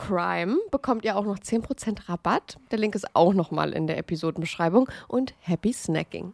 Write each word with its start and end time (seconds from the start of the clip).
CRIME 0.00 0.56
bekommt 0.70 1.04
ihr 1.04 1.14
auch 1.14 1.26
noch 1.26 1.38
10% 1.38 2.08
Rabatt. 2.08 2.56
Der 2.70 2.78
Link 2.78 2.94
ist 2.94 3.14
auch 3.14 3.34
nochmal 3.34 3.74
in 3.74 3.86
der 3.86 3.98
Episodenbeschreibung. 3.98 4.88
Und 5.08 5.34
happy 5.40 5.74
snacking. 5.74 6.32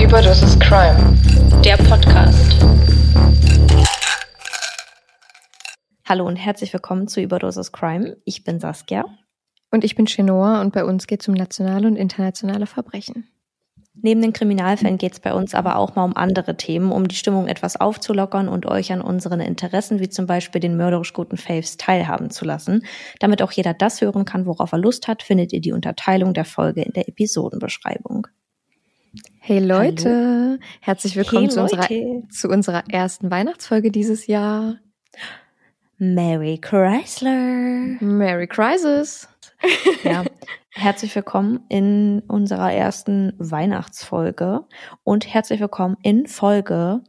Überdosis 0.00 0.58
Crime. 0.60 1.18
Der 1.64 1.76
Podcast. 1.78 2.64
Hallo 6.08 6.26
und 6.26 6.36
herzlich 6.36 6.72
willkommen 6.72 7.08
zu 7.08 7.20
Überdosis 7.20 7.72
Crime. 7.72 8.18
Ich 8.24 8.44
bin 8.44 8.60
Saskia. 8.60 9.04
Und 9.72 9.84
ich 9.84 9.96
bin 9.96 10.06
Chenoa 10.06 10.60
und 10.60 10.72
bei 10.72 10.84
uns 10.84 11.06
geht 11.06 11.22
es 11.22 11.28
um 11.28 11.34
nationale 11.34 11.88
und 11.88 11.96
internationale 11.96 12.66
Verbrechen. 12.66 13.26
Neben 13.94 14.20
den 14.20 14.32
Kriminalfällen 14.32 14.98
geht 14.98 15.12
es 15.12 15.20
bei 15.20 15.32
uns 15.32 15.54
aber 15.54 15.76
auch 15.76 15.96
mal 15.96 16.04
um 16.04 16.16
andere 16.16 16.56
Themen, 16.56 16.92
um 16.92 17.08
die 17.08 17.14
Stimmung 17.14 17.48
etwas 17.48 17.80
aufzulockern 17.80 18.48
und 18.48 18.66
euch 18.66 18.92
an 18.92 19.00
unseren 19.00 19.40
Interessen, 19.40 19.98
wie 19.98 20.10
zum 20.10 20.26
Beispiel 20.26 20.60
den 20.60 20.76
mörderisch 20.76 21.14
guten 21.14 21.38
Faves, 21.38 21.78
teilhaben 21.78 22.30
zu 22.30 22.44
lassen. 22.44 22.84
Damit 23.18 23.40
auch 23.42 23.52
jeder 23.52 23.72
das 23.72 24.00
hören 24.00 24.26
kann, 24.26 24.44
worauf 24.44 24.72
er 24.72 24.78
Lust 24.78 25.08
hat, 25.08 25.22
findet 25.22 25.52
ihr 25.52 25.60
die 25.60 25.72
Unterteilung 25.72 26.34
der 26.34 26.44
Folge 26.44 26.82
in 26.82 26.92
der 26.92 27.08
Episodenbeschreibung. 27.08 28.26
Hey 29.38 29.58
Leute, 29.58 30.58
herzlich 30.80 31.16
willkommen 31.16 31.46
Hey 31.46 31.50
zu, 31.50 31.60
unserer, 31.60 31.88
zu 32.30 32.48
unserer 32.48 32.84
ersten 32.90 33.30
Weihnachtsfolge 33.30 33.90
dieses 33.90 34.26
Jahr. 34.26 34.76
Mary 35.98 36.58
Chrysler. 36.58 37.96
Merry 38.00 38.46
Crisis. 38.46 39.28
Ja, 40.02 40.24
herzlich 40.70 41.14
willkommen 41.14 41.60
in 41.68 42.22
unserer 42.26 42.72
ersten 42.72 43.32
Weihnachtsfolge 43.38 44.64
und 45.04 45.32
herzlich 45.32 45.60
willkommen 45.60 45.96
in 46.02 46.26
Folge 46.26 47.02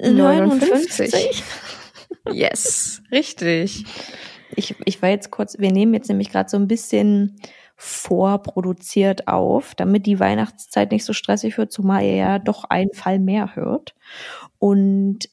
59. 0.00 1.42
Yes, 2.30 3.02
richtig. 3.10 3.84
Ich, 4.56 4.74
ich 4.84 5.02
war 5.02 5.10
jetzt 5.10 5.30
kurz, 5.30 5.58
wir 5.58 5.72
nehmen 5.72 5.94
jetzt 5.94 6.08
nämlich 6.08 6.30
gerade 6.30 6.48
so 6.48 6.56
ein 6.56 6.68
bisschen 6.68 7.36
vorproduziert 7.76 9.28
auf, 9.28 9.74
damit 9.74 10.06
die 10.06 10.20
Weihnachtszeit 10.20 10.92
nicht 10.92 11.04
so 11.04 11.12
stressig 11.12 11.58
wird, 11.58 11.72
zumal 11.72 12.04
ihr 12.04 12.16
ja 12.16 12.38
doch 12.38 12.64
einen 12.64 12.92
Fall 12.94 13.18
mehr 13.18 13.56
hört. 13.56 13.94
Und 14.58 15.28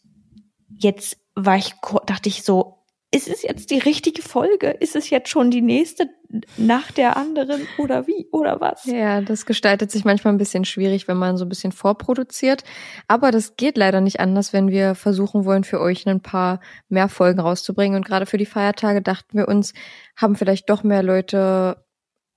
jetzt 0.67 1.17
war 1.35 1.55
ich, 1.55 1.75
dachte 2.07 2.29
ich 2.29 2.43
so, 2.43 2.80
ist 3.13 3.27
es 3.27 3.43
jetzt 3.43 3.71
die 3.71 3.77
richtige 3.77 4.21
Folge? 4.21 4.69
Ist 4.69 4.95
es 4.95 5.09
jetzt 5.09 5.29
schon 5.29 5.51
die 5.51 5.61
nächste 5.61 6.09
nach 6.55 6.91
der 6.91 7.17
anderen 7.17 7.67
oder 7.77 8.07
wie 8.07 8.27
oder 8.31 8.61
was? 8.61 8.85
Ja, 8.85 9.19
das 9.19 9.45
gestaltet 9.45 9.91
sich 9.91 10.05
manchmal 10.05 10.33
ein 10.33 10.37
bisschen 10.37 10.63
schwierig, 10.63 11.09
wenn 11.09 11.17
man 11.17 11.35
so 11.35 11.43
ein 11.43 11.49
bisschen 11.49 11.73
vorproduziert. 11.73 12.63
Aber 13.09 13.31
das 13.31 13.57
geht 13.57 13.77
leider 13.77 13.99
nicht 13.99 14.21
anders, 14.21 14.53
wenn 14.53 14.69
wir 14.69 14.95
versuchen 14.95 15.43
wollen, 15.43 15.65
für 15.65 15.81
euch 15.81 16.07
ein 16.07 16.21
paar 16.21 16.61
mehr 16.87 17.09
Folgen 17.09 17.41
rauszubringen. 17.41 17.97
Und 17.97 18.05
gerade 18.05 18.25
für 18.25 18.37
die 18.37 18.45
Feiertage 18.45 19.01
dachten 19.01 19.37
wir 19.37 19.49
uns, 19.49 19.73
haben 20.15 20.37
vielleicht 20.37 20.69
doch 20.69 20.83
mehr 20.83 21.03
Leute 21.03 21.83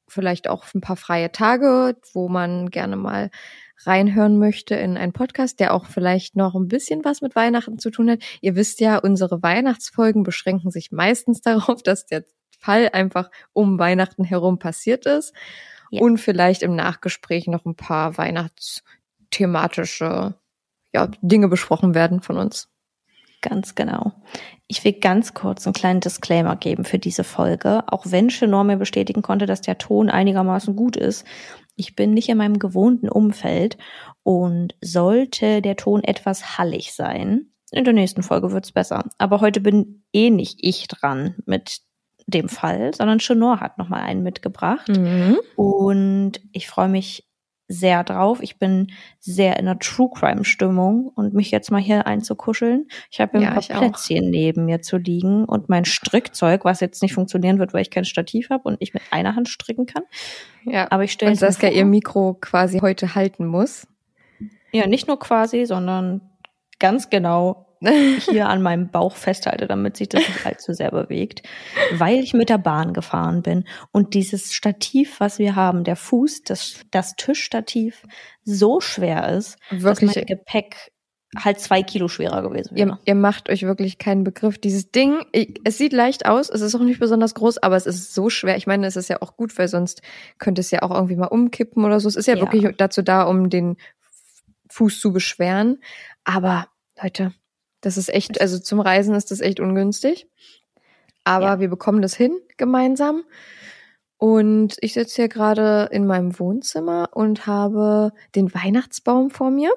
vielleicht 0.09 0.49
auch 0.49 0.65
ein 0.75 0.81
paar 0.81 0.97
freie 0.97 1.31
Tage, 1.31 1.97
wo 2.12 2.29
man 2.29 2.71
gerne 2.71 2.97
mal 2.97 3.31
reinhören 3.82 4.38
möchte 4.38 4.75
in 4.75 4.97
einen 4.97 5.12
Podcast, 5.12 5.61
der 5.61 5.75
auch 5.75 5.85
vielleicht 5.87 6.37
noch 6.37 6.55
ein 6.55 6.69
bisschen 6.69 7.05
was 7.05 7.21
mit 7.21 7.37
Weihnachten 7.37 7.79
zu 7.79 7.91
tun 7.91 8.11
hat. 8.11 8.21
Ihr 8.41 8.56
wisst 8.56 8.81
ja, 8.81 8.97
unsere 8.99 9.43
Weihnachtsfolgen 9.43 10.23
beschränken 10.23 10.71
sich 10.71 10.93
meistens 10.93 11.41
darauf, 11.43 11.82
dass 11.82 12.06
der 12.06 12.25
Fall 12.59 12.88
einfach 12.93 13.31
um 13.53 13.79
Weihnachten 13.79 14.25
herum 14.25 14.59
passiert 14.59 15.05
ist 15.06 15.35
ja. 15.91 16.00
und 16.00 16.17
vielleicht 16.19 16.62
im 16.62 16.75
Nachgespräch 16.76 17.47
noch 17.47 17.67
ein 17.67 17.76
paar 17.76 18.17
weihnachtsthematische 18.17 20.35
ja, 20.93 21.09
Dinge 21.21 21.49
besprochen 21.49 21.94
werden 21.94 22.23
von 22.23 22.38
uns. 22.38 22.71
Ganz 23.43 23.75
genau. 23.75 24.12
Ich 24.69 24.82
will 24.85 24.94
ganz 24.94 25.35
kurz 25.35 25.67
einen 25.67 25.75
kleinen 25.75 26.00
Disclaimer 26.00 26.56
geben 26.56 26.87
für 26.87 26.99
diese 26.99 27.25
Folge. 27.25 27.82
Auch 27.88 28.06
wenn 28.09 28.29
Chenor 28.29 28.65
mir 28.65 28.79
bestätigen 28.79 29.21
konnte, 29.21 29.44
dass 29.44 29.61
der 29.61 29.76
Ton 29.76 30.09
einigermaßen 30.09 30.75
gut 30.75 30.97
ist, 30.97 31.26
ich 31.76 31.97
bin 31.97 32.15
nicht 32.15 32.29
in 32.29 32.38
meinem 32.38 32.59
gewohnten 32.59 33.09
Umfeld 33.09 33.76
und 34.23 34.75
sollte 34.81 35.62
der 35.62 35.76
Ton 35.76 36.03
etwas 36.05 36.59
hallig 36.59 36.94
sein, 36.94 37.50
in 37.75 37.85
der 37.85 37.93
nächsten 37.93 38.23
Folge 38.23 38.53
wird's 38.53 38.73
besser. 38.73 39.05
Aber 39.19 39.41
heute 39.41 39.61
bin 39.61 40.05
eh 40.12 40.31
nicht 40.31 40.59
ich 40.62 40.87
dran 40.87 41.35
mit 41.44 41.81
dem 42.26 42.49
Fall, 42.49 42.94
sondern 42.94 43.19
Chenor 43.19 43.61
hat 43.61 43.79
nochmal 43.79 44.03
einen 44.03 44.23
mitgebracht. 44.23 44.88
Mhm. 44.88 45.38
Und 45.56 46.41
ich 46.53 46.69
freue 46.69 46.88
mich 46.88 47.26
sehr 47.69 48.05
drauf. 48.05 48.40
Ich 48.43 48.58
bin 48.58 48.88
sehr 49.20 49.58
in 49.58 49.66
einer 49.66 49.78
True 49.78 50.11
Crime 50.14 50.44
Stimmung 50.44 51.11
und 51.14 51.34
mich 51.34 51.50
jetzt 51.50 51.70
mal 51.70 51.81
hier 51.81 52.06
einzukuscheln. 52.06 52.88
Ich 53.11 53.20
habe 53.20 53.38
ja, 53.38 53.49
ein 53.49 53.55
paar 53.55 53.62
Plätzchen 53.62 54.25
auch. 54.25 54.31
neben 54.31 54.64
mir 54.66 54.82
zu 54.82 54.99
liegen 54.99 55.44
und 55.44 55.69
mein 55.69 55.84
Strickzeug, 55.84 56.64
was 56.64 56.81
jetzt 56.81 57.02
nicht 57.02 57.14
funktionieren 57.14 57.58
wird, 57.58 57.72
weil 57.72 57.82
ich 57.82 57.90
kein 57.90 58.05
Stativ 58.05 58.50
habe 58.50 58.64
und 58.64 58.76
ich 58.81 58.93
mit 58.93 59.02
einer 59.11 59.34
Hand 59.34 59.49
stricken 59.49 59.87
kann. 59.87 60.02
Ja. 60.64 60.90
Aber 60.90 61.05
ich 61.05 61.12
stelle 61.12 61.31
Und 61.31 61.38
Saskia 61.38 61.70
ihr 61.70 61.84
Mikro 61.84 62.34
quasi 62.34 62.81
heute 62.81 63.14
halten 63.14 63.46
muss. 63.46 63.87
Ja, 64.72 64.87
nicht 64.87 65.08
nur 65.08 65.19
quasi, 65.19 65.64
sondern 65.64 66.20
ganz 66.78 67.08
genau 67.08 67.63
hier 68.20 68.48
an 68.48 68.62
meinem 68.62 68.88
Bauch 68.88 69.16
festhalte, 69.16 69.66
damit 69.66 69.96
sich 69.96 70.08
das 70.08 70.26
nicht 70.26 70.46
allzu 70.46 70.72
sehr 70.72 70.90
bewegt, 70.90 71.42
weil 71.92 72.19
ich 72.19 72.34
mit 72.34 72.48
der 72.48 72.58
Bahn 72.58 72.92
gefahren 72.92 73.42
bin 73.42 73.64
und 73.92 74.14
dieses 74.14 74.52
Stativ, 74.52 75.20
was 75.20 75.38
wir 75.38 75.56
haben, 75.56 75.84
der 75.84 75.96
Fuß, 75.96 76.42
das, 76.42 76.81
das 76.90 77.16
Tischstativ 77.16 78.02
so 78.44 78.81
schwer 78.81 79.28
ist, 79.28 79.58
wirklich 79.70 80.12
dass 80.12 80.16
mein 80.16 80.26
Gepäck 80.26 80.90
halt 81.36 81.60
zwei 81.60 81.82
Kilo 81.82 82.08
schwerer 82.08 82.42
gewesen 82.42 82.76
wäre. 82.76 82.88
Ihr, 82.88 82.98
ihr 83.04 83.14
macht 83.14 83.48
euch 83.48 83.62
wirklich 83.62 83.98
keinen 83.98 84.25
Begriff. 84.25 84.58
Dieses 84.58 84.90
Ding, 84.90 85.25
ich, 85.32 85.60
es 85.64 85.78
sieht 85.78 85.92
leicht 85.92 86.26
aus, 86.26 86.50
es 86.50 86.60
ist 86.60 86.75
auch 86.75 86.80
nicht 86.80 87.00
besonders 87.00 87.34
groß, 87.34 87.58
aber 87.58 87.76
es 87.76 87.87
ist 87.87 88.14
so 88.14 88.30
schwer. 88.30 88.56
Ich 88.56 88.66
meine, 88.66 88.87
es 88.87 88.96
ist 88.96 89.08
ja 89.08 89.20
auch 89.20 89.37
gut, 89.37 89.56
weil 89.58 89.69
sonst 89.69 90.02
könnte 90.38 90.60
es 90.60 90.70
ja 90.70 90.82
auch 90.82 90.90
irgendwie 90.90 91.16
mal 91.16 91.26
umkippen 91.26 91.84
oder 91.84 92.00
so. 92.00 92.08
Es 92.08 92.16
ist 92.16 92.26
ja, 92.26 92.37
ja. 92.37 92.42
wirklich 92.42 92.76
dazu 92.76 93.02
da, 93.02 93.22
um 93.22 93.50
den 93.50 93.76
Fuß 94.70 95.00
zu 95.00 95.12
beschweren. 95.12 95.78
Aber 96.25 96.69
Leute, 97.02 97.32
das 97.84 97.96
ist 97.96 98.12
echt, 98.12 98.40
also 98.40 98.58
zum 98.58 98.81
Reisen 98.81 99.14
ist 99.14 99.31
das 99.31 99.40
echt 99.40 99.60
ungünstig. 99.60 100.28
Aber 101.25 101.46
ja. 101.46 101.60
wir 101.60 101.69
bekommen 101.69 102.02
das 102.02 102.14
hin 102.14 102.38
gemeinsam. 102.56 103.25
Und 104.16 104.76
ich 104.81 104.94
sitze 104.94 105.16
hier 105.16 105.28
gerade 105.28 105.88
in 105.90 106.06
meinem 106.06 106.38
Wohnzimmer 106.38 107.10
und 107.12 107.46
habe 107.46 108.12
den 108.34 108.54
Weihnachtsbaum 108.54 109.31
vor 109.31 109.50
mir. 109.50 109.72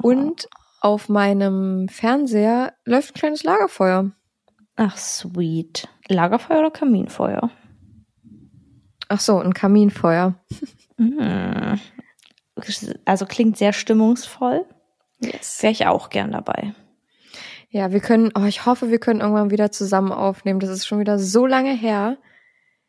Und 0.00 0.48
auf 0.80 1.08
meinem 1.08 1.88
Fernseher 1.88 2.74
läuft 2.84 3.10
ein 3.10 3.18
kleines 3.18 3.42
Lagerfeuer. 3.42 4.12
Ach, 4.76 4.96
sweet. 4.96 5.88
Lagerfeuer 6.08 6.60
oder 6.60 6.70
Kaminfeuer? 6.70 7.50
Ach 9.08 9.20
so, 9.20 9.38
ein 9.38 9.54
Kaminfeuer. 9.54 10.34
Mhm. 10.96 11.78
Also 13.04 13.26
klingt 13.26 13.58
sehr 13.58 13.72
stimmungsvoll. 13.72 14.64
Yes. 15.20 15.62
Wäre 15.62 15.72
ich 15.72 15.86
auch 15.86 16.08
gern 16.10 16.32
dabei. 16.32 16.74
Ja, 17.76 17.92
wir 17.92 18.00
können, 18.00 18.32
oh, 18.34 18.46
ich 18.46 18.64
hoffe, 18.64 18.88
wir 18.90 18.98
können 18.98 19.20
irgendwann 19.20 19.50
wieder 19.50 19.70
zusammen 19.70 20.10
aufnehmen. 20.10 20.60
Das 20.60 20.70
ist 20.70 20.86
schon 20.86 20.98
wieder 20.98 21.18
so 21.18 21.44
lange 21.44 21.74
her. 21.74 22.16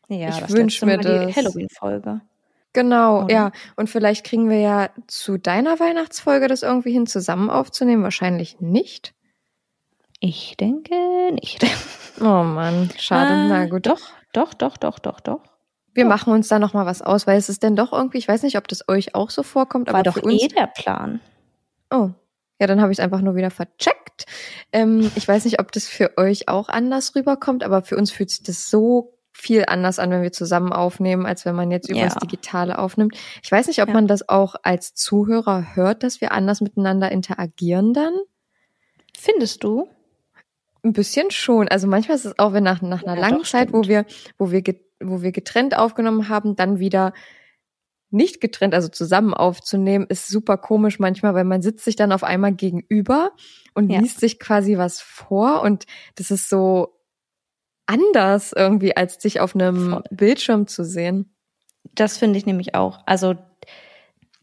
Ja, 0.08 0.30
ich 0.30 0.50
wünsche 0.50 0.86
mir 0.86 0.96
das. 0.96 1.26
Die 1.26 1.34
Halloween-Folge. 1.34 2.22
Genau, 2.72 3.24
Oder? 3.24 3.34
ja. 3.34 3.52
Und 3.76 3.90
vielleicht 3.90 4.24
kriegen 4.24 4.48
wir 4.48 4.60
ja 4.60 4.88
zu 5.06 5.36
deiner 5.36 5.78
Weihnachtsfolge 5.78 6.48
das 6.48 6.62
irgendwie 6.62 6.92
hin, 6.92 7.06
zusammen 7.06 7.50
aufzunehmen. 7.50 8.02
Wahrscheinlich 8.02 8.60
nicht. 8.60 9.12
Ich 10.20 10.56
denke 10.56 10.94
nicht. 11.32 11.66
Oh 12.20 12.42
Mann, 12.42 12.90
schade. 12.98 13.30
Ah, 13.30 13.46
Na 13.46 13.66
gut. 13.66 13.86
Doch, 13.86 14.00
doch, 14.32 14.52
doch, 14.52 14.76
doch, 14.76 14.98
doch, 14.98 15.20
doch. 15.20 15.42
Wir 15.94 16.02
doch. 16.02 16.08
machen 16.08 16.32
uns 16.32 16.48
da 16.48 16.58
noch 16.58 16.72
mal 16.72 16.84
was 16.84 17.00
aus, 17.00 17.28
weil 17.28 17.38
es 17.38 17.48
ist 17.48 17.62
denn 17.62 17.76
doch 17.76 17.92
irgendwie, 17.92 18.18
ich 18.18 18.26
weiß 18.26 18.42
nicht, 18.42 18.56
ob 18.56 18.66
das 18.66 18.88
euch 18.88 19.14
auch 19.14 19.30
so 19.30 19.44
vorkommt, 19.44 19.86
War 19.86 19.96
aber 19.96 20.02
doch 20.02 20.14
für 20.14 20.22
uns, 20.22 20.42
eh 20.42 20.48
der 20.48 20.66
Plan. 20.66 21.20
Oh, 21.92 22.10
ja, 22.58 22.66
dann 22.66 22.80
habe 22.80 22.92
ich 22.92 22.98
es 22.98 23.04
einfach 23.04 23.20
nur 23.20 23.36
wieder 23.36 23.50
vercheckt. 23.50 24.26
Ähm, 24.72 25.10
ich 25.14 25.26
weiß 25.26 25.44
nicht, 25.44 25.60
ob 25.60 25.72
das 25.72 25.86
für 25.86 26.16
euch 26.18 26.48
auch 26.48 26.68
anders 26.68 27.14
rüberkommt, 27.14 27.62
aber 27.62 27.82
für 27.82 27.96
uns 27.96 28.10
fühlt 28.10 28.30
sich 28.30 28.42
das 28.42 28.68
so 28.68 29.14
viel 29.32 29.64
anders 29.68 30.00
an, 30.00 30.10
wenn 30.10 30.22
wir 30.22 30.32
zusammen 30.32 30.72
aufnehmen, 30.72 31.24
als 31.24 31.44
wenn 31.44 31.54
man 31.54 31.70
jetzt 31.70 31.88
über 31.88 32.00
das 32.00 32.16
Digitale 32.16 32.78
aufnimmt. 32.78 33.16
Ich 33.40 33.52
weiß 33.52 33.68
nicht, 33.68 33.80
ob 33.80 33.88
ja. 33.88 33.94
man 33.94 34.08
das 34.08 34.28
auch 34.28 34.56
als 34.64 34.94
Zuhörer 34.94 35.76
hört, 35.76 36.02
dass 36.02 36.20
wir 36.20 36.32
anders 36.32 36.60
miteinander 36.60 37.12
interagieren 37.12 37.94
dann. 37.94 38.14
Findest 39.16 39.62
du? 39.62 39.88
Ein 40.82 40.92
bisschen 40.92 41.30
schon. 41.30 41.68
Also 41.68 41.86
manchmal 41.86 42.16
ist 42.16 42.24
es 42.24 42.38
auch, 42.38 42.52
wenn 42.52 42.64
nach, 42.64 42.82
nach 42.82 43.04
einer 43.04 43.14
ja, 43.14 43.20
langen 43.20 43.44
Zeit, 43.44 43.72
wo 43.72 43.84
wir, 43.84 44.06
wo 44.38 44.50
wir, 44.50 44.62
wo 45.00 45.22
wir 45.22 45.30
getrennt 45.30 45.76
aufgenommen 45.76 46.28
haben, 46.28 46.56
dann 46.56 46.80
wieder 46.80 47.12
nicht 48.10 48.40
getrennt, 48.40 48.74
also 48.74 48.88
zusammen 48.88 49.34
aufzunehmen, 49.34 50.06
ist 50.08 50.28
super 50.28 50.56
komisch 50.56 50.98
manchmal, 50.98 51.34
weil 51.34 51.44
man 51.44 51.62
sitzt 51.62 51.84
sich 51.84 51.96
dann 51.96 52.12
auf 52.12 52.24
einmal 52.24 52.54
gegenüber 52.54 53.32
und 53.74 53.90
ja. 53.90 54.00
liest 54.00 54.20
sich 54.20 54.38
quasi 54.38 54.78
was 54.78 55.00
vor 55.00 55.62
und 55.62 55.84
das 56.14 56.30
ist 56.30 56.48
so 56.48 56.94
anders 57.86 58.52
irgendwie, 58.52 58.96
als 58.96 59.18
dich 59.18 59.40
auf 59.40 59.54
einem 59.54 59.90
Voll. 59.90 60.02
Bildschirm 60.10 60.66
zu 60.66 60.84
sehen. 60.84 61.34
Das 61.94 62.16
finde 62.18 62.38
ich 62.38 62.46
nämlich 62.46 62.74
auch. 62.74 63.00
Also 63.06 63.34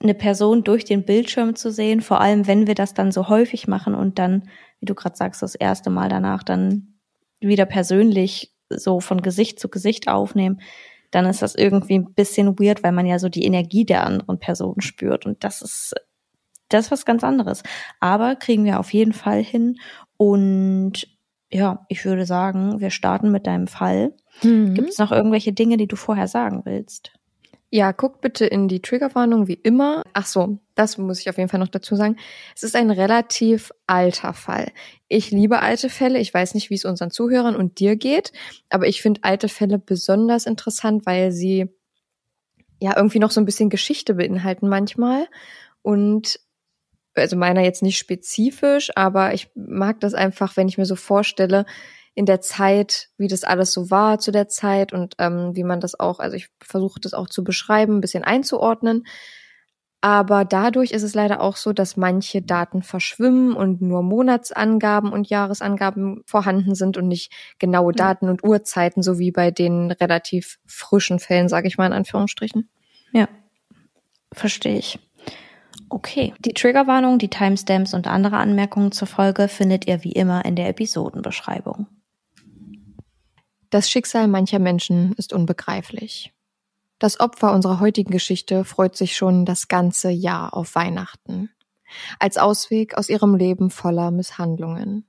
eine 0.01 0.13
Person 0.13 0.63
durch 0.63 0.83
den 0.83 1.05
Bildschirm 1.05 1.55
zu 1.55 1.71
sehen, 1.71 2.01
vor 2.01 2.21
allem 2.21 2.47
wenn 2.47 2.67
wir 2.67 2.75
das 2.75 2.93
dann 2.93 3.11
so 3.11 3.29
häufig 3.29 3.67
machen 3.67 3.95
und 3.95 4.19
dann, 4.19 4.49
wie 4.79 4.85
du 4.85 4.95
gerade 4.95 5.15
sagst, 5.15 5.41
das 5.41 5.55
erste 5.55 5.89
Mal 5.89 6.09
danach 6.09 6.43
dann 6.43 6.99
wieder 7.39 7.65
persönlich 7.65 8.53
so 8.69 8.99
von 8.99 9.21
Gesicht 9.21 9.59
zu 9.59 9.69
Gesicht 9.69 10.07
aufnehmen, 10.07 10.61
dann 11.15 11.27
ist 11.27 11.41
das 11.41 11.55
irgendwie 11.55 11.97
ein 11.97 12.13
bisschen 12.13 12.59
weird, 12.59 12.83
weil 12.83 12.91
man 12.91 13.05
ja 13.05 13.19
so 13.19 13.29
die 13.29 13.45
Energie 13.45 13.85
der 13.85 14.05
anderen 14.05 14.37
Person 14.37 14.81
spürt. 14.81 15.25
Und 15.25 15.45
das 15.45 15.61
ist, 15.61 15.95
das 16.67 16.87
ist 16.87 16.91
was 16.91 17.05
ganz 17.05 17.23
anderes. 17.23 17.63
Aber 18.01 18.35
kriegen 18.35 18.65
wir 18.65 18.81
auf 18.81 18.91
jeden 18.93 19.13
Fall 19.13 19.41
hin. 19.41 19.77
Und 20.17 21.07
ja, 21.49 21.85
ich 21.87 22.03
würde 22.03 22.25
sagen, 22.25 22.81
wir 22.81 22.89
starten 22.89 23.31
mit 23.31 23.47
deinem 23.47 23.67
Fall. 23.67 24.11
Mhm. 24.43 24.73
Gibt 24.73 24.89
es 24.89 24.97
noch 24.97 25.13
irgendwelche 25.13 25.53
Dinge, 25.53 25.77
die 25.77 25.87
du 25.87 25.95
vorher 25.95 26.27
sagen 26.27 26.63
willst? 26.65 27.13
Ja, 27.75 27.91
guckt 27.91 28.21
bitte 28.21 28.45
in 28.45 28.69
die 28.69 28.81
Triggerwarnung 28.81 29.49
wie 29.49 29.59
immer. 29.61 30.03
Ach 30.13 30.25
so, 30.25 30.59
das 30.75 30.97
muss 30.97 31.19
ich 31.19 31.29
auf 31.29 31.37
jeden 31.37 31.49
Fall 31.49 31.59
noch 31.59 31.67
dazu 31.67 31.97
sagen. 31.97 32.15
Es 32.55 32.63
ist 32.63 32.73
ein 32.73 32.89
relativ 32.89 33.73
alter 33.85 34.33
Fall. 34.33 34.71
Ich 35.09 35.29
liebe 35.31 35.59
alte 35.59 35.89
Fälle. 35.89 36.19
Ich 36.19 36.33
weiß 36.33 36.53
nicht, 36.53 36.69
wie 36.69 36.75
es 36.75 36.85
unseren 36.85 37.11
Zuhörern 37.11 37.53
und 37.53 37.81
dir 37.81 37.97
geht, 37.97 38.31
aber 38.69 38.87
ich 38.87 39.01
finde 39.01 39.25
alte 39.25 39.49
Fälle 39.49 39.77
besonders 39.77 40.45
interessant, 40.45 41.05
weil 41.05 41.33
sie 41.33 41.67
ja 42.79 42.95
irgendwie 42.95 43.19
noch 43.19 43.31
so 43.31 43.41
ein 43.41 43.45
bisschen 43.45 43.69
Geschichte 43.69 44.13
beinhalten 44.13 44.69
manchmal 44.69 45.27
und 45.81 46.39
also 47.13 47.35
meiner 47.35 47.61
jetzt 47.61 47.83
nicht 47.83 47.97
spezifisch, 47.97 48.89
aber 48.95 49.33
ich 49.33 49.49
mag 49.53 49.99
das 49.99 50.13
einfach, 50.13 50.55
wenn 50.55 50.69
ich 50.69 50.77
mir 50.77 50.85
so 50.85 50.95
vorstelle, 50.95 51.65
in 52.15 52.25
der 52.25 52.41
Zeit, 52.41 53.09
wie 53.17 53.27
das 53.27 53.43
alles 53.43 53.73
so 53.73 53.91
war 53.91 54.19
zu 54.19 54.31
der 54.31 54.47
Zeit 54.47 54.93
und 54.93 55.15
ähm, 55.19 55.55
wie 55.55 55.65
man 55.65 55.81
das 55.81 55.99
auch, 55.99 56.19
also 56.19 56.35
ich 56.35 56.47
versuche 56.61 56.99
das 56.99 57.13
auch 57.13 57.29
zu 57.29 57.43
beschreiben, 57.43 57.97
ein 57.97 58.01
bisschen 58.01 58.23
einzuordnen. 58.23 59.05
Aber 59.99 60.45
dadurch 60.45 60.91
ist 60.91 61.03
es 61.03 61.15
leider 61.15 61.41
auch 61.41 61.57
so, 61.57 61.73
dass 61.73 61.97
manche 61.97 62.41
Daten 62.41 62.83
verschwimmen 62.83 63.53
und 63.53 63.81
nur 63.81 64.01
Monatsangaben 64.03 65.11
und 65.11 65.29
Jahresangaben 65.29 66.21
vorhanden 66.25 66.75
sind 66.75 66.95
und 66.95 67.07
nicht 67.07 67.33
genaue 67.59 67.91
Daten 67.91 68.29
und 68.29 68.43
Uhrzeiten, 68.43 69.01
so 69.01 69.19
wie 69.19 69.31
bei 69.31 69.51
den 69.51 69.91
relativ 69.91 70.59
frischen 70.67 71.19
Fällen, 71.19 71.49
sage 71.49 71.67
ich 71.67 71.77
mal 71.77 71.87
in 71.87 71.93
Anführungsstrichen. 71.93 72.69
Ja, 73.13 73.27
verstehe 74.31 74.77
ich. 74.77 74.99
Okay, 75.89 76.33
die 76.39 76.53
Triggerwarnung, 76.53 77.17
die 77.17 77.29
Timestamps 77.29 77.93
und 77.93 78.07
andere 78.07 78.37
Anmerkungen 78.37 78.91
zur 78.91 79.07
Folge 79.07 79.47
findet 79.47 79.87
ihr 79.87 80.03
wie 80.03 80.11
immer 80.11 80.45
in 80.45 80.55
der 80.55 80.69
Episodenbeschreibung. 80.69 81.87
Das 83.75 83.89
Schicksal 83.89 84.29
mancher 84.29 84.59
Menschen 84.59 85.11
ist 85.17 85.33
unbegreiflich. 85.33 86.33
Das 86.97 87.19
Opfer 87.19 87.51
unserer 87.51 87.81
heutigen 87.81 88.09
Geschichte 88.09 88.63
freut 88.63 88.95
sich 88.95 89.17
schon 89.17 89.43
das 89.43 89.67
ganze 89.67 90.09
Jahr 90.09 90.53
auf 90.53 90.75
Weihnachten. 90.75 91.49
Als 92.17 92.37
Ausweg 92.37 92.97
aus 92.97 93.09
ihrem 93.09 93.35
Leben 93.35 93.69
voller 93.69 94.11
Misshandlungen. 94.11 95.05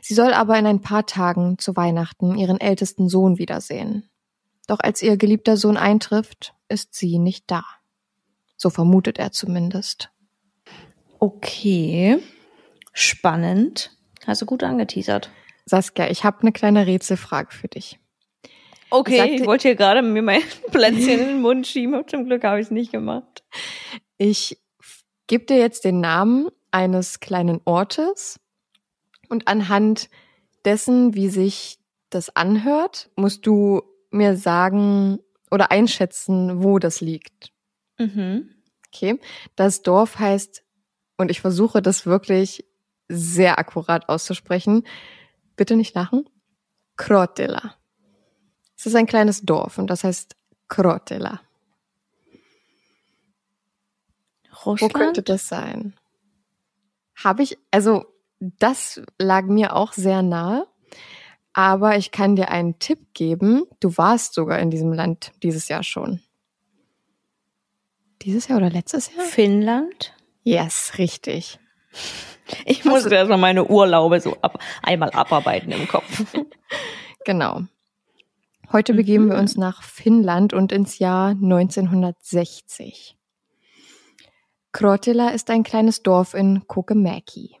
Sie 0.00 0.14
soll 0.14 0.34
aber 0.34 0.58
in 0.58 0.66
ein 0.66 0.80
paar 0.80 1.06
Tagen 1.06 1.56
zu 1.56 1.76
Weihnachten 1.76 2.36
ihren 2.36 2.60
ältesten 2.60 3.08
Sohn 3.08 3.38
wiedersehen. 3.38 4.10
Doch 4.66 4.80
als 4.80 5.00
ihr 5.00 5.16
geliebter 5.16 5.56
Sohn 5.56 5.76
eintrifft, 5.76 6.54
ist 6.68 6.96
sie 6.96 7.20
nicht 7.20 7.44
da. 7.46 7.62
So 8.56 8.70
vermutet 8.70 9.20
er 9.20 9.30
zumindest. 9.30 10.10
Okay, 11.20 12.18
spannend. 12.92 13.96
Also 14.26 14.46
gut 14.46 14.64
angeteasert. 14.64 15.30
Saskia, 15.64 16.10
ich 16.10 16.24
habe 16.24 16.40
eine 16.42 16.52
kleine 16.52 16.86
Rätselfrage 16.86 17.52
für 17.52 17.68
dich. 17.68 17.98
Okay, 18.90 19.16
Sagte, 19.16 19.34
ich 19.34 19.46
wollte 19.46 19.68
hier 19.68 19.76
gerade 19.76 20.02
mir 20.02 20.22
mein 20.22 20.42
Plätzchen 20.70 21.20
in 21.20 21.26
den 21.28 21.40
Mund 21.40 21.66
schieben. 21.66 22.06
Zum 22.06 22.26
Glück 22.26 22.44
habe 22.44 22.60
ich 22.60 22.66
es 22.66 22.70
nicht 22.70 22.92
gemacht. 22.92 23.42
Ich 24.18 24.58
gebe 25.26 25.46
dir 25.46 25.58
jetzt 25.58 25.84
den 25.84 26.00
Namen 26.00 26.48
eines 26.70 27.20
kleinen 27.20 27.60
Ortes 27.64 28.38
und 29.28 29.48
anhand 29.48 30.10
dessen, 30.64 31.14
wie 31.14 31.28
sich 31.28 31.78
das 32.10 32.36
anhört, 32.36 33.10
musst 33.16 33.46
du 33.46 33.82
mir 34.10 34.36
sagen 34.36 35.20
oder 35.50 35.70
einschätzen, 35.70 36.62
wo 36.62 36.78
das 36.78 37.00
liegt. 37.00 37.52
Mhm. 37.98 38.50
Okay. 38.88 39.18
Das 39.56 39.82
Dorf 39.82 40.18
heißt, 40.18 40.64
und 41.16 41.30
ich 41.30 41.40
versuche 41.40 41.80
das 41.80 42.04
wirklich 42.04 42.66
sehr 43.08 43.58
akkurat 43.58 44.08
auszusprechen, 44.08 44.84
bitte 45.62 45.76
nicht 45.76 45.94
lachen, 45.94 46.28
Krotela. 46.96 47.76
Es 48.76 48.84
ist 48.86 48.96
ein 48.96 49.06
kleines 49.06 49.42
Dorf 49.42 49.78
und 49.78 49.86
das 49.86 50.02
heißt 50.02 50.34
Krotela. 50.66 51.40
Russland? 54.66 54.92
Wo 54.92 54.98
könnte 54.98 55.22
das 55.22 55.46
sein? 55.46 55.94
Habe 57.14 57.44
ich, 57.44 57.58
also 57.70 58.06
das 58.40 59.00
lag 59.20 59.44
mir 59.44 59.76
auch 59.76 59.92
sehr 59.92 60.22
nahe, 60.22 60.66
aber 61.52 61.96
ich 61.96 62.10
kann 62.10 62.34
dir 62.34 62.48
einen 62.48 62.80
Tipp 62.80 63.14
geben. 63.14 63.62
Du 63.78 63.96
warst 63.96 64.34
sogar 64.34 64.58
in 64.58 64.72
diesem 64.72 64.92
Land 64.92 65.30
dieses 65.44 65.68
Jahr 65.68 65.84
schon. 65.84 66.20
Dieses 68.22 68.48
Jahr 68.48 68.58
oder 68.58 68.70
letztes 68.70 69.14
Jahr? 69.14 69.24
Finnland? 69.24 70.12
Yes, 70.42 70.94
richtig. 70.98 71.60
Ich 72.64 72.84
musste 72.84 73.14
erstmal 73.14 73.38
meine 73.38 73.64
Urlaube 73.66 74.20
so 74.20 74.36
ab, 74.42 74.58
einmal 74.82 75.10
abarbeiten 75.10 75.72
im 75.72 75.88
Kopf. 75.88 76.24
genau. 77.24 77.62
Heute 78.72 78.94
begeben 78.94 79.26
wir 79.28 79.34
mhm. 79.34 79.40
uns 79.40 79.56
nach 79.56 79.82
Finnland 79.82 80.52
und 80.52 80.72
ins 80.72 80.98
Jahr 80.98 81.30
1960. 81.30 83.16
Krotila 84.72 85.28
ist 85.28 85.50
ein 85.50 85.62
kleines 85.62 86.02
Dorf 86.02 86.34
in 86.34 86.66
Kokemäki. 86.66 87.56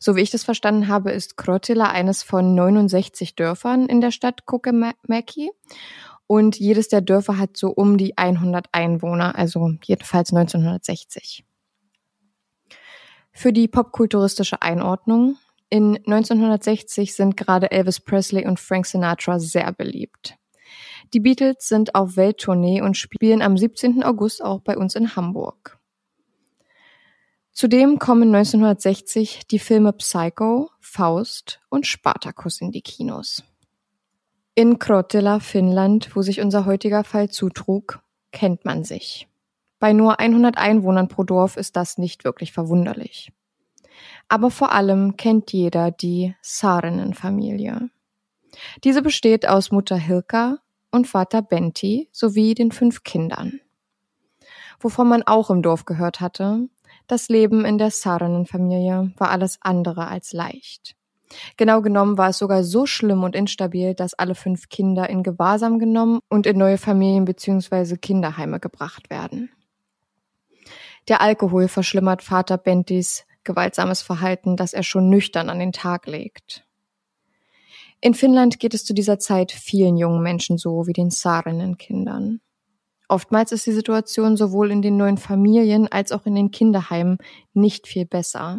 So 0.00 0.16
wie 0.16 0.22
ich 0.22 0.30
das 0.30 0.44
verstanden 0.44 0.88
habe, 0.88 1.12
ist 1.12 1.36
Krotila 1.36 1.90
eines 1.90 2.22
von 2.22 2.54
69 2.54 3.36
Dörfern 3.36 3.86
in 3.86 4.00
der 4.00 4.10
Stadt 4.10 4.46
Kokemäki 4.46 5.50
und 6.26 6.58
jedes 6.58 6.88
der 6.88 7.02
Dörfer 7.02 7.38
hat 7.38 7.56
so 7.56 7.68
um 7.68 7.98
die 7.98 8.16
100 8.16 8.68
Einwohner, 8.72 9.36
also 9.36 9.74
jedenfalls 9.84 10.32
1960. 10.32 11.44
Für 13.36 13.52
die 13.52 13.66
popkulturistische 13.66 14.62
Einordnung 14.62 15.36
in 15.68 15.96
1960 15.96 17.14
sind 17.14 17.36
gerade 17.36 17.72
Elvis 17.72 17.98
Presley 17.98 18.46
und 18.46 18.60
Frank 18.60 18.86
Sinatra 18.86 19.40
sehr 19.40 19.72
beliebt. 19.72 20.36
Die 21.12 21.20
Beatles 21.20 21.68
sind 21.68 21.96
auf 21.96 22.16
Welttournee 22.16 22.80
und 22.80 22.96
spielen 22.96 23.42
am 23.42 23.58
17. 23.58 24.04
August 24.04 24.42
auch 24.42 24.60
bei 24.60 24.78
uns 24.78 24.94
in 24.94 25.16
Hamburg. 25.16 25.78
Zudem 27.52 27.98
kommen 27.98 28.34
1960 28.34 29.46
die 29.48 29.58
Filme 29.58 29.92
Psycho, 29.92 30.70
Faust 30.80 31.60
und 31.68 31.86
Spartacus 31.86 32.60
in 32.60 32.70
die 32.70 32.82
Kinos. 32.82 33.44
In 34.54 34.78
Krotila, 34.78 35.40
Finnland, 35.40 36.14
wo 36.14 36.22
sich 36.22 36.40
unser 36.40 36.66
heutiger 36.66 37.02
Fall 37.02 37.30
zutrug, 37.30 38.00
kennt 38.30 38.64
man 38.64 38.84
sich. 38.84 39.28
Bei 39.78 39.92
nur 39.92 40.20
100 40.20 40.56
Einwohnern 40.56 41.08
pro 41.08 41.24
Dorf 41.24 41.56
ist 41.56 41.76
das 41.76 41.98
nicht 41.98 42.24
wirklich 42.24 42.52
verwunderlich. 42.52 43.32
Aber 44.28 44.50
vor 44.50 44.72
allem 44.72 45.16
kennt 45.16 45.52
jeder 45.52 45.90
die 45.90 46.34
Saarinen-Familie. 46.42 47.90
Diese 48.84 49.02
besteht 49.02 49.46
aus 49.48 49.70
Mutter 49.70 49.96
Hilka 49.96 50.58
und 50.90 51.06
Vater 51.06 51.42
Benti 51.42 52.08
sowie 52.12 52.54
den 52.54 52.72
fünf 52.72 53.02
Kindern. 53.02 53.60
Wovon 54.80 55.08
man 55.08 55.22
auch 55.22 55.50
im 55.50 55.62
Dorf 55.62 55.84
gehört 55.84 56.20
hatte, 56.20 56.68
das 57.06 57.28
Leben 57.28 57.64
in 57.64 57.78
der 57.78 57.90
Saarinen-Familie 57.90 59.12
war 59.18 59.30
alles 59.30 59.58
andere 59.60 60.08
als 60.08 60.32
leicht. 60.32 60.96
Genau 61.56 61.82
genommen 61.82 62.16
war 62.16 62.30
es 62.30 62.38
sogar 62.38 62.64
so 62.64 62.86
schlimm 62.86 63.24
und 63.24 63.34
instabil, 63.34 63.94
dass 63.94 64.14
alle 64.14 64.34
fünf 64.34 64.68
Kinder 64.68 65.10
in 65.10 65.22
Gewahrsam 65.22 65.78
genommen 65.78 66.20
und 66.28 66.46
in 66.46 66.58
neue 66.58 66.78
Familien 66.78 67.24
bzw. 67.24 67.96
Kinderheime 67.96 68.60
gebracht 68.60 69.10
werden. 69.10 69.50
Der 71.08 71.20
Alkohol 71.20 71.68
verschlimmert 71.68 72.22
Vater 72.22 72.56
Bentis 72.56 73.24
gewaltsames 73.44 74.02
Verhalten, 74.02 74.56
das 74.56 74.72
er 74.72 74.82
schon 74.82 75.10
nüchtern 75.10 75.50
an 75.50 75.58
den 75.58 75.72
Tag 75.72 76.06
legt. 76.06 76.66
In 78.00 78.14
Finnland 78.14 78.58
geht 78.58 78.74
es 78.74 78.84
zu 78.84 78.94
dieser 78.94 79.18
Zeit 79.18 79.52
vielen 79.52 79.96
jungen 79.96 80.22
Menschen 80.22 80.58
so 80.58 80.86
wie 80.86 80.92
den 80.92 81.10
Saarinnen-Kindern. 81.10 82.40
Oftmals 83.08 83.52
ist 83.52 83.66
die 83.66 83.72
Situation 83.72 84.36
sowohl 84.36 84.70
in 84.70 84.82
den 84.82 84.96
neuen 84.96 85.18
Familien 85.18 85.88
als 85.88 86.10
auch 86.10 86.26
in 86.26 86.34
den 86.34 86.50
Kinderheimen 86.50 87.18
nicht 87.52 87.86
viel 87.86 88.06
besser. 88.06 88.58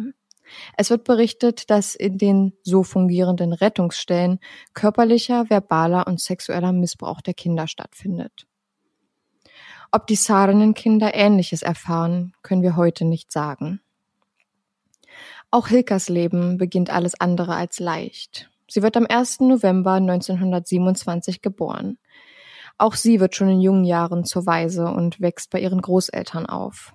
Es 0.76 0.90
wird 0.90 1.04
berichtet, 1.04 1.70
dass 1.70 1.96
in 1.96 2.18
den 2.18 2.52
so 2.62 2.84
fungierenden 2.84 3.52
Rettungsstellen 3.52 4.38
körperlicher, 4.74 5.50
verbaler 5.50 6.06
und 6.06 6.20
sexueller 6.20 6.72
Missbrauch 6.72 7.20
der 7.20 7.34
Kinder 7.34 7.66
stattfindet. 7.66 8.46
Ob 9.96 10.06
die 10.06 10.14
Saarinnen-Kinder 10.14 11.14
Ähnliches 11.14 11.62
erfahren, 11.62 12.34
können 12.42 12.60
wir 12.60 12.76
heute 12.76 13.06
nicht 13.06 13.32
sagen. 13.32 13.80
Auch 15.50 15.68
Hilkas 15.68 16.10
Leben 16.10 16.58
beginnt 16.58 16.90
alles 16.90 17.18
andere 17.18 17.54
als 17.54 17.80
leicht. 17.80 18.50
Sie 18.68 18.82
wird 18.82 18.98
am 18.98 19.06
1. 19.08 19.40
November 19.40 19.92
1927 19.92 21.40
geboren. 21.40 21.96
Auch 22.76 22.94
sie 22.94 23.20
wird 23.20 23.36
schon 23.36 23.48
in 23.48 23.62
jungen 23.62 23.84
Jahren 23.86 24.26
zur 24.26 24.44
Waise 24.44 24.84
und 24.84 25.18
wächst 25.22 25.48
bei 25.48 25.60
ihren 25.60 25.80
Großeltern 25.80 26.44
auf. 26.44 26.92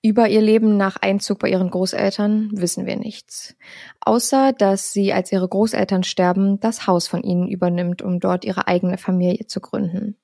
Über 0.00 0.28
ihr 0.28 0.42
Leben 0.42 0.76
nach 0.76 0.98
Einzug 0.98 1.40
bei 1.40 1.48
ihren 1.48 1.70
Großeltern 1.70 2.50
wissen 2.52 2.86
wir 2.86 2.96
nichts. 2.96 3.56
Außer, 3.98 4.52
dass 4.52 4.92
sie, 4.92 5.12
als 5.12 5.32
ihre 5.32 5.48
Großeltern 5.48 6.04
sterben, 6.04 6.60
das 6.60 6.86
Haus 6.86 7.08
von 7.08 7.24
ihnen 7.24 7.48
übernimmt, 7.48 8.00
um 8.00 8.20
dort 8.20 8.44
ihre 8.44 8.68
eigene 8.68 8.96
Familie 8.96 9.48
zu 9.48 9.60
gründen. 9.60 10.16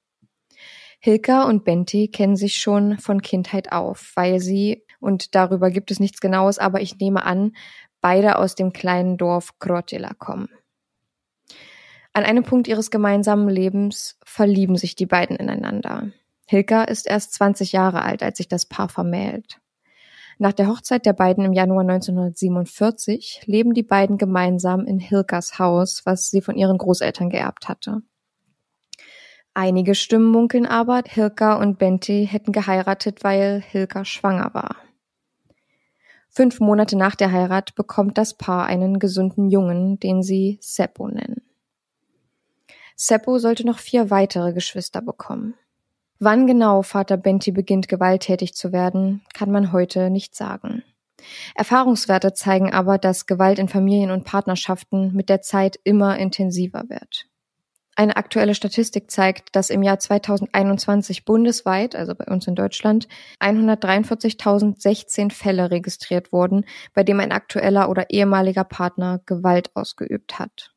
Hilka 1.03 1.45
und 1.45 1.65
Benti 1.65 2.09
kennen 2.09 2.37
sich 2.37 2.59
schon 2.59 2.99
von 2.99 3.23
Kindheit 3.23 3.73
auf, 3.73 4.13
weil 4.15 4.39
sie 4.39 4.85
und 5.01 5.35
darüber 5.35 5.71
gibt 5.71 5.91
es 5.91 5.99
nichts 5.99 6.21
Genaues, 6.21 6.59
aber 6.59 6.83
ich 6.83 6.99
nehme 6.99 7.25
an, 7.25 7.53
beide 8.03 8.37
aus 8.37 8.55
dem 8.55 8.73
kleinen 8.73 9.17
Dorf 9.17 9.59
Krotila 9.59 10.13
kommen. 10.15 10.51
An 12.13 12.25
einem 12.25 12.45
Punkt 12.45 12.69
ihres 12.69 12.91
gemeinsamen 12.91 13.49
Lebens 13.49 14.19
verlieben 14.25 14.77
sich 14.77 14.95
die 14.95 15.07
beiden 15.07 15.37
ineinander. 15.37 16.13
Hilka 16.47 16.85
ist 16.85 17.07
erst 17.07 17.33
20 17.35 17.73
Jahre 17.73 18.03
alt, 18.03 18.23
als 18.23 18.37
sich 18.39 18.49
das 18.49 18.67
Paar 18.67 18.89
vermählt. 18.89 19.59
Nach 20.39 20.53
der 20.53 20.69
Hochzeit 20.69 21.07
der 21.07 21.13
beiden 21.13 21.45
im 21.45 21.53
Januar 21.53 21.83
1947 21.83 23.43
leben 23.47 23.73
die 23.73 23.83
beiden 23.83 24.19
gemeinsam 24.19 24.87
in 24.87 24.99
Hilkas 24.99 25.59
Haus, 25.59 26.03
was 26.05 26.29
sie 26.29 26.41
von 26.41 26.57
ihren 26.57 26.79
Großeltern 26.79 27.31
geerbt 27.31 27.69
hatte. 27.69 28.03
Einige 29.55 29.95
Stimmen 29.95 30.31
munkeln 30.31 30.67
aber, 30.67 31.03
Hilka 31.07 31.57
und 31.57 31.79
Benti 31.79 32.29
hätten 32.31 32.53
geheiratet, 32.53 33.25
weil 33.25 33.61
Hilka 33.61 34.05
schwanger 34.05 34.55
war. 34.55 34.77
Fünf 36.29 36.61
Monate 36.61 36.97
nach 36.97 37.17
der 37.17 37.33
Heirat 37.33 37.75
bekommt 37.75 38.17
das 38.17 38.35
Paar 38.35 38.67
einen 38.67 39.01
gesunden 39.01 39.51
Jungen, 39.51 39.99
den 39.99 40.23
sie 40.23 40.59
Seppo 40.61 41.09
nennen. 41.09 41.43
Seppo 42.95 43.39
sollte 43.39 43.67
noch 43.67 43.79
vier 43.79 44.11
weitere 44.11 44.53
Geschwister 44.53 45.03
bekommen. 45.03 45.55
Wann 46.21 46.47
genau 46.47 46.83
Vater 46.83 47.17
Benti 47.17 47.51
beginnt 47.51 47.89
gewalttätig 47.89 48.55
zu 48.55 48.73
werden, 48.73 49.23
kann 49.33 49.51
man 49.51 49.73
heute 49.73 50.11
nicht 50.11 50.37
sagen. 50.37 50.85
Erfahrungswerte 51.55 52.35
zeigen 52.35 52.73
aber, 52.73 52.99
dass 52.99 53.27
Gewalt 53.27 53.59
in 53.59 53.69
Familien 53.69 54.11
und 54.11 54.25
Partnerschaften 54.25 55.13
mit 55.15 55.29
der 55.29 55.41
Zeit 55.41 55.81
immer 55.83 56.19
intensiver 56.19 56.85
wird. 56.89 57.30
Eine 58.01 58.17
aktuelle 58.17 58.55
Statistik 58.55 59.11
zeigt, 59.11 59.55
dass 59.55 59.69
im 59.69 59.83
Jahr 59.83 59.99
2021 59.99 61.27
bundesweit, 61.27 61.95
also 61.95 62.15
bei 62.15 62.25
uns 62.33 62.47
in 62.47 62.55
Deutschland, 62.55 63.09
143.016 63.41 65.31
Fälle 65.31 65.71
registriert 65.71 66.33
wurden, 66.33 66.65
bei 66.95 67.05
dem 67.05 67.21
ein 67.21 67.31
aktueller 67.31 67.91
oder 67.91 68.09
ehemaliger 68.09 68.65
Partner 68.65 69.21
Gewalt 69.27 69.77
ausgeübt 69.77 70.39
hat. 70.39 70.71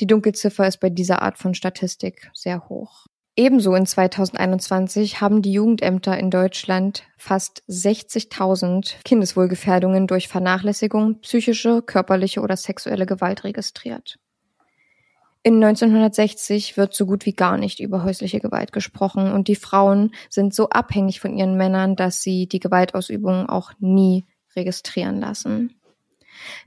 Die 0.00 0.06
Dunkelziffer 0.06 0.68
ist 0.68 0.80
bei 0.80 0.90
dieser 0.90 1.22
Art 1.22 1.38
von 1.38 1.54
Statistik 1.54 2.30
sehr 2.34 2.68
hoch. 2.68 3.06
Ebenso 3.34 3.74
in 3.74 3.86
2021 3.86 5.22
haben 5.22 5.40
die 5.40 5.52
Jugendämter 5.52 6.18
in 6.18 6.28
Deutschland 6.28 7.04
fast 7.16 7.62
60.000 7.70 9.02
Kindeswohlgefährdungen 9.02 10.06
durch 10.06 10.28
Vernachlässigung, 10.28 11.20
psychische, 11.22 11.80
körperliche 11.80 12.42
oder 12.42 12.58
sexuelle 12.58 13.06
Gewalt 13.06 13.44
registriert. 13.44 14.18
In 15.42 15.62
1960 15.62 16.76
wird 16.76 16.94
so 16.94 17.06
gut 17.06 17.24
wie 17.24 17.32
gar 17.32 17.56
nicht 17.56 17.80
über 17.80 18.02
häusliche 18.02 18.40
Gewalt 18.40 18.72
gesprochen 18.72 19.32
und 19.32 19.48
die 19.48 19.54
Frauen 19.54 20.12
sind 20.28 20.52
so 20.52 20.68
abhängig 20.70 21.20
von 21.20 21.36
ihren 21.36 21.56
Männern, 21.56 21.96
dass 21.96 22.22
sie 22.22 22.48
die 22.48 22.60
Gewaltausübung 22.60 23.48
auch 23.48 23.72
nie 23.78 24.26
registrieren 24.56 25.20
lassen. 25.20 25.80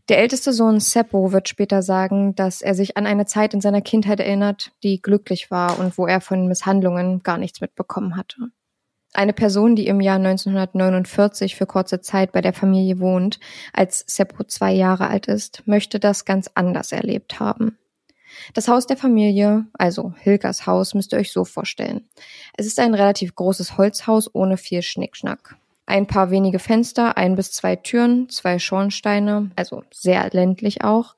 Der 0.09 0.19
älteste 0.19 0.53
Sohn 0.53 0.79
Seppo 0.79 1.31
wird 1.31 1.47
später 1.49 1.81
sagen, 1.81 2.35
dass 2.35 2.61
er 2.61 2.75
sich 2.75 2.97
an 2.97 3.05
eine 3.05 3.25
Zeit 3.25 3.53
in 3.53 3.61
seiner 3.61 3.81
Kindheit 3.81 4.19
erinnert, 4.19 4.71
die 4.83 5.01
glücklich 5.01 5.51
war 5.51 5.79
und 5.79 5.97
wo 5.97 6.07
er 6.07 6.21
von 6.21 6.47
Misshandlungen 6.47 7.23
gar 7.23 7.37
nichts 7.37 7.61
mitbekommen 7.61 8.15
hatte. 8.15 8.51
Eine 9.13 9.33
Person, 9.33 9.75
die 9.75 9.87
im 9.87 9.99
Jahr 9.99 10.15
1949 10.15 11.55
für 11.55 11.65
kurze 11.65 11.99
Zeit 11.99 12.31
bei 12.31 12.39
der 12.39 12.53
Familie 12.53 12.99
wohnt, 12.99 13.39
als 13.73 14.05
Seppo 14.07 14.45
zwei 14.45 14.71
Jahre 14.71 15.07
alt 15.07 15.27
ist, 15.27 15.63
möchte 15.65 15.99
das 15.99 16.23
ganz 16.23 16.49
anders 16.53 16.93
erlebt 16.93 17.39
haben. 17.39 17.77
Das 18.53 18.67
Haus 18.67 18.88
der 18.88 18.97
Familie, 18.97 19.65
also 19.73 20.13
Hilkers 20.17 20.65
Haus, 20.65 20.93
müsst 20.93 21.13
ihr 21.13 21.19
euch 21.19 21.31
so 21.31 21.45
vorstellen. 21.45 22.07
Es 22.57 22.65
ist 22.65 22.79
ein 22.79 22.93
relativ 22.93 23.35
großes 23.35 23.77
Holzhaus 23.77 24.33
ohne 24.33 24.57
viel 24.57 24.81
Schnickschnack. 24.81 25.55
Ein 25.85 26.07
paar 26.07 26.31
wenige 26.31 26.59
Fenster, 26.59 27.17
ein 27.17 27.35
bis 27.35 27.51
zwei 27.51 27.75
Türen, 27.75 28.29
zwei 28.29 28.59
Schornsteine, 28.59 29.51
also 29.55 29.83
sehr 29.91 30.29
ländlich 30.31 30.83
auch. 30.83 31.15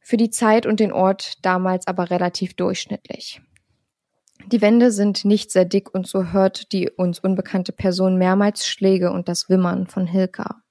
Für 0.00 0.16
die 0.16 0.30
Zeit 0.30 0.66
und 0.66 0.80
den 0.80 0.92
Ort 0.92 1.44
damals 1.44 1.86
aber 1.86 2.10
relativ 2.10 2.54
durchschnittlich. 2.54 3.40
Die 4.46 4.62
Wände 4.62 4.90
sind 4.90 5.24
nicht 5.24 5.50
sehr 5.50 5.66
dick 5.66 5.94
und 5.94 6.06
so 6.06 6.32
hört 6.32 6.72
die 6.72 6.88
uns 6.88 7.18
unbekannte 7.18 7.72
Person 7.72 8.16
mehrmals 8.16 8.66
Schläge 8.66 9.12
und 9.12 9.28
das 9.28 9.50
Wimmern 9.50 9.86
von 9.86 10.06
Hilka. 10.06 10.62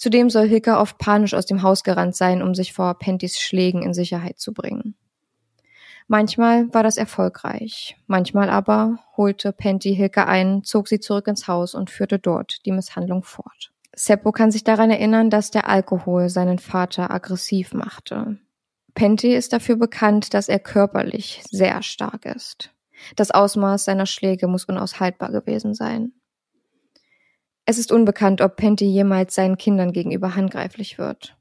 Zudem 0.00 0.30
soll 0.30 0.48
Hilka 0.48 0.80
oft 0.80 0.96
panisch 0.96 1.34
aus 1.34 1.44
dem 1.44 1.62
Haus 1.62 1.84
gerannt 1.84 2.16
sein, 2.16 2.40
um 2.40 2.54
sich 2.54 2.72
vor 2.72 2.98
Pentys 2.98 3.38
Schlägen 3.38 3.82
in 3.82 3.92
Sicherheit 3.92 4.38
zu 4.38 4.54
bringen. 4.54 4.94
Manchmal 6.08 6.72
war 6.72 6.82
das 6.82 6.96
erfolgreich, 6.96 7.98
manchmal 8.06 8.48
aber 8.48 8.98
holte 9.18 9.52
Penty 9.52 9.94
Hilke 9.94 10.26
ein, 10.26 10.64
zog 10.64 10.88
sie 10.88 11.00
zurück 11.00 11.26
ins 11.26 11.48
Haus 11.48 11.74
und 11.74 11.90
führte 11.90 12.18
dort 12.18 12.64
die 12.64 12.72
Misshandlung 12.72 13.22
fort. 13.22 13.72
Seppo 13.94 14.32
kann 14.32 14.50
sich 14.50 14.64
daran 14.64 14.90
erinnern, 14.90 15.28
dass 15.28 15.50
der 15.50 15.68
Alkohol 15.68 16.30
seinen 16.30 16.58
Vater 16.58 17.10
aggressiv 17.10 17.74
machte. 17.74 18.38
Penty 18.94 19.34
ist 19.34 19.52
dafür 19.52 19.76
bekannt, 19.76 20.32
dass 20.32 20.48
er 20.48 20.60
körperlich 20.60 21.42
sehr 21.50 21.82
stark 21.82 22.24
ist. 22.24 22.70
Das 23.16 23.30
Ausmaß 23.32 23.84
seiner 23.84 24.06
Schläge 24.06 24.48
muss 24.48 24.64
unaushaltbar 24.64 25.30
gewesen 25.30 25.74
sein. 25.74 26.12
Es 27.70 27.78
ist 27.78 27.92
unbekannt, 27.92 28.40
ob 28.40 28.56
Penty 28.56 28.84
jemals 28.84 29.36
seinen 29.36 29.56
Kindern 29.56 29.92
gegenüber 29.92 30.34
handgreiflich 30.34 30.98
wird. 30.98 31.36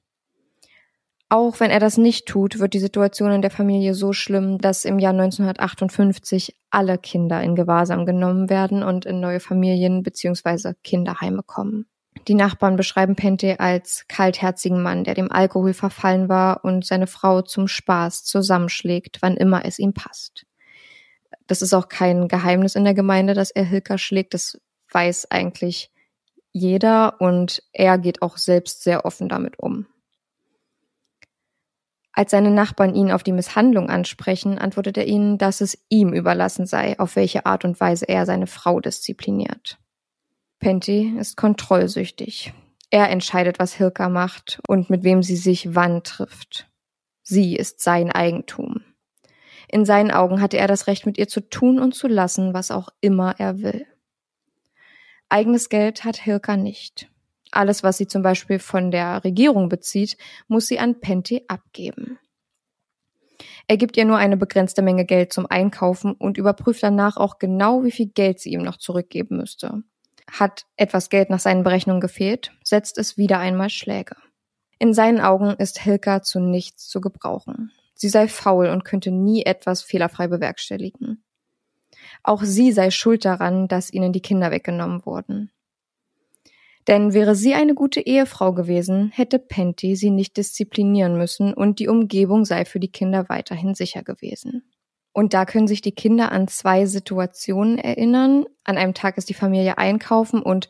Auch 1.27 1.59
wenn 1.59 1.71
er 1.71 1.79
das 1.79 1.97
nicht 1.97 2.27
tut, 2.27 2.59
wird 2.59 2.75
die 2.75 2.79
Situation 2.79 3.31
in 3.31 3.41
der 3.41 3.49
Familie 3.49 3.95
so 3.95 4.13
schlimm, 4.13 4.59
dass 4.59 4.85
im 4.85 4.99
Jahr 4.99 5.13
1958 5.13 6.55
alle 6.69 6.99
Kinder 6.99 7.41
in 7.41 7.55
Gewahrsam 7.55 8.05
genommen 8.05 8.47
werden 8.47 8.83
und 8.83 9.07
in 9.07 9.19
neue 9.19 9.39
Familien 9.39 10.03
bzw. 10.03 10.75
Kinderheime 10.83 11.41
kommen. 11.41 11.87
Die 12.27 12.35
Nachbarn 12.35 12.75
beschreiben 12.75 13.15
Pente 13.15 13.59
als 13.59 14.05
kaltherzigen 14.07 14.83
Mann, 14.83 15.05
der 15.05 15.15
dem 15.15 15.31
Alkohol 15.31 15.73
verfallen 15.73 16.29
war 16.29 16.63
und 16.63 16.85
seine 16.85 17.07
Frau 17.07 17.41
zum 17.41 17.67
Spaß 17.67 18.23
zusammenschlägt, 18.23 19.23
wann 19.23 19.35
immer 19.35 19.65
es 19.65 19.79
ihm 19.79 19.95
passt. 19.95 20.45
Das 21.47 21.63
ist 21.63 21.73
auch 21.73 21.87
kein 21.87 22.27
Geheimnis 22.27 22.75
in 22.75 22.83
der 22.83 22.93
Gemeinde, 22.93 23.33
dass 23.33 23.49
er 23.49 23.63
Hilker 23.63 23.97
schlägt. 23.97 24.35
Das 24.35 24.61
weiß 24.91 25.31
eigentlich 25.31 25.89
jeder 26.51 27.21
und 27.21 27.63
er 27.73 27.97
geht 27.97 28.21
auch 28.21 28.37
selbst 28.37 28.83
sehr 28.83 29.05
offen 29.05 29.29
damit 29.29 29.59
um. 29.59 29.87
Als 32.11 32.31
seine 32.31 32.51
Nachbarn 32.51 32.95
ihn 32.95 33.11
auf 33.11 33.23
die 33.23 33.31
Misshandlung 33.31 33.89
ansprechen, 33.89 34.57
antwortet 34.57 34.97
er 34.97 35.07
ihnen, 35.07 35.37
dass 35.37 35.61
es 35.61 35.77
ihm 35.89 36.11
überlassen 36.11 36.65
sei, 36.65 36.99
auf 36.99 37.15
welche 37.15 37.45
Art 37.45 37.63
und 37.63 37.79
Weise 37.79 38.09
er 38.09 38.25
seine 38.25 38.47
Frau 38.47 38.79
diszipliniert. 38.79 39.77
Penty 40.59 41.15
ist 41.17 41.37
kontrollsüchtig. 41.37 42.51
Er 42.89 43.09
entscheidet, 43.09 43.59
was 43.59 43.73
Hilka 43.73 44.09
macht 44.09 44.59
und 44.67 44.89
mit 44.89 45.03
wem 45.03 45.23
sie 45.23 45.37
sich 45.37 45.75
wann 45.75 46.03
trifft. 46.03 46.67
Sie 47.21 47.55
ist 47.55 47.79
sein 47.79 48.11
Eigentum. 48.11 48.81
In 49.69 49.85
seinen 49.85 50.11
Augen 50.11 50.41
hatte 50.41 50.57
er 50.57 50.67
das 50.67 50.87
Recht, 50.87 51.05
mit 51.05 51.17
ihr 51.19 51.27
zu 51.27 51.47
tun 51.47 51.79
und 51.79 51.93
zu 51.93 52.07
lassen, 52.07 52.53
was 52.53 52.71
auch 52.71 52.89
immer 53.01 53.39
er 53.39 53.61
will. 53.61 53.85
Eigenes 55.29 55.69
Geld 55.69 56.03
hat 56.03 56.17
Hilka 56.17 56.57
nicht. 56.57 57.07
Alles, 57.51 57.83
was 57.83 57.97
sie 57.97 58.07
zum 58.07 58.23
Beispiel 58.23 58.59
von 58.59 58.89
der 58.91 59.23
Regierung 59.23 59.69
bezieht, 59.69 60.17
muss 60.47 60.67
sie 60.67 60.79
an 60.79 60.99
Penty 60.99 61.45
abgeben. 61.47 62.19
Er 63.67 63.77
gibt 63.77 63.95
ihr 63.97 64.05
nur 64.05 64.17
eine 64.17 64.37
begrenzte 64.37 64.81
Menge 64.81 65.05
Geld 65.05 65.31
zum 65.31 65.45
Einkaufen 65.45 66.13
und 66.13 66.37
überprüft 66.37 66.81
danach 66.81 67.17
auch 67.17 67.37
genau, 67.37 67.83
wie 67.83 67.91
viel 67.91 68.07
Geld 68.07 68.39
sie 68.39 68.51
ihm 68.51 68.63
noch 68.63 68.77
zurückgeben 68.77 69.37
müsste. 69.37 69.83
Hat 70.31 70.65
etwas 70.75 71.09
Geld 71.09 71.29
nach 71.29 71.39
seinen 71.39 71.63
Berechnungen 71.63 72.01
gefehlt, 72.01 72.51
setzt 72.63 72.97
es 72.97 73.17
wieder 73.17 73.39
einmal 73.39 73.69
Schläge. 73.69 74.15
In 74.79 74.93
seinen 74.93 75.21
Augen 75.21 75.51
ist 75.51 75.79
Hilka 75.79 76.23
zu 76.23 76.39
nichts 76.39 76.87
zu 76.87 77.01
gebrauchen. 77.01 77.71
Sie 77.93 78.09
sei 78.09 78.27
faul 78.27 78.69
und 78.69 78.85
könnte 78.85 79.11
nie 79.11 79.43
etwas 79.43 79.81
fehlerfrei 79.81 80.27
bewerkstelligen. 80.27 81.23
Auch 82.23 82.43
sie 82.43 82.71
sei 82.71 82.91
schuld 82.91 83.25
daran, 83.25 83.67
dass 83.67 83.91
ihnen 83.91 84.13
die 84.13 84.21
Kinder 84.21 84.51
weggenommen 84.51 85.05
wurden. 85.05 85.51
Denn 86.87 87.13
wäre 87.13 87.35
sie 87.35 87.53
eine 87.53 87.75
gute 87.75 88.01
Ehefrau 88.01 88.53
gewesen, 88.53 89.11
hätte 89.13 89.37
Penty 89.37 89.95
sie 89.95 90.09
nicht 90.09 90.37
disziplinieren 90.37 91.17
müssen 91.17 91.53
und 91.53 91.79
die 91.79 91.87
Umgebung 91.87 92.45
sei 92.45 92.65
für 92.65 92.79
die 92.79 92.91
Kinder 92.91 93.29
weiterhin 93.29 93.75
sicher 93.75 94.01
gewesen. 94.01 94.63
Und 95.11 95.33
da 95.33 95.45
können 95.45 95.67
sich 95.67 95.81
die 95.81 95.91
Kinder 95.91 96.31
an 96.31 96.47
zwei 96.47 96.85
Situationen 96.85 97.77
erinnern. 97.77 98.45
An 98.63 98.77
einem 98.77 98.93
Tag 98.93 99.17
ist 99.17 99.29
die 99.29 99.33
Familie 99.33 99.77
einkaufen 99.77 100.41
und 100.41 100.69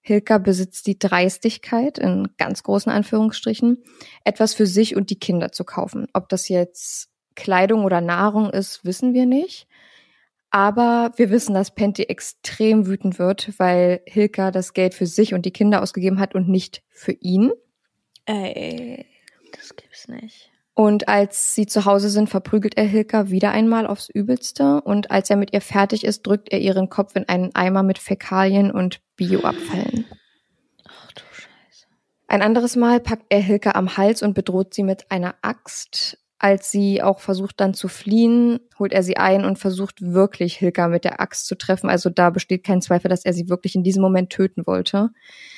Hilka 0.00 0.38
besitzt 0.38 0.88
die 0.88 0.98
Dreistigkeit, 0.98 1.96
in 1.98 2.28
ganz 2.38 2.64
großen 2.64 2.90
Anführungsstrichen, 2.90 3.84
etwas 4.24 4.54
für 4.54 4.66
sich 4.66 4.96
und 4.96 5.10
die 5.10 5.18
Kinder 5.18 5.52
zu 5.52 5.64
kaufen. 5.64 6.08
Ob 6.12 6.28
das 6.28 6.48
jetzt 6.48 7.10
Kleidung 7.36 7.84
oder 7.84 8.00
Nahrung 8.00 8.50
ist, 8.50 8.84
wissen 8.84 9.14
wir 9.14 9.26
nicht. 9.26 9.68
Aber 10.52 11.12
wir 11.16 11.30
wissen, 11.30 11.54
dass 11.54 11.74
Penty 11.74 12.04
extrem 12.04 12.86
wütend 12.86 13.18
wird, 13.18 13.58
weil 13.58 14.02
Hilka 14.04 14.50
das 14.50 14.74
Geld 14.74 14.92
für 14.92 15.06
sich 15.06 15.32
und 15.32 15.46
die 15.46 15.50
Kinder 15.50 15.82
ausgegeben 15.82 16.20
hat 16.20 16.34
und 16.34 16.46
nicht 16.46 16.82
für 16.90 17.12
ihn. 17.12 17.52
Ey, 18.26 19.06
das 19.58 19.74
gibt's 19.74 20.08
nicht. 20.08 20.50
Und 20.74 21.08
als 21.08 21.54
sie 21.54 21.64
zu 21.66 21.86
Hause 21.86 22.10
sind, 22.10 22.28
verprügelt 22.28 22.76
er 22.76 22.84
Hilka 22.84 23.30
wieder 23.30 23.50
einmal 23.50 23.86
aufs 23.86 24.10
Übelste. 24.10 24.82
Und 24.82 25.10
als 25.10 25.30
er 25.30 25.36
mit 25.36 25.54
ihr 25.54 25.62
fertig 25.62 26.04
ist, 26.04 26.26
drückt 26.26 26.52
er 26.52 26.60
ihren 26.60 26.90
Kopf 26.90 27.16
in 27.16 27.26
einen 27.28 27.54
Eimer 27.54 27.82
mit 27.82 27.98
Fäkalien 27.98 28.70
und 28.70 29.00
Bioabfällen. 29.16 30.04
Ach 30.86 31.12
du 31.12 31.22
Scheiße. 31.32 31.86
Ein 32.28 32.42
anderes 32.42 32.76
Mal 32.76 33.00
packt 33.00 33.26
er 33.30 33.40
Hilka 33.40 33.70
am 33.70 33.96
Hals 33.96 34.22
und 34.22 34.34
bedroht 34.34 34.74
sie 34.74 34.82
mit 34.82 35.10
einer 35.10 35.34
Axt. 35.40 36.18
Als 36.44 36.72
sie 36.72 37.00
auch 37.00 37.20
versucht 37.20 37.60
dann 37.60 37.72
zu 37.72 37.86
fliehen, 37.86 38.58
holt 38.76 38.92
er 38.92 39.04
sie 39.04 39.16
ein 39.16 39.44
und 39.44 39.60
versucht 39.60 40.02
wirklich 40.02 40.56
Hilka 40.56 40.88
mit 40.88 41.04
der 41.04 41.20
Axt 41.20 41.46
zu 41.46 41.54
treffen. 41.54 41.88
Also 41.88 42.10
da 42.10 42.30
besteht 42.30 42.64
kein 42.64 42.82
Zweifel, 42.82 43.08
dass 43.08 43.24
er 43.24 43.32
sie 43.32 43.48
wirklich 43.48 43.76
in 43.76 43.84
diesem 43.84 44.02
Moment 44.02 44.30
töten 44.30 44.66
wollte. 44.66 45.10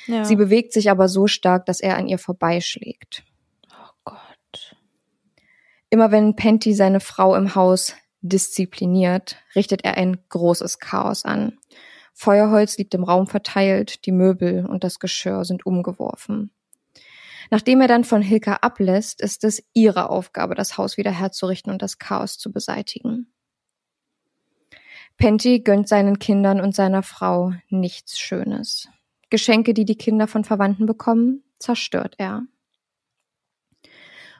Ja. 0.05 0.23
Sie 0.23 0.35
bewegt 0.35 0.73
sich 0.73 0.91
aber 0.91 1.07
so 1.07 1.25
stark, 1.25 1.65
dass 1.65 1.79
er 1.79 1.97
an 1.97 2.07
ihr 2.07 2.19
vorbeischlägt. 2.19 3.23
Oh 3.71 3.93
Gott. 4.03 4.75
Immer 5.89 6.11
wenn 6.11 6.35
Penty 6.35 6.75
seine 6.75 6.99
Frau 6.99 7.35
im 7.35 7.55
Haus 7.55 7.95
diszipliniert, 8.21 9.37
richtet 9.55 9.83
er 9.83 9.97
ein 9.97 10.19
großes 10.29 10.77
Chaos 10.77 11.25
an. 11.25 11.57
Feuerholz 12.13 12.77
liegt 12.77 12.93
im 12.93 13.03
Raum 13.03 13.25
verteilt, 13.25 14.05
die 14.05 14.11
Möbel 14.11 14.67
und 14.67 14.83
das 14.83 14.99
Geschirr 14.99 15.45
sind 15.45 15.65
umgeworfen. 15.65 16.51
Nachdem 17.51 17.81
er 17.81 17.87
dann 17.87 18.03
von 18.03 18.21
Hilka 18.21 18.55
ablässt, 18.61 19.21
ist 19.21 19.43
es 19.43 19.63
ihre 19.73 20.09
Aufgabe, 20.09 20.55
das 20.55 20.77
Haus 20.77 20.97
wieder 20.97 21.11
herzurichten 21.11 21.71
und 21.71 21.81
das 21.81 21.97
Chaos 21.97 22.37
zu 22.37 22.51
beseitigen. 22.51 23.31
Penty 25.17 25.59
gönnt 25.59 25.87
seinen 25.87 26.19
Kindern 26.19 26.59
und 26.59 26.75
seiner 26.75 27.03
Frau 27.03 27.53
nichts 27.69 28.19
Schönes. 28.19 28.89
Geschenke, 29.29 29.73
die 29.73 29.85
die 29.85 29.97
Kinder 29.97 30.27
von 30.27 30.43
Verwandten 30.43 30.85
bekommen, 30.85 31.43
zerstört 31.59 32.15
er. 32.17 32.43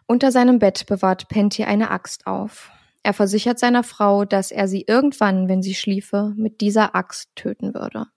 Unter 0.06 0.32
seinem 0.32 0.60
Bett 0.60 0.86
bewahrt 0.86 1.30
Penty 1.30 1.64
eine 1.64 1.90
Axt 1.92 2.28
auf. 2.28 2.72
Er 3.02 3.14
versichert 3.14 3.58
seiner 3.58 3.84
Frau, 3.84 4.26
dass 4.26 4.52
er 4.52 4.68
sie 4.68 4.84
irgendwann, 4.88 5.48
wenn 5.48 5.62
sie 5.62 5.76
schliefe, 5.76 6.34
mit 6.36 6.62
dieser 6.62 6.96
Axt 6.96 7.36
töten 7.36 7.74
würde. 7.74 8.08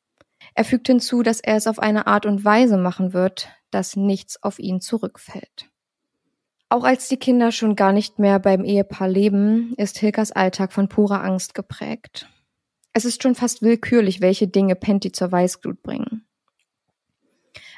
Er 0.55 0.64
fügt 0.64 0.88
hinzu, 0.88 1.22
dass 1.22 1.40
er 1.40 1.57
es 1.57 1.66
auf 1.66 1.79
eine 1.79 2.07
Art 2.07 2.27
und 2.27 2.44
Weise 2.44 2.77
machen 2.77 3.12
wird, 3.12 3.48
dass 3.70 3.96
nichts 3.96 4.42
auf 4.42 4.59
ihn 4.59 4.81
zurückfällt. 4.81 5.70
Auch 6.70 6.85
als 6.85 7.09
die 7.09 7.16
Kinder 7.16 7.50
schon 7.50 7.76
gar 7.76 7.92
nicht 7.92 8.18
mehr 8.18 8.38
beim 8.38 8.64
Ehepaar 8.64 9.09
leben, 9.09 9.72
ist 9.76 9.98
Hilkas 9.98 10.33
Alltag 10.33 10.72
von 10.72 10.88
purer 10.88 11.24
Angst 11.24 11.54
geprägt. 11.54 12.28
Es 12.92 13.04
ist 13.04 13.22
schon 13.22 13.35
fast 13.35 13.62
willkürlich, 13.62 14.20
welche 14.20 14.48
Dinge 14.48 14.74
Penty 14.74 15.12
zur 15.12 15.33
Weißglut 15.33 15.83
bringen. 15.83 16.26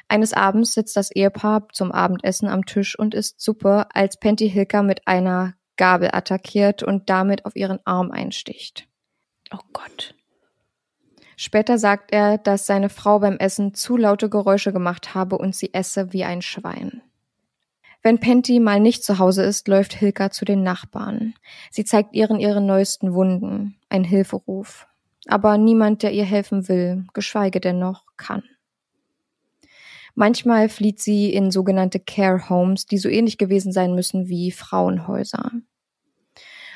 Eines 0.09 0.33
Abends 0.33 0.73
sitzt 0.73 0.97
das 0.97 1.11
Ehepaar 1.11 1.69
zum 1.71 1.93
Abendessen 1.93 2.49
am 2.49 2.65
Tisch 2.65 2.99
und 2.99 3.13
isst 3.13 3.39
Suppe, 3.39 3.85
als 3.93 4.17
Penty 4.17 4.49
Hilka 4.49 4.83
mit 4.83 5.07
einer 5.07 5.53
Gabel 5.77 6.09
attackiert 6.11 6.83
und 6.83 7.09
damit 7.09 7.45
auf 7.45 7.55
ihren 7.55 7.79
Arm 7.85 8.11
einsticht. 8.11 8.87
Oh 9.53 9.59
Gott. 9.71 10.15
Später 11.43 11.79
sagt 11.79 12.13
er, 12.13 12.37
dass 12.37 12.67
seine 12.67 12.87
Frau 12.87 13.17
beim 13.17 13.37
Essen 13.37 13.73
zu 13.73 13.97
laute 13.97 14.29
Geräusche 14.29 14.71
gemacht 14.71 15.15
habe 15.15 15.39
und 15.39 15.55
sie 15.55 15.73
esse 15.73 16.13
wie 16.13 16.23
ein 16.23 16.43
Schwein. 16.43 17.01
Wenn 18.03 18.19
Penty 18.19 18.59
mal 18.59 18.79
nicht 18.79 19.03
zu 19.03 19.17
Hause 19.17 19.41
ist, 19.41 19.67
läuft 19.67 19.93
Hilka 19.93 20.29
zu 20.29 20.45
den 20.45 20.61
Nachbarn. 20.61 21.33
Sie 21.71 21.83
zeigt 21.83 22.13
ihren 22.13 22.39
ihre 22.39 22.61
neuesten 22.61 23.15
Wunden, 23.15 23.75
ein 23.89 24.03
Hilferuf. 24.03 24.85
Aber 25.25 25.57
niemand, 25.57 26.03
der 26.03 26.11
ihr 26.11 26.25
helfen 26.25 26.67
will, 26.67 27.07
geschweige 27.15 27.59
denn 27.59 27.79
noch 27.79 28.03
kann. 28.17 28.43
Manchmal 30.13 30.69
flieht 30.69 30.99
sie 30.99 31.33
in 31.33 31.49
sogenannte 31.49 31.99
Care 31.99 32.49
Homes, 32.49 32.85
die 32.85 32.99
so 32.99 33.09
ähnlich 33.09 33.39
gewesen 33.39 33.71
sein 33.71 33.95
müssen 33.95 34.27
wie 34.27 34.51
Frauenhäuser. 34.51 35.49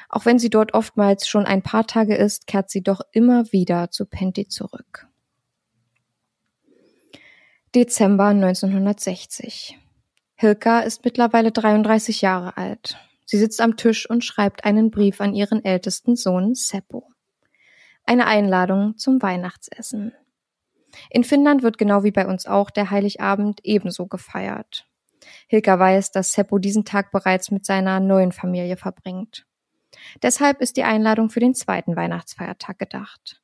Auch 0.09 0.25
wenn 0.25 0.39
sie 0.39 0.49
dort 0.49 0.73
oftmals 0.73 1.27
schon 1.27 1.45
ein 1.45 1.61
paar 1.61 1.87
Tage 1.87 2.15
ist, 2.15 2.47
kehrt 2.47 2.69
sie 2.69 2.81
doch 2.81 3.01
immer 3.11 3.51
wieder 3.51 3.91
zu 3.91 4.05
Penty 4.05 4.47
zurück. 4.47 5.07
Dezember 7.73 8.27
1960. 8.27 9.77
Hilka 10.35 10.79
ist 10.81 11.03
mittlerweile 11.03 11.51
33 11.51 12.21
Jahre 12.21 12.57
alt. 12.57 12.97
Sie 13.25 13.37
sitzt 13.37 13.59
am 13.59 13.75
Tisch 13.75 14.09
und 14.09 14.23
schreibt 14.23 14.63
einen 14.63 14.91
Brief 14.91 15.19
an 15.19 15.33
ihren 15.33 15.63
ältesten 15.65 16.15
Sohn 16.15 16.55
Seppo. 16.55 17.09
Eine 18.05 18.27
Einladung 18.27 18.97
zum 18.97 19.21
Weihnachtsessen. 19.21 20.13
In 21.09 21.23
Finnland 21.23 21.63
wird 21.63 21.77
genau 21.77 22.03
wie 22.03 22.11
bei 22.11 22.27
uns 22.27 22.45
auch 22.45 22.69
der 22.69 22.91
Heiligabend 22.91 23.59
ebenso 23.63 24.07
gefeiert. 24.07 24.87
Hilka 25.47 25.77
weiß, 25.79 26.11
dass 26.11 26.33
Seppo 26.33 26.59
diesen 26.59 26.85
Tag 26.85 27.11
bereits 27.11 27.51
mit 27.51 27.65
seiner 27.65 27.99
neuen 27.99 28.31
Familie 28.31 28.77
verbringt. 28.77 29.45
Deshalb 30.21 30.61
ist 30.61 30.77
die 30.77 30.83
Einladung 30.83 31.29
für 31.29 31.39
den 31.39 31.55
zweiten 31.55 31.95
Weihnachtsfeiertag 31.95 32.79
gedacht. 32.79 33.41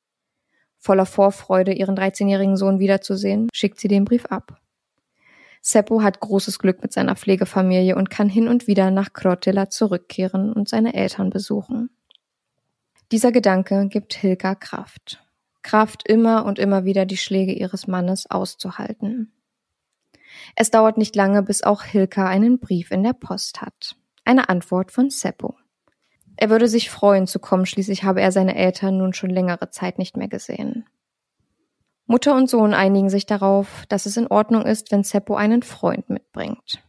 Voller 0.78 1.06
Vorfreude, 1.06 1.74
ihren 1.74 1.96
13-jährigen 1.96 2.58
Sohn 2.58 2.80
wiederzusehen, 2.80 3.50
schickt 3.54 3.80
sie 3.80 3.88
den 3.88 4.06
Brief 4.06 4.26
ab. 4.28 4.60
Seppo 5.62 6.02
hat 6.02 6.20
großes 6.20 6.58
Glück 6.58 6.82
mit 6.82 6.92
seiner 6.92 7.16
Pflegefamilie 7.16 7.96
und 7.96 8.10
kann 8.10 8.30
hin 8.30 8.48
und 8.48 8.66
wieder 8.66 8.90
nach 8.90 9.14
Krotila 9.14 9.70
zurückkehren 9.70 10.52
und 10.52 10.68
seine 10.68 10.96
Eltern 10.96 11.30
besuchen. 11.30 11.92
Dieser 13.12 13.32
Gedanke 13.32 13.88
gibt 13.88 14.14
Hilka 14.16 14.56
Kraft. 14.56 15.24
Kraft, 15.62 16.08
immer 16.08 16.46
und 16.46 16.58
immer 16.58 16.86
wieder 16.86 17.06
die 17.06 17.18
Schläge 17.18 17.54
ihres 17.54 17.86
Mannes 17.86 18.30
auszuhalten. 18.32 19.32
Es 20.56 20.72
dauert 20.72 20.98
nicht 20.98 21.16
lange, 21.16 21.44
bis 21.44 21.62
auch 21.62 21.84
Hilka 21.84 22.28
einen 22.28 22.60
Brief 22.60 22.90
in 22.90 23.04
der 23.04 23.14
Post 23.14 23.62
hat. 23.62 23.96
Eine 24.26 24.50
Antwort 24.50 24.92
von 24.92 25.12
Seppo. 25.12 25.56
Er 26.38 26.50
würde 26.50 26.68
sich 26.68 26.90
freuen 26.90 27.28
zu 27.28 27.40
kommen, 27.40 27.66
schließlich 27.66 28.04
habe 28.04 28.22
er 28.22 28.32
seine 28.32 28.56
Eltern 28.56 28.98
nun 28.98 29.14
schon 29.14 29.30
längere 29.30 29.70
Zeit 29.70 30.00
nicht 30.00 30.18
mehr 30.18 30.28
gesehen. 30.28 30.86
Mutter 32.06 32.36
und 32.36 32.50
Sohn 32.50 32.74
einigen 32.74 33.10
sich 33.10 33.26
darauf, 33.26 33.86
dass 33.88 34.06
es 34.06 34.18
in 34.18 34.28
Ordnung 34.28 34.64
ist, 34.64 34.92
wenn 34.92 35.04
Seppo 35.04 35.36
einen 35.36 35.64
Freund 35.64 36.10
mitbringt. 36.10 36.84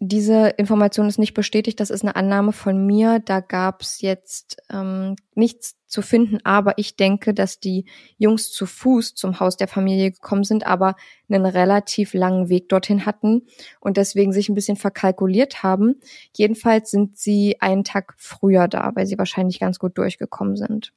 Diese 0.00 0.48
Information 0.48 1.08
ist 1.08 1.18
nicht 1.18 1.34
bestätigt, 1.34 1.78
das 1.78 1.90
ist 1.90 2.02
eine 2.02 2.16
Annahme 2.16 2.52
von 2.52 2.84
mir. 2.84 3.20
Da 3.20 3.40
gab 3.40 3.82
es 3.82 4.00
jetzt 4.00 4.56
ähm, 4.70 5.16
nichts 5.34 5.76
zu 5.86 6.02
finden, 6.02 6.38
aber 6.42 6.76
ich 6.78 6.96
denke, 6.96 7.32
dass 7.32 7.60
die 7.60 7.86
Jungs 8.18 8.50
zu 8.50 8.66
Fuß 8.66 9.14
zum 9.14 9.38
Haus 9.38 9.56
der 9.56 9.68
Familie 9.68 10.10
gekommen 10.10 10.42
sind, 10.42 10.66
aber 10.66 10.96
einen 11.28 11.46
relativ 11.46 12.12
langen 12.12 12.48
Weg 12.48 12.68
dorthin 12.68 13.06
hatten 13.06 13.46
und 13.80 13.96
deswegen 13.96 14.32
sich 14.32 14.48
ein 14.48 14.56
bisschen 14.56 14.76
verkalkuliert 14.76 15.62
haben. 15.62 16.00
Jedenfalls 16.36 16.90
sind 16.90 17.16
sie 17.16 17.60
einen 17.60 17.84
Tag 17.84 18.14
früher 18.18 18.66
da, 18.66 18.90
weil 18.94 19.06
sie 19.06 19.18
wahrscheinlich 19.18 19.60
ganz 19.60 19.78
gut 19.78 19.96
durchgekommen 19.96 20.56
sind. 20.56 20.92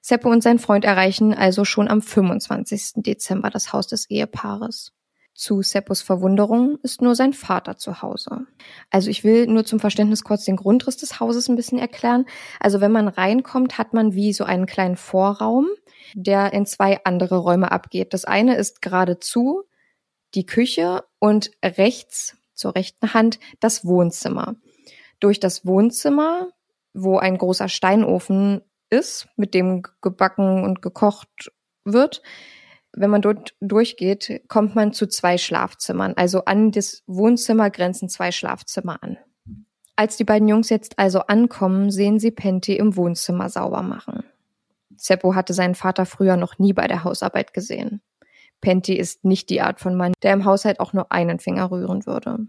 Seppo 0.00 0.30
und 0.30 0.42
sein 0.42 0.58
Freund 0.60 0.84
erreichen 0.84 1.34
also 1.34 1.64
schon 1.64 1.88
am 1.88 2.00
25. 2.00 3.02
Dezember 3.02 3.50
das 3.50 3.72
Haus 3.72 3.88
des 3.88 4.08
Ehepaares. 4.08 4.92
Zu 5.38 5.62
Seppos 5.62 6.02
Verwunderung 6.02 6.80
ist 6.82 7.00
nur 7.00 7.14
sein 7.14 7.32
Vater 7.32 7.76
zu 7.76 8.02
Hause. 8.02 8.48
Also 8.90 9.08
ich 9.08 9.22
will 9.22 9.46
nur 9.46 9.64
zum 9.64 9.78
Verständnis 9.78 10.24
kurz 10.24 10.44
den 10.44 10.56
Grundriss 10.56 10.96
des 10.96 11.20
Hauses 11.20 11.48
ein 11.48 11.54
bisschen 11.54 11.78
erklären. 11.78 12.26
Also 12.58 12.80
wenn 12.80 12.90
man 12.90 13.06
reinkommt, 13.06 13.78
hat 13.78 13.94
man 13.94 14.14
wie 14.14 14.32
so 14.32 14.42
einen 14.42 14.66
kleinen 14.66 14.96
Vorraum, 14.96 15.68
der 16.12 16.52
in 16.54 16.66
zwei 16.66 16.98
andere 17.04 17.36
Räume 17.36 17.70
abgeht. 17.70 18.14
Das 18.14 18.24
eine 18.24 18.56
ist 18.56 18.82
geradezu 18.82 19.62
die 20.34 20.44
Küche 20.44 21.04
und 21.20 21.52
rechts 21.64 22.36
zur 22.54 22.74
rechten 22.74 23.14
Hand 23.14 23.38
das 23.60 23.84
Wohnzimmer. 23.84 24.56
Durch 25.20 25.38
das 25.38 25.64
Wohnzimmer, 25.64 26.48
wo 26.94 27.16
ein 27.16 27.38
großer 27.38 27.68
Steinofen 27.68 28.62
ist, 28.90 29.28
mit 29.36 29.54
dem 29.54 29.84
gebacken 30.02 30.64
und 30.64 30.82
gekocht 30.82 31.52
wird, 31.84 32.22
wenn 32.92 33.10
man 33.10 33.22
dort 33.22 33.54
durchgeht, 33.60 34.42
kommt 34.48 34.74
man 34.74 34.92
zu 34.92 35.06
zwei 35.06 35.38
Schlafzimmern. 35.38 36.14
Also 36.16 36.44
an 36.44 36.72
das 36.72 37.02
Wohnzimmer 37.06 37.70
grenzen 37.70 38.08
zwei 38.08 38.32
Schlafzimmer 38.32 39.02
an. 39.02 39.18
Als 39.96 40.16
die 40.16 40.24
beiden 40.24 40.48
Jungs 40.48 40.68
jetzt 40.70 40.98
also 40.98 41.20
ankommen, 41.20 41.90
sehen 41.90 42.18
sie 42.18 42.30
Penty 42.30 42.76
im 42.76 42.96
Wohnzimmer 42.96 43.48
sauber 43.48 43.82
machen. 43.82 44.24
Seppo 44.96 45.34
hatte 45.34 45.54
seinen 45.54 45.74
Vater 45.74 46.06
früher 46.06 46.36
noch 46.36 46.58
nie 46.58 46.72
bei 46.72 46.86
der 46.86 47.04
Hausarbeit 47.04 47.52
gesehen. 47.52 48.00
Penty 48.60 48.94
ist 48.94 49.24
nicht 49.24 49.50
die 49.50 49.60
Art 49.60 49.80
von 49.80 49.94
Mann, 49.94 50.12
der 50.22 50.32
im 50.32 50.44
Haushalt 50.44 50.80
auch 50.80 50.92
nur 50.92 51.12
einen 51.12 51.38
Finger 51.38 51.70
rühren 51.70 52.06
würde. 52.06 52.46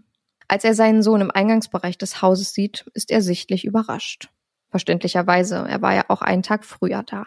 Als 0.48 0.64
er 0.64 0.74
seinen 0.74 1.02
Sohn 1.02 1.20
im 1.20 1.30
Eingangsbereich 1.30 1.96
des 1.96 2.22
Hauses 2.22 2.52
sieht, 2.52 2.84
ist 2.94 3.10
er 3.12 3.22
sichtlich 3.22 3.64
überrascht. 3.64 4.30
Verständlicherweise, 4.70 5.64
er 5.68 5.82
war 5.82 5.94
ja 5.94 6.04
auch 6.08 6.22
einen 6.22 6.42
Tag 6.42 6.64
früher 6.64 7.02
da. 7.04 7.24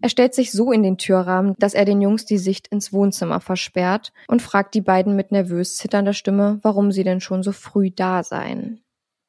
Er 0.00 0.08
stellt 0.08 0.34
sich 0.34 0.52
so 0.52 0.72
in 0.72 0.82
den 0.82 0.98
Türrahmen, 0.98 1.54
dass 1.58 1.74
er 1.74 1.84
den 1.84 2.02
Jungs 2.02 2.26
die 2.26 2.38
Sicht 2.38 2.68
ins 2.68 2.92
Wohnzimmer 2.92 3.40
versperrt 3.40 4.12
und 4.28 4.42
fragt 4.42 4.74
die 4.74 4.82
beiden 4.82 5.16
mit 5.16 5.32
nervös 5.32 5.76
zitternder 5.76 6.12
Stimme, 6.12 6.58
warum 6.62 6.92
sie 6.92 7.04
denn 7.04 7.20
schon 7.20 7.42
so 7.42 7.52
früh 7.52 7.90
da 7.90 8.22
seien. 8.22 8.82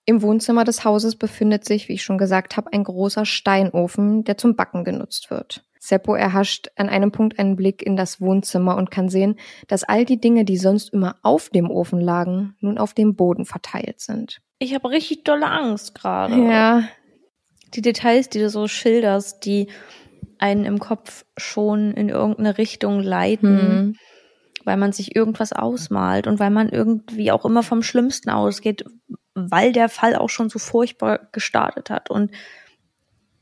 Im 0.05 0.21
Wohnzimmer 0.21 0.63
des 0.63 0.85
Hauses 0.85 1.15
befindet 1.17 1.65
sich, 1.65 1.89
wie 1.89 1.93
ich 1.93 2.03
schon 2.03 2.17
gesagt 2.17 2.55
habe, 2.55 2.71
ein 2.71 2.83
großer 2.83 3.25
Steinofen, 3.25 4.23
der 4.23 4.37
zum 4.37 4.55
Backen 4.55 4.83
genutzt 4.83 5.29
wird. 5.29 5.65
Seppo 5.79 6.15
erhascht 6.15 6.69
an 6.75 6.89
einem 6.89 7.11
Punkt 7.11 7.39
einen 7.39 7.55
Blick 7.55 7.81
in 7.81 7.95
das 7.95 8.19
Wohnzimmer 8.19 8.77
und 8.77 8.91
kann 8.91 9.09
sehen, 9.09 9.35
dass 9.67 9.83
all 9.83 10.05
die 10.05 10.19
Dinge, 10.19 10.45
die 10.45 10.57
sonst 10.57 10.93
immer 10.93 11.17
auf 11.23 11.49
dem 11.49 11.69
Ofen 11.69 11.99
lagen, 11.99 12.55
nun 12.59 12.77
auf 12.77 12.93
dem 12.93 13.15
Boden 13.15 13.45
verteilt 13.45 13.99
sind. 13.99 14.41
Ich 14.59 14.73
habe 14.73 14.89
richtig 14.89 15.23
dolle 15.23 15.47
Angst 15.47 15.93
gerade. 15.95 16.35
Ja. 16.35 16.83
Die 17.73 17.81
Details, 17.81 18.29
die 18.29 18.39
du 18.39 18.49
so 18.49 18.67
schilderst, 18.67 19.45
die 19.45 19.67
einen 20.39 20.65
im 20.65 20.79
Kopf 20.79 21.25
schon 21.37 21.93
in 21.93 22.09
irgendeine 22.09 22.57
Richtung 22.57 22.99
leiten, 22.99 23.59
hm. 23.59 23.95
weil 24.63 24.77
man 24.77 24.91
sich 24.91 25.15
irgendwas 25.15 25.53
ausmalt 25.53 26.27
und 26.27 26.39
weil 26.39 26.49
man 26.49 26.69
irgendwie 26.69 27.31
auch 27.31 27.45
immer 27.45 27.63
vom 27.63 27.83
Schlimmsten 27.83 28.29
ausgeht, 28.29 28.85
weil 29.33 29.71
der 29.71 29.89
Fall 29.89 30.15
auch 30.15 30.29
schon 30.29 30.49
so 30.49 30.59
furchtbar 30.59 31.29
gestartet 31.31 31.89
hat 31.89 32.09
und 32.09 32.31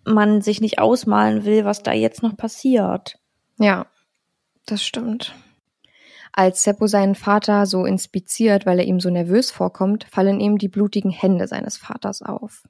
man 0.05 0.41
sich 0.41 0.61
nicht 0.61 0.79
ausmalen 0.79 1.45
will, 1.45 1.65
was 1.65 1.83
da 1.83 1.91
jetzt 1.91 2.21
noch 2.21 2.37
passiert. 2.37 3.17
Ja, 3.57 3.87
das 4.65 4.83
stimmt. 4.83 5.35
Als 6.31 6.63
Seppo 6.63 6.87
seinen 6.87 7.15
Vater 7.15 7.65
so 7.65 7.85
inspiziert, 7.85 8.65
weil 8.65 8.79
er 8.79 8.85
ihm 8.85 8.99
so 8.99 9.09
nervös 9.09 9.51
vorkommt, 9.51 10.03
fallen 10.03 10.41
ihm 10.41 10.57
die 10.57 10.67
blutigen 10.67 11.11
Hände 11.11 11.47
seines 11.47 11.77
Vaters 11.77 12.21
auf. 12.21 12.63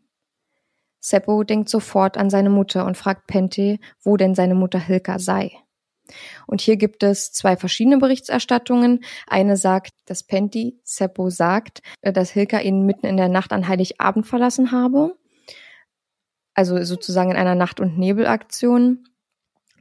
Seppo 1.07 1.43
denkt 1.43 1.69
sofort 1.69 2.17
an 2.17 2.29
seine 2.29 2.49
Mutter 2.49 2.85
und 2.85 2.97
fragt 2.97 3.27
Pente, 3.27 3.77
wo 4.01 4.17
denn 4.17 4.33
seine 4.33 4.55
Mutter 4.55 4.79
Hilka 4.79 5.19
sei. 5.19 5.51
Und 6.47 6.61
hier 6.61 6.77
gibt 6.77 7.03
es 7.03 7.31
zwei 7.31 7.57
verschiedene 7.57 7.97
Berichterstattungen. 7.97 9.03
Eine 9.27 9.57
sagt, 9.57 9.91
dass 10.05 10.23
Penti 10.23 10.79
Seppo 10.83 11.29
sagt, 11.29 11.81
äh, 12.01 12.11
dass 12.11 12.31
Hilka 12.31 12.59
ihn 12.59 12.85
mitten 12.85 13.05
in 13.05 13.17
der 13.17 13.29
Nacht 13.29 13.53
an 13.53 13.67
Heiligabend 13.67 14.27
verlassen 14.27 14.71
habe. 14.71 15.15
Also 16.53 16.83
sozusagen 16.83 17.31
in 17.31 17.37
einer 17.37 17.55
Nacht- 17.55 17.79
und 17.79 17.97
Nebelaktion. 17.97 19.07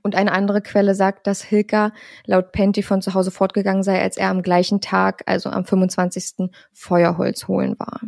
Und 0.03 0.15
eine 0.17 0.33
andere 0.33 0.61
Quelle 0.61 0.95
sagt, 0.95 1.27
dass 1.27 1.43
Hilka 1.43 1.93
laut 2.27 2.53
Penti 2.53 2.83
von 2.83 3.01
zu 3.01 3.15
Hause 3.15 3.31
fortgegangen 3.31 3.83
sei, 3.83 4.03
als 4.03 4.19
er 4.19 4.29
am 4.29 4.43
gleichen 4.43 4.83
Tag, 4.83 5.23
also 5.27 5.49
am 5.49 5.65
25. 5.65 6.51
Feuerholz 6.75 7.49
holen 7.49 7.79
war. 7.79 8.01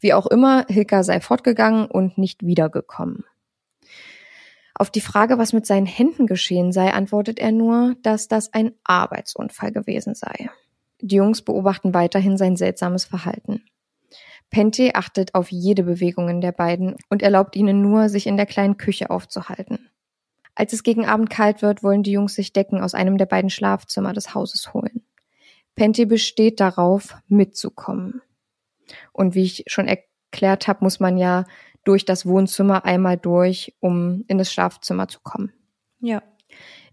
Wie 0.00 0.14
auch 0.14 0.26
immer, 0.26 0.66
Hilka 0.68 1.02
sei 1.02 1.20
fortgegangen 1.20 1.86
und 1.86 2.18
nicht 2.18 2.44
wiedergekommen. 2.44 3.24
Auf 4.74 4.90
die 4.90 5.00
Frage, 5.00 5.38
was 5.38 5.54
mit 5.54 5.64
seinen 5.64 5.86
Händen 5.86 6.26
geschehen 6.26 6.70
sei, 6.70 6.92
antwortet 6.92 7.38
er 7.38 7.52
nur, 7.52 7.96
dass 8.02 8.28
das 8.28 8.52
ein 8.52 8.72
Arbeitsunfall 8.84 9.72
gewesen 9.72 10.14
sei. 10.14 10.50
Die 11.00 11.16
Jungs 11.16 11.42
beobachten 11.42 11.94
weiterhin 11.94 12.36
sein 12.36 12.56
seltsames 12.56 13.04
Verhalten. 13.06 13.62
Penty 14.50 14.92
achtet 14.94 15.34
auf 15.34 15.50
jede 15.50 15.82
Bewegung 15.82 16.40
der 16.40 16.52
beiden 16.52 16.96
und 17.08 17.22
erlaubt 17.22 17.56
ihnen 17.56 17.80
nur, 17.82 18.08
sich 18.08 18.26
in 18.26 18.36
der 18.36 18.46
kleinen 18.46 18.76
Küche 18.76 19.10
aufzuhalten. 19.10 19.90
Als 20.54 20.72
es 20.72 20.82
gegen 20.82 21.06
Abend 21.06 21.30
kalt 21.30 21.62
wird, 21.62 21.82
wollen 21.82 22.02
die 22.02 22.12
Jungs 22.12 22.34
sich 22.34 22.52
Decken 22.52 22.80
aus 22.80 22.94
einem 22.94 23.18
der 23.18 23.26
beiden 23.26 23.50
Schlafzimmer 23.50 24.12
des 24.12 24.34
Hauses 24.34 24.72
holen. 24.72 25.02
Penty 25.74 26.06
besteht 26.06 26.60
darauf, 26.60 27.16
mitzukommen. 27.28 28.22
Und 29.12 29.34
wie 29.34 29.44
ich 29.44 29.64
schon 29.66 29.88
erklärt 29.88 30.68
habe, 30.68 30.84
muss 30.84 31.00
man 31.00 31.18
ja 31.18 31.44
durch 31.84 32.04
das 32.04 32.26
Wohnzimmer 32.26 32.84
einmal 32.84 33.16
durch, 33.16 33.74
um 33.80 34.24
in 34.28 34.38
das 34.38 34.52
Schlafzimmer 34.52 35.08
zu 35.08 35.20
kommen. 35.20 35.52
Ja. 36.00 36.22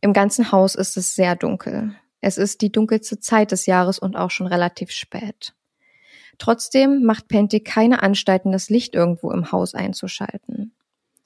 Im 0.01 0.13
ganzen 0.13 0.51
Haus 0.51 0.75
ist 0.75 0.97
es 0.97 1.15
sehr 1.15 1.35
dunkel. 1.35 1.95
Es 2.21 2.37
ist 2.37 2.61
die 2.61 2.71
dunkelste 2.71 3.19
Zeit 3.19 3.51
des 3.51 3.65
Jahres 3.65 3.99
und 3.99 4.15
auch 4.15 4.31
schon 4.31 4.47
relativ 4.47 4.91
spät. 4.91 5.53
Trotzdem 6.37 7.03
macht 7.03 7.27
Penty 7.27 7.59
keine 7.59 8.01
Anstalten, 8.01 8.51
das 8.51 8.69
Licht 8.69 8.95
irgendwo 8.95 9.31
im 9.31 9.51
Haus 9.51 9.73
einzuschalten. 9.73 10.73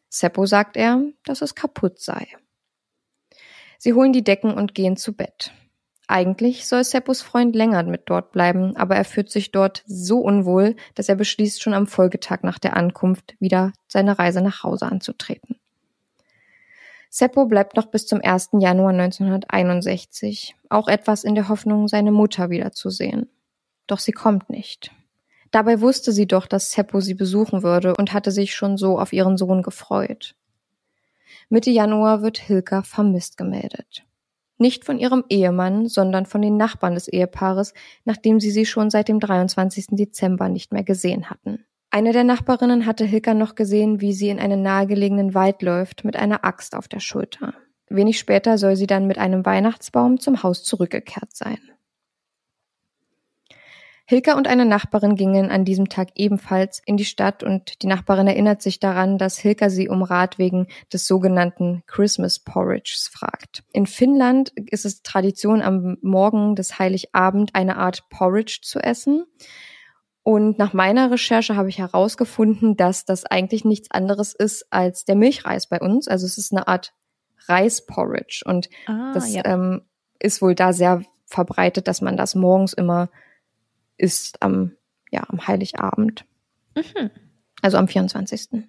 Seppo 0.10 0.46
sagt 0.46 0.78
er, 0.78 1.04
dass 1.24 1.42
es 1.42 1.56
kaputt 1.56 2.00
sei. 2.00 2.28
Sie 3.78 3.94
holen 3.94 4.14
die 4.14 4.24
Decken 4.24 4.54
und 4.54 4.74
gehen 4.74 4.98
zu 4.98 5.14
Bett. 5.14 5.52
Eigentlich 6.08 6.66
soll 6.66 6.86
Seppos 6.86 7.22
Freund 7.22 7.54
länger 7.54 7.84
mit 7.84 8.04
dort 8.06 8.32
bleiben, 8.32 8.78
aber 8.78 8.96
er 8.96 9.04
fühlt 9.04 9.30
sich 9.30 9.52
dort 9.52 9.84
so 9.86 10.20
unwohl, 10.20 10.78
dass 10.96 11.10
er 11.10 11.16
beschließt, 11.16 11.62
schon 11.62 11.74
am 11.74 11.86
Folgetag 11.86 12.44
nach 12.44 12.60
der 12.60 12.78
Ankunft 12.78 13.36
wieder 13.40 13.74
seine 13.90 14.18
Reise 14.18 14.42
nach 14.42 14.64
Hause 14.64 14.86
anzutreten. 14.86 15.58
Seppo 17.10 17.46
bleibt 17.46 17.76
noch 17.76 17.88
bis 17.88 18.06
zum 18.06 18.22
1. 18.24 18.50
Januar 18.60 18.92
1961, 18.92 20.56
auch 20.70 20.88
etwas 20.88 21.26
in 21.26 21.36
der 21.36 21.50
Hoffnung, 21.50 21.90
seine 21.90 22.12
Mutter 22.12 22.50
wiederzusehen. 22.50 23.30
Doch 23.86 24.00
sie 24.00 24.12
kommt 24.14 24.50
nicht. 24.50 24.92
Dabei 25.52 25.82
wusste 25.82 26.12
sie 26.14 26.28
doch, 26.28 26.46
dass 26.46 26.72
Seppo 26.72 27.02
sie 27.02 27.16
besuchen 27.16 27.64
würde 27.64 27.96
und 27.96 28.14
hatte 28.14 28.32
sich 28.32 28.56
schon 28.56 28.78
so 28.78 29.00
auf 29.00 29.12
ihren 29.12 29.38
Sohn 29.38 29.62
gefreut. 29.62 30.36
Mitte 31.50 31.72
Januar 31.72 32.22
wird 32.22 32.38
Hilka 32.38 32.84
vermisst 32.84 33.38
gemeldet. 33.38 34.07
Nicht 34.58 34.86
von 34.86 34.98
ihrem 34.98 35.24
Ehemann, 35.30 35.88
sondern 35.88 36.26
von 36.26 36.42
den 36.42 36.58
Nachbarn 36.58 36.96
des 36.96 37.08
Ehepaares, 37.08 37.74
nachdem 38.06 38.40
sie 38.40 38.52
sie 38.52 38.66
schon 38.66 38.90
seit 38.90 39.08
dem 39.08 39.20
23. 39.20 39.88
Dezember 39.92 40.50
nicht 40.50 40.74
mehr 40.74 40.84
gesehen 40.84 41.30
hatten. 41.30 41.66
Eine 41.90 42.12
der 42.12 42.24
Nachbarinnen 42.24 42.86
hatte 42.86 43.06
Hilka 43.06 43.34
noch 43.34 43.56
gesehen, 43.56 44.02
wie 44.02 44.14
sie 44.14 44.30
in 44.30 44.40
einen 44.40 44.62
nahegelegenen 44.62 45.34
Wald 45.34 45.62
läuft, 45.62 46.04
mit 46.04 46.16
einer 46.16 46.44
Axt 46.44 46.76
auf 46.76 46.88
der 46.88 47.00
Schulter. 47.00 47.54
Wenig 47.90 48.20
später 48.20 48.58
soll 48.58 48.76
sie 48.76 48.88
dann 48.88 49.08
mit 49.08 49.18
einem 49.18 49.46
Weihnachtsbaum 49.46 50.20
zum 50.20 50.44
Haus 50.44 50.64
zurückgekehrt 50.64 51.36
sein. 51.36 51.60
Hilka 54.10 54.38
und 54.38 54.48
eine 54.48 54.64
Nachbarin 54.64 55.16
gingen 55.16 55.52
an 55.52 55.66
diesem 55.66 55.90
Tag 55.90 56.12
ebenfalls 56.16 56.82
in 56.86 56.96
die 56.96 57.04
Stadt 57.04 57.44
und 57.44 57.82
die 57.82 57.88
Nachbarin 57.88 58.26
erinnert 58.28 58.62
sich 58.62 58.80
daran, 58.80 59.18
dass 59.18 59.38
Hilka 59.38 59.70
sie 59.70 59.90
um 59.90 60.02
Rat 60.02 60.38
wegen 60.38 60.68
des 60.94 61.08
sogenannten 61.08 61.84
Christmas 61.88 62.40
Porridges 62.40 63.10
fragt. 63.12 63.66
In 63.74 63.86
Finnland 63.86 64.54
ist 64.56 64.86
es 64.86 65.02
Tradition, 65.04 65.62
am 65.62 65.98
Morgen 66.02 66.56
des 66.56 66.80
Heiligabend 66.80 67.54
eine 67.54 67.76
Art 67.76 68.08
Porridge 68.10 68.60
zu 68.64 68.80
essen. 68.80 69.26
Und 70.24 70.58
nach 70.58 70.72
meiner 70.72 71.12
Recherche 71.12 71.58
habe 71.58 71.68
ich 71.68 71.80
herausgefunden, 71.80 72.78
dass 72.78 73.04
das 73.04 73.26
eigentlich 73.26 73.66
nichts 73.66 73.92
anderes 73.92 74.34
ist 74.34 74.68
als 74.72 75.04
der 75.04 75.16
Milchreis 75.16 75.68
bei 75.68 75.82
uns. 75.82 76.08
Also 76.08 76.26
es 76.26 76.38
ist 76.38 76.54
eine 76.54 76.70
Art 76.70 76.94
Reisporridge 77.50 78.44
und 78.46 78.70
ah, 78.86 79.12
das 79.14 79.34
ja. 79.34 79.44
ähm, 79.44 79.82
ist 80.18 80.42
wohl 80.42 80.56
da 80.56 80.72
sehr 80.72 81.04
verbreitet, 81.26 81.90
dass 81.90 82.00
man 82.00 82.16
das 82.16 82.36
morgens 82.36 82.72
immer 82.72 83.10
ist 83.98 84.42
am, 84.42 84.74
ja, 85.12 85.24
am 85.28 85.48
Heiligabend. 85.48 86.26
Mhm. 86.76 87.12
Also 87.62 87.78
am 87.78 87.88
24. 87.88 88.66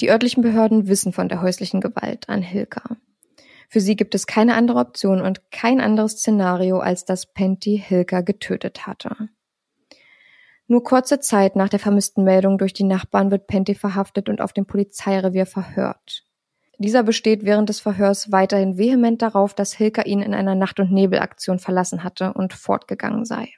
Die 0.00 0.10
örtlichen 0.10 0.42
Behörden 0.42 0.88
wissen 0.88 1.12
von 1.12 1.28
der 1.28 1.40
häuslichen 1.40 1.80
Gewalt 1.80 2.28
an 2.28 2.42
Hilka. 2.42 2.96
Für 3.68 3.80
sie 3.80 3.96
gibt 3.96 4.14
es 4.14 4.26
keine 4.26 4.54
andere 4.54 4.78
Option 4.78 5.20
und 5.20 5.50
kein 5.50 5.80
anderes 5.80 6.12
Szenario, 6.12 6.78
als 6.78 7.04
dass 7.04 7.32
Penty 7.32 7.82
Hilka 7.84 8.20
getötet 8.20 8.86
hatte. 8.86 9.28
Nur 10.66 10.82
kurze 10.82 11.20
Zeit 11.20 11.56
nach 11.56 11.68
der 11.68 11.78
vermissten 11.78 12.24
Meldung 12.24 12.58
durch 12.58 12.72
die 12.72 12.84
Nachbarn 12.84 13.30
wird 13.30 13.46
Penty 13.46 13.74
verhaftet 13.74 14.28
und 14.28 14.40
auf 14.40 14.52
dem 14.52 14.66
Polizeirevier 14.66 15.46
verhört. 15.46 16.24
Dieser 16.78 17.02
besteht 17.02 17.44
während 17.44 17.68
des 17.68 17.80
Verhörs 17.80 18.32
weiterhin 18.32 18.78
vehement 18.78 19.22
darauf, 19.22 19.54
dass 19.54 19.74
Hilka 19.74 20.02
ihn 20.02 20.22
in 20.22 20.34
einer 20.34 20.54
Nacht- 20.54 20.80
und 20.80 20.90
Nebelaktion 20.90 21.58
verlassen 21.58 22.02
hatte 22.02 22.32
und 22.32 22.52
fortgegangen 22.52 23.24
sei. 23.24 23.50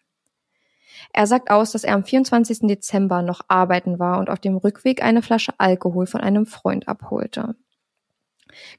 Er 1.12 1.26
sagt 1.26 1.50
aus, 1.50 1.72
dass 1.72 1.84
er 1.84 1.94
am 1.94 2.04
24. 2.04 2.60
Dezember 2.62 3.22
noch 3.22 3.40
arbeiten 3.48 3.98
war 3.98 4.18
und 4.18 4.30
auf 4.30 4.38
dem 4.38 4.56
Rückweg 4.56 5.02
eine 5.02 5.22
Flasche 5.22 5.52
Alkohol 5.58 6.06
von 6.06 6.20
einem 6.20 6.46
Freund 6.46 6.88
abholte. 6.88 7.54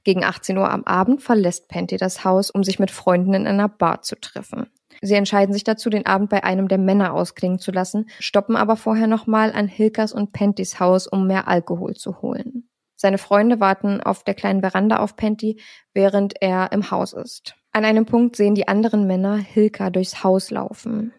Gegen 0.03 0.23
18 0.23 0.57
Uhr 0.57 0.71
am 0.71 0.83
Abend 0.83 1.21
verlässt 1.21 1.67
Penty 1.67 1.97
das 1.97 2.23
Haus, 2.23 2.49
um 2.49 2.63
sich 2.63 2.79
mit 2.79 2.91
Freunden 2.91 3.33
in 3.33 3.47
einer 3.47 3.69
Bar 3.69 4.01
zu 4.01 4.19
treffen. 4.19 4.67
Sie 5.01 5.13
entscheiden 5.13 5.53
sich 5.53 5.63
dazu, 5.63 5.89
den 5.89 6.05
Abend 6.05 6.29
bei 6.29 6.43
einem 6.43 6.67
der 6.67 6.79
Männer 6.79 7.13
ausklingen 7.13 7.59
zu 7.59 7.71
lassen, 7.71 8.09
stoppen 8.19 8.55
aber 8.55 8.75
vorher 8.75 9.07
nochmal 9.07 9.51
an 9.51 9.67
Hilkers 9.67 10.11
und 10.11 10.31
Pentys 10.31 10.79
Haus, 10.79 11.05
um 11.07 11.27
mehr 11.27 11.47
Alkohol 11.47 11.95
zu 11.95 12.21
holen. 12.21 12.69
Seine 12.95 13.19
Freunde 13.19 13.59
warten 13.59 14.01
auf 14.01 14.23
der 14.23 14.33
kleinen 14.33 14.61
Veranda 14.61 14.97
auf 14.97 15.15
Penty, 15.15 15.61
während 15.93 16.41
er 16.41 16.71
im 16.71 16.89
Haus 16.89 17.13
ist. 17.13 17.55
An 17.71 17.85
einem 17.85 18.07
Punkt 18.07 18.35
sehen 18.35 18.55
die 18.55 18.67
anderen 18.67 19.05
Männer 19.05 19.37
Hilka 19.37 19.91
durchs 19.91 20.23
Haus 20.23 20.49
laufen. 20.49 21.13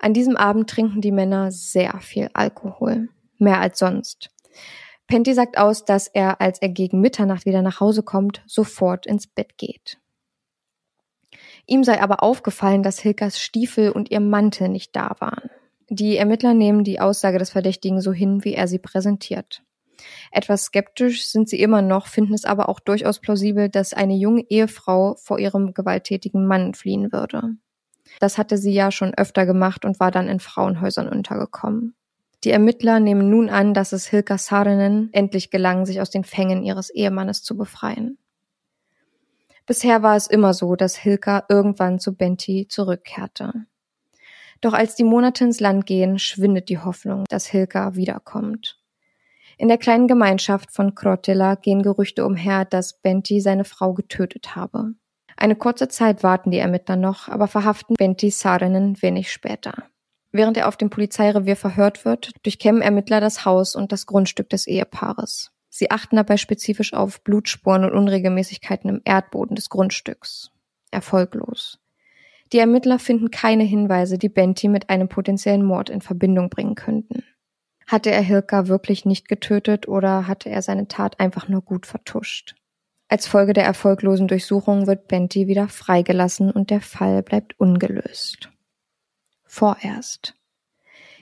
An 0.00 0.14
diesem 0.14 0.36
Abend 0.36 0.70
trinken 0.70 1.02
die 1.02 1.12
Männer 1.12 1.52
sehr 1.52 2.00
viel 2.00 2.30
Alkohol. 2.32 3.10
Mehr 3.38 3.60
als 3.60 3.78
sonst. 3.78 4.30
Penty 5.06 5.34
sagt 5.34 5.58
aus, 5.58 5.84
dass 5.84 6.08
er, 6.08 6.40
als 6.40 6.62
er 6.62 6.70
gegen 6.70 7.00
Mitternacht 7.00 7.44
wieder 7.44 7.60
nach 7.60 7.80
Hause 7.80 8.02
kommt, 8.02 8.42
sofort 8.46 9.06
ins 9.06 9.26
Bett 9.26 9.58
geht. 9.58 9.98
Ihm 11.66 11.84
sei 11.84 12.00
aber 12.00 12.22
aufgefallen, 12.22 12.82
dass 12.82 12.98
Hilkas 12.98 13.38
Stiefel 13.38 13.90
und 13.90 14.10
ihr 14.10 14.20
Mantel 14.20 14.68
nicht 14.68 14.96
da 14.96 15.14
waren. 15.18 15.50
Die 15.90 16.16
Ermittler 16.16 16.54
nehmen 16.54 16.82
die 16.82 17.00
Aussage 17.00 17.38
des 17.38 17.50
Verdächtigen 17.50 18.00
so 18.00 18.12
hin, 18.12 18.42
wie 18.42 18.54
er 18.54 18.68
sie 18.68 18.78
präsentiert. 18.78 19.62
Etwas 20.32 20.64
skeptisch 20.64 21.26
sind 21.26 21.48
sie 21.48 21.60
immer 21.60 21.82
noch, 21.82 22.06
finden 22.06 22.32
es 22.32 22.46
aber 22.46 22.70
auch 22.70 22.80
durchaus 22.80 23.20
plausibel, 23.20 23.68
dass 23.68 23.92
eine 23.92 24.14
junge 24.14 24.42
Ehefrau 24.48 25.16
vor 25.16 25.38
ihrem 25.38 25.74
gewalttätigen 25.74 26.46
Mann 26.46 26.72
fliehen 26.72 27.12
würde. 27.12 27.56
Das 28.20 28.38
hatte 28.38 28.58
sie 28.58 28.72
ja 28.72 28.92
schon 28.92 29.14
öfter 29.14 29.46
gemacht 29.46 29.84
und 29.84 29.98
war 29.98 30.12
dann 30.12 30.28
in 30.28 30.38
Frauenhäusern 30.38 31.08
untergekommen. 31.08 31.96
Die 32.44 32.50
Ermittler 32.50 33.00
nehmen 33.00 33.28
nun 33.28 33.50
an, 33.50 33.74
dass 33.74 33.92
es 33.92 34.06
Hilka 34.06 34.38
Saarinen 34.38 35.08
endlich 35.12 35.50
gelang, 35.50 35.84
sich 35.84 36.00
aus 36.00 36.10
den 36.10 36.24
Fängen 36.24 36.62
ihres 36.62 36.90
Ehemannes 36.90 37.42
zu 37.42 37.56
befreien. 37.56 38.18
Bisher 39.66 40.02
war 40.02 40.16
es 40.16 40.26
immer 40.26 40.54
so, 40.54 40.76
dass 40.76 40.96
Hilka 40.96 41.44
irgendwann 41.48 41.98
zu 41.98 42.14
Benti 42.14 42.66
zurückkehrte. 42.68 43.66
Doch 44.60 44.74
als 44.74 44.94
die 44.94 45.04
Monate 45.04 45.44
ins 45.44 45.60
Land 45.60 45.86
gehen, 45.86 46.18
schwindet 46.18 46.68
die 46.68 46.78
Hoffnung, 46.78 47.24
dass 47.28 47.46
Hilka 47.46 47.94
wiederkommt. 47.94 48.78
In 49.56 49.68
der 49.68 49.78
kleinen 49.78 50.08
Gemeinschaft 50.08 50.72
von 50.72 50.94
Krotila 50.94 51.54
gehen 51.54 51.82
Gerüchte 51.82 52.24
umher, 52.26 52.64
dass 52.64 53.00
Benti 53.00 53.40
seine 53.40 53.64
Frau 53.64 53.92
getötet 53.94 54.56
habe. 54.56 54.94
Eine 55.40 55.56
kurze 55.56 55.88
Zeit 55.88 56.22
warten 56.22 56.50
die 56.50 56.58
Ermittler 56.58 56.96
noch, 56.96 57.28
aber 57.28 57.48
verhaften 57.48 57.94
Benti 57.94 58.30
Saarinen 58.30 59.00
wenig 59.00 59.32
später. 59.32 59.84
Während 60.32 60.58
er 60.58 60.68
auf 60.68 60.76
dem 60.76 60.90
Polizeirevier 60.90 61.56
verhört 61.56 62.04
wird, 62.04 62.32
durchkämmen 62.42 62.82
Ermittler 62.82 63.22
das 63.22 63.46
Haus 63.46 63.74
und 63.74 63.90
das 63.90 64.04
Grundstück 64.04 64.50
des 64.50 64.66
Ehepaares. 64.66 65.50
Sie 65.70 65.90
achten 65.90 66.16
dabei 66.16 66.36
spezifisch 66.36 66.92
auf 66.92 67.24
Blutspuren 67.24 67.84
und 67.84 67.94
Unregelmäßigkeiten 67.94 68.90
im 68.90 69.00
Erdboden 69.06 69.56
des 69.56 69.70
Grundstücks. 69.70 70.50
Erfolglos. 70.90 71.78
Die 72.52 72.58
Ermittler 72.58 72.98
finden 72.98 73.30
keine 73.30 73.64
Hinweise, 73.64 74.18
die 74.18 74.28
Benti 74.28 74.68
mit 74.68 74.90
einem 74.90 75.08
potenziellen 75.08 75.64
Mord 75.64 75.88
in 75.88 76.02
Verbindung 76.02 76.50
bringen 76.50 76.74
könnten. 76.74 77.24
Hatte 77.86 78.10
er 78.10 78.20
Hilka 78.20 78.68
wirklich 78.68 79.06
nicht 79.06 79.26
getötet 79.26 79.88
oder 79.88 80.26
hatte 80.26 80.50
er 80.50 80.60
seine 80.60 80.86
Tat 80.86 81.18
einfach 81.18 81.48
nur 81.48 81.62
gut 81.62 81.86
vertuscht? 81.86 82.56
Als 83.12 83.26
Folge 83.26 83.54
der 83.54 83.64
erfolglosen 83.64 84.28
Durchsuchung 84.28 84.86
wird 84.86 85.08
Benty 85.08 85.48
wieder 85.48 85.66
freigelassen 85.66 86.52
und 86.52 86.70
der 86.70 86.80
Fall 86.80 87.24
bleibt 87.24 87.58
ungelöst. 87.58 88.50
Vorerst. 89.42 90.36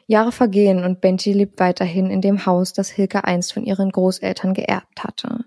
Jahre 0.06 0.30
vergehen 0.30 0.84
und 0.84 1.00
Benty 1.00 1.32
lebt 1.32 1.58
weiterhin 1.60 2.10
in 2.10 2.20
dem 2.20 2.44
Haus, 2.44 2.74
das 2.74 2.90
Hilke 2.90 3.24
einst 3.24 3.54
von 3.54 3.64
ihren 3.64 3.90
Großeltern 3.90 4.52
geerbt 4.52 5.02
hatte. 5.02 5.46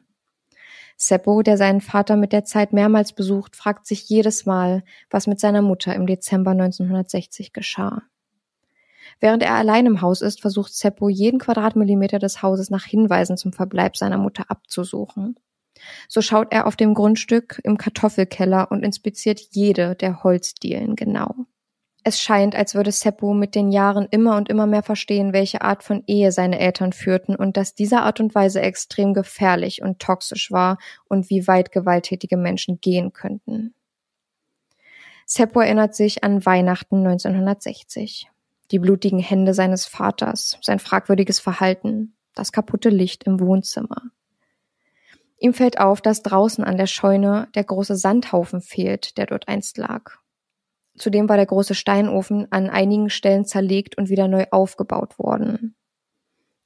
Seppo, 0.97 1.43
der 1.43 1.57
seinen 1.57 1.79
Vater 1.79 2.15
mit 2.15 2.33
der 2.33 2.43
Zeit 2.43 2.73
mehrmals 2.73 3.13
besucht, 3.13 3.55
fragt 3.55 3.85
sich 3.85 4.09
jedes 4.09 4.47
Mal, 4.47 4.83
was 5.11 5.27
mit 5.27 5.39
seiner 5.39 5.61
Mutter 5.61 5.93
im 5.93 6.07
Dezember 6.07 6.51
1960 6.51 7.53
geschah. 7.53 8.01
Während 9.19 9.43
er 9.43 9.53
allein 9.53 9.85
im 9.85 10.01
Haus 10.01 10.23
ist, 10.23 10.41
versucht 10.41 10.73
Seppo 10.73 11.07
jeden 11.07 11.39
Quadratmillimeter 11.39 12.17
des 12.17 12.41
Hauses 12.41 12.71
nach 12.71 12.85
Hinweisen 12.85 13.37
zum 13.37 13.53
Verbleib 13.53 13.95
seiner 13.95 14.17
Mutter 14.17 14.45
abzusuchen. 14.49 15.35
So 16.07 16.21
schaut 16.21 16.51
er 16.51 16.67
auf 16.67 16.75
dem 16.75 16.93
Grundstück 16.93 17.59
im 17.63 17.77
Kartoffelkeller 17.77 18.71
und 18.71 18.83
inspiziert 18.83 19.39
jede 19.51 19.95
der 19.95 20.23
Holzdielen 20.23 20.95
genau. 20.95 21.45
Es 22.03 22.19
scheint, 22.19 22.55
als 22.55 22.73
würde 22.73 22.91
Seppo 22.91 23.33
mit 23.33 23.53
den 23.53 23.71
Jahren 23.71 24.07
immer 24.09 24.35
und 24.35 24.49
immer 24.49 24.65
mehr 24.65 24.81
verstehen, 24.81 25.33
welche 25.33 25.61
Art 25.61 25.83
von 25.83 26.03
Ehe 26.07 26.31
seine 26.31 26.59
Eltern 26.59 26.93
führten 26.93 27.35
und 27.35 27.57
dass 27.57 27.75
diese 27.75 28.01
Art 28.01 28.19
und 28.19 28.33
Weise 28.33 28.61
extrem 28.61 29.13
gefährlich 29.13 29.83
und 29.83 29.99
toxisch 29.99 30.51
war 30.51 30.79
und 31.07 31.29
wie 31.29 31.47
weit 31.47 31.71
gewalttätige 31.71 32.37
Menschen 32.37 32.81
gehen 32.81 33.13
könnten. 33.13 33.75
Seppo 35.27 35.61
erinnert 35.61 35.93
sich 35.95 36.23
an 36.23 36.43
Weihnachten 36.43 37.05
1960. 37.05 38.29
Die 38.71 38.79
blutigen 38.79 39.19
Hände 39.19 39.53
seines 39.53 39.85
Vaters, 39.85 40.57
sein 40.61 40.79
fragwürdiges 40.79 41.39
Verhalten, 41.39 42.15
das 42.33 42.51
kaputte 42.51 42.89
Licht 42.89 43.25
im 43.25 43.39
Wohnzimmer. 43.39 44.11
Ihm 45.41 45.55
fällt 45.55 45.79
auf, 45.79 46.01
dass 46.01 46.21
draußen 46.21 46.63
an 46.63 46.77
der 46.77 46.85
Scheune 46.85 47.47
der 47.55 47.63
große 47.63 47.95
Sandhaufen 47.95 48.61
fehlt, 48.61 49.17
der 49.17 49.25
dort 49.25 49.47
einst 49.47 49.75
lag. 49.77 50.19
Zudem 50.95 51.27
war 51.27 51.35
der 51.35 51.47
große 51.47 51.73
Steinofen 51.73 52.45
an 52.51 52.69
einigen 52.69 53.09
Stellen 53.09 53.43
zerlegt 53.45 53.97
und 53.97 54.09
wieder 54.09 54.27
neu 54.27 54.45
aufgebaut 54.51 55.17
worden. 55.17 55.75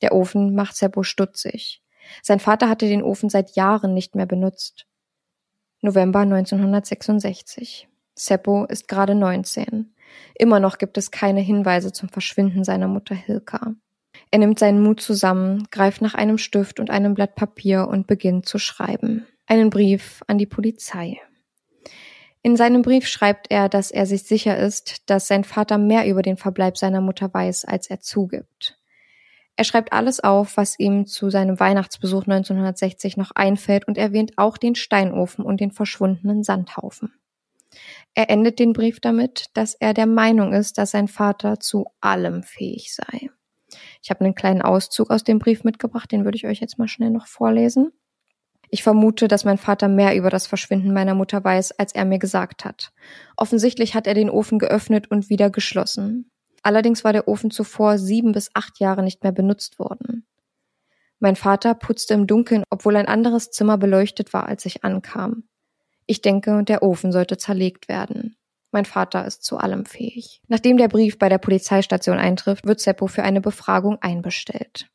Der 0.02 0.14
Ofen 0.14 0.56
macht 0.56 0.76
Seppo 0.76 1.04
stutzig. 1.04 1.82
Sein 2.22 2.42
Vater 2.42 2.68
hatte 2.68 2.88
den 2.88 3.02
Ofen 3.02 3.30
seit 3.30 3.56
Jahren 3.56 3.94
nicht 3.94 4.14
mehr 4.14 4.26
benutzt. 4.26 4.88
November 5.80 6.20
1966. 6.20 7.88
Seppo 8.14 8.66
ist 8.66 8.90
gerade 8.90 9.16
19. 9.16 9.96
Immer 10.38 10.60
noch 10.60 10.80
gibt 10.80 10.98
es 10.98 11.12
keine 11.12 11.40
Hinweise 11.40 11.94
zum 11.94 12.10
Verschwinden 12.10 12.66
seiner 12.66 12.90
Mutter 12.90 13.16
Hilka. 13.16 13.74
Er 14.36 14.40
nimmt 14.40 14.60
seinen 14.60 14.84
Mut 14.84 15.00
zusammen, 15.00 15.66
greift 15.72 16.02
nach 16.02 16.14
einem 16.14 16.38
Stift 16.38 16.82
und 16.82 16.90
einem 16.90 17.14
Blatt 17.14 17.36
Papier 17.36 17.88
und 17.88 18.06
beginnt 18.06 18.46
zu 18.46 18.60
schreiben. 18.60 19.26
Einen 19.48 19.70
Brief 19.70 20.24
an 20.28 20.38
die 20.38 20.46
Polizei. 20.46 21.22
In 22.42 22.58
seinem 22.58 22.82
Brief 22.82 23.08
schreibt 23.08 23.50
er, 23.50 23.70
dass 23.70 23.92
er 23.92 24.06
sich 24.06 24.24
sicher 24.24 24.58
ist, 24.58 25.10
dass 25.10 25.30
sein 25.30 25.46
Vater 25.46 25.78
mehr 25.78 26.06
über 26.06 26.22
den 26.22 26.36
Verbleib 26.36 26.78
seiner 26.78 27.00
Mutter 27.00 27.34
weiß, 27.34 27.64
als 27.64 27.90
er 27.90 28.02
zugibt. 28.02 28.78
Er 29.56 29.64
schreibt 29.64 29.94
alles 29.94 30.20
auf, 30.20 30.58
was 30.58 30.78
ihm 30.78 31.06
zu 31.06 31.30
seinem 31.30 31.58
Weihnachtsbesuch 31.58 32.24
1960 32.24 33.16
noch 33.16 33.32
einfällt 33.36 33.88
und 33.88 33.98
erwähnt 33.98 34.34
auch 34.36 34.58
den 34.58 34.76
Steinofen 34.76 35.46
und 35.46 35.62
den 35.62 35.72
verschwundenen 35.72 36.44
Sandhaufen. 36.44 37.14
Er 38.14 38.30
endet 38.30 38.60
den 38.60 38.74
Brief 38.74 39.00
damit, 39.00 39.46
dass 39.54 39.76
er 39.76 39.94
der 39.94 40.08
Meinung 40.08 40.52
ist, 40.52 40.78
dass 40.78 40.92
sein 40.92 41.08
Vater 41.08 41.62
zu 41.62 41.86
allem 42.02 42.44
fähig 42.44 42.94
sei. 42.94 43.30
Ich 44.06 44.12
habe 44.12 44.24
einen 44.24 44.36
kleinen 44.36 44.62
Auszug 44.62 45.10
aus 45.10 45.24
dem 45.24 45.40
Brief 45.40 45.64
mitgebracht, 45.64 46.12
den 46.12 46.26
würde 46.26 46.36
ich 46.36 46.46
euch 46.46 46.60
jetzt 46.60 46.78
mal 46.78 46.88
schnell 46.88 47.10
noch 47.10 47.26
vorlesen. 47.26 47.92
Ich 48.70 48.84
vermute, 48.84 49.28
dass 49.28 49.46
mein 49.46 49.58
Vater 49.58 49.88
mehr 49.88 50.16
über 50.16 50.30
das 50.30 50.46
Verschwinden 50.46 50.94
meiner 50.94 51.16
Mutter 51.16 51.44
weiß, 51.44 51.72
als 51.80 51.96
er 51.96 52.06
mir 52.06 52.20
gesagt 52.20 52.66
hat. 52.66 52.94
Offensichtlich 53.36 53.96
hat 53.96 54.06
er 54.06 54.14
den 54.14 54.30
Ofen 54.30 54.60
geöffnet 54.60 55.10
und 55.10 55.32
wieder 55.32 55.50
geschlossen. 55.50 56.30
Allerdings 56.62 57.04
war 57.04 57.14
der 57.14 57.28
Ofen 57.28 57.50
zuvor 57.50 57.98
sieben 57.98 58.32
bis 58.32 58.52
acht 58.54 58.80
Jahre 58.80 59.02
nicht 59.02 59.24
mehr 59.24 59.32
benutzt 59.32 59.80
worden. 59.80 60.28
Mein 61.18 61.36
Vater 61.36 61.74
putzte 61.74 62.14
im 62.14 62.28
Dunkeln, 62.28 62.64
obwohl 62.70 62.98
ein 62.98 63.08
anderes 63.08 63.50
Zimmer 63.50 63.80
beleuchtet 63.80 64.34
war, 64.34 64.46
als 64.48 64.68
ich 64.68 64.84
ankam. 64.84 65.46
Ich 66.06 66.22
denke, 66.22 66.64
der 66.64 66.84
Ofen 66.84 67.12
sollte 67.12 67.38
zerlegt 67.38 67.88
werden. 67.90 68.38
Mein 68.76 68.84
Vater 68.84 69.26
ist 69.26 69.46
zu 69.46 69.58
allem 69.58 69.86
fähig. 69.86 70.42
Nachdem 70.50 70.76
der 70.76 70.90
Brief 70.90 71.18
bei 71.18 71.30
der 71.30 71.38
Polizeistation 71.38 72.18
eintrifft, 72.18 72.66
wird 72.66 72.82
Seppo 72.82 73.08
für 73.08 73.24
eine 73.24 73.40
Befragung 73.40 74.00
einbestellt. 74.02 74.90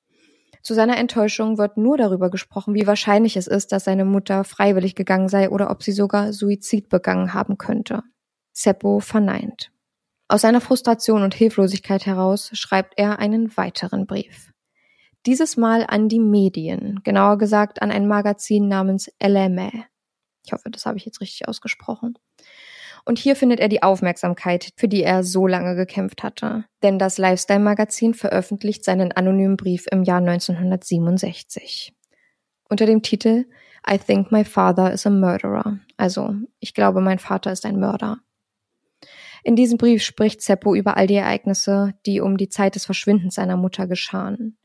Zu 0.61 0.75
seiner 0.75 0.99
Enttäuschung 0.99 1.57
wird 1.57 1.79
nur 1.79 1.97
darüber 1.97 2.29
gesprochen, 2.31 2.75
wie 2.75 2.87
wahrscheinlich 2.87 3.38
es 3.38 3.47
ist, 3.47 3.73
dass 3.73 3.85
seine 3.85 4.05
Mutter 4.05 4.45
freiwillig 4.45 4.97
gegangen 4.97 5.31
sei 5.31 5.49
oder 5.49 5.71
ob 5.71 5.83
sie 5.83 5.93
sogar 5.93 6.35
Suizid 6.35 6.90
begangen 6.90 7.33
haben 7.33 7.57
könnte. 7.57 8.03
Seppo 8.53 9.01
verneint. 9.01 9.73
Aus 10.29 10.43
seiner 10.43 10.61
Frustration 10.61 11.23
und 11.23 11.35
Hilflosigkeit 11.35 12.05
heraus 12.05 12.51
schreibt 12.53 12.99
er 12.99 13.19
einen 13.19 13.57
weiteren 13.57 14.07
Brief. 14.07 14.53
Dieses 15.25 15.57
Mal 15.57 15.87
an 15.88 16.11
die 16.11 16.21
Medien, 16.21 17.01
genauer 17.03 17.38
gesagt 17.38 17.81
an 17.81 17.90
ein 17.90 18.07
Magazin 18.07 18.69
namens 18.69 19.11
LMA. 19.23 19.71
Ich 20.45 20.53
hoffe, 20.53 20.69
das 20.69 20.85
habe 20.85 20.99
ich 20.99 21.07
jetzt 21.07 21.23
richtig 21.23 21.49
ausgesprochen. 21.49 22.19
Und 23.05 23.19
hier 23.19 23.37
findet 23.37 23.61
er 23.61 23.69
die 23.69 23.83
Aufmerksamkeit, 23.83 24.71
für 24.77 24.89
die 24.89 25.03
er 25.03 25.23
so 25.23 25.47
lange 25.47 25.75
gekämpft 25.75 26.23
hatte. 26.23 26.65
Denn 26.83 26.99
das 26.99 27.19
Lifestyle-Magazin 27.19 28.15
veröffentlicht 28.15 28.85
seinen 28.85 29.13
anonymen 29.13 29.57
Brief 29.57 29.87
im 29.91 30.03
Jahr 30.03 30.19
1967. 30.19 31.95
Unter 32.69 32.87
dem 32.87 33.03
Titel 33.03 33.47
I 33.91 33.99
think 33.99 34.31
my 34.31 34.45
father 34.45 34.93
is 34.93 35.07
a 35.07 35.11
murderer. 35.11 35.79
Also, 35.97 36.35
ich 36.59 36.75
glaube, 36.75 37.01
mein 37.01 37.19
Vater 37.19 37.51
ist 37.51 37.65
ein 37.65 37.81
Mörder. 37.81 38.19
In 39.43 39.57
diesem 39.57 39.79
Brief 39.79 40.03
spricht 40.03 40.43
Seppo 40.43 40.75
über 40.75 40.97
all 40.97 41.07
die 41.07 41.15
Ereignisse, 41.15 41.95
die 42.05 42.21
um 42.21 42.37
die 42.37 42.51
Zeit 42.51 42.75
des 42.75 42.85
Verschwindens 42.85 43.37
seiner 43.37 43.57
Mutter 43.57 43.87
geschahen. 43.87 44.59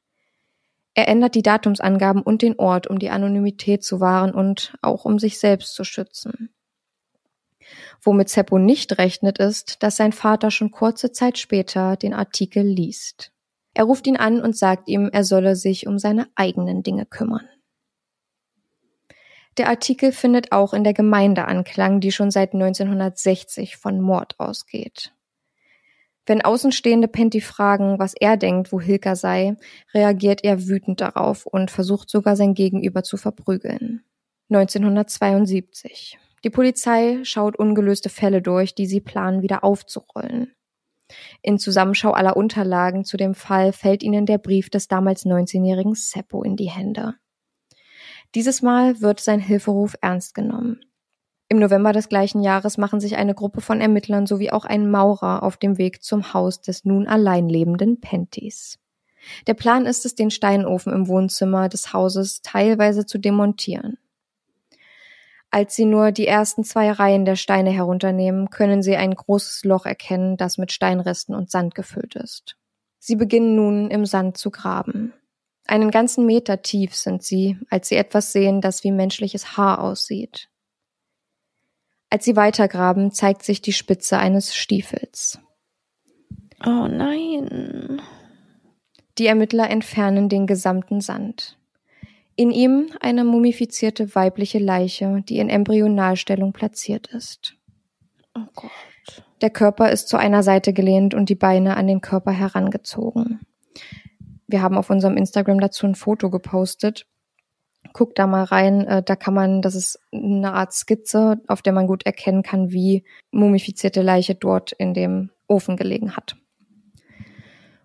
Er 0.93 1.08
ändert 1.08 1.36
die 1.36 1.43
Datumsangaben 1.43 2.21
und 2.21 2.41
den 2.41 2.60
Ort, 2.60 2.88
um 2.88 3.00
die 3.00 3.10
Anonymität 3.10 3.84
zu 3.84 4.00
wahren 4.00 4.34
und 4.34 4.78
auch 4.82 5.06
um 5.06 5.19
sich 5.19 5.39
selbst 5.39 5.76
zu 5.76 5.84
schützen. 5.84 6.54
Womit 8.01 8.30
Seppo 8.30 8.58
nicht 8.58 8.97
rechnet, 8.97 9.38
ist, 9.38 9.84
dass 9.84 9.97
sein 9.97 10.12
Vater 10.12 10.51
schon 10.51 10.71
kurze 10.71 11.12
Zeit 11.12 11.38
später 11.38 11.95
den 11.95 12.13
Artikel 12.13 12.63
liest. 12.63 13.32
Er 13.73 13.84
ruft 13.84 14.08
ihn 14.08 14.17
an 14.17 14.41
und 14.41 14.56
sagt 14.56 14.88
ihm, 14.88 15.10
er 15.12 15.23
solle 15.23 15.56
sich 15.56 15.88
um 15.88 15.99
seine 15.99 16.28
eigenen 16.36 16.84
Dinge 16.84 17.06
kümmern. 17.06 17.47
Der 19.58 19.69
Artikel 19.69 20.12
findet 20.12 20.51
auch 20.51 20.73
in 20.73 20.84
der 20.84 20.93
Gemeinde 20.93 21.45
Anklang, 21.45 22.01
die 22.01 22.12
schon 22.12 22.32
seit 22.32 22.54
1960 22.54 23.78
von 23.78 24.01
Mord 24.01 24.39
ausgeht. 24.39 25.13
Wenn 26.25 26.41
Außenstehende 26.41 27.08
Penty 27.08 27.39
fragen, 27.39 27.99
was 27.99 28.13
er 28.19 28.36
denkt, 28.36 28.71
wo 28.71 28.82
Hilka 28.82 29.15
sei, 29.15 29.56
reagiert 29.93 30.43
er 30.43 30.67
wütend 30.67 30.99
darauf 30.99 31.45
und 31.45 31.69
versucht 31.69 32.10
sogar 32.10 32.36
sein 32.36 32.54
Gegenüber 32.54 33.04
zu 33.04 33.15
verprügeln. 33.15 34.04
1972. 34.49 36.17
Die 36.45 36.51
Polizei 36.51 37.21
schaut 37.23 37.58
ungelöste 37.58 38.10
Fälle 38.10 38.39
durch, 38.39 38.75
die 38.75 38.86
sie 38.86 39.01
planen, 39.01 39.41
wieder 39.41 39.63
aufzurollen. 39.63 40.53
In 41.41 41.58
Zusammenschau 41.58 42.12
aller 42.12 42.38
Unterlagen 42.38 43.03
zu 43.03 43.17
dem 43.17 43.34
Fall 43.34 43.73
fällt 43.73 44.03
ihnen 44.03 44.27
der 44.27 44.38
Brief 44.38 44.69
des 44.69 44.88
damals 44.88 45.25
19-jährigen 45.25 45.95
Seppo 45.95 46.43
in 46.43 46.55
die 46.55 46.69
Hände. 46.69 47.15
Dieses 48.36 48.62
Mal 48.62 49.01
wird 49.01 49.21
sein 49.21 49.39
Hilferuf 49.39 49.95
ernst 50.01 50.36
genommen. 50.36 50.86
Im 51.49 51.58
November 51.58 51.93
des 51.93 52.10
gleichen 52.10 52.43
Jahres 52.43 52.77
machen 52.77 52.99
sich 52.99 53.15
eine 53.15 53.34
Gruppe 53.34 53.62
von 53.62 53.81
Ermittlern 53.81 54.27
sowie 54.27 54.51
auch 54.51 54.65
ein 54.65 54.89
Maurer 54.89 55.41
auf 55.41 55.58
dem 55.58 55.79
Weg 55.79 56.03
zum 56.03 56.34
Haus 56.34 56.62
des 56.62 56.86
nun 56.86 57.08
allein 57.08 57.49
lebenden 57.49 58.01
Pentis. 58.01 58.77
Der 59.47 59.55
Plan 59.55 59.88
ist 59.88 60.05
es, 60.05 60.13
den 60.13 60.29
Steinofen 60.29 60.93
im 60.93 61.08
Wohnzimmer 61.08 61.69
des 61.69 61.91
Hauses 61.91 62.43
teilweise 62.43 63.08
zu 63.08 63.17
demontieren. 63.17 63.97
Als 65.55 65.73
sie 65.73 65.85
nur 65.85 66.11
die 66.11 66.27
ersten 66.27 66.65
zwei 66.65 66.91
Reihen 66.91 67.23
der 67.23 67.37
Steine 67.37 67.69
herunternehmen, 67.69 68.49
können 68.49 68.83
sie 68.83 68.97
ein 68.97 69.15
großes 69.15 69.63
Loch 69.63 69.85
erkennen, 69.85 70.35
das 70.35 70.57
mit 70.57 70.73
Steinresten 70.73 71.33
und 71.33 71.49
Sand 71.49 71.75
gefüllt 71.75 72.17
ist. 72.17 72.57
Sie 72.99 73.15
beginnen 73.15 73.55
nun 73.55 73.89
im 73.89 74.05
Sand 74.05 74.37
zu 74.37 74.51
graben. 74.51 75.13
Einen 75.65 75.91
ganzen 75.91 76.25
Meter 76.25 76.61
tief 76.61 76.93
sind 76.93 77.23
sie, 77.23 77.57
als 77.69 77.87
sie 77.87 77.95
etwas 77.95 78.33
sehen, 78.33 78.59
das 78.59 78.83
wie 78.83 78.91
menschliches 78.91 79.55
Haar 79.55 79.79
aussieht. 79.79 80.49
Als 82.09 82.25
sie 82.25 82.35
weitergraben, 82.35 83.13
zeigt 83.13 83.43
sich 83.43 83.61
die 83.61 83.71
Spitze 83.71 84.17
eines 84.17 84.53
Stiefels. 84.53 85.39
Oh 86.65 86.89
nein. 86.89 88.01
Die 89.17 89.27
Ermittler 89.27 89.69
entfernen 89.69 90.27
den 90.27 90.47
gesamten 90.47 90.99
Sand. 90.99 91.57
In 92.36 92.52
ihm 92.52 92.91
eine 93.00 93.24
mumifizierte 93.24 94.13
weibliche 94.13 94.60
Leiche, 94.60 95.24
die 95.28 95.39
in 95.39 95.50
Embryonalstellung 95.50 96.52
platziert 96.52 97.08
ist. 97.08 97.56
Oh 98.36 98.48
Gott. 98.54 98.71
Der 99.41 99.50
Körper 99.50 99.91
ist 99.91 100.10
zu 100.10 100.17
einer 100.17 100.43
Seite 100.43 100.74
gelehnt 100.74 101.13
und 101.13 101.30
die 101.30 101.36
Beine 101.36 101.78
an 101.78 101.88
den 101.88 102.02
Körper 102.02 102.32
herangezogen. 102.32 103.39
Wir 104.48 104.62
haben 104.62 104.77
auf 104.77 104.90
unserem 104.90 105.17
Instagram 105.17 105.60
dazu 105.60 105.86
ein 105.86 105.96
Foto 105.96 106.29
gepostet. 106.29 107.08
Guckt 107.94 108.19
da 108.19 108.27
mal 108.27 108.44
rein, 108.44 108.86
äh, 108.86 109.04
da 109.04 109.15
kann 109.15 109.33
man, 109.33 109.62
das 109.62 109.75
ist 109.75 110.00
eine 110.12 110.54
Art 110.54 110.73
Skizze, 110.73 111.38
auf 111.48 111.62
der 111.62 111.71
man 111.73 111.88
gut 111.88 112.06
erkennen 112.06 112.44
kann, 112.44 112.71
wie 112.71 113.06
mumifizierte 113.31 114.02
Leiche 114.02 114.36
dort 114.36 114.71
in 114.73 114.94
dem 114.94 115.31
Ofen 115.48 115.77
gelegen 115.77 116.17
hat. 116.17 116.36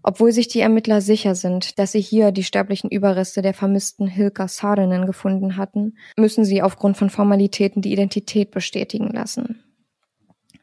Obwohl 0.02 0.32
sich 0.32 0.48
die 0.48 0.60
Ermittler 0.60 1.00
sicher 1.00 1.34
sind, 1.34 1.78
dass 1.78 1.92
sie 1.92 2.00
hier 2.00 2.32
die 2.32 2.44
sterblichen 2.44 2.90
Überreste 2.90 3.42
der 3.42 3.52
vermissten 3.52 4.06
Hilka 4.06 4.48
Saarinen 4.48 5.06
gefunden 5.06 5.56
hatten, 5.56 5.96
müssen 6.16 6.44
sie 6.44 6.62
aufgrund 6.62 6.96
von 6.96 7.10
Formalitäten 7.10 7.82
die 7.82 7.92
Identität 7.92 8.50
bestätigen 8.50 9.08
lassen. 9.08 9.62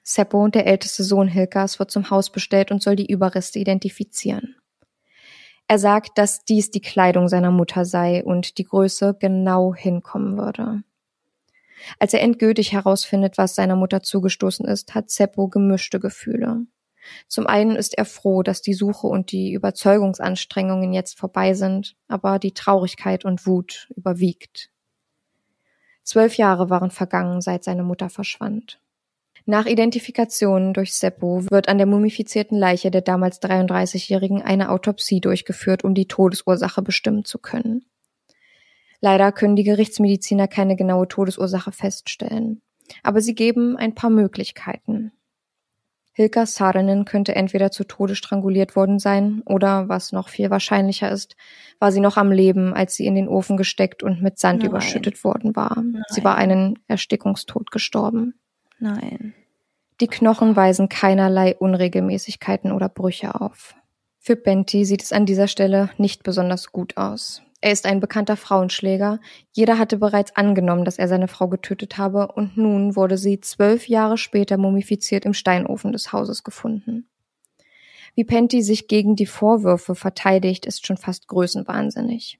Seppo, 0.04 0.48
der 0.48 0.66
älteste 0.66 1.04
Sohn 1.04 1.28
Hilkas, 1.28 1.80
wird 1.80 1.92
zum 1.92 2.10
Haus 2.10 2.32
bestellt 2.32 2.72
und 2.72 2.82
soll 2.82 2.96
die 2.96 3.12
Überreste 3.12 3.60
identifizieren. 3.60 4.56
Er 5.68 5.80
sagt, 5.80 6.18
dass 6.18 6.46
dies 6.46 6.72
die 6.72 6.80
Kleidung 6.80 7.28
seiner 7.28 7.52
Mutter 7.52 7.84
sei 7.84 8.24
und 8.24 8.58
die 8.58 8.64
Größe 8.64 9.18
genau 9.20 9.76
hinkommen 9.76 10.38
würde. 10.38 10.84
Als 12.00 12.14
er 12.14 12.22
endgültig 12.22 12.72
herausfindet, 12.72 13.38
was 13.38 13.56
seiner 13.56 13.76
Mutter 13.76 14.02
zugestoßen 14.02 14.66
ist, 14.66 14.96
hat 14.96 15.10
Seppo 15.10 15.50
gemischte 15.50 16.00
Gefühle. 16.00 16.66
Zum 17.28 17.47
einen 17.47 17.76
ist 17.76 17.97
er 17.97 18.05
froh, 18.05 18.43
dass 18.43 18.62
die 18.62 18.74
Suche 18.74 19.08
und 19.08 19.32
die 19.32 19.53
Überzeugungsanstrengungen 19.53 20.93
jetzt 20.93 21.18
vorbei 21.18 21.53
sind, 21.53 21.95
aber 22.08 22.39
die 22.39 22.53
Traurigkeit 22.53 23.26
und 23.26 23.45
Wut 23.45 23.89
überwiegt. 23.95 24.70
Zwölf 26.03 26.38
Jahre 26.38 26.70
waren 26.70 26.91
vergangen, 26.91 27.41
seit 27.41 27.64
seine 27.64 27.84
Mutter 27.84 28.10
verschwand. 28.10 28.80
Nach 29.45 29.66
Identifikation 29.66 30.74
durch 30.74 30.93
Seppo 30.93 31.43
wird 31.49 31.70
an 31.70 31.78
der 31.78 31.88
mumifizierten 31.88 32.58
Leiche 32.58 32.91
der 32.91 33.01
damals 33.01 33.41
33-Jährigen 33.41 34.41
eine 34.41 34.70
Autopsie 34.70 35.22
durchgeführt, 35.22 35.86
um 35.86 35.93
die 35.93 36.08
Todesursache 36.08 36.82
bestimmen 36.82 37.24
zu 37.24 37.39
können. 37.39 37.86
Leider 38.99 39.32
können 39.32 39.55
die 39.55 39.64
Gerichtsmediziner 39.64 40.47
keine 40.47 40.76
genaue 40.76 41.08
Todesursache 41.08 41.72
feststellen. 41.72 42.62
Aber 43.03 43.22
sie 43.22 43.36
geben 43.36 43.78
ein 43.78 43.95
paar 43.95 44.10
Möglichkeiten. 44.10 45.12
Hilka 46.18 46.47
Saarinen 46.47 47.05
könnte 47.05 47.36
entweder 47.36 47.70
zu 47.70 47.84
Tode 47.84 48.15
stranguliert 48.15 48.76
worden 48.76 48.97
sein 48.97 49.43
oder, 49.45 49.88
was 49.88 50.13
noch 50.13 50.30
viel 50.30 50.49
wahrscheinlicher 50.49 51.11
ist, 51.11 51.36
war 51.78 51.91
sie 51.91 51.99
noch 51.99 52.18
am 52.18 52.32
Leben, 52.32 52.74
als 52.74 52.95
sie 52.95 53.05
in 53.05 53.13
den 53.13 53.28
Ofen 53.28 53.55
gesteckt 53.55 54.01
und 54.01 54.20
mit 54.24 54.39
Sand 54.39 54.61
Nein. 54.61 54.72
überschüttet 54.72 55.24
worden 55.24 55.55
war. 55.55 55.76
Nein. 55.76 56.01
Sie 56.07 56.24
war 56.24 56.36
einen 56.36 56.80
Erstickungstod 56.88 57.70
gestorben. 57.70 58.34
Nein. 58.80 59.36
Die 60.01 60.07
Knochen 60.07 60.55
weisen 60.55 60.89
keinerlei 60.89 61.55
Unregelmäßigkeiten 61.55 62.72
oder 62.72 62.89
Brüche 62.89 63.39
auf. 63.39 63.76
Für 64.18 64.36
Benti 64.36 64.86
sieht 64.86 65.03
es 65.03 65.13
an 65.13 65.28
dieser 65.28 65.47
Stelle 65.47 65.91
nicht 65.99 66.24
besonders 66.24 66.72
gut 66.72 66.97
aus. 66.97 67.43
Er 67.60 67.72
ist 67.72 67.86
ein 67.86 67.99
bekannter 67.99 68.38
Frauenschläger. 68.38 69.20
Jeder 69.51 69.80
hatte 69.80 69.97
bereits 69.97 70.36
angenommen, 70.36 70.86
dass 70.86 70.99
er 70.99 71.08
seine 71.08 71.28
Frau 71.28 71.47
getötet 71.47 71.97
habe, 71.97 72.28
und 72.28 72.55
nun 72.55 72.95
wurde 72.95 73.18
sie 73.18 73.39
zwölf 73.39 73.88
Jahre 73.88 74.18
später 74.18 74.58
mumifiziert 74.58 75.26
im 75.26 75.34
Steinofen 75.34 75.91
des 75.91 76.14
Hauses 76.14 76.43
gefunden. 76.43 77.10
Wie 78.14 78.24
Penty 78.24 78.62
sich 78.62 78.88
gegen 78.88 79.16
die 79.16 79.26
Vorwürfe 79.26 79.95
verteidigt, 79.95 80.66
ist 80.66 80.86
schon 80.86 80.97
fast 80.97 81.28
größenwahnsinnig. 81.28 82.39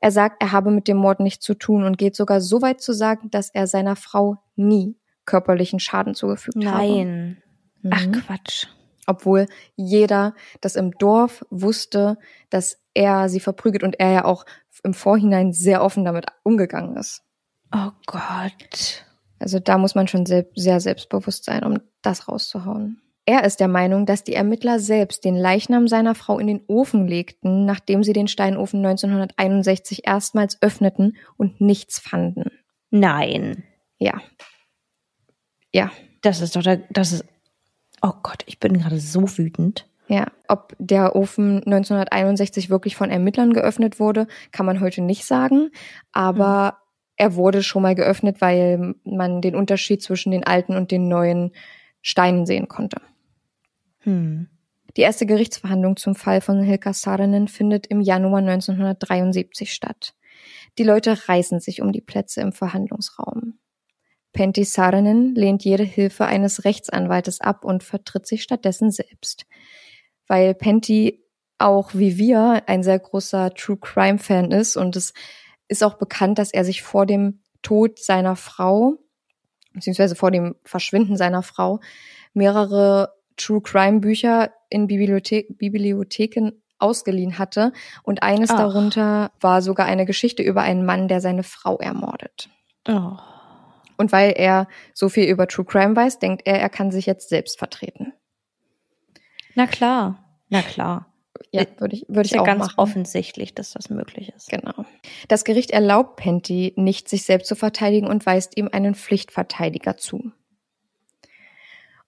Er 0.00 0.12
sagt, 0.12 0.40
er 0.40 0.52
habe 0.52 0.70
mit 0.70 0.88
dem 0.88 0.96
Mord 0.96 1.20
nichts 1.20 1.44
zu 1.44 1.54
tun 1.54 1.84
und 1.84 1.98
geht 1.98 2.16
sogar 2.16 2.40
so 2.40 2.62
weit 2.62 2.80
zu 2.80 2.92
sagen, 2.92 3.30
dass 3.30 3.50
er 3.50 3.66
seiner 3.66 3.96
Frau 3.96 4.38
nie 4.56 4.96
körperlichen 5.24 5.78
Schaden 5.78 6.14
zugefügt 6.14 6.56
Nein. 6.56 6.66
habe. 6.72 7.04
Nein. 7.04 7.42
Ach 7.90 8.06
mhm. 8.06 8.12
Quatsch 8.12 8.66
obwohl 9.08 9.46
jeder 9.76 10.34
das 10.60 10.76
im 10.76 10.92
Dorf 10.92 11.44
wusste, 11.50 12.18
dass 12.50 12.78
er 12.94 13.28
sie 13.28 13.40
verprügelt 13.40 13.82
und 13.82 13.98
er 13.98 14.12
ja 14.12 14.24
auch 14.24 14.44
im 14.84 14.94
Vorhinein 14.94 15.52
sehr 15.52 15.82
offen 15.82 16.04
damit 16.04 16.26
umgegangen 16.42 16.96
ist. 16.96 17.22
Oh 17.74 17.90
Gott. 18.06 19.04
Also 19.38 19.58
da 19.58 19.78
muss 19.78 19.94
man 19.94 20.08
schon 20.08 20.26
sehr, 20.26 20.46
sehr 20.54 20.80
selbstbewusst 20.80 21.44
sein, 21.44 21.64
um 21.64 21.78
das 22.02 22.28
rauszuhauen. 22.28 23.00
Er 23.24 23.44
ist 23.44 23.60
der 23.60 23.68
Meinung, 23.68 24.06
dass 24.06 24.24
die 24.24 24.34
Ermittler 24.34 24.80
selbst 24.80 25.24
den 25.24 25.36
Leichnam 25.36 25.86
seiner 25.86 26.14
Frau 26.14 26.38
in 26.38 26.46
den 26.46 26.62
Ofen 26.66 27.06
legten, 27.06 27.66
nachdem 27.66 28.02
sie 28.02 28.14
den 28.14 28.26
Steinofen 28.26 28.78
1961 28.84 30.06
erstmals 30.06 30.56
öffneten 30.62 31.16
und 31.36 31.60
nichts 31.60 31.98
fanden. 31.98 32.50
Nein. 32.90 33.64
Ja. 33.98 34.20
Ja. 35.72 35.90
Das 36.22 36.40
ist 36.40 36.56
doch, 36.56 36.62
der, 36.62 36.78
das 36.90 37.12
ist 37.12 37.24
Oh 38.02 38.12
Gott, 38.22 38.44
ich 38.46 38.60
bin 38.60 38.78
gerade 38.78 38.98
so 39.00 39.38
wütend. 39.38 39.88
Ja, 40.08 40.26
ob 40.48 40.74
der 40.78 41.14
Ofen 41.14 41.58
1961 41.64 42.70
wirklich 42.70 42.96
von 42.96 43.10
Ermittlern 43.10 43.52
geöffnet 43.52 44.00
wurde, 44.00 44.26
kann 44.52 44.64
man 44.64 44.80
heute 44.80 45.02
nicht 45.02 45.26
sagen. 45.26 45.70
Aber 46.12 46.68
hm. 46.68 46.76
er 47.16 47.34
wurde 47.34 47.62
schon 47.62 47.82
mal 47.82 47.94
geöffnet, 47.94 48.40
weil 48.40 48.94
man 49.04 49.42
den 49.42 49.54
Unterschied 49.54 50.02
zwischen 50.02 50.30
den 50.30 50.44
alten 50.44 50.76
und 50.76 50.90
den 50.90 51.08
neuen 51.08 51.52
Steinen 52.00 52.46
sehen 52.46 52.68
konnte. 52.68 53.02
Hm. 54.00 54.48
Die 54.96 55.02
erste 55.02 55.26
Gerichtsverhandlung 55.26 55.96
zum 55.96 56.14
Fall 56.14 56.40
von 56.40 56.62
Hilka 56.62 56.94
Saarinen 56.94 57.46
findet 57.46 57.86
im 57.86 58.00
Januar 58.00 58.40
1973 58.40 59.72
statt. 59.72 60.14
Die 60.78 60.84
Leute 60.84 61.28
reißen 61.28 61.60
sich 61.60 61.82
um 61.82 61.92
die 61.92 62.00
Plätze 62.00 62.40
im 62.40 62.52
Verhandlungsraum. 62.52 63.57
Pentti 64.32 64.64
Saarinen 64.64 65.34
lehnt 65.34 65.64
jede 65.64 65.84
Hilfe 65.84 66.26
eines 66.26 66.64
Rechtsanwaltes 66.64 67.40
ab 67.40 67.64
und 67.64 67.82
vertritt 67.82 68.26
sich 68.26 68.42
stattdessen 68.42 68.90
selbst. 68.90 69.46
Weil 70.26 70.54
Pentti 70.54 71.24
auch 71.58 71.94
wie 71.94 72.18
wir 72.18 72.62
ein 72.66 72.82
sehr 72.82 72.98
großer 72.98 73.52
True 73.54 73.78
Crime 73.80 74.18
Fan 74.18 74.52
ist 74.52 74.76
und 74.76 74.96
es 74.96 75.12
ist 75.66 75.82
auch 75.82 75.94
bekannt, 75.94 76.38
dass 76.38 76.52
er 76.52 76.64
sich 76.64 76.82
vor 76.82 77.04
dem 77.04 77.40
Tod 77.62 77.98
seiner 77.98 78.36
Frau, 78.36 78.94
beziehungsweise 79.72 80.14
vor 80.14 80.30
dem 80.30 80.54
Verschwinden 80.64 81.16
seiner 81.16 81.42
Frau, 81.42 81.80
mehrere 82.32 83.12
True 83.36 83.60
Crime 83.60 84.00
Bücher 84.00 84.52
in 84.70 84.86
Bibliothe 84.86 85.44
Bibliotheken 85.50 86.52
ausgeliehen 86.78 87.38
hatte 87.38 87.72
und 88.04 88.22
eines 88.22 88.50
Ach. 88.50 88.58
darunter 88.58 89.32
war 89.40 89.62
sogar 89.62 89.86
eine 89.86 90.06
Geschichte 90.06 90.42
über 90.44 90.62
einen 90.62 90.86
Mann, 90.86 91.08
der 91.08 91.20
seine 91.20 91.42
Frau 91.42 91.78
ermordet. 91.78 92.48
Oh. 92.86 93.16
Und 93.98 94.12
weil 94.12 94.32
er 94.36 94.68
so 94.94 95.08
viel 95.08 95.24
über 95.28 95.46
True 95.48 95.66
Crime 95.66 95.94
weiß, 95.94 96.20
denkt 96.20 96.46
er, 96.46 96.60
er 96.60 96.70
kann 96.70 96.90
sich 96.90 97.04
jetzt 97.04 97.28
selbst 97.28 97.58
vertreten. 97.58 98.14
Na 99.54 99.66
klar, 99.66 100.24
na 100.48 100.62
klar. 100.62 101.12
Ja, 101.50 101.64
würde 101.78 101.96
ich, 101.96 102.04
würde 102.08 102.26
ich 102.26 102.32
ja 102.32 102.40
auch 102.40 102.46
ganz 102.46 102.66
machen. 102.66 102.74
offensichtlich, 102.76 103.54
dass 103.54 103.72
das 103.72 103.90
möglich 103.90 104.32
ist. 104.36 104.50
Genau. 104.50 104.84
Das 105.28 105.44
Gericht 105.44 105.70
erlaubt 105.70 106.16
Penty 106.16 106.74
nicht, 106.76 107.08
sich 107.08 107.24
selbst 107.24 107.48
zu 107.48 107.54
verteidigen 107.54 108.06
und 108.06 108.24
weist 108.26 108.56
ihm 108.56 108.68
einen 108.70 108.94
Pflichtverteidiger 108.94 109.96
zu. 109.96 110.32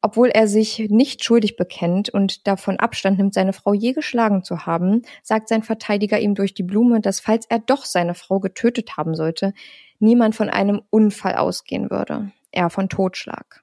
Obwohl 0.02 0.28
er 0.28 0.48
sich 0.48 0.78
nicht 0.90 1.24
schuldig 1.24 1.56
bekennt 1.56 2.08
und 2.08 2.46
davon 2.46 2.78
Abstand 2.78 3.18
nimmt, 3.18 3.34
seine 3.34 3.52
Frau 3.52 3.74
je 3.74 3.92
geschlagen 3.92 4.42
zu 4.42 4.64
haben, 4.64 5.02
sagt 5.22 5.48
sein 5.48 5.62
Verteidiger 5.62 6.18
ihm 6.18 6.34
durch 6.34 6.54
die 6.54 6.62
Blume, 6.62 7.00
dass 7.00 7.20
falls 7.20 7.46
er 7.46 7.58
doch 7.58 7.84
seine 7.84 8.14
Frau 8.14 8.40
getötet 8.40 8.96
haben 8.96 9.14
sollte, 9.14 9.52
niemand 10.00 10.34
von 10.34 10.50
einem 10.50 10.82
Unfall 10.90 11.36
ausgehen 11.36 11.90
würde, 11.90 12.32
eher 12.50 12.70
von 12.70 12.88
Totschlag. 12.88 13.62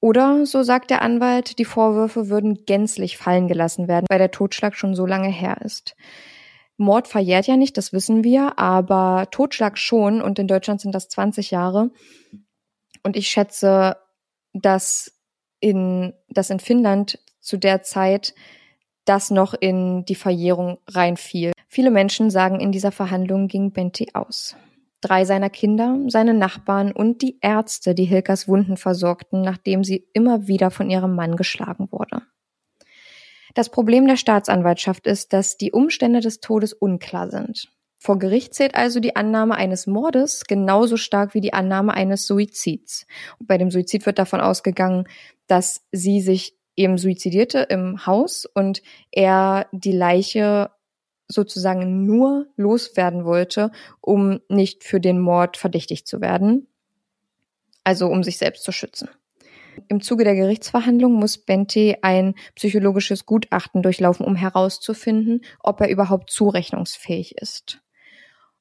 Oder, 0.00 0.46
so 0.46 0.62
sagt 0.62 0.90
der 0.90 1.02
Anwalt, 1.02 1.58
die 1.58 1.64
Vorwürfe 1.64 2.28
würden 2.28 2.64
gänzlich 2.66 3.16
fallen 3.16 3.48
gelassen 3.48 3.88
werden, 3.88 4.06
weil 4.08 4.18
der 4.18 4.30
Totschlag 4.30 4.76
schon 4.76 4.94
so 4.94 5.06
lange 5.06 5.28
her 5.28 5.60
ist. 5.62 5.96
Mord 6.76 7.08
verjährt 7.08 7.48
ja 7.48 7.56
nicht, 7.56 7.76
das 7.76 7.92
wissen 7.92 8.22
wir, 8.22 8.58
aber 8.58 9.26
Totschlag 9.32 9.76
schon 9.76 10.22
und 10.22 10.38
in 10.38 10.46
Deutschland 10.46 10.80
sind 10.80 10.94
das 10.94 11.08
20 11.08 11.50
Jahre. 11.50 11.90
Und 13.02 13.16
ich 13.16 13.28
schätze, 13.28 13.96
dass 14.52 15.12
in, 15.60 16.14
dass 16.28 16.50
in 16.50 16.60
Finnland 16.60 17.18
zu 17.40 17.56
der 17.56 17.82
Zeit 17.82 18.34
das 19.04 19.30
noch 19.30 19.54
in 19.54 20.04
die 20.04 20.14
Verjährung 20.14 20.78
reinfiel. 20.86 21.52
Viele 21.66 21.90
Menschen 21.90 22.30
sagen, 22.30 22.60
in 22.60 22.70
dieser 22.70 22.92
Verhandlung 22.92 23.48
ging 23.48 23.72
Benti 23.72 24.10
aus. 24.14 24.54
Drei 25.00 25.24
seiner 25.24 25.50
Kinder, 25.50 25.96
seine 26.08 26.34
Nachbarn 26.34 26.92
und 26.92 27.22
die 27.22 27.38
Ärzte, 27.40 27.94
die 27.94 28.04
Hilkers 28.04 28.48
Wunden 28.48 28.76
versorgten, 28.76 29.42
nachdem 29.42 29.84
sie 29.84 30.08
immer 30.12 30.48
wieder 30.48 30.70
von 30.70 30.90
ihrem 30.90 31.14
Mann 31.14 31.36
geschlagen 31.36 31.88
wurde. 31.90 32.22
Das 33.54 33.70
Problem 33.70 34.06
der 34.06 34.16
Staatsanwaltschaft 34.16 35.06
ist, 35.06 35.32
dass 35.32 35.56
die 35.56 35.72
Umstände 35.72 36.20
des 36.20 36.40
Todes 36.40 36.72
unklar 36.72 37.30
sind. 37.30 37.68
Vor 37.96 38.18
Gericht 38.18 38.54
zählt 38.54 38.76
also 38.76 39.00
die 39.00 39.16
Annahme 39.16 39.56
eines 39.56 39.86
Mordes 39.86 40.44
genauso 40.44 40.96
stark 40.96 41.34
wie 41.34 41.40
die 41.40 41.52
Annahme 41.52 41.94
eines 41.94 42.26
Suizids. 42.26 43.06
Und 43.40 43.48
bei 43.48 43.58
dem 43.58 43.70
Suizid 43.70 44.06
wird 44.06 44.18
davon 44.20 44.40
ausgegangen, 44.40 45.08
dass 45.48 45.84
sie 45.90 46.20
sich 46.20 46.56
eben 46.76 46.96
suizidierte 46.96 47.58
im 47.58 48.06
Haus 48.06 48.46
und 48.46 48.82
er 49.10 49.66
die 49.72 49.92
Leiche 49.92 50.70
sozusagen 51.28 52.06
nur 52.06 52.46
loswerden 52.56 53.24
wollte, 53.24 53.70
um 54.00 54.40
nicht 54.48 54.84
für 54.84 55.00
den 55.00 55.20
Mord 55.20 55.56
verdächtigt 55.56 56.08
zu 56.08 56.20
werden, 56.20 56.66
also 57.84 58.08
um 58.08 58.22
sich 58.22 58.38
selbst 58.38 58.64
zu 58.64 58.72
schützen. 58.72 59.08
Im 59.86 60.00
Zuge 60.00 60.24
der 60.24 60.34
Gerichtsverhandlung 60.34 61.12
muss 61.12 61.38
Bente 61.38 61.98
ein 62.02 62.34
psychologisches 62.56 63.26
Gutachten 63.26 63.82
durchlaufen, 63.82 64.26
um 64.26 64.34
herauszufinden, 64.34 65.42
ob 65.60 65.80
er 65.80 65.88
überhaupt 65.88 66.30
zurechnungsfähig 66.30 67.38
ist. 67.38 67.80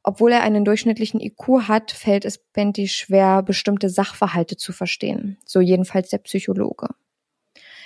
Obwohl 0.04 0.32
er 0.32 0.44
einen 0.44 0.64
durchschnittlichen 0.64 1.20
IQ 1.20 1.68
hat, 1.68 1.92
fällt 1.92 2.24
es 2.24 2.38
Bente 2.38 2.88
schwer, 2.88 3.42
bestimmte 3.42 3.90
Sachverhalte 3.90 4.56
zu 4.56 4.72
verstehen, 4.72 5.38
so 5.46 5.60
jedenfalls 5.60 6.10
der 6.10 6.20
Psychologe. 6.20 6.90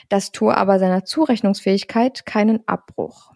Das 0.10 0.32
tue 0.32 0.56
aber 0.56 0.78
seiner 0.78 1.06
Zurechnungsfähigkeit 1.06 2.26
keinen 2.26 2.68
Abbruch. 2.68 3.32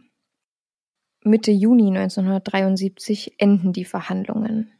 Mitte 1.26 1.51
Juni 1.51 1.88
1973 1.88 3.34
enden 3.39 3.73
die 3.73 3.86
Verhandlungen. 3.86 4.71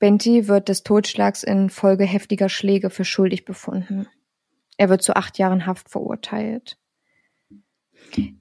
Benti 0.00 0.48
wird 0.48 0.68
des 0.68 0.82
Totschlags 0.82 1.44
in 1.44 1.70
Folge 1.70 2.04
heftiger 2.04 2.48
Schläge 2.48 2.90
für 2.90 3.04
schuldig 3.04 3.44
befunden. 3.44 4.08
Er 4.76 4.88
wird 4.88 5.02
zu 5.02 5.14
acht 5.14 5.38
Jahren 5.38 5.66
Haft 5.66 5.88
verurteilt. 5.88 6.76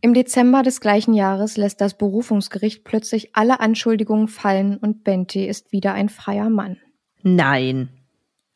Im 0.02 0.16
Dezember 0.16 0.64
des 0.64 0.82
gleichen 0.82 1.14
Jahres 1.14 1.56
lässt 1.56 1.82
das 1.82 1.96
Berufungsgericht 1.96 2.84
plötzlich 2.84 3.36
alle 3.36 3.60
Anschuldigungen 3.60 4.28
fallen 4.28 4.78
und 4.78 5.04
Benti 5.04 5.46
ist 5.46 5.72
wieder 5.72 5.94
ein 5.94 6.10
freier 6.10 6.50
Mann. 6.50 6.78
Nein. 7.22 7.90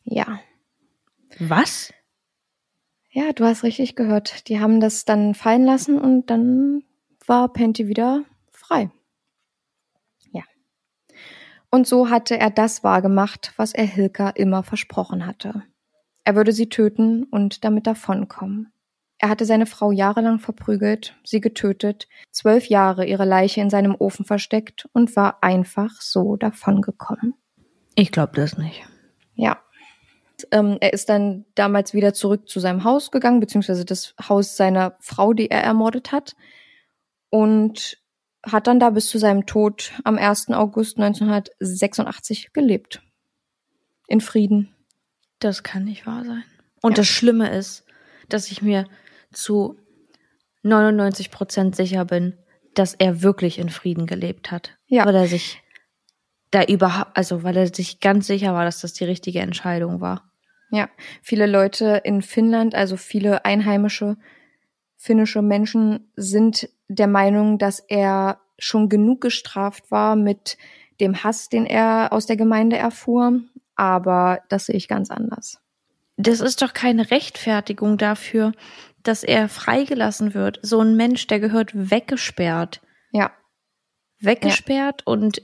Ja. 0.04 0.40
Was? 1.38 1.94
Ja, 3.12 3.34
du 3.34 3.46
hast 3.46 3.64
richtig 3.64 3.96
gehört. 3.96 4.48
Die 4.48 4.60
haben 4.60 4.80
das 4.80 5.06
dann 5.06 5.36
fallen 5.36 5.66
lassen 5.66 6.00
und 6.00 6.32
dann 6.32 6.84
war 7.28 7.54
Penty 7.54 7.88
wieder 7.88 8.26
frei. 8.74 8.90
Ja. 10.32 10.44
Und 11.70 11.88
so 11.88 12.10
hatte 12.10 12.38
er 12.40 12.50
das 12.50 12.84
wahrgemacht, 12.84 13.54
was 13.58 13.74
er 13.74 13.86
Hilka 13.86 14.30
immer 14.30 14.64
versprochen 14.64 15.26
hatte. 15.26 15.64
Er 16.24 16.36
würde 16.36 16.54
sie 16.54 16.70
töten 16.70 17.24
und 17.24 17.64
damit 17.64 17.88
davonkommen. 17.88 18.72
Er 19.20 19.30
hatte 19.30 19.46
seine 19.46 19.66
Frau 19.66 19.92
jahrelang 19.92 20.40
verprügelt, 20.40 21.16
sie 21.24 21.40
getötet, 21.40 22.08
zwölf 22.32 22.68
Jahre 22.68 23.06
ihre 23.06 23.26
Leiche 23.26 23.62
in 23.62 23.70
seinem 23.70 23.96
Ofen 23.96 24.26
versteckt 24.26 24.88
und 24.92 25.16
war 25.16 25.38
einfach 25.42 26.02
so 26.02 26.36
davongekommen. 26.36 27.36
Ich 27.96 28.12
glaube 28.12 28.34
das 28.36 28.58
nicht. 28.58 28.84
Ja. 29.36 29.62
Ähm, 30.52 30.78
er 30.82 30.92
ist 30.92 31.08
dann 31.08 31.46
damals 31.56 31.94
wieder 31.94 32.14
zurück 32.14 32.50
zu 32.50 32.60
seinem 32.60 32.84
Haus 32.84 33.12
gegangen, 33.12 33.40
beziehungsweise 33.40 33.86
das 33.86 34.14
Haus 34.28 34.58
seiner 34.58 34.98
Frau, 35.00 35.32
die 35.34 35.50
er 35.50 35.64
ermordet 35.64 36.12
hat. 36.12 36.36
Und 37.30 38.03
hat 38.44 38.68
dann 38.68 38.80
da 38.80 38.90
bis 38.90 39.10
zu 39.10 39.18
seinem 39.18 39.46
Tod 39.46 39.94
am 40.04 40.18
1. 40.18 40.50
August 40.52 40.98
1986 40.98 42.54
gelebt. 42.54 43.02
In 44.08 44.22
Frieden. 44.22 44.76
Das 45.40 45.64
kann 45.64 45.86
nicht 45.86 46.06
wahr 46.06 46.24
sein. 46.26 46.44
Und 46.82 46.92
Ja. 46.92 46.96
das 46.98 47.08
Schlimme 47.08 47.50
ist, 47.56 47.86
dass 48.30 48.52
ich 48.52 48.62
mir 48.62 48.86
zu 49.32 49.78
99 50.64 51.32
Prozent 51.32 51.76
sicher 51.76 52.06
bin, 52.06 52.38
dass 52.76 52.94
er 52.96 53.22
wirklich 53.22 53.60
in 53.60 53.70
Frieden 53.70 54.06
gelebt 54.08 54.52
hat. 54.52 54.78
Ja. 54.88 55.06
Weil 55.06 55.16
er 55.16 55.28
sich 55.28 55.62
da 56.52 56.64
überhaupt, 56.64 57.16
also 57.18 57.44
weil 57.44 57.58
er 57.58 57.74
sich 57.74 58.00
ganz 58.00 58.28
sicher 58.28 58.54
war, 58.54 58.66
dass 58.66 58.82
das 58.82 58.94
die 58.94 59.06
richtige 59.06 59.40
Entscheidung 59.40 60.02
war. 60.02 60.32
Ja, 60.72 60.90
viele 61.22 61.46
Leute 61.46 62.02
in 62.04 62.22
Finnland, 62.22 62.76
also 62.76 62.98
viele 62.98 63.46
einheimische 63.46 64.18
finnische 64.98 65.42
Menschen 65.42 66.12
sind 66.16 66.70
der 66.94 67.08
Meinung, 67.08 67.58
dass 67.58 67.80
er 67.80 68.40
schon 68.60 68.90
genug 68.90 69.22
gestraft 69.22 69.92
war 69.92 70.16
mit 70.16 70.58
dem 71.00 71.24
Hass, 71.24 71.50
den 71.50 71.66
er 71.66 72.10
aus 72.12 72.26
der 72.26 72.38
Gemeinde 72.38 72.78
erfuhr. 72.78 73.42
Aber 73.76 74.42
das 74.50 74.68
sehe 74.68 74.76
ich 74.76 74.88
ganz 74.88 75.10
anders. 75.10 75.60
Das 76.18 76.40
ist 76.40 76.62
doch 76.62 76.74
keine 76.74 77.10
Rechtfertigung 77.10 77.98
dafür, 77.98 78.54
dass 79.02 79.24
er 79.24 79.50
freigelassen 79.50 80.34
wird. 80.34 80.60
So 80.62 80.80
ein 80.80 80.96
Mensch, 80.96 81.28
der 81.28 81.40
gehört 81.40 81.72
weggesperrt. 81.74 82.82
Ja, 83.12 83.32
weggesperrt 84.20 85.06
und 85.06 85.42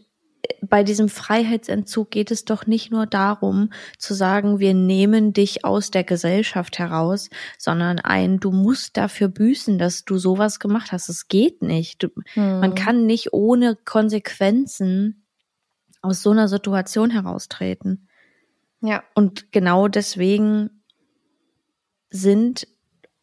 bei 0.62 0.84
diesem 0.84 1.10
Freiheitsentzug 1.10 2.12
geht 2.12 2.32
es 2.32 2.46
doch 2.46 2.66
nicht 2.66 2.92
nur 2.92 3.06
darum 3.06 3.72
zu 3.98 4.14
sagen, 4.14 4.60
wir 4.60 4.74
nehmen 4.74 5.34
dich 5.34 5.66
aus 5.66 5.92
der 5.92 6.04
Gesellschaft 6.04 6.80
heraus, 6.80 7.30
sondern 7.58 8.00
ein, 8.00 8.40
du 8.40 8.52
musst 8.52 8.98
dafür 8.98 9.28
büßen, 9.28 9.78
dass 9.78 10.06
du 10.06 10.18
sowas 10.18 10.60
gemacht 10.60 10.92
hast. 10.92 11.10
Es 11.10 11.28
geht 11.28 11.62
nicht. 11.62 12.04
Du, 12.04 12.10
Man 12.36 12.76
kann 12.76 13.06
nicht 13.06 13.34
ohne 13.34 13.76
Konsequenzen 13.76 15.26
aus 16.02 16.22
so 16.22 16.32
einer 16.32 16.48
Situation 16.48 17.10
heraustreten. 17.10 18.08
ja, 18.82 19.04
Und 19.16 19.52
genau 19.52 19.88
deswegen 19.88 20.84
sind 22.10 22.68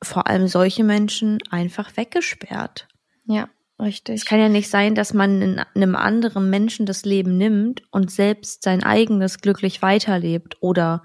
vor 0.02 0.26
allem 0.26 0.46
solche 0.46 0.84
Menschen 0.84 1.38
einfach 1.50 1.96
weggesperrt. 1.96 2.86
ja, 3.24 3.48
richtig. 3.80 4.16
Es 4.16 4.24
kann 4.24 4.38
ja 4.38 4.48
nicht 4.48 4.70
sein, 4.70 4.94
dass 4.94 5.14
man 5.14 5.42
in 5.42 5.58
einem 5.74 5.96
anderen 5.96 6.50
Menschen 6.50 6.86
das 6.86 7.04
Leben 7.04 7.36
nimmt 7.36 7.82
und 7.90 8.10
selbst 8.10 8.62
sein 8.62 8.82
eigenes 8.82 9.40
glücklich 9.40 9.82
weiterlebt 9.82 10.56
oder 10.60 11.02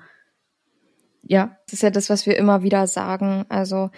Ja, 1.23 1.57
das 1.65 1.73
ist 1.73 1.83
ja 1.83 1.91
das, 1.91 2.09
was 2.09 2.25
wir 2.25 2.37
immer 2.37 2.63
wieder 2.63 2.87
sagen. 2.87 3.45
Also 3.49 3.91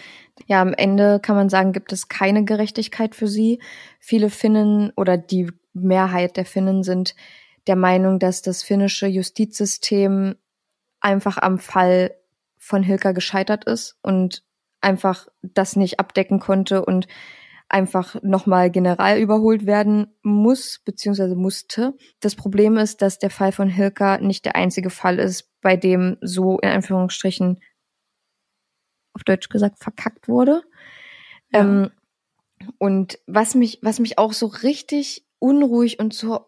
ja, 0.48 0.62
am 0.62 0.74
Ende 0.74 1.20
kann 1.20 1.36
man 1.36 1.50
sagen, 1.50 1.72
gibt 1.72 1.94
es 1.94 2.08
keine 2.08 2.44
Gerechtigkeit 2.46 3.16
für 3.16 3.28
sie. 3.28 3.62
Viele 4.00 4.30
Finnen 4.30 4.92
oder 4.96 5.18
die 5.18 5.52
Mehrheit 5.74 6.38
der 6.38 6.46
Finnen 6.46 6.84
sind 6.84 7.16
der 7.68 7.76
Meinung, 7.76 8.20
dass 8.20 8.42
das 8.42 8.64
finnische 8.64 9.08
Justizsystem 9.08 10.36
einfach 11.00 11.38
am 11.38 11.60
Fall 11.60 12.16
von 12.58 12.84
Hilka 12.84 13.12
gescheitert 13.12 13.66
ist 13.66 13.98
und 14.02 14.44
einfach 14.82 15.28
das 15.42 15.76
nicht 15.76 16.00
abdecken 16.00 16.40
konnte 16.40 16.84
und 16.86 17.08
einfach 17.74 18.22
nochmal 18.22 18.70
general 18.70 19.18
überholt 19.20 19.66
werden 19.66 20.16
muss, 20.22 20.80
beziehungsweise 20.86 21.36
musste. 21.36 21.98
Das 22.20 22.36
Problem 22.36 22.78
ist, 22.78 23.02
dass 23.02 23.18
der 23.18 23.32
Fall 23.32 23.52
von 23.52 23.68
Hilka 23.68 24.20
nicht 24.20 24.46
der 24.46 24.56
einzige 24.56 24.92
Fall 24.92 25.18
ist, 25.18 25.50
bei 25.62 25.76
dem 25.76 26.18
so 26.22 26.60
in 26.60 26.70
Anführungsstrichen 26.70 27.60
auf 29.14 29.24
Deutsch 29.24 29.50
gesagt 29.50 29.80
verkackt 29.80 30.28
wurde. 30.28 30.62
Ja. 31.52 31.62
Ähm, 31.62 31.92
und 32.78 33.20
was 33.26 33.56
mich, 33.56 33.80
was 33.82 34.00
mich 34.00 34.20
auch 34.20 34.34
so 34.34 34.46
richtig 34.46 35.26
unruhig 35.40 36.00
und 36.00 36.14
so 36.14 36.46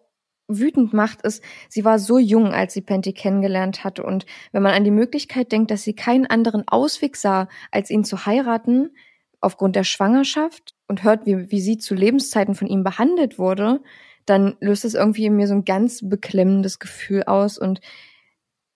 wütend 0.48 0.94
macht, 0.94 1.24
ist, 1.24 1.44
sie 1.70 1.84
war 1.84 1.98
so 1.98 2.20
jung, 2.20 2.54
als 2.54 2.74
sie 2.74 2.82
Penty 2.82 3.14
kennengelernt 3.14 3.84
hatte. 3.84 4.04
Und 4.04 4.28
wenn 4.52 4.62
man 4.62 4.74
an 4.74 4.84
die 4.84 4.92
Möglichkeit 4.92 5.52
denkt, 5.52 5.72
dass 5.72 5.82
sie 5.82 5.96
keinen 5.96 6.28
anderen 6.28 6.68
Ausweg 6.68 7.16
sah, 7.16 7.50
als 7.72 7.90
ihn 7.90 8.04
zu 8.04 8.28
heiraten, 8.28 8.96
aufgrund 9.42 9.76
der 9.76 9.84
Schwangerschaft 9.84 10.75
und 10.88 11.04
hört, 11.04 11.26
wie, 11.26 11.52
wie 11.52 11.62
sie 11.62 11.78
zu 11.78 11.96
Lebenszeiten 11.96 12.56
von 12.56 12.68
ihm 12.68 12.84
behandelt 12.84 13.40
wurde, 13.40 13.82
dann 14.26 14.56
löst 14.60 14.86
es 14.86 14.94
irgendwie 14.94 15.26
in 15.26 15.36
mir 15.36 15.48
so 15.48 15.54
ein 15.54 15.66
ganz 15.66 16.08
beklemmendes 16.08 16.80
Gefühl 16.80 17.24
aus. 17.24 17.58
Und 17.58 17.80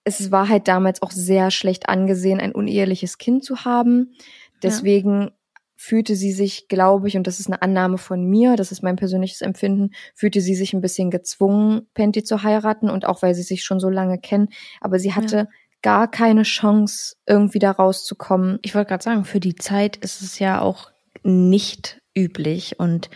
es 0.03 0.31
war 0.31 0.49
halt 0.49 0.67
damals 0.67 1.01
auch 1.01 1.11
sehr 1.11 1.51
schlecht 1.51 1.89
angesehen, 1.89 2.39
ein 2.39 2.53
uneheliches 2.53 3.17
Kind 3.17 3.43
zu 3.43 3.65
haben. 3.65 4.13
Deswegen 4.61 5.31
fühlte 5.75 6.15
sie 6.15 6.33
sich, 6.33 6.67
glaube 6.67 7.07
ich, 7.07 7.15
und 7.15 7.25
das 7.25 7.39
ist 7.39 7.47
eine 7.47 7.61
Annahme 7.61 7.97
von 7.97 8.25
mir, 8.25 8.57
das 8.57 8.73
ist 8.73 8.83
mein 8.83 8.97
persönliches 8.97 9.41
Empfinden, 9.41 9.91
fühlte 10.13 10.41
sie 10.41 10.53
sich 10.53 10.73
ein 10.73 10.81
bisschen 10.81 11.09
gezwungen, 11.09 11.87
Penty 11.93 12.21
zu 12.21 12.43
heiraten 12.43 12.89
und 12.89 13.05
auch 13.05 13.21
weil 13.21 13.33
sie 13.33 13.43
sich 13.43 13.63
schon 13.63 13.79
so 13.79 13.89
lange 13.89 14.19
kennen. 14.19 14.49
Aber 14.81 14.99
sie 14.99 15.13
hatte 15.13 15.47
gar 15.81 16.11
keine 16.11 16.43
Chance, 16.43 17.15
irgendwie 17.25 17.59
da 17.59 17.71
rauszukommen. 17.71 18.59
ich 18.61 18.75
wollte 18.75 18.89
gerade 18.89 19.03
sagen, 19.03 19.23
für 19.23 19.39
die 19.39 19.55
Zeit 19.55 19.95
ist 19.95 20.21
es 20.21 20.37
ja 20.39 20.59
auch 20.59 20.91
nicht 21.23 21.98
üblich 22.15 22.79
und 22.79 23.09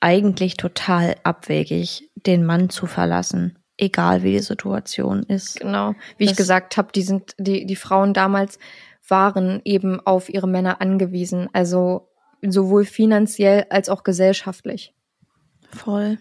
eigentlich 0.00 0.56
total 0.56 1.16
abwegig, 1.24 2.10
den 2.14 2.44
Mann 2.44 2.70
zu 2.70 2.86
verlassen, 2.86 3.58
egal 3.76 4.22
wie 4.22 4.32
die 4.32 4.38
Situation 4.40 5.24
ist. 5.24 5.60
Genau. 5.60 5.94
Wie 6.16 6.24
ich 6.24 6.30
Das- 6.30 6.36
gesagt 6.38 6.76
habe, 6.76 6.92
die 6.94 7.02
sind, 7.02 7.34
die, 7.38 7.66
die 7.66 7.76
Frauen 7.76 8.14
damals 8.14 8.58
waren 9.08 9.60
eben 9.64 10.00
auf 10.06 10.28
ihre 10.28 10.46
Männer 10.48 10.80
angewiesen. 10.80 11.48
Also 11.52 12.08
sowohl 12.42 12.84
finanziell 12.84 13.66
als 13.70 13.88
auch 13.88 14.04
gesellschaftlich. 14.04 14.94
Voll. 15.70 16.18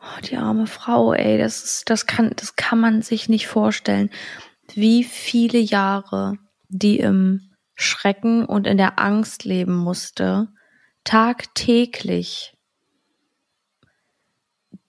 Oh, 0.00 0.20
die 0.28 0.36
arme 0.36 0.66
Frau, 0.66 1.14
ey, 1.14 1.38
das 1.38 1.64
ist, 1.64 1.90
das 1.90 2.06
kann, 2.06 2.32
das 2.36 2.56
kann 2.56 2.78
man 2.78 3.00
sich 3.02 3.28
nicht 3.28 3.46
vorstellen, 3.46 4.10
wie 4.74 5.04
viele 5.04 5.58
Jahre 5.58 6.34
die 6.68 6.98
im 6.98 7.52
Schrecken 7.76 8.44
und 8.44 8.66
in 8.66 8.76
der 8.76 8.98
Angst 8.98 9.44
leben 9.44 9.74
musste, 9.76 10.48
tagtäglich 11.06 12.52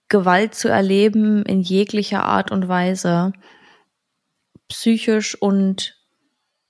Gewalt 0.08 0.54
zu 0.54 0.68
erleben 0.68 1.44
in 1.44 1.60
jeglicher 1.60 2.24
Art 2.24 2.50
und 2.50 2.68
Weise, 2.68 3.32
psychisch 4.68 5.40
und 5.40 5.96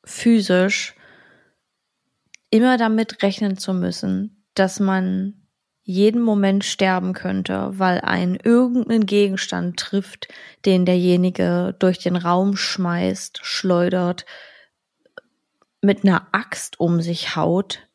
physisch, 0.05 0.95
immer 2.51 2.77
damit 2.77 3.23
rechnen 3.23 3.57
zu 3.57 3.73
müssen, 3.73 4.45
dass 4.55 4.81
man 4.81 5.35
jeden 5.83 6.21
Moment 6.21 6.65
sterben 6.65 7.15
könnte, 7.15 7.71
weil 7.79 8.01
ein 8.01 8.37
irgendeinen 8.37 9.07
Gegenstand 9.07 9.79
trifft, 9.79 10.29
den 10.67 10.85
derjenige 10.85 11.75
durch 11.79 11.99
den 11.99 12.17
Raum 12.17 12.57
schmeißt, 12.57 13.41
schleudert, 13.43 14.27
mit 15.81 16.05
einer 16.05 16.29
Axt 16.33 16.79
um 16.81 17.01
sich 17.01 17.37
haut 17.37 17.88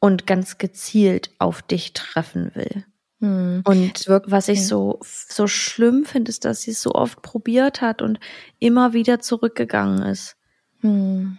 und 0.00 0.26
ganz 0.26 0.58
gezielt 0.58 1.30
auf 1.38 1.62
dich 1.62 1.92
treffen 1.92 2.52
will. 2.54 2.84
Hm. 3.20 3.62
Und 3.64 4.06
was 4.08 4.48
ich 4.48 4.66
so, 4.66 4.98
so 5.02 5.46
schlimm 5.46 6.04
finde, 6.04 6.30
ist, 6.30 6.44
dass 6.44 6.62
sie 6.62 6.70
es 6.70 6.82
so 6.82 6.92
oft 6.92 7.20
probiert 7.22 7.82
hat 7.82 8.00
und 8.00 8.18
immer 8.58 8.94
wieder 8.94 9.20
zurückgegangen 9.20 10.02
ist. 10.02 10.36
Hm. 10.80 11.38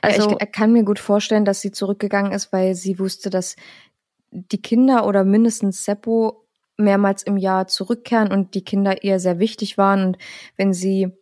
Also, 0.00 0.30
ja, 0.30 0.36
ich, 0.36 0.46
ich 0.46 0.52
kann 0.52 0.72
mir 0.72 0.84
gut 0.84 0.98
vorstellen, 0.98 1.44
dass 1.44 1.60
sie 1.60 1.70
zurückgegangen 1.70 2.32
ist, 2.32 2.52
weil 2.52 2.74
sie 2.74 2.98
wusste, 2.98 3.30
dass 3.30 3.56
die 4.30 4.62
Kinder 4.62 5.06
oder 5.06 5.24
mindestens 5.24 5.84
Seppo 5.84 6.46
mehrmals 6.78 7.22
im 7.22 7.36
Jahr 7.36 7.66
zurückkehren 7.66 8.32
und 8.32 8.54
die 8.54 8.64
Kinder 8.64 9.04
ihr 9.04 9.18
sehr 9.18 9.38
wichtig 9.38 9.76
waren. 9.76 10.06
Und 10.06 10.18
wenn 10.56 10.72
sie 10.72 11.12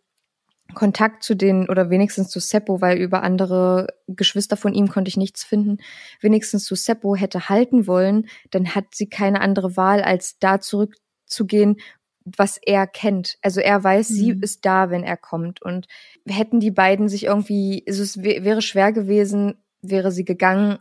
Kontakt 0.73 1.23
zu 1.23 1.35
den 1.35 1.69
oder 1.69 1.89
wenigstens 1.89 2.29
zu 2.29 2.39
Seppo, 2.39 2.81
weil 2.81 2.97
über 2.97 3.23
andere 3.23 3.87
Geschwister 4.07 4.57
von 4.57 4.73
ihm 4.73 4.87
konnte 4.89 5.09
ich 5.09 5.17
nichts 5.17 5.43
finden, 5.43 5.77
wenigstens 6.19 6.65
zu 6.65 6.75
Seppo 6.75 7.15
hätte 7.15 7.49
halten 7.49 7.87
wollen, 7.87 8.27
dann 8.49 8.73
hat 8.75 8.85
sie 8.93 9.07
keine 9.09 9.41
andere 9.41 9.77
Wahl, 9.77 10.01
als 10.01 10.37
da 10.39 10.59
zurückzugehen, 10.59 11.77
was 12.23 12.57
er 12.61 12.85
kennt. 12.87 13.37
Also 13.41 13.61
er 13.61 13.83
weiß, 13.83 14.09
Mhm. 14.11 14.13
sie 14.15 14.31
ist 14.41 14.65
da, 14.65 14.89
wenn 14.89 15.03
er 15.03 15.17
kommt. 15.17 15.61
Und 15.61 15.87
hätten 16.27 16.59
die 16.59 16.71
beiden 16.71 17.09
sich 17.09 17.25
irgendwie, 17.25 17.83
also 17.87 18.03
es 18.03 18.17
wä- 18.19 18.43
wäre 18.43 18.61
schwer 18.61 18.91
gewesen, 18.91 19.63
wäre 19.81 20.11
sie 20.11 20.25
gegangen, 20.25 20.77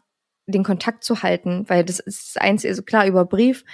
den 0.47 0.64
Kontakt 0.64 1.05
zu 1.05 1.22
halten, 1.22 1.64
weil 1.68 1.84
das 1.84 2.01
ist 2.01 2.34
das 2.34 2.43
Einzige, 2.43 2.70
also 2.70 2.82
klar, 2.82 3.07
über 3.07 3.24
Brief 3.24 3.64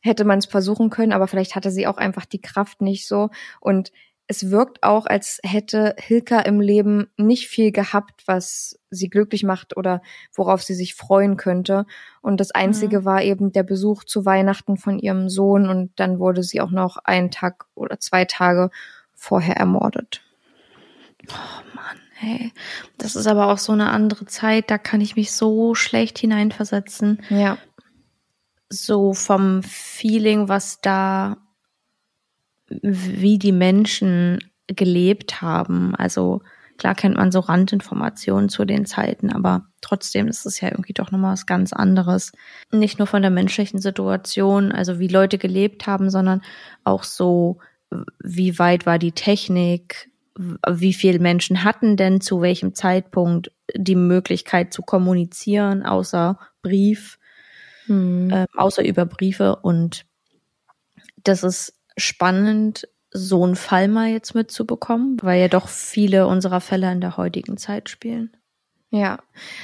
hätte 0.00 0.24
man 0.24 0.38
es 0.40 0.46
versuchen 0.46 0.90
können, 0.90 1.12
aber 1.12 1.26
vielleicht 1.26 1.54
hatte 1.54 1.70
sie 1.70 1.86
auch 1.86 1.96
einfach 1.96 2.26
die 2.26 2.40
Kraft 2.40 2.80
nicht 2.80 3.06
so. 3.08 3.30
Und 3.60 3.92
es 4.28 4.50
wirkt 4.50 4.82
auch, 4.82 5.06
als 5.06 5.38
hätte 5.44 5.94
Hilka 5.98 6.40
im 6.40 6.60
Leben 6.60 7.08
nicht 7.16 7.48
viel 7.48 7.70
gehabt, 7.70 8.24
was 8.26 8.78
sie 8.90 9.08
glücklich 9.08 9.44
macht 9.44 9.76
oder 9.76 10.02
worauf 10.34 10.62
sie 10.62 10.74
sich 10.74 10.94
freuen 10.94 11.36
könnte. 11.36 11.86
Und 12.22 12.40
das 12.40 12.50
Einzige 12.50 13.04
war 13.04 13.22
eben 13.22 13.52
der 13.52 13.62
Besuch 13.62 14.04
zu 14.04 14.24
Weihnachten 14.24 14.76
von 14.76 14.98
ihrem 14.98 15.28
Sohn 15.28 15.68
und 15.68 15.92
dann 15.96 16.18
wurde 16.18 16.42
sie 16.42 16.60
auch 16.60 16.72
noch 16.72 16.96
einen 16.98 17.30
Tag 17.30 17.66
oder 17.74 18.00
zwei 18.00 18.24
Tage 18.24 18.70
vorher 19.14 19.56
ermordet. 19.56 20.22
Oh 21.28 21.74
Mann, 21.74 21.98
hey. 22.14 22.52
Das 22.98 23.14
ist 23.14 23.28
aber 23.28 23.48
auch 23.52 23.58
so 23.58 23.72
eine 23.72 23.90
andere 23.90 24.26
Zeit, 24.26 24.70
da 24.70 24.78
kann 24.78 25.00
ich 25.00 25.14
mich 25.14 25.32
so 25.32 25.74
schlecht 25.76 26.18
hineinversetzen. 26.18 27.22
Ja. 27.28 27.58
So 28.68 29.14
vom 29.14 29.62
Feeling, 29.62 30.48
was 30.48 30.80
da, 30.80 31.36
wie 32.68 33.38
die 33.38 33.52
Menschen 33.52 34.38
gelebt 34.66 35.40
haben. 35.42 35.94
Also 35.94 36.42
klar 36.78 36.94
kennt 36.94 37.16
man 37.16 37.32
so 37.32 37.40
Randinformationen 37.40 38.48
zu 38.48 38.64
den 38.64 38.84
Zeiten, 38.86 39.30
aber 39.30 39.66
trotzdem 39.80 40.28
ist 40.28 40.44
es 40.46 40.60
ja 40.60 40.70
irgendwie 40.70 40.92
doch 40.92 41.10
nochmal 41.10 41.32
was 41.32 41.46
ganz 41.46 41.72
anderes. 41.72 42.32
Nicht 42.72 42.98
nur 42.98 43.06
von 43.06 43.22
der 43.22 43.30
menschlichen 43.30 43.80
Situation, 43.80 44.72
also 44.72 44.98
wie 44.98 45.08
Leute 45.08 45.38
gelebt 45.38 45.86
haben, 45.86 46.10
sondern 46.10 46.42
auch 46.84 47.04
so, 47.04 47.58
wie 48.22 48.58
weit 48.58 48.84
war 48.84 48.98
die 48.98 49.12
Technik, 49.12 50.10
wie 50.68 50.92
viele 50.92 51.18
Menschen 51.18 51.64
hatten 51.64 51.96
denn 51.96 52.20
zu 52.20 52.42
welchem 52.42 52.74
Zeitpunkt 52.74 53.52
die 53.74 53.96
Möglichkeit 53.96 54.72
zu 54.72 54.82
kommunizieren, 54.82 55.82
außer 55.84 56.38
Brief, 56.62 57.18
Hm. 57.86 58.30
äh, 58.30 58.46
außer 58.56 58.84
über 58.84 59.06
Briefe. 59.06 59.56
Und 59.56 60.06
das 61.22 61.42
ist 61.42 61.75
spannend, 61.96 62.88
so 63.10 63.44
einen 63.44 63.56
Fall 63.56 63.88
mal 63.88 64.08
jetzt 64.08 64.34
mitzubekommen, 64.34 65.16
weil 65.22 65.40
ja 65.40 65.48
doch 65.48 65.68
viele 65.68 66.26
unserer 66.26 66.60
Fälle 66.60 66.90
in 66.92 67.00
der 67.00 67.16
heutigen 67.16 67.56
Zeit 67.56 67.88
spielen. 67.88 68.36
Ja, 68.90 69.18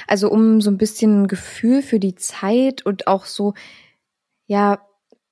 also 0.07 0.29
um 0.29 0.59
so 0.59 0.69
ein 0.69 0.77
bisschen 0.77 1.23
ein 1.23 1.27
Gefühl 1.27 1.81
für 1.81 1.99
die 1.99 2.15
Zeit 2.15 2.85
und 2.85 3.07
auch 3.07 3.25
so, 3.25 3.53
ja, 4.47 4.81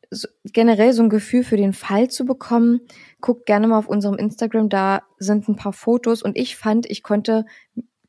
so 0.10 0.28
generell 0.44 0.94
so 0.94 1.04
ein 1.04 1.10
Gefühl 1.10 1.44
für 1.44 1.58
den 1.58 1.74
Fall 1.74 2.10
zu 2.10 2.26
bekommen, 2.26 2.82
guckt 3.22 3.46
gerne 3.46 3.68
mal 3.68 3.78
auf 3.78 3.88
unserem 3.88 4.18
Instagram, 4.18 4.70
da 4.70 5.04
sind 5.18 5.48
ein 5.48 5.56
paar 5.56 5.74
Fotos 5.74 6.22
und 6.22 6.38
ich 6.38 6.58
fand, 6.58 6.86
ich 6.86 7.02
konnte 7.02 7.46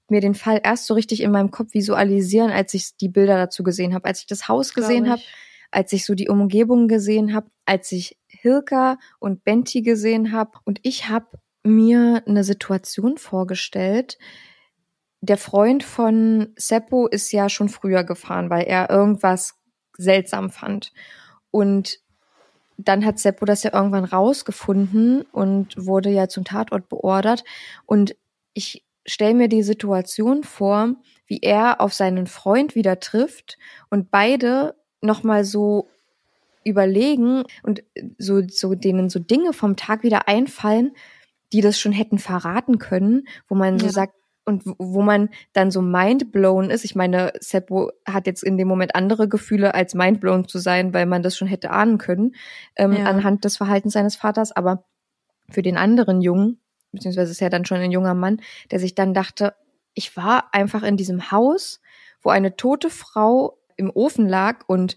mir 0.09 0.21
den 0.21 0.35
Fall 0.35 0.61
erst 0.63 0.87
so 0.87 0.95
richtig 0.95 1.23
in 1.23 1.31
meinem 1.31 1.51
Kopf 1.51 1.75
visualisieren, 1.75 2.51
als 2.51 2.75
ich 2.75 2.97
die 2.97 3.09
Bilder 3.09 3.37
dazu 3.37 3.63
gesehen 3.63 3.95
habe, 3.95 4.07
als 4.07 4.21
ich 4.21 4.27
das 4.27 4.49
Haus 4.49 4.75
gesehen 4.75 5.09
habe, 5.09 5.23
als 5.71 5.93
ich 5.93 6.05
so 6.05 6.15
die 6.15 6.29
Umgebung 6.29 6.87
gesehen 6.87 7.35
habe, 7.35 7.51
als 7.65 7.91
ich 7.93 8.19
Hilka 8.43 8.99
und 9.21 9.45
Benti 9.45 9.83
gesehen 9.83 10.33
habe 10.33 10.59
und 10.65 10.81
ich 10.83 11.09
habe 11.09 11.39
mir 11.63 12.25
eine 12.27 12.43
Situation 12.43 13.17
vorgestellt. 13.17 14.19
Der 15.21 15.37
Freund 15.39 15.85
von 15.85 16.49
Seppo 16.57 17.07
ist 17.07 17.31
ja 17.31 17.49
schon 17.49 17.69
früher 17.69 18.03
gefahren, 18.03 18.51
weil 18.51 18.65
er 18.65 18.91
irgendwas 18.91 19.55
seltsam 19.97 20.51
fand. 20.51 20.93
Und 21.53 22.01
dann 22.77 23.05
hat 23.05 23.21
Seppo 23.21 23.45
das 23.45 23.63
ja 23.63 23.73
irgendwann 23.73 24.05
rausgefunden 24.05 25.23
und 25.31 25.77
wurde 25.77 26.11
ja 26.11 26.27
zum 26.27 26.45
Tatort 26.45 26.89
beordert. 26.89 27.45
Und 27.87 28.17
ich 28.55 28.85
stelle 29.07 29.35
mir 29.35 29.49
die 29.49 29.63
Situation 29.63 30.43
vor, 30.43 30.97
wie 31.27 31.39
er 31.39 31.81
auf 31.81 31.95
seinen 31.95 32.27
Freund 32.27 32.75
wieder 32.75 32.99
trifft 32.99 33.57
und 33.89 34.11
beide 34.11 34.75
nochmal 35.01 35.45
so 35.45 35.92
überlegen 36.65 37.45
und 37.63 37.83
so, 38.19 38.43
so 38.49 38.75
denen 38.75 39.09
so 39.11 39.19
Dinge 39.19 39.53
vom 39.53 39.77
Tag 39.77 40.03
wieder 40.03 40.29
einfallen, 40.29 40.93
die 41.53 41.61
das 41.61 41.79
schon 41.79 41.93
hätten 41.93 42.19
verraten 42.19 42.79
können, 42.79 43.25
wo 43.49 43.55
man 43.55 43.79
so 43.79 43.87
Ja. 43.87 43.93
sagt, 43.93 44.15
und 44.45 44.67
wo- 44.67 44.75
wo 44.79 45.03
man 45.03 45.29
dann 45.53 45.71
so 45.71 45.81
mindblown 45.83 46.71
ist. 46.71 46.85
Ich 46.85 46.97
meine, 46.97 47.33
Seppo 47.39 47.93
hat 48.05 48.27
jetzt 48.27 48.43
in 48.43 48.57
dem 48.57 48.67
Moment 48.67 48.97
andere 48.97 49.29
Gefühle, 49.29 49.73
als 49.75 49.95
mindblown 49.95 50.49
zu 50.49 50.59
sein, 50.59 50.93
weil 50.93 51.07
man 51.07 51.23
das 51.23 51.37
schon 51.37 51.47
hätte 51.47 51.71
ahnen 51.71 51.99
können, 51.99 52.35
ähm, 52.75 52.93
Ja. 52.95 53.05
anhand 53.05 53.45
des 53.45 53.57
Verhaltens 53.57 53.93
seines 53.93 54.17
Vaters. 54.17 54.51
Aber 54.51 54.85
für 55.49 55.63
den 55.63 55.77
anderen 55.77 56.23
Jungen, 56.23 56.59
beziehungsweise 56.91 57.31
ist 57.31 57.41
ja 57.41 57.51
dann 57.51 57.65
schon 57.65 57.79
ein 57.79 57.93
junger 57.93 58.15
Mann, 58.15 58.41
der 58.73 58.81
sich 58.81 58.97
dann 58.97 59.15
dachte, 59.15 59.55
ich 59.95 60.17
war 60.17 60.49
einfach 60.53 60.83
in 60.83 60.97
diesem 60.97 61.31
Haus, 61.31 61.81
wo 62.21 62.31
eine 62.31 62.57
tote 62.57 62.91
Frau 62.91 63.59
im 63.77 63.91
Ofen 63.91 64.29
lag 64.29 64.65
und 64.67 64.97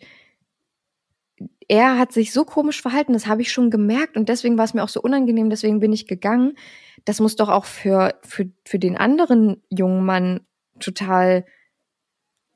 er 1.68 1.98
hat 1.98 2.12
sich 2.12 2.32
so 2.32 2.46
komisch 2.46 2.82
verhalten, 2.82 3.14
das 3.14 3.28
habe 3.28 3.42
ich 3.42 3.52
schon 3.52 3.70
gemerkt 3.70 4.18
und 4.18 4.30
deswegen 4.30 4.58
war 4.58 4.66
es 4.66 4.74
mir 4.74 4.84
auch 4.84 4.90
so 4.90 5.02
unangenehm, 5.02 5.50
deswegen 5.50 5.80
bin 5.80 5.94
ich 5.94 6.08
gegangen. 6.08 6.58
Das 7.06 7.20
muss 7.20 7.36
doch 7.36 7.50
auch 7.50 7.66
für, 7.66 8.16
für, 8.24 8.50
für 8.66 8.80
den 8.80 8.98
anderen 8.98 9.64
jungen 9.70 10.06
Mann 10.06 10.42
total, 10.80 11.46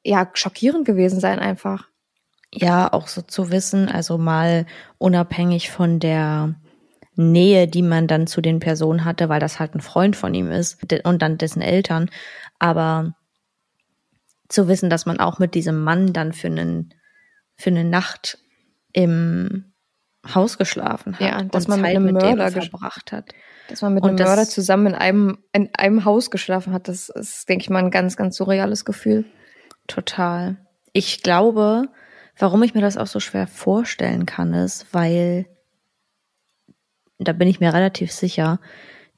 ja, 0.03 0.29
schockierend 0.33 0.85
gewesen 0.85 1.19
sein 1.19 1.39
einfach. 1.39 1.87
Ja, 2.51 2.91
auch 2.91 3.07
so 3.07 3.21
zu 3.21 3.51
wissen, 3.51 3.89
also 3.89 4.17
mal 4.17 4.65
unabhängig 4.97 5.69
von 5.69 5.99
der 5.99 6.55
Nähe, 7.15 7.67
die 7.67 7.83
man 7.83 8.07
dann 8.07 8.27
zu 8.27 8.41
den 8.41 8.59
Personen 8.59 9.05
hatte, 9.05 9.29
weil 9.29 9.39
das 9.39 9.59
halt 9.59 9.75
ein 9.75 9.81
Freund 9.81 10.15
von 10.15 10.33
ihm 10.33 10.51
ist 10.51 10.79
und 11.03 11.21
dann 11.21 11.37
dessen 11.37 11.61
Eltern, 11.61 12.09
aber 12.57 13.15
zu 14.47 14.67
wissen, 14.67 14.89
dass 14.89 15.05
man 15.05 15.19
auch 15.19 15.37
mit 15.37 15.53
diesem 15.53 15.83
Mann 15.83 16.11
dann 16.13 16.33
für 16.33 16.47
einen 16.47 16.93
für 17.55 17.69
eine 17.69 17.83
Nacht 17.83 18.39
im 18.93 19.73
Haus 20.33 20.57
geschlafen 20.57 21.13
hat 21.15 21.21
Ja, 21.21 21.43
dass 21.43 21.67
man 21.67 21.79
mit 21.81 21.87
Zeit 21.87 21.95
einem 21.95 22.05
mit 22.13 22.21
dem 22.21 22.27
Mörder 22.37 22.47
ges- 22.47 22.69
verbracht 22.69 23.11
hat. 23.11 23.29
Dass 23.69 23.81
man 23.81 23.93
mit 23.93 24.03
Und 24.03 24.09
einem 24.09 24.27
Mörder 24.27 24.45
zusammen 24.45 24.87
in 24.87 24.95
einem, 24.95 25.37
in 25.53 25.69
einem 25.77 26.03
Haus 26.05 26.29
geschlafen 26.31 26.73
hat, 26.73 26.87
das 26.87 27.09
ist, 27.09 27.47
denke 27.47 27.63
ich 27.63 27.69
mal, 27.69 27.79
ein 27.83 27.91
ganz, 27.91 28.17
ganz 28.17 28.35
surreales 28.35 28.83
Gefühl. 28.85 29.25
Total. 29.87 30.57
Ich 30.91 31.23
glaube, 31.23 31.83
warum 32.37 32.63
ich 32.63 32.73
mir 32.73 32.81
das 32.81 32.97
auch 32.97 33.07
so 33.07 33.19
schwer 33.19 33.47
vorstellen 33.47 34.25
kann, 34.25 34.53
ist, 34.53 34.87
weil, 34.93 35.45
da 37.17 37.33
bin 37.33 37.47
ich 37.47 37.59
mir 37.59 37.73
relativ 37.73 38.11
sicher, 38.11 38.59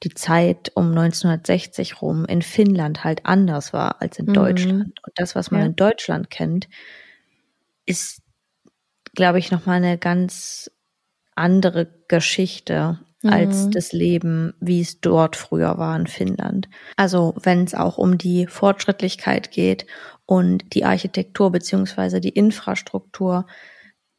die 0.02 0.10
Zeit 0.14 0.72
um 0.74 0.90
1960 0.90 2.02
rum 2.02 2.24
in 2.24 2.42
Finnland 2.42 3.04
halt 3.04 3.24
anders 3.24 3.72
war 3.72 4.02
als 4.02 4.18
in 4.18 4.26
Mhm. 4.26 4.34
Deutschland. 4.34 5.00
Und 5.06 5.12
das, 5.16 5.34
was 5.34 5.50
man 5.50 5.60
Ja. 5.60 5.66
in 5.66 5.76
Deutschland 5.76 6.28
kennt, 6.30 6.68
ist, 7.86 8.21
glaube 9.14 9.38
ich, 9.38 9.50
nochmal 9.50 9.76
eine 9.76 9.98
ganz 9.98 10.70
andere 11.34 11.86
Geschichte 12.08 12.98
als 13.24 13.66
Mhm. 13.66 13.70
das 13.70 13.92
Leben, 13.92 14.54
wie 14.60 14.80
es 14.80 15.00
dort 15.00 15.36
früher 15.36 15.78
war 15.78 15.96
in 15.96 16.06
Finnland. 16.08 16.68
Also 16.96 17.34
wenn 17.42 17.64
es 17.64 17.74
auch 17.74 17.96
um 17.98 18.18
die 18.18 18.46
Fortschrittlichkeit 18.48 19.52
geht 19.52 19.86
und 20.26 20.74
die 20.74 20.84
Architektur 20.84 21.52
beziehungsweise 21.52 22.20
die 22.20 22.30
Infrastruktur. 22.30 23.46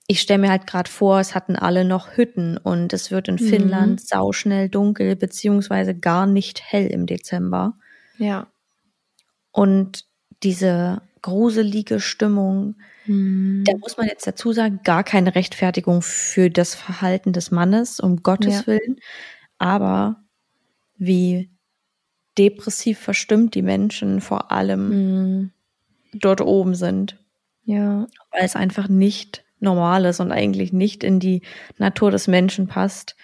Ich 0.07 0.21
stelle 0.21 0.39
mir 0.39 0.49
halt 0.51 0.67
gerade 0.67 0.89
vor, 0.89 1.19
es 1.19 1.35
hatten 1.35 1.55
alle 1.57 1.83
noch 1.85 2.15
Hütten 2.17 2.57
und 2.57 2.93
es 2.93 3.11
wird 3.11 3.27
in 3.27 3.35
Mhm. 3.35 3.39
Finnland 3.39 4.01
sauschnell 4.07 4.69
dunkel 4.69 5.15
beziehungsweise 5.17 5.95
gar 5.95 6.25
nicht 6.25 6.61
hell 6.61 6.87
im 6.87 7.05
Dezember. 7.05 7.73
Ja. 8.17 8.47
Und 9.51 10.05
diese 10.43 11.01
gruselige 11.23 11.99
Stimmung, 11.99 12.75
da 13.07 13.73
muss 13.79 13.97
man 13.97 14.07
jetzt 14.07 14.27
dazu 14.27 14.53
sagen, 14.53 14.79
gar 14.83 15.03
keine 15.03 15.35
Rechtfertigung 15.35 16.01
für 16.03 16.49
das 16.49 16.75
Verhalten 16.75 17.33
des 17.33 17.51
Mannes, 17.51 17.99
um 17.99 18.23
Gottes 18.23 18.61
Ja. 18.61 18.67
Willen. 18.67 18.97
Aber 19.57 20.23
wie 20.97 21.49
depressiv 22.37 22.99
verstimmt 22.99 23.55
die 23.55 23.61
Menschen 23.63 24.21
vor 24.21 24.51
allem 24.51 24.89
Mhm. 25.41 25.51
dort 26.13 26.41
oben 26.41 26.75
sind, 26.75 27.17
Ja. 27.65 28.07
weil 28.31 28.43
es 28.45 28.55
einfach 28.55 28.87
nicht 28.89 29.43
normal 29.59 30.05
ist 30.05 30.19
und 30.21 30.31
eigentlich 30.31 30.73
nicht 30.73 31.03
in 31.03 31.19
die 31.19 31.41
Natur 31.77 32.11
des 32.11 32.27
Menschen 32.27 32.67
passt, 32.67 33.15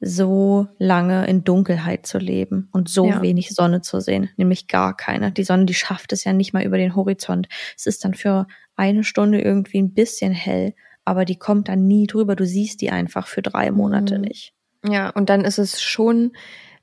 so 0.00 0.66
lange 0.78 1.26
in 1.26 1.44
Dunkelheit 1.44 2.06
zu 2.06 2.18
leben 2.18 2.68
und 2.72 2.88
so 2.88 3.06
Ja. 3.06 3.22
wenig 3.22 3.50
Sonne 3.54 3.82
zu 3.82 4.00
sehen, 4.00 4.30
nämlich 4.36 4.66
gar 4.66 4.96
keine. 4.96 5.30
Die 5.32 5.44
Sonne, 5.44 5.66
die 5.66 5.74
schafft 5.74 6.12
es 6.12 6.24
ja 6.24 6.32
nicht 6.32 6.52
mal 6.52 6.64
über 6.64 6.78
den 6.78 6.96
Horizont. 6.96 7.48
Es 7.76 7.86
ist 7.86 8.04
dann 8.04 8.14
für 8.14 8.46
eine 8.76 9.04
Stunde 9.04 9.40
irgendwie 9.42 9.80
ein 9.80 9.92
bisschen 9.92 10.32
hell, 10.32 10.74
aber 11.04 11.24
die 11.24 11.36
kommt 11.36 11.68
dann 11.68 11.86
nie 11.86 12.06
drüber. 12.06 12.34
Du 12.34 12.46
siehst 12.46 12.80
die 12.80 12.90
einfach 12.90 13.26
für 13.26 13.42
drei 13.42 13.70
Monate 13.70 14.16
Mhm. 14.16 14.24
nicht. 14.24 14.54
Ja, 14.88 15.10
und 15.10 15.28
dann 15.28 15.44
ist 15.44 15.58
es 15.58 15.82
schon 15.82 16.32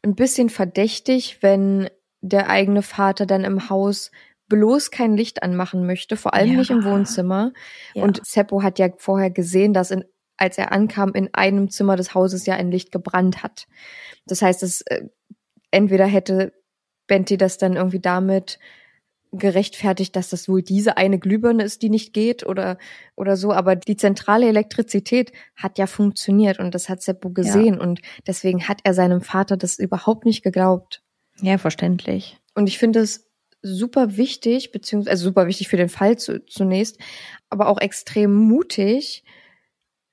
ein 0.04 0.14
bisschen 0.14 0.50
verdächtig, 0.50 1.40
wenn 1.42 1.90
der 2.22 2.50
eigene 2.50 2.84
Vater 2.84 3.26
dann 3.26 3.44
im 3.44 3.70
Haus 3.72 4.12
bloß 4.50 4.92
kein 4.92 5.18
Licht 5.18 5.42
anmachen 5.44 5.86
möchte, 5.88 6.16
vor 6.18 6.34
allem 6.36 6.52
Ja. 6.52 6.58
nicht 6.58 6.70
im 6.70 6.84
Wohnzimmer. 6.84 7.52
Ja. 7.96 8.04
Und 8.04 8.22
Seppo 8.26 8.62
hat 8.64 8.78
ja 8.80 8.90
vorher 8.98 9.32
gesehen, 9.32 9.74
dass 9.74 9.90
in 9.92 10.06
als 10.38 10.58
er 10.58 10.72
ankam, 10.72 11.14
in 11.14 11.34
einem 11.34 11.70
Zimmer 11.70 11.96
des 11.96 12.14
Hauses 12.14 12.46
ja 12.46 12.56
ein 12.56 12.72
Licht 12.72 12.92
gebrannt 12.92 13.44
hat. 13.44 13.68
Das 14.26 14.42
heißt, 14.42 14.64
es 14.64 14.82
äh, 14.82 15.08
entweder 15.72 16.06
hätte 16.06 16.54
Benty 17.08 17.38
das 17.38 17.58
dann 17.58 17.76
irgendwie 17.76 18.00
damit 18.00 18.60
gerechtfertigt, 19.32 20.16
dass 20.16 20.30
das 20.30 20.48
wohl 20.48 20.62
diese 20.62 20.98
eine 20.98 21.20
Glühbirne 21.20 21.64
ist, 21.64 21.82
die 21.82 21.90
nicht 21.90 22.14
geht 22.14 22.46
oder 22.46 22.78
oder 23.16 23.36
so, 23.36 23.52
aber 23.52 23.76
die 23.76 23.98
zentrale 23.98 24.48
Elektrizität 24.48 25.32
hat 25.56 25.78
ja 25.78 25.86
funktioniert 25.86 26.60
und 26.60 26.74
das 26.74 26.88
hat 26.88 27.02
Seppo 27.02 27.30
gesehen 27.30 27.76
ja. 27.76 27.82
und 27.82 28.02
deswegen 28.26 28.68
hat 28.68 28.80
er 28.84 28.94
seinem 28.94 29.22
Vater 29.22 29.58
das 29.58 29.80
überhaupt 29.80 30.26
nicht 30.26 30.44
geglaubt. 30.44 31.02
Ja, 31.42 31.58
verständlich. 31.58 32.40
Und 32.56 32.68
ich 32.68 32.78
finde 32.78 33.00
es 33.00 33.28
super 33.62 34.18
wichtig, 34.18 34.72
beziehungsweise 34.72 35.12
also 35.12 35.24
super 35.26 35.48
wichtig 35.48 35.68
für 35.68 35.78
den 35.78 35.90
Fall 35.90 36.18
zu, 36.18 36.46
zunächst, 36.46 36.98
aber 37.50 37.68
auch 37.68 37.80
extrem 37.80 38.34
mutig, 38.34 39.24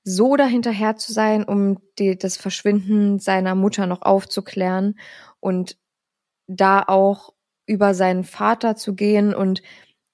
so 0.05 0.35
dahinterher 0.35 0.95
zu 0.95 1.11
sein, 1.11 1.43
um 1.43 1.79
die, 1.97 2.17
das 2.17 2.37
Verschwinden 2.37 3.19
seiner 3.19 3.55
Mutter 3.55 3.87
noch 3.87 4.03
aufzuklären 4.03 4.97
und 5.39 5.77
da 6.47 6.83
auch 6.85 7.33
über 7.65 7.95
seinen 7.95 8.23
Vater 8.23 8.75
zu 8.75 8.93
gehen 8.93 9.33
und 9.33 9.63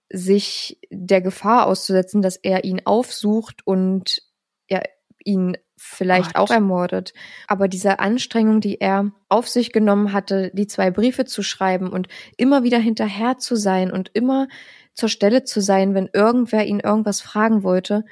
sich 0.09 0.79
der 0.89 1.21
Gefahr 1.21 1.67
auszusetzen, 1.67 2.21
dass 2.21 2.37
er 2.37 2.63
ihn 2.63 2.81
aufsucht 2.85 3.67
und 3.67 4.21
ja, 4.69 4.81
ihn 5.25 5.57
vielleicht 5.77 6.35
Gott. 6.35 6.37
auch 6.37 6.51
ermordet. 6.51 7.13
Aber 7.47 7.67
diese 7.67 7.99
Anstrengung, 7.99 8.61
die 8.61 8.79
er 8.79 9.11
auf 9.27 9.49
sich 9.49 9.73
genommen 9.73 10.13
hatte, 10.13 10.51
die 10.53 10.67
zwei 10.67 10.89
Briefe 10.89 11.25
zu 11.25 11.43
schreiben 11.43 11.89
und 11.89 12.07
immer 12.37 12.63
wieder 12.63 12.79
hinterher 12.79 13.39
zu 13.39 13.57
sein 13.57 13.91
und 13.91 14.09
immer 14.13 14.47
zur 14.93 15.09
Stelle 15.09 15.43
zu 15.43 15.59
sein, 15.59 15.93
wenn 15.93 16.09
irgendwer 16.13 16.65
ihn 16.65 16.79
irgendwas 16.79 17.19
fragen 17.19 17.63
wollte, 17.63 18.05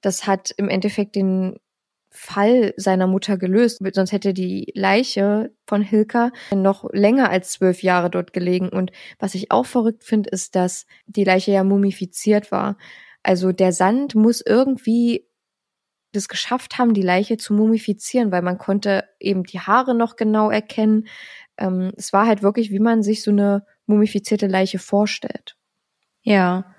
das 0.00 0.26
hat 0.26 0.52
im 0.56 0.68
Endeffekt 0.68 1.16
den 1.16 1.58
Fall 2.10 2.72
seiner 2.76 3.06
Mutter 3.06 3.36
gelöst. 3.36 3.82
Sonst 3.92 4.12
hätte 4.12 4.32
die 4.32 4.72
Leiche 4.74 5.52
von 5.66 5.82
Hilka 5.82 6.30
noch 6.54 6.88
länger 6.92 7.30
als 7.30 7.52
zwölf 7.52 7.82
Jahre 7.82 8.10
dort 8.10 8.32
gelegen. 8.32 8.70
Und 8.70 8.92
was 9.18 9.34
ich 9.34 9.50
auch 9.50 9.66
verrückt 9.66 10.04
finde, 10.04 10.30
ist, 10.30 10.56
dass 10.56 10.86
die 11.06 11.24
Leiche 11.24 11.52
ja 11.52 11.64
mumifiziert 11.64 12.50
war. 12.50 12.76
Also 13.22 13.52
der 13.52 13.72
Sand 13.72 14.14
muss 14.14 14.40
irgendwie 14.44 15.26
das 16.12 16.28
geschafft 16.28 16.78
haben, 16.78 16.94
die 16.94 17.02
Leiche 17.02 17.36
zu 17.36 17.52
mumifizieren, 17.52 18.32
weil 18.32 18.42
man 18.42 18.56
konnte 18.58 19.04
eben 19.20 19.44
die 19.44 19.60
Haare 19.60 19.94
noch 19.94 20.16
genau 20.16 20.50
erkennen. 20.50 21.06
Ähm, 21.58 21.92
es 21.96 22.12
war 22.12 22.26
halt 22.26 22.42
wirklich, 22.42 22.70
wie 22.70 22.78
man 22.78 23.02
sich 23.02 23.22
so 23.22 23.30
eine 23.30 23.66
mumifizierte 23.86 24.46
Leiche 24.46 24.78
vorstellt. 24.78 25.56
Ja, 26.22 26.74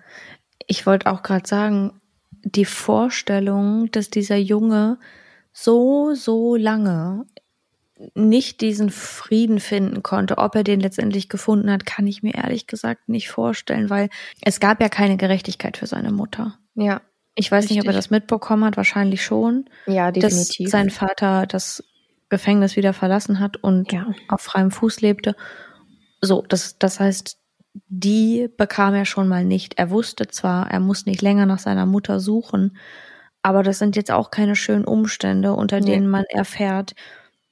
ich 0.67 0.85
wollte 0.85 1.11
auch 1.11 1.21
gerade 1.21 1.47
sagen, 1.47 2.01
die 2.43 2.65
Vorstellung, 2.65 3.91
dass 3.91 4.09
dieser 4.09 4.37
Junge 4.37 4.97
so, 5.51 6.13
so 6.13 6.55
lange 6.55 7.25
nicht 8.13 8.61
diesen 8.61 8.89
Frieden 8.89 9.59
finden 9.59 10.03
konnte. 10.03 10.37
Ob 10.37 10.55
er 10.55 10.63
den 10.63 10.79
letztendlich 10.79 11.27
gefunden 11.27 11.69
hat, 11.71 11.85
kann 11.85 12.07
ich 12.07 12.23
mir 12.23 12.35
ehrlich 12.35 12.67
gesagt 12.67 13.09
nicht 13.09 13.29
vorstellen, 13.29 13.89
weil 13.89 14.09
es 14.41 14.59
gab 14.59 14.81
ja 14.81 14.89
keine 14.89 15.17
Gerechtigkeit 15.17 15.77
für 15.77 15.87
seine 15.87 16.11
Mutter. 16.11 16.57
Ja. 16.75 17.01
Ich 17.35 17.51
weiß 17.51 17.63
richtig. 17.63 17.77
nicht, 17.77 17.83
ob 17.85 17.87
er 17.87 17.95
das 17.95 18.09
mitbekommen 18.09 18.65
hat, 18.65 18.77
wahrscheinlich 18.77 19.23
schon. 19.23 19.69
Ja, 19.85 20.11
definitiv. 20.11 20.65
Dass 20.65 20.71
sein 20.71 20.89
Vater 20.89 21.45
das 21.45 21.83
Gefängnis 22.29 22.75
wieder 22.75 22.93
verlassen 22.93 23.39
hat 23.39 23.57
und 23.57 23.91
ja. 23.91 24.07
auf 24.27 24.41
freiem 24.41 24.71
Fuß 24.71 25.01
lebte. 25.01 25.35
So, 26.21 26.43
das, 26.47 26.77
das 26.79 26.99
heißt, 26.99 27.38
die 27.87 28.49
bekam 28.57 28.93
er 28.93 29.05
schon 29.05 29.27
mal 29.27 29.45
nicht. 29.45 29.77
Er 29.77 29.89
wusste 29.89 30.27
zwar, 30.27 30.69
er 30.69 30.79
muss 30.79 31.05
nicht 31.05 31.21
länger 31.21 31.45
nach 31.45 31.59
seiner 31.59 31.85
Mutter 31.85 32.19
suchen, 32.19 32.77
aber 33.41 33.63
das 33.63 33.79
sind 33.79 33.95
jetzt 33.95 34.11
auch 34.11 34.31
keine 34.31 34.55
schönen 34.55 34.85
Umstände, 34.85 35.53
unter 35.53 35.79
denen 35.79 36.09
man 36.09 36.25
erfährt, 36.25 36.93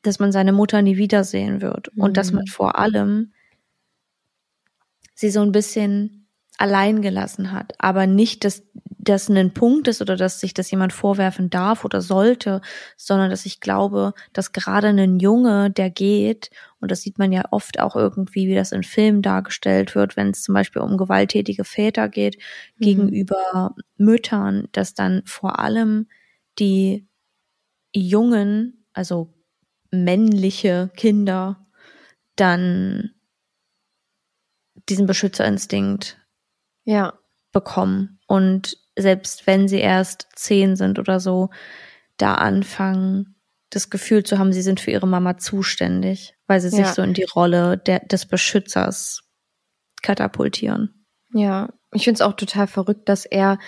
dass 0.01 0.19
man 0.19 0.32
seine 0.32 0.51
Mutter 0.51 0.82
nie 0.82 0.97
wiedersehen 0.97 1.61
wird 1.61 1.95
mhm. 1.95 2.03
und 2.03 2.17
dass 2.17 2.32
man 2.32 2.43
mhm. 2.43 2.51
vor 2.51 2.78
allem 2.78 3.34
sie 5.13 5.30
so 5.30 5.41
ein 5.41 5.51
bisschen 5.51 6.28
allein 6.57 7.01
gelassen 7.01 7.51
hat, 7.51 7.73
aber 7.80 8.07
nicht, 8.07 8.43
dass 8.43 8.63
das 9.09 9.29
ein 9.29 9.53
Punkt 9.53 9.87
ist 9.87 10.01
oder 10.01 10.15
dass 10.15 10.39
sich 10.39 10.53
das 10.53 10.69
jemand 10.69 10.93
vorwerfen 10.93 11.49
darf 11.49 11.85
oder 11.85 12.01
sollte, 12.01 12.61
sondern 12.95 13.29
dass 13.29 13.45
ich 13.45 13.59
glaube, 13.59 14.13
dass 14.33 14.51
gerade 14.51 14.87
ein 14.87 15.19
Junge, 15.19 15.71
der 15.71 15.89
geht, 15.89 16.49
und 16.79 16.91
das 16.91 17.01
sieht 17.01 17.17
man 17.17 17.31
ja 17.31 17.45
oft 17.51 17.79
auch 17.79 17.95
irgendwie, 17.95 18.47
wie 18.47 18.55
das 18.55 18.71
in 18.71 18.83
Filmen 18.83 19.21
dargestellt 19.21 19.95
wird, 19.95 20.17
wenn 20.17 20.29
es 20.29 20.43
zum 20.43 20.53
Beispiel 20.53 20.81
um 20.81 20.97
gewalttätige 20.97 21.63
Väter 21.63 22.09
geht, 22.09 22.37
mhm. 22.77 22.83
gegenüber 22.83 23.75
Müttern, 23.97 24.67
dass 24.71 24.93
dann 24.93 25.23
vor 25.25 25.59
allem 25.59 26.07
die 26.59 27.07
Jungen, 27.93 28.85
also 28.93 29.33
männliche 29.91 30.89
Kinder, 30.95 31.65
dann 32.35 33.11
diesen 34.89 35.07
Beschützerinstinkt 35.07 36.17
ja. 36.83 37.13
bekommen 37.51 38.19
und 38.27 38.77
selbst 38.97 39.47
wenn 39.47 39.67
sie 39.67 39.79
erst 39.79 40.27
zehn 40.35 40.75
sind 40.75 40.99
oder 40.99 41.19
so, 41.19 41.49
da 42.17 42.33
anfangen, 42.35 43.35
das 43.69 43.89
Gefühl 43.89 44.23
zu 44.23 44.39
haben, 44.39 44.53
sie 44.53 44.61
sind 44.61 44.79
für 44.79 44.91
ihre 44.91 45.07
Mama 45.07 45.37
zuständig, 45.37 46.35
weil 46.47 46.59
sie 46.59 46.75
ja. 46.75 46.85
sich 46.85 46.93
so 46.93 47.01
in 47.01 47.13
die 47.13 47.25
Rolle 47.25 47.77
der, 47.77 47.99
des 47.99 48.25
Beschützers 48.25 49.23
katapultieren. 50.01 51.05
Ja, 51.33 51.69
ich 51.93 52.05
finde 52.05 52.15
es 52.15 52.21
auch 52.21 52.33
total 52.33 52.67
verrückt, 52.67 53.09
dass 53.09 53.25
er 53.25 53.59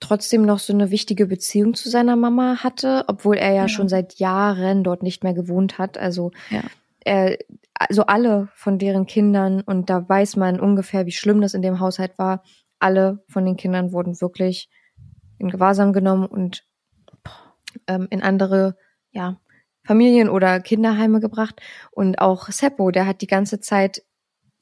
trotzdem 0.00 0.42
noch 0.42 0.58
so 0.58 0.72
eine 0.72 0.90
wichtige 0.90 1.26
Beziehung 1.26 1.74
zu 1.74 1.88
seiner 1.88 2.16
Mama 2.16 2.62
hatte, 2.62 3.04
obwohl 3.08 3.36
er 3.36 3.50
ja, 3.50 3.62
ja. 3.62 3.68
schon 3.68 3.88
seit 3.88 4.14
Jahren 4.14 4.84
dort 4.84 5.02
nicht 5.02 5.24
mehr 5.24 5.34
gewohnt 5.34 5.78
hat. 5.78 5.98
Also 5.98 6.32
ja. 6.50 6.62
er, 7.04 7.38
also 7.74 8.02
alle 8.06 8.48
von 8.54 8.78
deren 8.78 9.06
Kindern 9.06 9.60
und 9.62 9.90
da 9.90 10.08
weiß 10.08 10.36
man 10.36 10.60
ungefähr, 10.60 11.06
wie 11.06 11.12
schlimm 11.12 11.40
das 11.40 11.54
in 11.54 11.62
dem 11.62 11.80
Haushalt 11.80 12.18
war 12.18 12.42
alle 12.78 13.24
von 13.28 13.44
den 13.44 13.56
Kindern 13.56 13.92
wurden 13.92 14.20
wirklich 14.20 14.68
in 15.38 15.48
Gewahrsam 15.48 15.92
genommen 15.92 16.26
und 16.26 16.64
ähm, 17.86 18.06
in 18.10 18.22
andere 18.22 18.76
ja, 19.10 19.40
Familien 19.84 20.28
oder 20.28 20.60
Kinderheime 20.60 21.20
gebracht. 21.20 21.60
Und 21.90 22.18
auch 22.20 22.48
Seppo, 22.48 22.90
der 22.90 23.06
hat 23.06 23.20
die 23.20 23.26
ganze 23.26 23.60
Zeit 23.60 24.02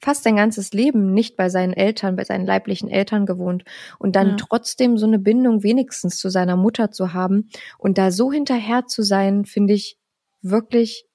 fast 0.01 0.23
sein 0.23 0.35
ganzes 0.35 0.71
Leben 0.71 1.13
nicht 1.13 1.35
bei 1.35 1.49
seinen 1.49 1.73
Eltern, 1.73 2.15
bei 2.15 2.23
seinen 2.23 2.45
leiblichen 2.45 2.89
Eltern 2.89 3.25
gewohnt 3.25 3.63
und 3.97 4.15
dann 4.15 4.31
ja. 4.31 4.35
trotzdem 4.35 4.97
so 4.97 5.07
eine 5.07 5.19
Bindung 5.19 5.63
wenigstens 5.63 6.17
zu 6.19 6.29
seiner 6.29 6.57
Mutter 6.57 6.91
zu 6.91 7.13
haben 7.13 7.49
und 7.79 7.97
da 7.97 8.11
so 8.11 8.31
hinterher 8.31 8.85
zu 8.85 9.01
sein, 9.01 9.45
finde 9.45 9.73
ich 9.73 9.97
wirklich 10.41 11.07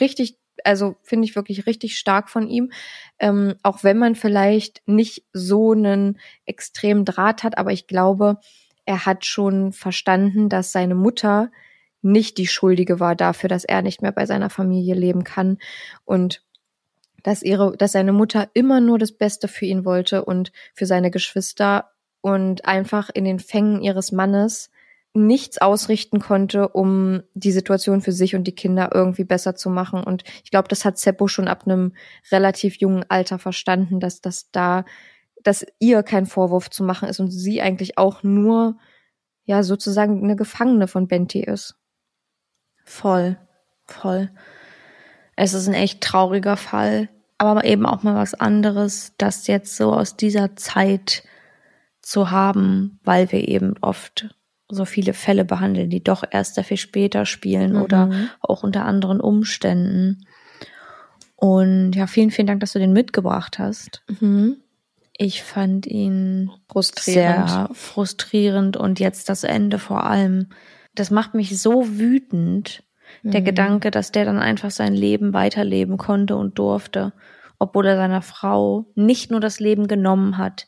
richtig 0.00 0.38
also 0.64 0.96
finde 1.02 1.26
ich 1.26 1.36
wirklich 1.36 1.66
richtig 1.66 1.98
stark 1.98 2.28
von 2.30 2.48
ihm. 2.48 2.72
Ähm, 3.18 3.54
auch 3.62 3.84
wenn 3.84 3.98
man 3.98 4.14
vielleicht 4.14 4.82
nicht 4.86 5.24
so 5.32 5.72
einen 5.72 6.18
extremen 6.46 7.04
Draht 7.04 7.42
hat, 7.42 7.58
aber 7.58 7.72
ich 7.72 7.86
glaube, 7.86 8.38
er 8.84 9.06
hat 9.06 9.24
schon 9.24 9.72
verstanden, 9.72 10.48
dass 10.48 10.72
seine 10.72 10.94
Mutter 10.94 11.50
nicht 12.02 12.36
die 12.38 12.48
Schuldige 12.48 12.98
war 13.00 13.14
dafür, 13.14 13.48
dass 13.48 13.64
er 13.64 13.82
nicht 13.82 14.02
mehr 14.02 14.12
bei 14.12 14.26
seiner 14.26 14.50
Familie 14.50 14.94
leben 14.94 15.24
kann 15.24 15.58
und 16.04 16.44
dass 17.22 17.42
ihre, 17.42 17.76
dass 17.76 17.92
seine 17.92 18.12
Mutter 18.12 18.50
immer 18.54 18.80
nur 18.80 18.98
das 18.98 19.12
Beste 19.12 19.46
für 19.46 19.66
ihn 19.66 19.84
wollte 19.84 20.24
und 20.24 20.50
für 20.74 20.86
seine 20.86 21.12
Geschwister 21.12 21.90
und 22.20 22.64
einfach 22.64 23.10
in 23.14 23.24
den 23.24 23.38
Fängen 23.38 23.80
ihres 23.80 24.10
Mannes 24.10 24.70
nichts 25.14 25.58
ausrichten 25.58 26.20
konnte, 26.20 26.68
um 26.68 27.22
die 27.34 27.52
Situation 27.52 28.00
für 28.00 28.12
sich 28.12 28.34
und 28.34 28.44
die 28.44 28.54
Kinder 28.54 28.90
irgendwie 28.94 29.24
besser 29.24 29.54
zu 29.54 29.68
machen. 29.68 30.02
Und 30.02 30.24
ich 30.42 30.50
glaube, 30.50 30.68
das 30.68 30.84
hat 30.84 30.98
Seppo 30.98 31.28
schon 31.28 31.48
ab 31.48 31.64
einem 31.66 31.92
relativ 32.30 32.76
jungen 32.76 33.04
Alter 33.08 33.38
verstanden, 33.38 34.00
dass 34.00 34.22
das 34.22 34.50
da, 34.52 34.84
dass 35.42 35.66
ihr 35.78 36.02
kein 36.02 36.26
Vorwurf 36.26 36.70
zu 36.70 36.82
machen 36.82 37.08
ist 37.08 37.20
und 37.20 37.30
sie 37.30 37.60
eigentlich 37.60 37.98
auch 37.98 38.22
nur, 38.22 38.78
ja, 39.44 39.62
sozusagen 39.62 40.22
eine 40.22 40.36
Gefangene 40.36 40.88
von 40.88 41.08
Benti 41.08 41.40
ist. 41.40 41.76
Voll, 42.84 43.36
voll. 43.84 44.30
Es 45.36 45.52
ist 45.52 45.68
ein 45.68 45.74
echt 45.74 46.00
trauriger 46.00 46.56
Fall, 46.56 47.10
aber 47.36 47.64
eben 47.64 47.84
auch 47.84 48.02
mal 48.02 48.14
was 48.14 48.34
anderes, 48.34 49.12
das 49.18 49.46
jetzt 49.46 49.76
so 49.76 49.92
aus 49.92 50.16
dieser 50.16 50.56
Zeit 50.56 51.24
zu 52.00 52.30
haben, 52.30 52.98
weil 53.04 53.30
wir 53.30 53.46
eben 53.46 53.74
oft 53.80 54.34
so 54.74 54.84
viele 54.84 55.12
Fälle 55.12 55.44
behandeln, 55.44 55.90
die 55.90 56.02
doch 56.02 56.24
erst 56.28 56.54
sehr 56.54 56.64
viel 56.64 56.76
später 56.76 57.26
spielen 57.26 57.74
mhm. 57.74 57.82
oder 57.82 58.10
auch 58.40 58.62
unter 58.62 58.84
anderen 58.84 59.20
Umständen. 59.20 60.26
Und 61.36 61.94
ja, 61.94 62.06
vielen, 62.06 62.30
vielen 62.30 62.46
Dank, 62.46 62.60
dass 62.60 62.72
du 62.72 62.78
den 62.78 62.92
mitgebracht 62.92 63.58
hast. 63.58 64.02
Mhm. 64.20 64.56
Ich 65.16 65.42
fand 65.42 65.86
ihn 65.86 66.50
frustrierend. 66.68 67.50
sehr 67.50 67.68
frustrierend 67.72 68.76
und 68.76 69.00
jetzt 69.00 69.28
das 69.28 69.44
Ende 69.44 69.78
vor 69.78 70.04
allem. 70.04 70.48
Das 70.94 71.10
macht 71.10 71.34
mich 71.34 71.60
so 71.60 71.98
wütend, 71.98 72.82
mhm. 73.22 73.30
der 73.32 73.42
Gedanke, 73.42 73.90
dass 73.90 74.12
der 74.12 74.24
dann 74.24 74.38
einfach 74.38 74.70
sein 74.70 74.94
Leben 74.94 75.32
weiterleben 75.32 75.96
konnte 75.96 76.36
und 76.36 76.58
durfte, 76.58 77.12
obwohl 77.58 77.86
er 77.86 77.96
seiner 77.96 78.22
Frau 78.22 78.86
nicht 78.94 79.30
nur 79.30 79.40
das 79.40 79.60
Leben 79.60 79.86
genommen 79.88 80.38
hat, 80.38 80.66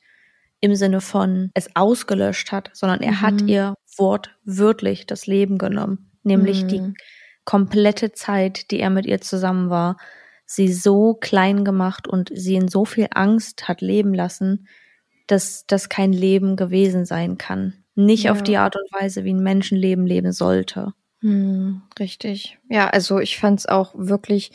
im 0.65 0.75
Sinne 0.75 1.01
von 1.01 1.51
es 1.55 1.75
ausgelöscht 1.77 2.51
hat, 2.53 2.71
sondern 2.73 3.01
er 3.01 3.13
Mhm. 3.13 3.21
hat 3.21 3.43
ihr 3.43 3.75
wortwörtlich 3.97 5.07
das 5.07 5.27
Leben 5.27 5.59
genommen. 5.59 6.11
Nämlich 6.23 6.65
Mhm. 6.65 6.69
die 6.69 6.83
komplette 7.45 8.13
Zeit, 8.13 8.71
die 8.71 8.81
er 8.81 8.91
mit 8.91 9.07
ihr 9.07 9.21
zusammen 9.21 9.69
war, 9.71 9.97
sie 10.47 10.73
so 10.73 11.15
klein 11.15 11.65
gemacht 11.65 12.09
und 12.09 12.31
sie 12.35 12.55
in 12.55 12.69
so 12.69 12.85
viel 12.85 13.09
Angst 13.15 13.69
hat 13.69 13.81
leben 13.83 14.15
lassen, 14.15 14.67
dass 15.27 15.67
das 15.67 15.89
kein 15.89 16.13
Leben 16.13 16.57
gewesen 16.57 17.05
sein 17.05 17.39
kann. 17.39 17.75
Nicht 17.95 18.31
auf 18.31 18.39
Ja. 18.39 18.43
die 18.45 18.57
Art 18.57 18.77
und 18.77 18.91
Weise, 18.93 19.25
wie 19.25 19.33
ein 19.33 19.43
Menschenleben 19.43 20.07
leben 20.07 20.33
sollte. 20.33 20.93
Hm, 21.21 21.83
richtig. 21.99 22.59
Ja, 22.69 22.89
also 22.89 23.21
ich 23.21 23.39
fand 23.39 23.61
es 23.61 23.67
auch 23.67 23.95
wirklich 23.97 24.51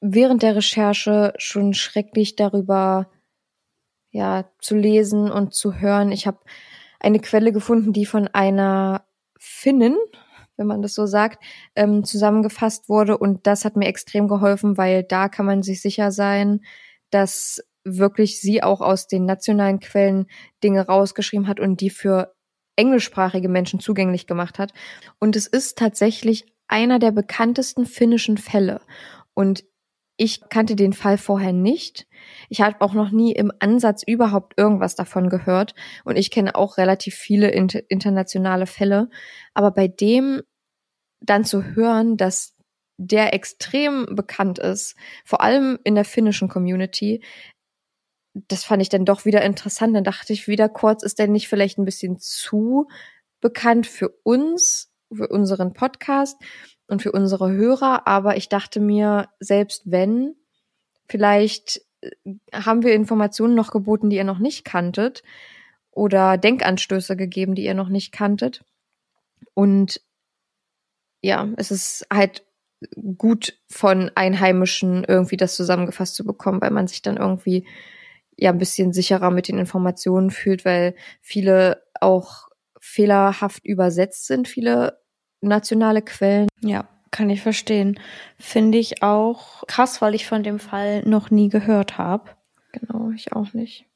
während 0.00 0.42
der 0.42 0.56
Recherche 0.56 1.32
schon 1.38 1.74
schrecklich 1.74 2.34
darüber 2.36 3.08
ja 4.12 4.44
zu 4.60 4.76
lesen 4.76 5.30
und 5.30 5.54
zu 5.54 5.80
hören. 5.80 6.12
Ich 6.12 6.26
habe 6.26 6.38
eine 7.00 7.18
Quelle 7.18 7.52
gefunden, 7.52 7.92
die 7.92 8.06
von 8.06 8.28
einer 8.28 9.04
Finnin, 9.38 9.96
wenn 10.56 10.66
man 10.68 10.82
das 10.82 10.94
so 10.94 11.06
sagt, 11.06 11.42
ähm, 11.74 12.04
zusammengefasst 12.04 12.88
wurde 12.88 13.18
und 13.18 13.46
das 13.46 13.64
hat 13.64 13.76
mir 13.76 13.88
extrem 13.88 14.28
geholfen, 14.28 14.78
weil 14.78 15.02
da 15.02 15.28
kann 15.28 15.46
man 15.46 15.62
sich 15.62 15.82
sicher 15.82 16.12
sein, 16.12 16.60
dass 17.10 17.64
wirklich 17.84 18.40
sie 18.40 18.62
auch 18.62 18.80
aus 18.80 19.08
den 19.08 19.24
nationalen 19.24 19.80
Quellen 19.80 20.26
Dinge 20.62 20.86
rausgeschrieben 20.86 21.48
hat 21.48 21.58
und 21.58 21.80
die 21.80 21.90
für 21.90 22.34
englischsprachige 22.76 23.48
Menschen 23.48 23.80
zugänglich 23.80 24.26
gemacht 24.26 24.58
hat. 24.58 24.72
Und 25.18 25.34
es 25.34 25.46
ist 25.46 25.78
tatsächlich 25.78 26.46
einer 26.68 26.98
der 26.98 27.10
bekanntesten 27.10 27.84
finnischen 27.84 28.38
Fälle. 28.38 28.80
Und 29.34 29.64
ich 30.16 30.40
kannte 30.50 30.76
den 30.76 30.92
Fall 30.92 31.18
vorher 31.18 31.52
nicht. 31.52 32.06
Ich 32.48 32.60
habe 32.60 32.80
auch 32.80 32.94
noch 32.94 33.10
nie 33.10 33.32
im 33.32 33.50
Ansatz 33.60 34.02
überhaupt 34.06 34.54
irgendwas 34.56 34.94
davon 34.94 35.28
gehört. 35.28 35.74
Und 36.04 36.16
ich 36.16 36.30
kenne 36.30 36.54
auch 36.54 36.76
relativ 36.76 37.14
viele 37.14 37.50
inter 37.50 37.80
internationale 37.88 38.66
Fälle. 38.66 39.08
Aber 39.54 39.70
bei 39.70 39.88
dem 39.88 40.42
dann 41.20 41.44
zu 41.44 41.64
hören, 41.74 42.16
dass 42.16 42.54
der 42.98 43.32
extrem 43.34 44.06
bekannt 44.10 44.58
ist, 44.58 44.96
vor 45.24 45.40
allem 45.40 45.78
in 45.82 45.94
der 45.94 46.04
finnischen 46.04 46.48
Community, 46.48 47.24
das 48.34 48.64
fand 48.64 48.82
ich 48.82 48.88
dann 48.88 49.04
doch 49.04 49.24
wieder 49.24 49.42
interessant. 49.42 49.96
Dann 49.96 50.04
dachte 50.04 50.32
ich 50.32 50.46
wieder 50.46 50.68
kurz, 50.68 51.02
ist 51.02 51.18
der 51.18 51.28
nicht 51.28 51.48
vielleicht 51.48 51.78
ein 51.78 51.84
bisschen 51.84 52.18
zu 52.18 52.86
bekannt 53.40 53.86
für 53.86 54.10
uns, 54.22 54.92
für 55.12 55.28
unseren 55.28 55.72
Podcast 55.72 56.36
und 56.92 57.02
für 57.02 57.12
unsere 57.12 57.50
Hörer? 57.50 58.06
Aber 58.06 58.36
ich 58.36 58.48
dachte 58.48 58.78
mir, 58.78 59.28
selbst 59.40 59.90
wenn, 59.90 60.36
vielleicht 61.08 61.80
äh, 62.02 62.10
haben 62.52 62.84
wir 62.84 62.94
Informationen 62.94 63.54
noch 63.54 63.72
geboten, 63.72 64.10
die 64.10 64.16
ihr 64.16 64.24
noch 64.24 64.38
nicht 64.38 64.64
kanntet 64.64 65.22
oder 65.90 66.38
Denkanstöße 66.38 67.16
gegeben, 67.16 67.54
die 67.54 67.64
ihr 67.64 67.74
noch 67.74 67.88
nicht 67.88 68.12
kanntet. 68.12 68.64
Und 69.54 70.00
ja, 71.20 71.48
es 71.56 71.70
ist 71.70 72.06
halt 72.12 72.44
gut 73.16 73.58
von 73.68 74.10
Einheimischen 74.14 75.04
irgendwie 75.04 75.36
das 75.36 75.54
zusammengefasst 75.54 76.14
zu 76.14 76.24
bekommen, 76.24 76.60
weil 76.60 76.70
man 76.70 76.88
sich 76.88 77.02
dann 77.02 77.16
irgendwie 77.16 77.66
ja 78.36 78.50
ein 78.50 78.58
bisschen 78.58 78.92
sicherer 78.92 79.30
mit 79.30 79.48
den 79.48 79.58
Informationen 79.58 80.30
fühlt, 80.30 80.64
weil 80.64 80.94
viele 81.20 81.82
auch 82.00 82.48
fehlerhaft 82.80 83.64
übersetzt 83.64 84.26
sind, 84.26 84.48
viele 84.48 85.01
nationale 85.42 86.02
Quellen. 86.02 86.48
Ja, 86.60 86.88
kann 87.10 87.28
ich 87.30 87.42
verstehen. 87.42 87.98
Finde 88.38 88.78
ich 88.78 89.02
auch 89.02 89.64
krass, 89.66 90.00
weil 90.00 90.14
ich 90.14 90.26
von 90.26 90.42
dem 90.42 90.58
Fall 90.58 91.02
noch 91.04 91.30
nie 91.30 91.48
gehört 91.50 91.98
habe. 91.98 92.30
Genau, 92.72 93.10
ich 93.10 93.32
auch 93.34 93.52
nicht. 93.52 93.86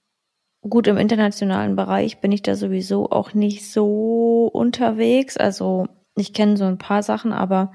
Gut, 0.60 0.86
im 0.88 0.98
internationalen 0.98 1.76
Bereich 1.76 2.20
bin 2.20 2.32
ich 2.32 2.42
da 2.42 2.56
sowieso 2.56 3.10
auch 3.10 3.32
nicht 3.34 3.70
so 3.70 4.50
unterwegs. 4.52 5.36
Also 5.36 5.86
ich 6.16 6.32
kenne 6.34 6.56
so 6.56 6.64
ein 6.64 6.78
paar 6.78 7.02
Sachen, 7.02 7.32
aber 7.32 7.72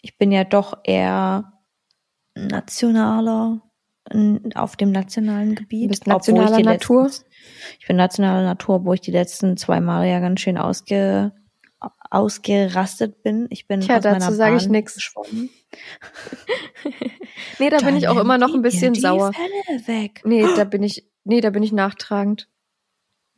ich 0.00 0.16
bin 0.18 0.30
ja 0.32 0.44
doch 0.44 0.78
eher 0.84 1.52
nationaler 2.34 3.60
auf 4.54 4.76
dem 4.76 4.90
nationalen 4.92 5.54
Gebiet. 5.54 5.84
Du 5.84 5.88
bist 5.88 6.02
ich 6.02 6.06
nationaler 6.08 6.56
die 6.56 6.62
Natur? 6.64 7.04
letzten- 7.04 7.26
ich 7.78 7.86
bin 7.86 7.96
nationaler 7.96 8.44
Natur, 8.44 8.84
wo 8.84 8.92
ich 8.92 9.00
die 9.00 9.10
letzten 9.12 9.56
zwei 9.56 9.80
Male 9.80 10.10
ja 10.10 10.20
ganz 10.20 10.40
schön 10.40 10.58
ausge, 10.58 11.32
ausgerastet 12.10 13.22
bin. 13.22 13.46
Ich 13.50 13.66
bin 13.66 13.80
Tja, 13.80 13.96
aus 13.96 14.02
dazu 14.02 14.32
sage 14.32 14.56
ich 14.56 14.68
geschwommen. 14.84 15.50
Nee, 17.58 17.70
da 17.70 17.78
bin 17.78 17.96
ich 17.96 18.08
auch 18.08 18.14
Dann 18.14 18.24
immer 18.24 18.38
noch 18.38 18.54
ein 18.54 18.62
bisschen 18.62 18.92
dir 18.92 19.00
sauer. 19.00 19.30
Die 19.30 19.36
Fälle 19.36 20.02
weg. 20.02 20.20
Nee, 20.24 20.44
da 20.56 20.64
bin 20.64 20.82
ich, 20.82 21.08
nee, 21.24 21.40
da 21.40 21.50
bin 21.50 21.62
ich 21.62 21.72
nachtragend. 21.72 22.48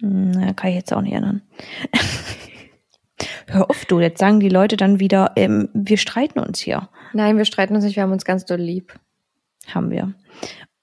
Hm, 0.00 0.32
Na, 0.32 0.52
kann 0.52 0.70
ich 0.70 0.76
jetzt 0.76 0.92
auch 0.92 1.00
nicht 1.00 1.12
ändern. 1.12 1.42
Hör 3.46 3.70
auf, 3.70 3.84
du. 3.84 4.00
Jetzt 4.00 4.18
sagen 4.18 4.40
die 4.40 4.48
Leute 4.48 4.76
dann 4.76 5.00
wieder, 5.00 5.32
ähm, 5.36 5.68
wir 5.74 5.98
streiten 5.98 6.38
uns 6.38 6.58
hier. 6.58 6.88
Nein, 7.12 7.36
wir 7.36 7.44
streiten 7.44 7.74
uns 7.74 7.84
nicht, 7.84 7.96
wir 7.96 8.02
haben 8.02 8.12
uns 8.12 8.24
ganz 8.24 8.44
doll 8.44 8.60
lieb. 8.60 8.98
Haben 9.68 9.90
wir. 9.90 10.14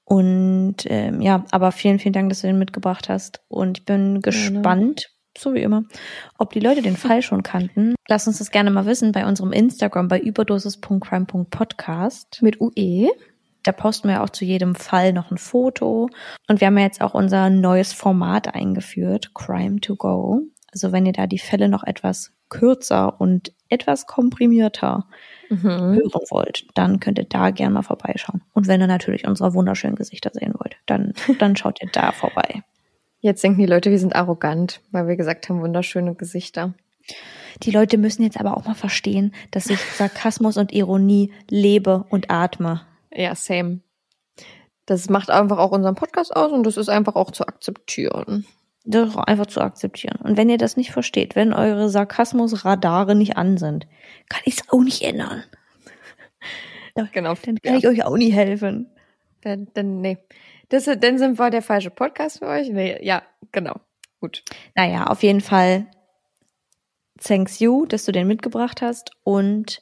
Und 0.05 0.77
ähm, 0.85 1.21
ja, 1.21 1.45
aber 1.51 1.71
vielen, 1.71 1.99
vielen 1.99 2.13
Dank, 2.13 2.29
dass 2.29 2.41
du 2.41 2.47
den 2.47 2.59
mitgebracht 2.59 3.09
hast. 3.09 3.41
Und 3.47 3.79
ich 3.79 3.85
bin 3.85 4.21
gespannt, 4.21 5.11
so 5.37 5.53
wie 5.53 5.61
immer, 5.61 5.83
ob 6.37 6.51
die 6.53 6.59
Leute 6.59 6.81
den 6.81 6.97
Fall 6.97 7.21
schon 7.21 7.43
kannten. 7.43 7.95
Lass 8.07 8.27
uns 8.27 8.37
das 8.39 8.51
gerne 8.51 8.71
mal 8.71 8.85
wissen 8.85 9.11
bei 9.11 9.25
unserem 9.25 9.51
Instagram 9.53 10.07
bei 10.07 10.19
überdosis.crime.podcast. 10.19 12.41
Mit 12.41 12.59
UE? 12.61 13.09
Da 13.63 13.71
posten 13.71 14.09
wir 14.09 14.23
auch 14.23 14.29
zu 14.29 14.43
jedem 14.43 14.73
Fall 14.75 15.13
noch 15.13 15.29
ein 15.31 15.37
Foto. 15.37 16.09
Und 16.47 16.59
wir 16.61 16.67
haben 16.67 16.77
ja 16.77 16.83
jetzt 16.85 17.01
auch 17.01 17.13
unser 17.13 17.49
neues 17.49 17.93
Format 17.93 18.53
eingeführt, 18.53 19.33
Crime 19.35 19.79
to 19.81 19.95
Go. 19.95 20.41
Also 20.73 20.91
wenn 20.91 21.05
ihr 21.05 21.13
da 21.13 21.27
die 21.27 21.39
Fälle 21.39 21.69
noch 21.69 21.83
etwas 21.83 22.31
kürzer 22.49 23.21
und 23.21 23.53
etwas 23.69 24.07
komprimierter 24.07 25.05
Mhm. 25.49 25.63
hören 25.67 26.21
wollt, 26.29 26.65
dann 26.75 27.01
könnt 27.01 27.19
ihr 27.19 27.25
da 27.25 27.49
gerne 27.49 27.73
mal 27.73 27.81
vorbeischauen. 27.81 28.41
Und 28.53 28.67
wenn 28.67 28.79
ihr 28.79 28.87
natürlich 28.87 29.27
unsere 29.27 29.53
wunderschönen 29.53 29.97
Gesichter 29.97 30.29
sehen 30.33 30.53
wollt, 30.57 30.77
dann, 30.85 31.11
dann 31.39 31.57
schaut 31.57 31.81
ihr 31.81 31.89
da 31.91 32.13
vorbei. 32.13 32.63
Jetzt 33.21 33.43
denken 33.43 33.59
die 33.59 33.67
Leute, 33.67 33.91
wir 33.91 33.99
sind 33.99 34.15
arrogant, 34.15 34.81
weil 34.91 35.07
wir 35.07 35.15
gesagt 35.15 35.47
haben, 35.47 35.61
wunderschöne 35.61 36.15
Gesichter. 36.15 36.73
Die 37.63 37.71
Leute 37.71 37.97
müssen 37.97 38.23
jetzt 38.23 38.39
aber 38.39 38.57
auch 38.57 38.65
mal 38.65 38.73
verstehen, 38.75 39.33
dass 39.51 39.69
ich 39.69 39.79
Sarkasmus 39.79 40.57
und 40.57 40.73
Ironie 40.73 41.31
lebe 41.49 42.05
und 42.09 42.31
atme. 42.31 42.81
Ja, 43.13 43.35
same. 43.35 43.81
Das 44.87 45.09
macht 45.09 45.29
einfach 45.29 45.59
auch 45.59 45.71
unseren 45.71 45.95
Podcast 45.95 46.35
aus 46.35 46.51
und 46.51 46.65
das 46.65 46.77
ist 46.77 46.89
einfach 46.89 47.15
auch 47.15 47.31
zu 47.31 47.45
akzeptieren. 47.45 48.45
Das 48.83 49.09
ist 49.09 49.15
auch 49.15 49.25
einfach 49.25 49.45
zu 49.45 49.61
akzeptieren. 49.61 50.17
Und 50.23 50.37
wenn 50.37 50.49
ihr 50.49 50.57
das 50.57 50.75
nicht 50.75 50.91
versteht, 50.91 51.35
wenn 51.35 51.53
eure 51.53 51.89
Sarkasmusradare 51.89 53.13
nicht 53.13 53.37
an 53.37 53.57
sind, 53.57 53.85
kann 54.29 54.41
ich 54.45 54.55
es 54.55 54.69
auch 54.69 54.81
nicht 54.81 55.01
ändern. 55.03 55.43
Genau. 57.13 57.35
Dann 57.35 57.57
kann 57.61 57.73
Ja. 57.73 57.77
ich 57.77 57.87
euch 57.87 58.03
auch 58.03 58.17
nicht 58.17 58.33
helfen. 58.33 58.87
Dann, 59.41 59.69
dann, 59.73 60.01
nee. 60.01 60.17
Das, 60.71 60.85
dann 60.85 61.17
sind 61.17 61.37
wir 61.37 61.49
der 61.49 61.61
falsche 61.61 61.89
Podcast 61.89 62.39
für 62.39 62.47
euch. 62.47 62.69
Nee, 62.69 62.97
ja, 63.05 63.23
genau. 63.51 63.75
Gut. 64.21 64.43
Naja, 64.73 65.07
auf 65.07 65.21
jeden 65.21 65.41
Fall 65.41 65.87
thanks 67.21 67.59
you, 67.59 67.85
dass 67.85 68.05
du 68.05 68.11
den 68.11 68.25
mitgebracht 68.27 68.81
hast 68.81 69.11
und 69.23 69.81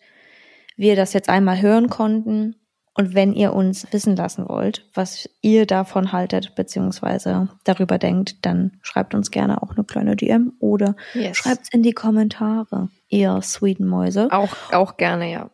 wir 0.75 0.95
das 0.95 1.13
jetzt 1.13 1.29
einmal 1.29 1.61
hören 1.61 1.89
konnten. 1.89 2.55
Und 2.95 3.13
wenn 3.13 3.33
ihr 3.33 3.53
uns 3.53 3.85
wissen 3.91 4.15
lassen 4.15 4.49
wollt, 4.49 4.89
was 4.93 5.29
ihr 5.41 5.65
davon 5.65 6.11
haltet, 6.11 6.55
beziehungsweise 6.55 7.47
darüber 7.63 7.97
denkt, 7.97 8.45
dann 8.45 8.79
schreibt 8.81 9.13
uns 9.13 9.29
gerne 9.31 9.61
auch 9.61 9.71
eine 9.75 9.85
kleine 9.85 10.15
DM 10.15 10.53
oder 10.59 10.95
Yes. 11.13 11.37
schreibt's 11.37 11.69
in 11.71 11.83
die 11.83 11.93
Kommentare, 11.93 12.89
ihr 13.07 13.41
sweeten 13.41 13.85
Mäuse. 13.87 14.27
Auch, 14.31 14.49
auch 14.73 14.97
gerne, 14.97 15.31
ja. 15.31 15.51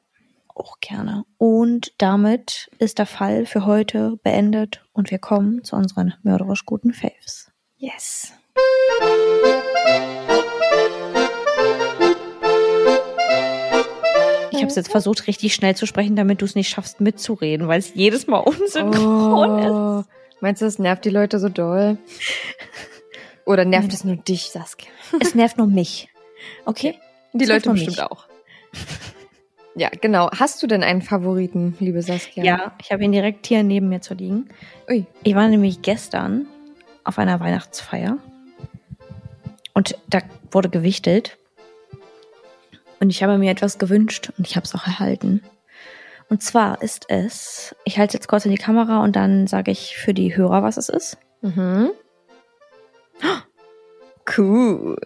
Auch 0.55 0.79
gerne. 0.79 1.25
Und 1.37 1.93
damit 1.97 2.69
ist 2.79 2.97
der 2.97 3.05
Fall 3.05 3.45
für 3.45 3.65
heute 3.65 4.17
beendet 4.23 4.85
und 4.93 5.11
wir 5.11 5.19
kommen 5.19 5.63
zu 5.65 5.75
unseren 5.75 6.13
mörderisch 6.23 6.65
guten 6.65 6.93
Faves. 6.93 7.51
Yes. 7.75 8.31
Ich 14.51 14.57
habe 14.61 14.67
es 14.67 14.75
jetzt 14.75 14.89
versucht, 14.91 15.27
richtig 15.27 15.53
schnell 15.53 15.75
zu 15.75 15.85
sprechen, 15.85 16.15
damit 16.15 16.41
du 16.41 16.45
es 16.45 16.55
nicht 16.55 16.69
schaffst, 16.69 17.01
mitzureden, 17.01 17.67
weil 17.67 17.79
es 17.79 17.93
jedes 17.93 18.27
Mal 18.27 18.39
unsynchron 18.39 19.59
ist. 19.59 19.69
Oh. 19.69 20.03
Meinst 20.39 20.61
du, 20.61 20.65
das 20.65 20.79
nervt 20.79 21.03
die 21.03 21.09
Leute 21.09 21.39
so 21.39 21.49
doll? 21.49 21.97
Oder 23.45 23.65
nervt 23.65 23.93
es 23.93 24.03
nur 24.03 24.15
dich, 24.15 24.49
Saskia? 24.51 24.89
Es 25.19 25.35
nervt 25.35 25.57
nur 25.57 25.67
mich. 25.67 26.09
Okay? 26.65 26.99
Die 27.33 27.39
Das 27.45 27.47
Leute 27.47 27.71
bestimmt 27.71 27.97
mich. 27.97 28.03
auch. 28.03 28.25
Ja, 29.75 29.89
genau. 29.89 30.29
Hast 30.31 30.63
du 30.63 30.67
denn 30.67 30.83
einen 30.83 31.01
Favoriten, 31.01 31.75
liebe 31.79 32.01
Saskia? 32.01 32.43
Ja, 32.43 32.71
ich 32.81 32.91
habe 32.91 33.03
ihn 33.03 33.11
direkt 33.11 33.45
hier 33.45 33.61
neben 33.61 33.89
mir 33.89 34.01
zu 34.01 34.13
liegen. 34.13 34.47
Ui. 34.89 35.05
Ich 35.23 35.35
war 35.35 35.47
nämlich 35.49 35.81
gestern 35.81 36.47
auf 37.03 37.19
einer 37.19 37.39
Weihnachtsfeier 37.41 38.17
und 39.73 39.97
da 40.07 40.19
wurde 40.51 40.69
gewichtelt. 40.69 41.37
Und 43.01 43.09
ich 43.09 43.21
habe 43.21 43.37
mir 43.37 43.51
etwas 43.51 43.77
gewünscht 43.77 44.31
und 44.37 44.47
ich 44.47 44.55
habe 44.55 44.65
es 44.65 44.73
auch 44.73 44.87
erhalten. 44.87 45.43
Und 46.29 46.41
zwar 46.41 46.81
ist 46.81 47.09
es, 47.09 47.75
ich 47.83 47.99
halte 47.99 48.15
jetzt 48.15 48.27
kurz 48.27 48.45
in 48.45 48.51
die 48.51 48.57
Kamera 48.57 49.03
und 49.03 49.15
dann 49.15 49.45
sage 49.45 49.71
ich 49.71 49.97
für 49.97 50.13
die 50.13 50.35
Hörer, 50.35 50.63
was 50.63 50.77
es 50.77 50.89
ist. 50.89 51.17
Mhm. 51.41 51.91
Cool. 54.37 54.97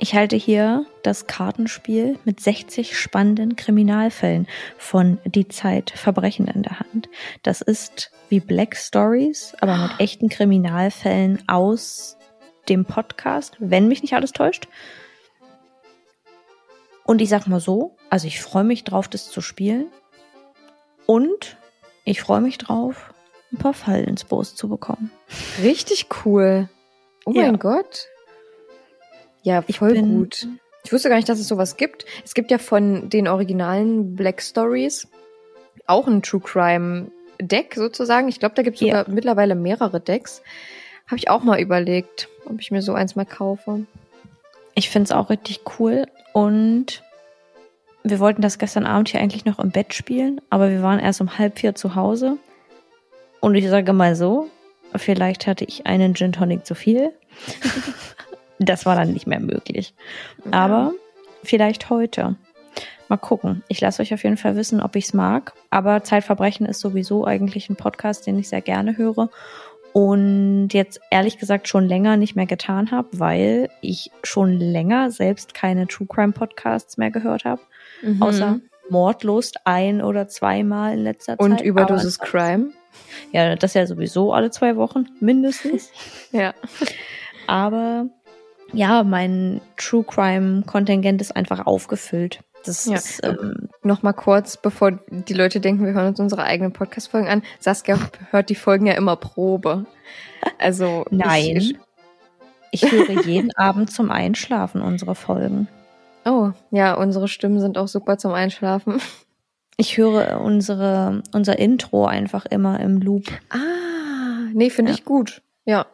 Ich 0.00 0.14
halte 0.14 0.36
hier 0.36 0.86
das 1.02 1.26
Kartenspiel 1.26 2.18
mit 2.24 2.38
60 2.38 2.96
spannenden 2.96 3.56
Kriminalfällen 3.56 4.46
von 4.76 5.18
Die 5.24 5.48
Zeit 5.48 5.90
Verbrechen 5.90 6.46
in 6.46 6.62
der 6.62 6.78
Hand. 6.78 7.08
Das 7.42 7.62
ist 7.62 8.12
wie 8.28 8.38
Black 8.38 8.76
Stories, 8.76 9.56
aber 9.60 9.76
mit 9.76 9.90
echten 9.98 10.28
Kriminalfällen 10.28 11.42
aus 11.48 12.16
dem 12.68 12.84
Podcast, 12.84 13.56
wenn 13.58 13.88
mich 13.88 14.02
nicht 14.02 14.14
alles 14.14 14.30
täuscht. 14.32 14.68
Und 17.04 17.20
ich 17.20 17.28
sag 17.28 17.48
mal 17.48 17.58
so, 17.60 17.96
also 18.08 18.28
ich 18.28 18.40
freue 18.40 18.64
mich 18.64 18.84
drauf, 18.84 19.08
das 19.08 19.28
zu 19.30 19.40
spielen. 19.40 19.86
Und 21.06 21.56
ich 22.04 22.20
freue 22.20 22.40
mich 22.42 22.58
drauf, 22.58 23.12
ein 23.52 23.58
paar 23.58 23.74
Fallen 23.74 24.04
ins 24.04 24.24
Boot 24.24 24.46
zu 24.46 24.68
bekommen. 24.68 25.10
Richtig 25.60 26.06
cool. 26.24 26.68
Oh 27.26 27.32
Ja. 27.32 27.42
mein 27.46 27.58
Gott. 27.58 28.06
Ja, 29.42 29.62
Ich 29.66 29.78
voll 29.78 29.92
bin- 29.92 30.14
gut. 30.18 30.46
Ich 30.84 30.92
wusste 30.92 31.08
gar 31.08 31.16
nicht, 31.16 31.28
dass 31.28 31.38
es 31.38 31.48
sowas 31.48 31.76
gibt. 31.76 32.06
Es 32.24 32.34
gibt 32.34 32.50
ja 32.50 32.58
von 32.58 33.10
den 33.10 33.28
originalen 33.28 34.14
Black 34.14 34.40
Stories 34.40 35.08
auch 35.86 36.06
ein 36.06 36.22
True 36.22 36.40
Crime 36.40 37.10
Deck 37.40 37.74
sozusagen. 37.74 38.28
Ich 38.28 38.40
glaube, 38.40 38.54
da 38.54 38.62
gibt 38.62 38.76
es 38.76 38.80
Ja. 38.82 38.98
sogar 39.00 39.14
mittlerweile 39.14 39.54
mehrere 39.54 40.00
Decks. 40.00 40.42
Habe 41.06 41.16
ich 41.16 41.28
auch 41.30 41.42
mal 41.42 41.60
überlegt, 41.60 42.28
ob 42.46 42.60
ich 42.60 42.70
mir 42.70 42.82
so 42.82 42.94
eins 42.94 43.16
mal 43.16 43.26
kaufe. 43.26 43.86
Ich 44.74 44.88
finde 44.90 45.04
es 45.04 45.12
auch 45.12 45.30
richtig 45.30 45.60
cool. 45.78 46.06
Und 46.32 47.02
wir 48.02 48.18
wollten 48.20 48.42
das 48.42 48.58
gestern 48.58 48.86
Abend 48.86 49.08
hier 49.08 49.20
eigentlich 49.20 49.44
noch 49.44 49.58
im 49.58 49.70
Bett 49.70 49.92
spielen, 49.94 50.40
aber 50.50 50.70
wir 50.70 50.82
waren 50.82 51.00
erst 51.00 51.20
um 51.20 51.38
halb 51.38 51.58
vier 51.58 51.74
zu 51.74 51.94
Hause. 51.94 52.38
Und 53.40 53.54
ich 53.56 53.68
sage 53.68 53.92
mal 53.92 54.14
so, 54.14 54.48
vielleicht 54.96 55.46
hatte 55.46 55.64
ich 55.64 55.86
einen 55.86 56.14
Gin 56.14 56.32
Tonic 56.32 56.64
zu 56.64 56.74
viel. 56.74 57.12
das 58.58 58.86
war 58.86 58.96
dann 58.96 59.12
nicht 59.12 59.26
mehr 59.26 59.40
möglich. 59.40 59.94
Aber 60.50 60.92
vielleicht 61.42 61.90
heute. 61.90 62.36
Mal 63.08 63.16
gucken. 63.16 63.62
Ich 63.68 63.80
lasse 63.80 64.02
euch 64.02 64.12
auf 64.12 64.22
jeden 64.22 64.36
Fall 64.36 64.54
wissen, 64.56 64.82
ob 64.82 64.94
ich 64.94 65.06
es 65.06 65.14
mag. 65.14 65.54
Aber 65.70 66.04
Zeitverbrechen 66.04 66.66
ist 66.66 66.80
sowieso 66.80 67.26
eigentlich 67.26 67.70
ein 67.70 67.76
Podcast, 67.76 68.26
den 68.26 68.38
ich 68.38 68.48
sehr 68.50 68.60
gerne 68.60 68.98
höre. 68.98 69.30
Und 69.94 70.68
jetzt 70.72 71.00
ehrlich 71.10 71.38
gesagt 71.38 71.68
schon 71.68 71.88
länger 71.88 72.18
nicht 72.18 72.36
mehr 72.36 72.46
getan 72.46 72.90
habe, 72.90 73.08
weil 73.12 73.70
ich 73.80 74.10
schon 74.22 74.52
länger 74.52 75.10
selbst 75.10 75.54
keine 75.54 75.86
True 75.86 76.06
Crime 76.06 76.32
Podcasts 76.32 76.98
mehr 76.98 77.10
gehört 77.10 77.44
habe. 77.46 77.62
Mhm. 78.02 78.22
Außer 78.22 78.60
Mordlust 78.90 79.56
ein 79.64 80.02
oder 80.02 80.28
zweimal 80.28 80.94
in 80.94 81.04
letzter 81.04 81.38
Zeit. 81.38 81.40
und 81.40 81.60
Überdosis 81.60 82.18
Crime. 82.18 82.72
Ja, 83.32 83.56
das 83.56 83.74
ja 83.74 83.86
sowieso 83.86 84.32
alle 84.32 84.50
zwei 84.50 84.76
Wochen 84.76 85.06
mindestens. 85.20 85.90
Ja. 86.32 86.52
Aber 87.46 88.08
ja, 88.72 89.02
mein 89.02 89.60
True 89.76 90.04
Crime 90.04 90.62
Kontingent 90.62 91.20
ist 91.20 91.34
einfach 91.36 91.66
aufgefüllt. 91.66 92.40
Das 92.64 92.84
Ja. 92.86 92.96
ist 92.96 93.20
ähm, 93.24 93.68
Noch 93.82 94.02
mal 94.02 94.12
kurz, 94.12 94.56
bevor 94.56 94.98
die 95.08 95.32
Leute 95.34 95.60
denken, 95.60 95.86
wir 95.86 95.92
hören 95.92 96.08
uns 96.08 96.20
unsere 96.20 96.42
eigenen 96.44 96.72
Podcast-Folgen 96.72 97.28
an. 97.28 97.42
Saskia 97.60 97.98
hört 98.30 98.50
die 98.50 98.54
Folgen 98.56 98.86
ja 98.86 98.94
immer 98.94 99.16
Probe. 99.16 99.86
Also 100.58 101.04
Nein. 101.10 101.56
Ich, 101.56 101.76
ich 102.72 102.90
höre 102.92 103.10
jeden 103.24 103.54
Abend 103.56 103.90
zum 103.92 104.10
Einschlafen 104.10 104.82
unsere 104.82 105.14
Folgen. 105.14 105.68
oh, 106.24 106.50
ja, 106.70 106.94
unsere 106.94 107.28
Stimmen 107.28 107.60
sind 107.60 107.78
auch 107.78 107.88
super 107.88 108.18
zum 108.18 108.32
Einschlafen. 108.32 109.00
Ich 109.76 109.96
höre 109.96 110.40
unsere, 110.40 111.22
unser 111.32 111.58
Intro 111.58 112.06
einfach 112.06 112.44
immer 112.46 112.80
im 112.80 112.98
Loop. 113.00 113.24
Ah, 113.50 114.48
nee, 114.52 114.70
finde 114.70 114.90
Ja. 114.90 114.98
ich 114.98 115.04
gut. 115.04 115.42
Ja. 115.64 115.86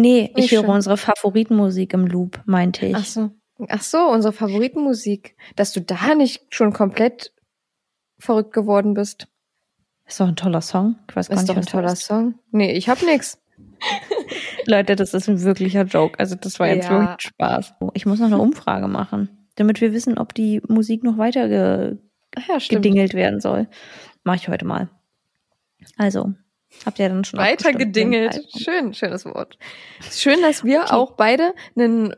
Nee, 0.00 0.32
ich 0.36 0.52
höre 0.52 0.68
unsere 0.68 0.96
Favoritenmusik 0.96 1.92
im 1.92 2.06
Loop, 2.06 2.40
meinte 2.46 2.86
ich. 2.86 2.94
Ach 2.94 3.04
so. 3.04 3.30
Ach 3.68 3.82
so, 3.82 3.98
unsere 4.10 4.32
Favoritenmusik. 4.32 5.36
Dass 5.56 5.72
du 5.72 5.80
da 5.80 6.14
nicht 6.14 6.54
schon 6.54 6.72
komplett 6.72 7.32
verrückt 8.18 8.52
geworden 8.52 8.94
bist. 8.94 9.26
Ist 10.06 10.20
doch 10.20 10.28
ein 10.28 10.36
toller 10.36 10.60
Song. 10.60 10.96
Ich 11.08 11.16
weiß 11.16 11.28
gar 11.28 11.34
Ist 11.34 11.42
nicht, 11.42 11.50
doch 11.50 11.56
ein 11.56 11.66
toller 11.66 11.92
ist. 11.92 12.04
Song. 12.04 12.34
Nee, 12.50 12.72
ich 12.72 12.88
hab 12.88 13.02
nix. 13.02 13.38
Leute, 14.66 14.96
das 14.96 15.14
ist 15.14 15.28
ein 15.28 15.42
wirklicher 15.42 15.82
Joke. 15.82 16.18
Also 16.18 16.34
das 16.36 16.58
war 16.60 16.68
jetzt 16.68 16.88
Ja. 16.88 17.00
wirklich 17.00 17.30
Spaß. 17.32 17.74
Ich 17.94 18.06
muss 18.06 18.20
noch 18.20 18.26
eine 18.26 18.38
Umfrage 18.38 18.88
machen, 18.88 19.48
damit 19.56 19.80
wir 19.80 19.92
wissen, 19.92 20.16
ob 20.18 20.34
die 20.34 20.62
Musik 20.68 21.02
noch 21.02 21.18
weiter 21.18 21.48
ge 21.48 21.98
ja, 22.46 22.58
gedingelt 22.68 23.14
werden 23.14 23.40
soll. 23.40 23.68
Mache 24.22 24.36
ich 24.36 24.48
heute 24.48 24.64
mal. 24.64 24.90
Also, 25.96 26.34
habt 26.86 26.98
ihr 26.98 27.08
dann 27.08 27.24
schon 27.24 27.38
Weiter 27.38 27.72
gedingelt. 27.72 28.40
Schön, 28.56 28.94
schönes 28.94 29.24
Wort. 29.24 29.58
Schön, 30.10 30.40
dass 30.42 30.64
wir 30.64 30.82
Okay. 30.82 30.92
auch 30.94 31.12
beide 31.12 31.54
einen 31.76 32.14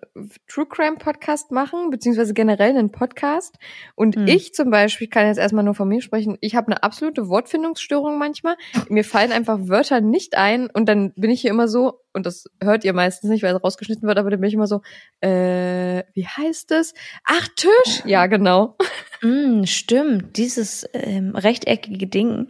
True 0.48 0.66
Crime 0.66 0.96
Podcast 0.96 1.50
machen, 1.50 1.90
beziehungsweise 1.90 2.34
generell 2.34 2.70
einen 2.70 2.92
Podcast. 2.92 3.56
Und 3.94 4.16
Hm. 4.16 4.26
ich 4.26 4.54
zum 4.54 4.70
Beispiel, 4.70 5.06
ich 5.06 5.10
kann 5.10 5.26
jetzt 5.26 5.38
erstmal 5.38 5.64
nur 5.64 5.74
von 5.74 5.88
mir 5.88 6.02
sprechen, 6.02 6.36
ich 6.40 6.54
habe 6.54 6.68
eine 6.68 6.82
absolute 6.82 7.28
Wortfindungsstörung 7.28 8.18
manchmal. 8.18 8.56
Mir 8.88 9.04
fallen 9.04 9.32
einfach 9.32 9.58
Wörter 9.62 10.00
nicht 10.00 10.36
ein 10.36 10.68
und 10.70 10.86
dann 10.88 11.12
bin 11.16 11.30
ich 11.30 11.40
hier 11.40 11.50
immer 11.50 11.68
so, 11.68 12.00
und 12.12 12.26
das 12.26 12.44
hört 12.62 12.84
ihr 12.84 12.92
meistens 12.92 13.30
nicht, 13.30 13.42
weil 13.42 13.54
es 13.54 13.62
rausgeschnitten 13.62 14.06
wird, 14.06 14.18
aber 14.18 14.30
dann 14.30 14.40
bin 14.40 14.48
ich 14.48 14.54
immer 14.54 14.66
so, 14.66 14.82
äh, 15.20 16.02
wie 16.14 16.26
heißt 16.26 16.70
es? 16.72 16.92
Ach, 17.24 17.48
Tisch! 17.56 18.02
Ja, 18.04 18.26
genau. 18.26 18.76
Mm, 19.22 19.64
stimmt, 19.64 20.36
dieses 20.36 20.88
ähm, 20.92 21.34
rechteckige 21.36 22.06
Ding. 22.06 22.48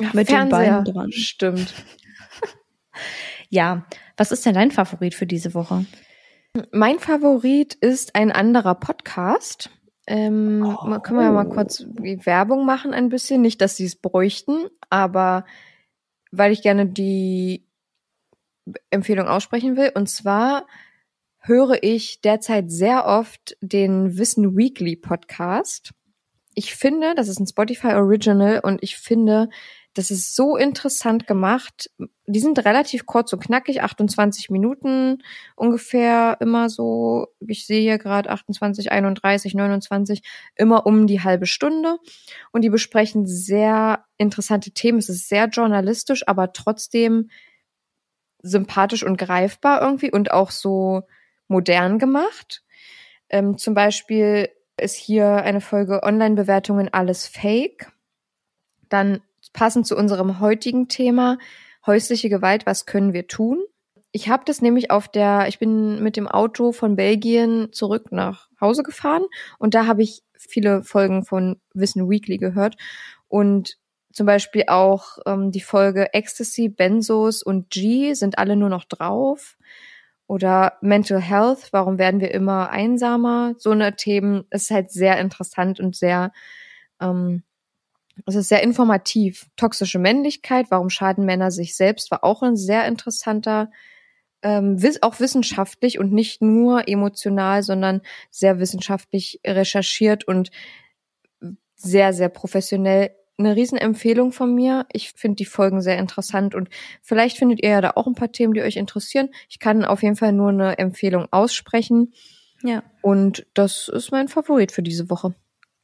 Mit 0.00 0.14
den 0.14 0.26
Fernseher. 0.26 0.48
Beinen 0.82 0.84
dran. 0.84 1.12
Stimmt. 1.12 1.74
Ja, 3.48 3.84
was 4.16 4.32
ist 4.32 4.46
denn 4.46 4.54
dein 4.54 4.70
Favorit 4.70 5.14
für 5.14 5.26
diese 5.26 5.52
Woche? 5.54 5.84
Mein 6.72 6.98
Favorit 6.98 7.74
ist 7.74 8.14
ein 8.14 8.32
anderer 8.32 8.74
Podcast. 8.74 9.70
Ähm, 10.06 10.60
mal- 10.60 11.00
Können 11.00 11.18
wir 11.18 11.24
ja 11.26 11.32
mal 11.32 11.48
kurz 11.48 11.84
die 11.86 12.24
Werbung 12.24 12.64
machen 12.64 12.94
ein 12.94 13.08
bisschen. 13.10 13.42
Nicht, 13.42 13.60
dass 13.60 13.76
sie 13.76 13.84
es 13.84 13.96
bräuchten, 13.96 14.68
aber 14.90 15.44
weil 16.30 16.52
ich 16.52 16.62
gerne 16.62 16.86
die 16.86 17.66
Empfehlung 18.90 19.28
aussprechen 19.28 19.76
will. 19.76 19.92
Und 19.94 20.08
zwar 20.08 20.66
höre 21.38 21.82
ich 21.82 22.20
derzeit 22.22 22.70
sehr 22.70 23.04
oft 23.06 23.56
den 23.60 24.16
Wissen 24.16 24.56
Weekly 24.56 24.96
Podcast. 24.96 25.92
Ich 26.54 26.74
finde, 26.74 27.14
das 27.14 27.28
ist 27.28 27.38
ein 27.40 27.46
Spotify 27.46 27.88
Original 27.94 28.60
und 28.62 28.82
ich 28.82 28.96
finde, 28.96 29.48
das 29.94 30.10
ist 30.10 30.34
so 30.34 30.56
interessant 30.56 31.26
gemacht. 31.26 31.90
Die 32.26 32.40
sind 32.40 32.64
relativ 32.64 33.04
kurz 33.04 33.32
und 33.32 33.40
knackig, 33.40 33.82
28 33.82 34.48
Minuten 34.48 35.22
ungefähr 35.54 36.38
immer 36.40 36.70
so. 36.70 37.26
Ich 37.46 37.66
sehe 37.66 37.82
hier 37.82 37.98
gerade 37.98 38.30
28, 38.30 38.90
31, 38.90 39.54
29, 39.54 40.22
immer 40.56 40.86
um 40.86 41.06
die 41.06 41.22
halbe 41.22 41.46
Stunde. 41.46 41.98
Und 42.52 42.62
die 42.62 42.70
besprechen 42.70 43.26
sehr 43.26 44.04
interessante 44.16 44.70
Themen. 44.70 44.98
Es 44.98 45.10
ist 45.10 45.28
sehr 45.28 45.48
journalistisch, 45.48 46.26
aber 46.26 46.52
trotzdem 46.52 47.28
sympathisch 48.42 49.04
und 49.04 49.18
greifbar 49.18 49.82
irgendwie 49.82 50.10
und 50.10 50.30
auch 50.30 50.50
so 50.50 51.02
modern 51.48 51.98
gemacht. 51.98 52.64
Ähm, 53.28 53.58
zum 53.58 53.74
Beispiel 53.74 54.48
ist 54.78 54.96
hier 54.96 55.36
eine 55.36 55.60
Folge 55.60 56.02
Online-Bewertungen 56.02 56.88
alles 56.92 57.26
Fake. 57.26 57.92
Dann 58.88 59.20
passend 59.52 59.86
zu 59.86 59.96
unserem 59.96 60.40
heutigen 60.40 60.88
Thema 60.88 61.38
häusliche 61.86 62.28
Gewalt, 62.28 62.66
was 62.66 62.86
können 62.86 63.12
wir 63.12 63.26
tun? 63.26 63.62
Ich 64.12 64.28
habe 64.28 64.44
das 64.46 64.60
nämlich 64.60 64.90
auf 64.90 65.08
der, 65.08 65.48
ich 65.48 65.58
bin 65.58 66.02
mit 66.02 66.16
dem 66.16 66.28
Auto 66.28 66.72
von 66.72 66.96
Belgien 66.96 67.72
zurück 67.72 68.12
nach 68.12 68.48
Hause 68.60 68.82
gefahren 68.82 69.24
und 69.58 69.74
da 69.74 69.86
habe 69.86 70.02
ich 70.02 70.22
viele 70.36 70.82
Folgen 70.82 71.24
von 71.24 71.60
Wissen 71.72 72.10
Weekly 72.10 72.36
gehört 72.36 72.76
und 73.28 73.78
zum 74.12 74.26
Beispiel 74.26 74.64
auch 74.66 75.18
ähm, 75.26 75.50
die 75.50 75.60
Folge 75.60 76.12
Ecstasy, 76.12 76.68
Benzos 76.68 77.42
und 77.42 77.70
G 77.70 78.12
sind 78.12 78.38
alle 78.38 78.56
nur 78.56 78.68
noch 78.68 78.84
drauf. 78.84 79.56
Oder 80.26 80.78
Mental 80.80 81.20
Health, 81.20 81.68
warum 81.72 81.98
werden 81.98 82.20
wir 82.20 82.30
immer 82.30 82.70
einsamer? 82.70 83.54
So 83.58 83.70
eine 83.70 83.96
Themen 83.96 84.44
ist 84.50 84.70
halt 84.70 84.90
sehr 84.90 85.18
interessant 85.18 85.80
und 85.80 85.96
sehr, 85.96 86.32
ähm, 87.00 87.42
es 88.26 88.34
ist 88.34 88.48
sehr 88.48 88.62
informativ. 88.62 89.46
Toxische 89.56 89.98
Männlichkeit, 89.98 90.66
warum 90.70 90.90
schaden 90.90 91.24
Männer 91.24 91.50
sich 91.50 91.76
selbst, 91.76 92.10
war 92.10 92.24
auch 92.24 92.42
ein 92.42 92.56
sehr 92.56 92.86
interessanter, 92.86 93.70
ähm, 94.42 94.78
auch 95.02 95.20
wissenschaftlich 95.20 95.98
und 95.98 96.12
nicht 96.12 96.42
nur 96.42 96.88
emotional, 96.88 97.62
sondern 97.62 98.02
sehr 98.30 98.58
wissenschaftlich 98.58 99.40
recherchiert 99.46 100.24
und 100.26 100.50
sehr, 101.74 102.12
sehr 102.12 102.28
professionell 102.28 103.10
eine 103.38 103.56
Riesenempfehlung 103.56 104.32
von 104.32 104.54
mir. 104.54 104.86
Ich 104.92 105.12
finde 105.12 105.36
die 105.36 105.44
Folgen 105.44 105.80
sehr 105.80 105.98
interessant 105.98 106.54
und 106.54 106.68
vielleicht 107.02 107.38
findet 107.38 107.62
ihr 107.62 107.70
ja 107.70 107.80
da 107.80 107.92
auch 107.96 108.06
ein 108.06 108.14
paar 108.14 108.30
Themen, 108.30 108.54
die 108.54 108.62
euch 108.62 108.76
interessieren. 108.76 109.30
Ich 109.48 109.58
kann 109.58 109.84
auf 109.84 110.02
jeden 110.02 110.16
Fall 110.16 110.32
nur 110.32 110.50
eine 110.50 110.78
Empfehlung 110.78 111.26
aussprechen 111.30 112.12
Ja. 112.62 112.82
und 113.00 113.46
das 113.54 113.88
ist 113.88 114.12
mein 114.12 114.28
Favorit 114.28 114.70
für 114.70 114.82
diese 114.82 115.10
Woche. 115.10 115.34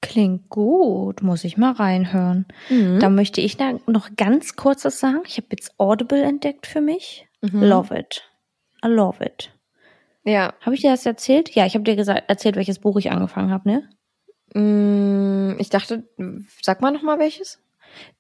Klingt 0.01 0.49
gut, 0.49 1.23
muss 1.23 1.43
ich 1.45 1.57
mal 1.57 1.73
reinhören. 1.73 2.47
Mhm. 2.71 3.01
Da 3.01 3.09
möchte 3.09 3.41
ich 3.41 3.59
noch 3.87 4.11
ganz 4.17 4.55
kurz 4.57 4.85
was 4.85 5.01
sagen. 5.01 5.23
Ich 5.27 5.37
habe 5.39 5.49
jetzt 5.51 5.75
Audible 5.79 6.23
entdeckt 6.23 6.67
für 6.67 6.81
mich. 6.81 7.27
Mhm. 7.43 7.63
Love 7.65 7.99
it. 7.99 8.23
I 8.85 8.89
love 8.89 9.25
it. 9.25 9.53
Ja. 10.25 10.55
Habe 10.61 10.75
ich 10.77 10.83
dir 10.83 10.91
das 10.93 11.05
erzählt? 11.05 11.51
Ja, 11.55 11.67
ich 11.67 11.75
habe 11.75 11.85
dir 11.85 11.97
gesagt, 11.97 12.25
erzählt, 12.29 12.55
welches 12.57 12.79
Buch 12.79 12.97
ich 12.99 13.11
angefangen 13.11 13.51
habe, 13.51 13.69
ne? 13.69 13.89
Mm, 14.55 15.59
ich 15.59 15.69
dachte, 15.69 16.05
sag 16.63 16.81
mal 16.81 16.91
noch 16.93 17.03
mal 17.03 17.19
welches. 17.19 17.61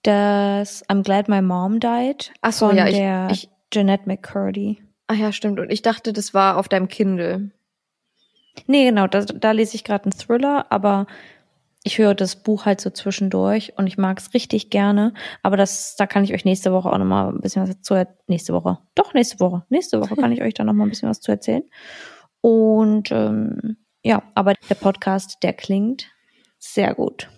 Das 0.02 0.84
I'm 0.88 1.02
Glad 1.04 1.28
My 1.28 1.42
Mom 1.42 1.78
Died 1.78 2.32
Ach 2.40 2.52
so, 2.52 2.68
von 2.68 2.76
ja, 2.76 2.86
ich- 2.88 2.96
der 2.96 3.28
ich- 3.30 3.48
Jeanette 3.72 4.06
McCurdy. 4.08 4.82
Ach 5.06 5.14
ja, 5.14 5.30
stimmt. 5.32 5.60
Und 5.60 5.70
ich 5.70 5.82
dachte, 5.82 6.12
das 6.12 6.34
war 6.34 6.56
auf 6.56 6.68
deinem 6.68 6.88
Kindle. 6.88 7.50
Nee, 8.66 8.86
genau, 8.86 9.06
da, 9.06 9.20
da 9.24 9.52
lese 9.52 9.76
ich 9.76 9.84
gerade 9.84 10.04
einen 10.04 10.12
Thriller, 10.18 10.66
aber 10.70 11.06
ich 11.88 11.96
höre 11.96 12.14
das 12.14 12.36
Buch 12.36 12.66
halt 12.66 12.82
so 12.82 12.90
zwischendurch 12.90 13.72
und 13.78 13.86
ich 13.86 13.96
mag 13.96 14.18
es 14.18 14.34
richtig 14.34 14.68
gerne. 14.68 15.14
Aber 15.42 15.56
das, 15.56 15.96
da 15.96 16.06
kann 16.06 16.22
ich 16.22 16.34
euch 16.34 16.44
nächste 16.44 16.70
Woche 16.70 16.92
auch 16.92 16.98
nochmal 16.98 17.30
ein 17.30 17.40
bisschen 17.40 17.62
was 17.62 17.80
zu 17.80 17.94
er- 17.94 18.14
nächste 18.26 18.52
Woche. 18.52 18.76
Doch, 18.94 19.14
nächste 19.14 19.40
Woche. 19.40 19.64
Nächste 19.70 19.98
Woche 19.98 20.14
kann 20.14 20.30
ich 20.30 20.42
euch 20.42 20.52
da 20.52 20.64
nochmal 20.64 20.86
ein 20.86 20.90
bisschen 20.90 21.08
was 21.08 21.22
zu 21.22 21.32
erzählen. 21.32 21.62
Und 22.42 23.10
ähm, 23.10 23.78
ja, 24.02 24.22
aber 24.34 24.52
der 24.68 24.74
Podcast, 24.74 25.38
der 25.42 25.54
klingt 25.54 26.10
sehr 26.58 26.94
gut. 26.94 27.30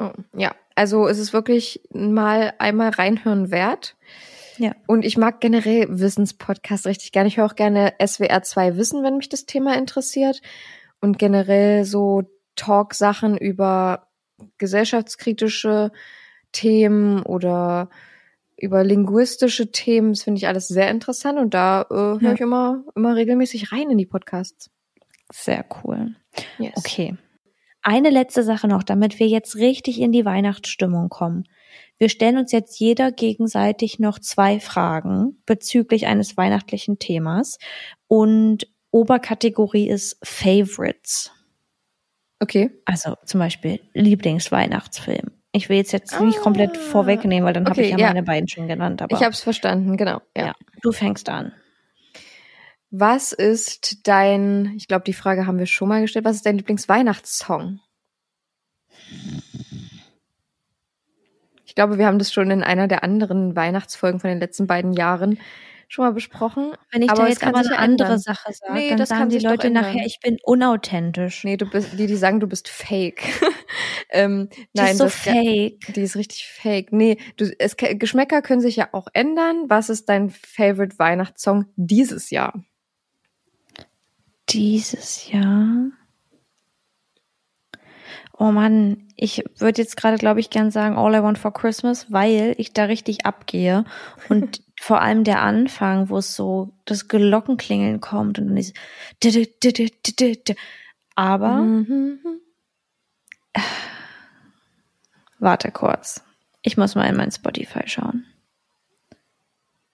Oh, 0.00 0.12
ja, 0.34 0.54
also 0.74 1.06
es 1.06 1.18
ist 1.18 1.34
wirklich 1.34 1.82
mal 1.92 2.54
einmal 2.58 2.88
reinhören 2.88 3.50
wert. 3.50 3.96
Ja. 4.56 4.72
Und 4.86 5.04
ich 5.04 5.18
mag 5.18 5.42
generell 5.42 5.88
Wissenspodcasts 5.90 6.86
richtig 6.86 7.12
gerne. 7.12 7.28
Ich 7.28 7.36
höre 7.36 7.44
auch 7.44 7.54
gerne 7.54 7.92
SWR 8.02 8.42
2 8.42 8.76
Wissen, 8.78 9.04
wenn 9.04 9.18
mich 9.18 9.28
das 9.28 9.44
Thema 9.44 9.76
interessiert. 9.76 10.40
Und 11.02 11.18
generell 11.18 11.84
so 11.84 12.22
Talk-Sachen 12.58 13.38
über 13.38 14.08
gesellschaftskritische 14.58 15.90
Themen 16.52 17.22
oder 17.22 17.88
über 18.60 18.84
linguistische 18.84 19.70
Themen. 19.72 20.12
Das 20.12 20.24
finde 20.24 20.38
ich 20.38 20.48
alles 20.48 20.68
sehr 20.68 20.90
interessant. 20.90 21.38
Und 21.38 21.54
da 21.54 21.82
äh, 21.90 21.94
höre 21.94 22.20
Ja. 22.20 22.32
ich 22.34 22.40
immer, 22.40 22.84
immer 22.94 23.16
regelmäßig 23.16 23.72
rein 23.72 23.90
in 23.90 23.98
die 23.98 24.06
Podcasts. 24.06 24.70
Sehr 25.32 25.64
cool. 25.82 26.14
Yes. 26.58 26.72
Okay. 26.76 27.16
Eine 27.82 28.10
letzte 28.10 28.42
Sache 28.42 28.66
noch, 28.68 28.82
damit 28.82 29.18
wir 29.18 29.28
jetzt 29.28 29.56
richtig 29.56 30.00
in 30.00 30.12
die 30.12 30.24
Weihnachtsstimmung 30.24 31.08
kommen. 31.08 31.44
Wir 31.96 32.08
stellen 32.08 32.38
uns 32.38 32.52
jetzt 32.52 32.78
jeder 32.80 33.12
gegenseitig 33.12 33.98
noch 33.98 34.18
zwei 34.18 34.60
Fragen 34.60 35.40
bezüglich 35.46 36.06
eines 36.06 36.36
weihnachtlichen 36.36 36.98
Themas 36.98 37.58
und 38.08 38.68
Oberkategorie 38.90 39.88
ist 39.88 40.18
Favorites. 40.22 41.30
Okay. 42.40 42.70
Also 42.84 43.16
zum 43.24 43.40
Beispiel 43.40 43.80
Lieblingsweihnachtsfilm. 43.94 45.32
Ich 45.52 45.68
will 45.68 45.76
jetzt 45.78 45.92
jetzt 45.92 46.20
nicht 46.20 46.40
komplett 46.40 46.76
Ah, 46.76 46.80
vorwegnehmen, 46.80 47.44
weil 47.44 47.54
dann 47.54 47.64
habe 47.64 47.72
okay, 47.72 47.86
ich 47.86 47.90
ja, 47.92 47.98
ja. 47.98 48.06
meine 48.08 48.22
beiden 48.22 48.48
schon 48.48 48.68
genannt. 48.68 49.02
Aber 49.02 49.16
Ich 49.16 49.22
habe 49.22 49.32
es 49.32 49.40
verstanden, 49.40 49.96
genau. 49.96 50.20
ja. 50.36 50.46
ja, 50.48 50.54
du 50.82 50.92
fängst 50.92 51.28
an. 51.28 51.52
Was 52.90 53.32
ist 53.32 54.06
dein, 54.06 54.74
ich 54.76 54.88
glaube, 54.88 55.04
die 55.04 55.12
Frage 55.12 55.46
haben 55.46 55.58
wir 55.58 55.66
schon 55.66 55.88
mal 55.88 56.00
gestellt, 56.02 56.24
was 56.24 56.36
ist 56.36 56.46
dein 56.46 56.56
Lieblingsweihnachtssong? 56.56 57.80
Ich 61.64 61.74
glaube, 61.74 61.98
wir 61.98 62.06
haben 62.06 62.18
das 62.18 62.32
schon 62.32 62.50
in 62.50 62.62
einer 62.62 62.88
der 62.88 63.04
anderen 63.04 63.54
Weihnachtsfolgen 63.56 64.20
von 64.20 64.30
den 64.30 64.40
letzten 64.40 64.66
beiden 64.66 64.92
Jahren 64.92 65.38
schon 65.88 66.04
mal 66.04 66.12
besprochen. 66.12 66.72
Wenn 66.92 67.02
ich 67.02 67.10
Aber 67.10 67.22
da 67.22 67.28
jetzt 67.28 67.40
kann 67.40 67.54
aber 67.54 67.66
eine 67.66 67.78
andere 67.78 68.08
ändern. 68.08 68.18
Sache 68.20 68.52
sage, 68.52 68.74
Nee, 68.74 68.90
dann 68.90 68.98
das 68.98 69.08
kann 69.08 69.18
sagen 69.18 69.30
die 69.30 69.38
Leute 69.38 69.70
nachher, 69.70 70.04
ich 70.04 70.20
bin 70.20 70.38
unauthentisch. 70.42 71.44
Nee, 71.44 71.56
du 71.56 71.68
bist, 71.68 71.98
die, 71.98 72.06
die 72.06 72.16
sagen, 72.16 72.40
du 72.40 72.46
bist 72.46 72.68
fake. 72.68 73.22
ähm, 74.10 74.48
Die 74.54 74.66
nein, 74.74 74.92
ist 74.92 74.98
so 74.98 75.04
das, 75.04 75.14
fake. 75.14 75.92
die 75.94 76.02
ist 76.02 76.16
richtig 76.16 76.46
fake. 76.46 76.92
Nee, 76.92 77.16
du, 77.36 77.50
es, 77.58 77.76
Geschmäcker 77.76 78.42
können 78.42 78.60
sich 78.60 78.76
ja 78.76 78.90
auch 78.92 79.08
ändern. 79.14 79.64
Was 79.68 79.88
ist 79.88 80.08
dein 80.08 80.30
Favorite 80.30 80.98
Weihnachtssong 80.98 81.66
dieses 81.76 82.30
Jahr? 82.30 82.62
Dieses 84.50 85.30
Jahr. 85.30 85.90
Oh 88.40 88.52
Mann, 88.52 89.08
ich 89.16 89.44
würde 89.56 89.82
jetzt 89.82 89.96
gerade, 89.96 90.16
glaube 90.16 90.38
ich, 90.38 90.48
gern 90.48 90.70
sagen 90.70 90.96
All 90.96 91.12
I 91.14 91.22
Want 91.22 91.38
for 91.38 91.52
Christmas, 91.52 92.10
weil 92.12 92.54
ich 92.56 92.72
da 92.72 92.84
richtig 92.84 93.26
abgehe. 93.26 93.84
Und 94.28 94.62
vor 94.80 95.00
allem 95.00 95.24
der 95.24 95.42
Anfang, 95.42 96.08
wo 96.08 96.18
es 96.18 96.36
so 96.36 96.70
das 96.84 97.08
Glockenklingeln 97.08 98.00
kommt 98.00 98.38
und 98.38 98.48
dann 98.48 98.56
ist 98.56 98.74
aber 101.16 101.56
Mhm. 101.56 102.20
warte 105.40 105.72
kurz. 105.72 106.22
Ich 106.62 106.76
muss 106.76 106.94
mal 106.94 107.08
in 107.08 107.16
mein 107.16 107.32
Spotify 107.32 107.82
schauen. 107.86 108.24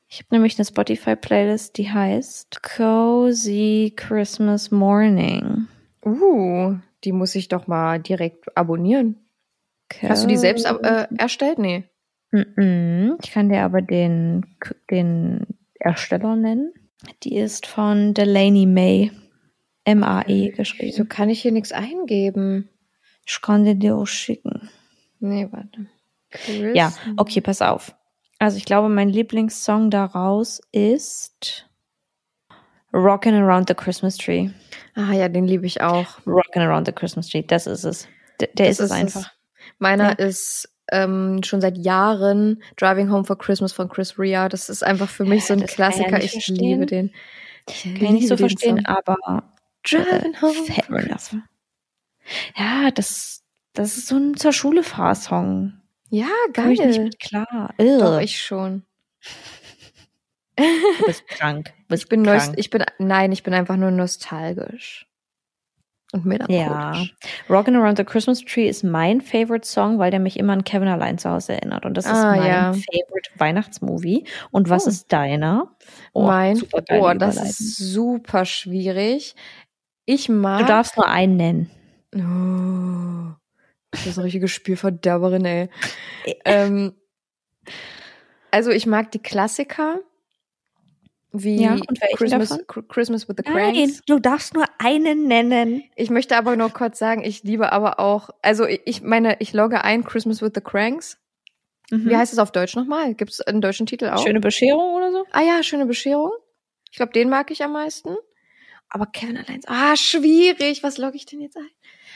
Ich 0.09 0.19
habe 0.19 0.29
nämlich 0.33 0.59
eine 0.59 0.67
Spotify-Playlist, 0.67 1.79
die 1.79 1.91
heißt 1.91 2.63
Cozy 2.63 3.93
Christmas 3.97 4.71
Morning. 4.71 5.67
Uh, 6.05 6.77
die 7.05 7.13
muss 7.13 7.35
ich 7.35 7.49
doch 7.49 7.67
mal 7.67 8.01
direkt 8.01 8.57
abonnieren. 8.57 9.17
Hast 10.03 10.25
du 10.25 10.29
die 10.29 10.37
selbst 10.37 10.67
äh, 10.67 11.07
erstellt? 11.17 11.59
Nee. 11.59 11.85
Ich 12.33 13.31
kann 13.31 13.49
dir 13.49 13.63
aber 13.63 13.81
den, 13.81 14.45
den 14.91 15.47
Ersteller 15.79 16.35
nennen. 16.35 16.73
Die 17.23 17.37
ist 17.37 17.67
von 17.67 18.15
Delaney 18.15 18.67
May. 18.67 19.13
M-A-E 19.85 20.47
Wieso 20.49 20.57
geschrieben. 20.57 21.09
kann 21.09 21.29
ich 21.31 21.43
hier 21.43 21.53
nichts 21.53 21.71
eingeben? 21.71 22.71
Ich 23.27 23.41
kann 23.41 23.65
dir 23.65 23.75
die 23.75 23.91
auch 23.91 24.07
schicken. 24.07 24.71
Nee, 25.21 25.49
warte. 25.51 25.87
Ja, 26.75 26.93
okay, 27.17 27.41
pass 27.41 27.63
auf. 27.63 27.95
Also 28.39 28.57
ich 28.57 28.65
glaube, 28.65 28.89
mein 28.89 29.09
Lieblingssong 29.09 29.91
daraus 29.91 30.61
ist 30.73 31.69
Rockin' 32.95 33.35
Around 33.35 33.69
the 33.69 33.75
Christmas 33.75 34.17
Tree. 34.17 34.51
Ah 34.95 35.13
ja, 35.13 35.29
den 35.29 35.47
liebe 35.47 35.67
ich 35.67 35.81
auch. 35.83 36.07
Rockin' 36.27 36.63
Around 36.63 36.87
the 36.87 36.93
Christmas 36.93 37.29
Tree, 37.29 37.43
das 37.43 37.67
ist 37.67 37.85
es. 37.85 38.09
D 38.41 38.47
der 38.57 38.69
Das 38.69 38.79
ist 38.79 38.87
es 38.87 38.91
einfach. 38.93 39.31
Meiner 39.79 40.19
ist 40.19 40.69
ähm, 40.93 41.43
schon 41.43 41.61
seit 41.61 41.77
Jahren 41.79 42.63
Driving 42.77 43.11
Home 43.11 43.25
for 43.25 43.37
Christmas 43.39 43.73
von 43.73 43.89
Chris 43.89 44.19
Ria. 44.19 44.49
Das 44.49 44.69
ist 44.69 44.85
einfach 44.85 45.09
für 45.09 45.25
mich 45.25 45.45
so 45.45 45.55
ein 45.55 45.61
Das 45.61 45.71
ja 45.71 45.75
Klassiker. 45.77 46.23
ich 46.23 46.31
verstehen. 46.33 46.57
liebe 46.57 46.87
den. 46.87 47.13
Ich 47.69 47.83
Kann 47.83 47.95
ich 47.97 48.11
nicht 48.11 48.29
so 48.29 48.37
verstehen, 48.37 48.77
Song. 48.85 48.87
aber 48.87 49.43
Driving 49.83 50.35
äh, 50.35 50.41
Home 50.43 50.55
fair 50.67 50.85
for 50.85 50.97
enough. 50.99 51.09
Christmas. 51.31 51.43
Ja, 52.57 52.91
das, 52.91 53.43
das 53.73 53.97
ist 53.97 54.07
so 54.07 54.17
ein 54.17 54.37
zur 54.37 54.53
Schule 54.53 54.83
Fahrsong. 54.83 55.73
Ja, 56.11 56.27
Komm 56.55 56.71
ich 56.71 56.81
nicht 56.81 56.95
geil. 56.97 57.05
mit 57.05 57.19
klar. 57.21 57.75
Doch, 57.79 58.15
Ugh. 58.17 58.23
ich 58.23 58.41
schon. 58.41 58.85
Du 60.57 61.07
bist 61.07 61.27
krank. 61.27 61.73
Ich 62.03 62.09
bin, 62.09 62.25
krank. 62.25 62.55
ich 62.57 62.71
bin, 62.71 62.85
nein, 62.99 63.33
ich 63.33 63.43
bin 63.43 63.55
einfach 63.55 63.77
nur 63.77 63.91
nostalgisch. 63.91 65.07
Und 66.13 66.25
Ja. 66.25 66.29
melancholisch. 66.47 67.15
Rockin' 67.51 67.75
Around 67.75 67.99
the 67.99 68.05
Christmas 68.05 68.41
Tree 68.41 68.69
ist 68.69 68.85
mein 68.85 69.21
Favorite 69.21 69.67
Song, 69.67 69.99
weil 69.99 70.13
der 70.13 70.21
mich 70.21 70.39
immer 70.39 70.53
an 70.53 70.63
Kevin 70.63 70.87
allein 70.87 71.19
zu 71.19 71.29
Hause 71.29 71.55
erinnert. 71.55 71.85
Und 71.85 71.97
das 71.97 72.07
ist 72.07 72.13
Ah, 72.13 72.37
mein 72.37 72.47
ja. 72.47 72.73
Favorite 72.73 73.31
Weihnachtsmovie. 73.39 74.25
Und 74.53 74.69
was 74.71 74.87
Oh. 74.87 74.91
ist 74.91 75.13
deiner? 75.13 75.75
mein, 76.15 76.55
supergeile 76.57 77.03
oh, 77.03 77.15
das 77.15 77.37
ist 77.43 77.77
super 77.79 78.45
schwierig. 78.45 79.35
Ich 80.05 80.29
mag. 80.29 80.61
Du 80.61 80.67
darfst 80.67 80.97
nur 80.97 81.09
einen 81.09 81.37
nennen. 81.37 81.71
Oh, 82.15 83.35
das 83.91 84.07
ist 84.07 84.17
eine 84.19 84.27
richtige 84.27 84.47
Spielverderberin, 84.47 85.45
ey. 85.45 85.69
ähm, 86.45 86.95
also 88.53 88.71
ich 88.71 88.87
mag 88.87 89.11
die 89.11 89.19
Klassiker 89.23 89.99
wie 91.35 91.63
Ja, 91.63 91.73
und 91.75 92.01
Christmas, 92.17 92.59
Christmas 92.89 93.29
with 93.29 93.37
the 93.45 93.51
Nein, 93.53 93.75
Cranks. 93.75 94.03
du 94.07 94.19
darfst 94.19 94.55
nur 94.55 94.65
einen 94.79 95.27
nennen. 95.27 95.83
Ich 95.97 96.09
möchte 96.11 96.37
aber 96.37 96.57
noch 96.57 96.73
kurz 96.73 96.99
sagen, 96.99 97.23
ich 97.25 97.43
liebe 97.43 97.73
aber 97.73 97.99
auch, 98.01 98.31
also 98.41 98.65
ich 98.67 99.03
meine, 99.03 99.37
ich 99.41 99.53
logge 99.53 99.85
ein 99.85 100.05
Christmas 100.05 100.41
with 100.41 100.53
the 100.55 100.61
Cranks. 100.61 101.19
Wie 101.91 102.17
heißt 102.17 102.33
es 102.33 102.39
auf 102.39 102.51
Deutsch 102.51 102.75
nochmal? 102.77 103.15
Gibt 103.15 103.31
es 103.31 103.41
einen 103.43 103.61
deutschen 103.61 103.87
Titel 103.87 104.07
auch? 104.09 104.21
Mhm. 104.21 104.27
Schöne 104.27 104.41
Bescherung 104.41 104.95
oder 104.95 105.13
so? 105.13 105.25
Ah 105.33 105.43
ja, 105.43 105.63
schöne 105.63 105.87
Bescherung. 105.87 106.33
Ich 106.91 106.97
glaube, 106.97 107.13
den 107.13 107.29
mag 107.29 107.51
ich 107.51 107.63
am 107.63 107.73
meisten. 107.73 108.17
Aber 108.89 109.07
Kevin 109.07 109.37
allein. 109.37 109.61
Ah, 109.67 109.95
schwierig. 109.97 110.83
Was 110.83 110.99
logge 110.99 111.17
ich 111.17 111.27
denn 111.27 111.41
jetzt 111.41 111.57
ein? 111.57 111.69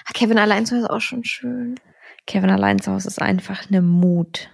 Ah, 0.07 0.13
Kevin 0.15 0.39
allein 0.39 0.65
zu 0.65 0.75
Hause 0.77 0.85
ist 0.87 0.91
auch 0.91 1.01
schon 1.01 1.25
schön. 1.25 1.75
Kevin 2.27 2.51
allein 2.51 2.81
zu 2.81 2.93
Hause 2.93 3.09
ist 3.09 3.21
einfach 3.21 3.69
eine 3.69 3.83
Mut. 3.83 4.49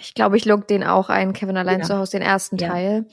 Ich 0.00 0.14
glaube, 0.14 0.36
ich 0.36 0.44
log 0.44 0.66
den 0.66 0.82
auch 0.84 1.08
ein, 1.10 1.32
Kevin 1.32 1.56
allein 1.56 1.80
Ja. 1.80 1.84
zu 1.86 1.96
Hause, 1.98 2.12
den 2.12 2.22
ersten 2.22 2.56
Ja. 2.56 2.68
Teil. 2.68 3.06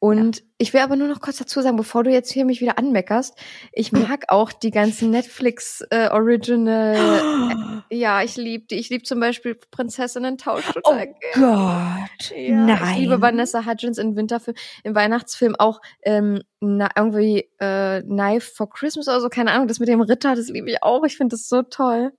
Und 0.00 0.44
ich 0.58 0.72
will 0.72 0.80
aber 0.80 0.94
nur 0.94 1.08
noch 1.08 1.20
kurz 1.20 1.38
dazu 1.38 1.60
sagen, 1.60 1.76
bevor 1.76 2.04
du 2.04 2.10
jetzt 2.10 2.30
hier 2.30 2.44
mich 2.44 2.60
wieder 2.60 2.78
anmeckerst, 2.78 3.36
ich 3.72 3.90
mag 3.90 4.26
auch 4.28 4.52
die 4.52 4.70
ganzen 4.70 5.10
Netflix 5.10 5.80
äh, 5.90 6.08
Original. 6.10 6.96
ja, 7.90 8.22
ich 8.22 8.36
liebe 8.36 8.66
die. 8.70 8.76
Ich 8.76 8.90
liebe 8.90 9.02
zum 9.02 9.18
Beispiel 9.18 9.56
Prinzessinnen-Tausch 9.72 10.66
total 10.72 11.08
Oh. 11.08 11.40
Gott. 11.40 12.30
Ja, 12.36 12.54
Nein. 12.54 12.92
Ich 12.94 12.98
liebe 13.00 13.20
Vanessa 13.20 13.66
Hudgens 13.66 13.98
im 13.98 14.14
Winterfilm, 14.14 14.56
im 14.84 14.94
Weihnachtsfilm 14.94 15.56
auch 15.56 15.80
ähm, 16.02 16.42
na, 16.60 16.88
irgendwie 16.96 17.48
äh, 17.58 18.02
Knife 18.02 18.52
for 18.54 18.70
Christmas 18.70 19.08
oder 19.08 19.20
so, 19.20 19.28
keine 19.28 19.50
Ahnung, 19.50 19.66
das 19.66 19.80
mit 19.80 19.88
dem 19.88 20.00
Ritter, 20.00 20.36
das 20.36 20.48
liebe 20.48 20.70
ich 20.70 20.82
auch. 20.82 21.02
Ich 21.04 21.16
finde 21.16 21.34
das 21.34 21.48
so 21.48 21.62
toll. 21.62 22.12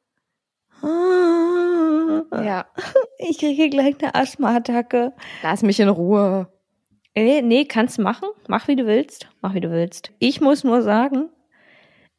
Ja, 0.83 2.65
Ich 3.19 3.37
kriege 3.37 3.69
gleich 3.69 3.95
eine 4.01 4.15
Asthmaattacke. 4.15 5.13
lass 5.43 5.61
mich 5.61 5.79
in 5.79 5.89
Ruhe. 5.89 6.47
Nee, 7.15 7.41
nee, 7.41 7.65
kannst 7.65 7.99
machen. 7.99 8.29
Mach, 8.47 8.67
wie 8.67 8.77
du 8.77 8.85
willst. 8.85 9.27
Mach, 9.41 9.53
wie 9.53 9.59
du 9.59 9.71
willst. 9.71 10.11
Ich 10.19 10.39
muss 10.39 10.63
nur 10.63 10.81
sagen, 10.81 11.29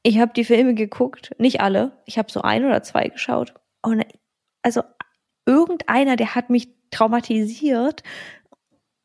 ich 0.02 0.18
habe 0.18 0.32
die 0.34 0.44
Filme 0.44 0.74
geguckt. 0.74 1.30
Nicht 1.38 1.60
alle. 1.60 1.92
Ich 2.04 2.18
habe 2.18 2.30
so 2.30 2.42
ein 2.42 2.64
oder 2.64 2.82
zwei 2.82 3.08
geschaut. 3.08 3.54
Und 3.82 4.04
also 4.62 4.82
irgendeiner, 5.46 6.16
der 6.16 6.34
hat 6.34 6.50
mich 6.50 6.68
traumatisiert. 6.90 8.02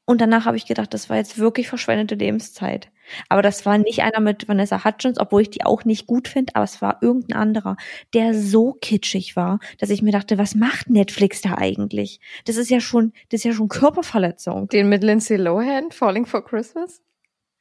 Und 0.06 0.19
danach 0.22 0.45
habe 0.45 0.57
ich 0.57 0.65
gedacht, 0.65 0.94
das 0.94 1.10
war 1.10 1.18
jetzt 1.18 1.38
wirklich 1.38 1.69
verschwendete 1.69 2.15
Lebenszeit. 2.15 2.90
Aber 3.30 3.41
das 3.41 3.65
war 3.65 3.77
nicht 3.77 4.03
einer 4.03 4.19
mit 4.19 4.48
Vanessa 4.48 4.84
Hutchins, 4.84 5.19
obwohl 5.19 5.44
ich 5.44 5.49
die 5.49 5.64
auch 5.64 5.86
nicht 5.86 6.07
gut 6.07 6.27
finde, 6.27 6.56
aber 6.56 6.64
es 6.64 6.82
war 6.82 6.99
irgendein 7.02 7.38
anderer, 7.38 7.77
der 8.14 8.34
so 8.34 8.73
kitschig 8.73 9.36
war, 9.36 9.60
dass 9.80 9.90
ich 9.90 10.02
mir 10.02 10.11
dachte, 10.11 10.38
was 10.38 10.56
macht 10.56 10.90
Netflix 10.90 11.41
da 11.41 11.56
eigentlich? 11.57 12.19
Das 12.45 12.57
ist 12.57 12.69
ja 12.69 12.80
schon, 12.80 13.14
das 13.30 13.40
ist 13.40 13.44
ja 13.45 13.53
schon 13.53 13.69
Körperverletzung. 13.69 14.68
Den 14.69 14.90
mit 14.90 15.03
Lindsay 15.03 15.38
Lohan, 15.38 15.91
Falling 15.91 16.26
for 16.26 16.44
Christmas? 16.44 17.02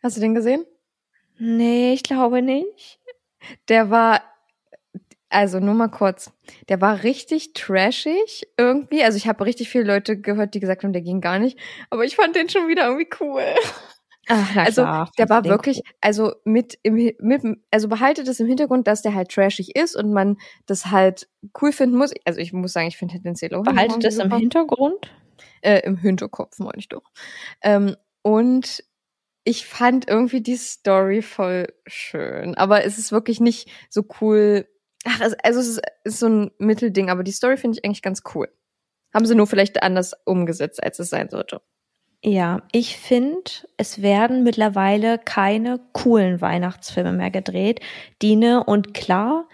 Hast 0.03 0.16
du 0.16 0.21
den 0.21 0.35
gesehen? 0.35 0.65
Nee, 1.39 1.95
ich 1.95 2.03
glaube 2.03 2.43
nicht. 2.43 3.01
Der 3.69 3.91
war, 3.91 4.23
also 5.29 5.59
nur 5.59 5.75
mal 5.75 5.89
kurz, 5.89 6.31
der 6.69 6.81
war 6.81 7.03
richtig 7.03 7.55
trashig 7.55 8.47
irgendwie. 8.57 9.03
Also 9.03 9.16
ich 9.16 9.27
habe 9.27 9.45
richtig 9.45 9.69
viele 9.69 9.85
Leute 9.85 10.21
gehört, 10.21 10.55
die 10.55 10.61
gesagt 10.61 10.85
haben, 10.85 10.93
der 10.93 11.03
ging 11.03 11.21
gar 11.21 11.39
nicht. 11.39 11.59
Aber 11.91 12.05
ich 12.05 12.16
fand 12.16 12.37
den 12.37 12.49
schon 12.49 12.69
wieder 12.69 12.87
irgendwie 12.87 13.09
cool. 13.21 13.43
Ach, 14.29 14.57
also 14.57 14.83
klar, 14.83 15.11
der 15.19 15.29
war 15.29 15.45
wirklich, 15.51 15.83
also 16.01 16.33
mit 16.45 16.79
im 16.83 16.95
mit, 17.21 17.43
also 17.71 17.89
behaltet 17.89 18.27
es 18.29 18.41
im 18.41 18.47
Hintergrund, 18.47 18.87
dass 18.87 19.03
der 19.03 19.15
halt 19.15 19.31
trashig 19.31 19.77
ist 19.77 19.97
und 19.97 20.13
man 20.13 20.37
das 20.67 20.87
halt 20.87 21.29
cool 21.61 21.73
finden 21.73 21.97
muss. 21.97 22.13
Also 22.25 22.41
ich 22.41 22.53
muss 22.53 22.73
sagen, 22.73 22.89
ich 22.89 22.97
finde 22.97 23.19
Lindsay 23.23 23.49
Lohan 23.49 23.65
Behaltet 23.75 24.05
das 24.05 24.19
im. 24.19 24.31
Hintergrund? 24.31 25.13
äh, 25.63 25.81
im 25.81 25.97
Hinterkopf, 25.97 26.59
meine 26.59 26.79
ich 26.79 26.89
doch. 26.89 27.03
Ähm, 27.63 27.97
und 28.23 28.83
ich 29.45 29.67
fand 29.67 30.09
irgendwie 30.09 30.41
die 30.41 30.57
Story 30.57 31.21
voll 31.21 31.67
schön, 31.87 32.55
aber 32.55 32.85
es 32.85 32.97
ist 32.99 33.13
wirklich 33.13 33.41
nicht 33.41 33.71
so 33.91 34.05
cool. 34.21 34.67
Ach, 35.05 35.21
es- 35.21 35.35
also 35.43 35.61
es 35.61 35.69
ist, 35.69 35.83
ist 36.05 36.19
so 36.21 36.29
ein 36.29 36.51
Mittelding, 36.59 37.11
aber 37.11 37.23
die 37.25 37.33
Story 37.33 37.57
finde 37.59 37.79
ich 37.79 37.85
eigentlich 37.85 38.01
ganz 38.03 38.23
cool. 38.35 38.49
Haben 39.13 39.27
sie 39.27 39.35
nur 39.35 39.47
vielleicht 39.47 39.83
anders 39.83 40.15
umgesetzt, 40.25 40.83
als 40.83 40.99
es 40.99 41.11
sein 41.11 41.29
sollte. 41.29 41.61
Ja, 42.27 42.63
ich 42.73 42.97
finde, 42.97 43.51
es 43.77 44.01
werden 44.01 44.45
mittlerweile 44.45 45.19
keine 45.19 45.79
coolen 45.93 46.41
Weihnachtsfilme 46.41 47.13
mehr 47.13 47.31
gedreht. 47.31 47.81
Dine 48.23 48.65
und 48.65 48.95
klar 48.95 49.47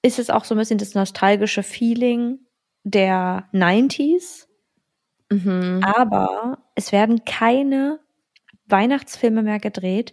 ist 0.00 0.18
es 0.18 0.30
auch 0.30 0.44
so 0.44 0.54
ein 0.54 0.58
bisschen 0.58 0.78
das 0.78 0.94
nostalgische 0.94 1.62
Feeling 1.62 2.38
der 2.84 3.48
90s, 3.52 4.48
Mhm. 5.30 5.80
aber 5.82 6.58
es 6.74 6.90
werden 6.90 7.24
keine 7.24 8.00
Weihnachtsfilme 8.66 9.42
mehr 9.42 9.60
gedreht, 9.60 10.12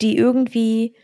die 0.00 0.16
irgendwie 0.16 0.96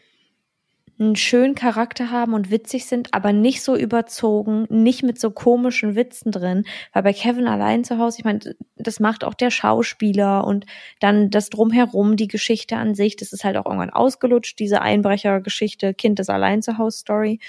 einen 1.02 1.16
schönen 1.16 1.54
Charakter 1.54 2.10
haben 2.10 2.34
und 2.34 2.50
witzig 2.50 2.86
sind, 2.86 3.12
aber 3.12 3.32
nicht 3.32 3.62
so 3.62 3.76
überzogen, 3.76 4.66
nicht 4.70 5.02
mit 5.02 5.20
so 5.20 5.30
komischen 5.30 5.94
Witzen 5.94 6.32
drin. 6.32 6.64
Weil 6.92 7.02
bei 7.02 7.12
Kevin 7.12 7.46
allein 7.46 7.84
zu 7.84 7.98
Hause, 7.98 8.18
ich 8.18 8.24
meine, 8.24 8.40
das 8.76 9.00
macht 9.00 9.24
auch 9.24 9.34
der 9.34 9.50
Schauspieler 9.50 10.44
und 10.44 10.66
dann 11.00 11.30
das 11.30 11.50
drumherum, 11.50 12.16
die 12.16 12.28
Geschichte 12.28 12.76
an 12.76 12.94
sich, 12.94 13.16
das 13.16 13.32
ist 13.32 13.44
halt 13.44 13.56
auch 13.56 13.66
irgendwann 13.66 13.90
ausgelutscht, 13.90 14.58
diese 14.58 14.80
Einbrechergeschichte, 14.82 15.94
Kind 15.94 16.18
des 16.18 16.28
allein 16.28 16.62
zu 16.62 16.78
Hause 16.78 16.98
Story. 16.98 17.40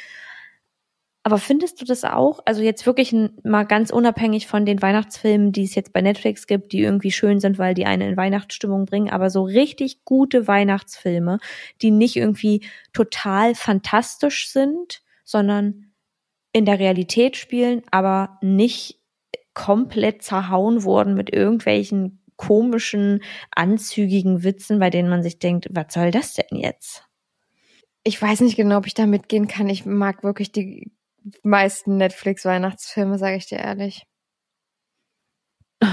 Aber 1.25 1.37
findest 1.37 1.79
du 1.79 1.85
das 1.85 2.03
auch? 2.03 2.41
Also 2.43 2.61
jetzt 2.61 2.85
wirklich 2.85 3.15
mal 3.43 3.63
ganz 3.63 3.91
unabhängig 3.91 4.45
von 4.45 4.65
den 4.65 4.81
Weihnachtsfilmen, 4.81 5.53
die 5.53 5.63
es 5.63 5.73
jetzt 5.73 5.93
bei 5.93 6.01
Netflix 6.01 6.47
gibt, 6.47 6.73
die 6.73 6.81
irgendwie 6.81 7.11
schön 7.11 7.39
sind, 7.39 7.57
weil 7.57 7.73
die 7.73 7.85
eine 7.85 8.09
in 8.09 8.17
Weihnachtsstimmung 8.17 8.85
bringen, 8.85 9.09
aber 9.09 9.29
so 9.29 9.43
richtig 9.43 10.03
gute 10.03 10.47
Weihnachtsfilme, 10.47 11.39
die 11.81 11.91
nicht 11.91 12.17
irgendwie 12.17 12.65
total 12.91 13.55
fantastisch 13.55 14.49
sind, 14.49 15.01
sondern 15.23 15.93
in 16.51 16.65
der 16.65 16.79
Realität 16.79 17.37
spielen, 17.37 17.83
aber 17.89 18.37
nicht 18.41 18.99
komplett 19.53 20.23
zerhauen 20.23 20.83
wurden 20.83 21.15
mit 21.15 21.33
irgendwelchen 21.33 22.19
komischen, 22.35 23.23
anzügigen 23.51 24.43
Witzen, 24.43 24.79
bei 24.79 24.89
denen 24.89 25.09
man 25.09 25.23
sich 25.23 25.39
denkt, 25.39 25.67
was 25.71 25.93
soll 25.93 26.11
das 26.11 26.33
denn 26.33 26.59
jetzt? 26.59 27.05
Ich 28.03 28.21
weiß 28.21 28.41
nicht 28.41 28.57
genau, 28.57 28.79
ob 28.79 28.87
ich 28.87 28.93
da 28.93 29.05
mitgehen 29.05 29.47
kann. 29.47 29.69
Ich 29.69 29.85
mag 29.85 30.23
wirklich 30.23 30.51
die 30.51 30.91
meisten 31.43 31.97
Netflix-Weihnachtsfilme, 31.97 33.17
sage 33.17 33.35
ich 33.37 33.45
dir 33.47 33.59
ehrlich. 33.59 34.03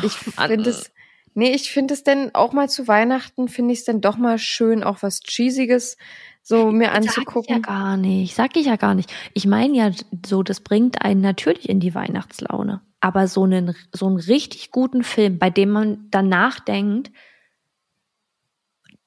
Ich 0.02 0.12
finde 0.12 0.70
es, 0.70 0.92
nee, 1.34 1.50
ich 1.52 1.72
finde 1.72 1.94
es 1.94 2.04
denn 2.04 2.34
auch 2.34 2.52
mal 2.52 2.68
zu 2.68 2.86
Weihnachten, 2.88 3.48
finde 3.48 3.72
ich 3.72 3.80
es 3.80 3.84
dann 3.84 4.00
doch 4.00 4.16
mal 4.16 4.38
schön, 4.38 4.84
auch 4.84 5.02
was 5.02 5.20
Cheesiges 5.20 5.96
so 6.42 6.70
mir 6.70 6.86
Sag 6.92 7.00
ich 7.00 7.04
ja 7.06 7.10
anzugucken. 7.10 7.62
gar 7.62 7.96
nicht. 7.96 8.34
Sag 8.34 8.56
ich 8.56 8.66
ja 8.66 8.76
gar 8.76 8.94
nicht. 8.94 9.12
Ich 9.34 9.46
meine 9.46 9.76
ja 9.76 9.90
so, 10.24 10.42
das 10.42 10.60
bringt 10.60 11.02
einen 11.02 11.20
natürlich 11.20 11.68
in 11.68 11.80
die 11.80 11.94
Weihnachtslaune. 11.94 12.80
Aber 13.00 13.28
so 13.28 13.44
einen, 13.44 13.74
so 13.92 14.06
einen 14.06 14.16
richtig 14.16 14.70
guten 14.70 15.02
Film, 15.04 15.38
bei 15.38 15.50
dem 15.50 15.70
man 15.70 16.06
danach 16.10 16.60
denkt, 16.60 17.10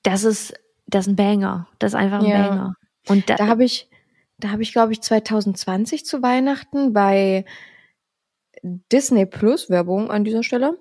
das 0.03 0.23
ist, 0.23 0.53
das 0.87 1.05
ist 1.07 1.13
ein 1.13 1.15
Banger. 1.15 1.67
Das 1.79 1.91
ist 1.93 1.95
einfach 1.95 2.19
ein 2.19 2.25
Ja. 2.25 2.49
Banger. 2.49 2.75
Und 3.07 3.29
da, 3.29 3.35
Da 3.35 3.47
habe 3.47 3.63
ich, 3.63 3.89
da 4.43 4.51
habe 4.51 4.63
ich, 4.63 4.73
glaube 4.73 4.91
ich, 4.91 5.01
2020 5.01 6.05
zu 6.05 6.21
Weihnachten 6.21 6.91
bei 6.91 7.45
Disney 8.63 9.25
Plus, 9.25 9.69
Werbung 9.69 10.11
an 10.11 10.23
dieser 10.23 10.43
Stelle, 10.43 10.77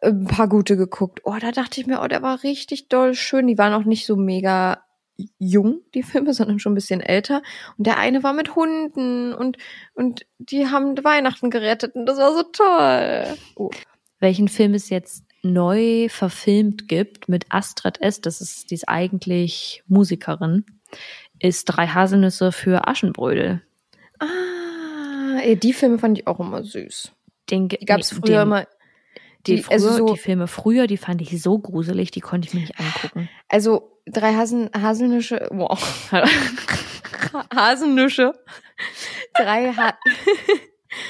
äh, 0.00 0.08
ein 0.08 0.24
paar 0.24 0.48
gute 0.48 0.76
geguckt. 0.76 1.20
Oh, 1.24 1.36
da 1.38 1.52
dachte 1.52 1.80
ich 1.80 1.86
mir, 1.86 2.00
oh, 2.02 2.08
der 2.08 2.22
war 2.22 2.42
richtig 2.42 2.88
doll 2.88 3.14
schön. 3.14 3.46
Die 3.46 3.58
waren 3.58 3.74
auch 3.74 3.84
nicht 3.84 4.06
so 4.06 4.16
mega 4.16 4.82
jung, 5.38 5.80
die 5.94 6.02
Filme, 6.02 6.32
sondern 6.34 6.58
schon 6.58 6.72
ein 6.72 6.76
bisschen 6.76 7.00
älter. 7.00 7.42
Und 7.76 7.86
der 7.86 7.98
eine 7.98 8.22
war 8.22 8.32
mit 8.32 8.56
Hunden 8.56 9.34
und, 9.34 9.58
und 9.94 10.26
die 10.38 10.68
haben 10.68 10.96
Weihnachten 11.04 11.50
gerettet 11.50 11.94
und 11.94 12.06
das 12.06 12.18
war 12.18 12.32
so 12.34 12.42
toll. 12.44 13.38
Oh. 13.56 13.70
welchen 14.20 14.48
Film 14.48 14.72
es 14.72 14.88
jetzt 14.88 15.24
neu 15.42 16.08
verfilmt 16.08 16.88
gibt 16.88 17.28
mit 17.28 17.44
Astrid 17.50 18.00
S., 18.00 18.22
das 18.22 18.40
ist, 18.40 18.70
die 18.70 18.74
ist 18.74 18.88
eigentlich 18.88 19.82
Musikerin, 19.86 20.64
ist 21.44 21.64
Drei 21.66 21.86
Haselnüsse 21.86 22.52
für 22.52 22.86
Aschenbrödel. 22.88 23.60
Ah, 24.18 25.38
ey, 25.42 25.56
die 25.56 25.72
Filme 25.72 25.98
fand 25.98 26.18
ich 26.18 26.26
auch 26.26 26.40
immer 26.40 26.62
süß. 26.64 27.12
Den, 27.50 27.68
Die 27.68 27.84
gab's 27.84 28.12
nee, 28.12 28.18
früher 28.20 28.38
den, 28.38 28.42
immer. 28.42 28.66
Die, 29.46 29.56
die- 29.56 29.62
früher, 29.62 29.72
also 29.72 29.92
so- 29.92 30.06
die 30.14 30.18
Filme 30.18 30.46
früher, 30.46 30.86
die 30.86 30.96
fand 30.96 31.20
ich 31.20 31.42
so 31.42 31.58
gruselig, 31.58 32.10
die 32.10 32.20
konnte 32.20 32.48
ich 32.48 32.54
mir 32.54 32.60
nicht 32.60 32.78
angucken. 32.80 33.28
Also 33.48 33.98
drei 34.06 34.32
Hasen, 34.34 34.70
Haselnüsse, 34.74 35.48
wow. 35.50 36.10
Haselnüsse. 37.54 38.32
Drei 39.34 39.72
ha 39.72 39.94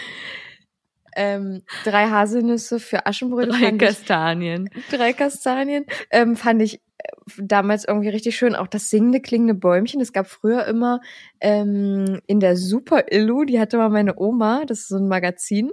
ähm, 1.17 1.63
drei 1.85 2.09
Haselnüsse 2.09 2.81
für 2.81 3.07
Aschenbrödel. 3.07 3.55
ich, 3.55 3.79
Kastanien. 3.79 4.69
drei 4.91 5.13
Kastanien. 5.13 5.87
Ähm, 6.11 6.35
fand 6.37 6.61
ich 6.63 6.81
damals 7.39 7.85
irgendwie 7.87 8.09
richtig 8.09 8.37
schön. 8.37 8.55
Auch 8.55 8.67
das 8.67 8.91
singende, 8.91 9.21
klingende 9.21 9.55
Bäumchen. 9.55 10.01
Es 10.01 10.13
gab 10.13 10.27
früher 10.27 10.67
immer 10.67 11.01
ähm, 11.41 12.21
in 12.27 12.41
der 12.41 12.57
Super 12.57 13.05
Illu, 13.13 13.45
die 13.45 13.61
hatte 13.61 13.77
mal 13.77 13.89
meine 13.89 14.19
Oma, 14.19 14.65
das 14.67 14.81
ist 14.81 14.89
so 14.89 14.97
ein 14.97 15.09
Magazin, 15.09 15.73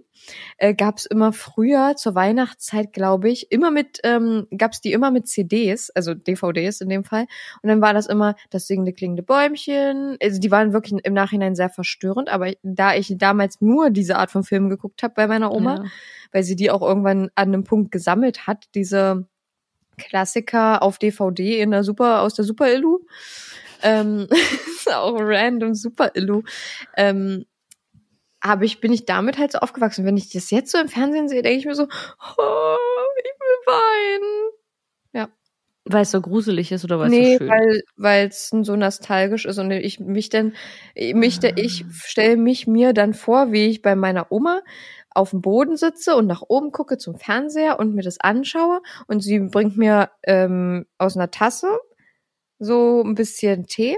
äh, 0.58 0.74
gab 0.74 0.98
es 0.98 1.06
immer 1.06 1.34
früher 1.34 1.96
zur 1.96 2.16
Weihnachtszeit, 2.16 2.94
glaube 2.94 3.30
ich, 3.30 3.52
immer 3.52 3.72
mit, 3.72 4.00
ähm, 4.04 4.48
gab 4.58 4.72
es 4.74 4.82
die 4.82 4.92
immer 4.94 5.12
mit 5.12 5.28
CDs, 5.28 5.90
also 5.92 6.14
DVDs 6.14 6.82
in 6.82 6.90
dem 6.90 7.04
Fall. 7.04 7.26
Und 7.62 7.70
dann 7.70 7.82
war 7.82 7.94
das 7.94 8.08
immer 8.08 8.36
das 8.50 8.68
singende, 8.68 8.94
klingende 8.94 9.24
Bäumchen. 9.24 10.18
Also 10.22 10.40
die 10.40 10.52
waren 10.52 10.74
wirklich 10.74 11.00
im 11.04 11.14
Nachhinein 11.14 11.56
sehr 11.56 11.70
verstörend, 11.70 12.30
aber 12.30 12.52
da 12.64 12.96
ich 12.96 13.14
damals 13.18 13.62
nur 13.62 13.90
diese 13.90 14.18
Art 14.18 14.32
von 14.32 14.44
Filmen 14.44 14.70
geguckt 14.70 15.04
habe 15.04 15.14
bei 15.16 15.28
meiner 15.28 15.52
Oma, 15.52 15.76
Ja. 15.76 15.84
weil 16.32 16.44
sie 16.44 16.56
die 16.56 16.72
auch 16.72 16.82
irgendwann 16.82 17.30
an 17.36 17.50
einem 17.50 17.64
Punkt 17.64 17.92
gesammelt 17.92 18.48
hat, 18.48 18.66
diese 18.76 19.26
Klassiker 20.04 20.82
auf 20.82 20.98
DVD 20.98 21.62
in 21.62 21.72
der 21.72 21.84
Super, 21.84 22.22
aus 22.22 22.34
der 22.34 22.46
Super 22.46 22.72
Illu. 22.74 23.00
Ähm, 23.82 24.28
auch 24.94 25.16
random 25.20 25.74
Super 25.74 26.12
Illu. 26.16 26.44
Ähm, 26.98 27.46
aber 28.42 28.64
ich 28.64 28.82
bin 28.82 28.92
ich 28.92 29.06
damit 29.06 29.38
halt 29.38 29.52
so 29.52 29.60
aufgewachsen. 29.60 30.06
Wenn 30.06 30.18
ich 30.18 30.32
das 30.32 30.50
jetzt 30.50 30.72
so 30.72 30.80
im 30.80 30.90
Fernsehen 30.90 31.30
sehe, 31.30 31.44
denke 31.44 31.60
ich 31.60 31.66
mir 31.66 31.76
so, 31.76 31.84
oh, 31.84 32.78
ich 33.18 33.40
will 33.40 33.58
weinen. 33.66 34.52
Weil 35.94 36.04
es 36.04 36.12
so 36.12 36.22
gruselig 36.22 36.72
ist 36.72 36.84
oder 36.84 37.00
weil 37.00 37.08
es 37.08 37.12
nee, 37.12 37.34
so 37.34 37.38
schön 37.40 37.50
weil 37.50 37.82
weil 37.98 38.28
es 38.28 38.50
so 38.50 38.76
nostalgisch 38.76 39.46
ist 39.46 39.58
und 39.58 39.72
ich 39.72 40.00
mich 40.00 40.30
dann 40.30 40.54
mich 41.14 41.40
Ah. 41.44 41.50
ich 41.56 41.86
stelle 41.94 42.38
mich 42.38 42.68
mir 42.68 42.94
dann 42.94 43.14
vor, 43.14 43.52
wie 43.52 43.68
ich 43.68 43.82
bei 43.82 43.96
meiner 43.96 44.32
Oma 44.32 44.62
auf 45.14 45.32
dem 45.32 45.42
Boden 45.42 45.76
sitze 45.78 46.16
und 46.16 46.28
nach 46.28 46.42
oben 46.48 46.72
gucke 46.72 46.98
zum 46.98 47.16
Fernseher 47.18 47.80
und 47.80 47.94
mir 47.96 48.04
das 48.04 48.20
anschaue 48.20 48.82
und 49.08 49.22
sie 49.22 49.40
bringt 49.40 49.78
mir 49.78 50.10
ähm, 50.24 50.86
aus 50.98 51.18
einer 51.18 51.32
Tasse 51.32 51.78
so 52.60 53.04
ein 53.04 53.16
bisschen 53.16 53.66
Tee 53.68 53.98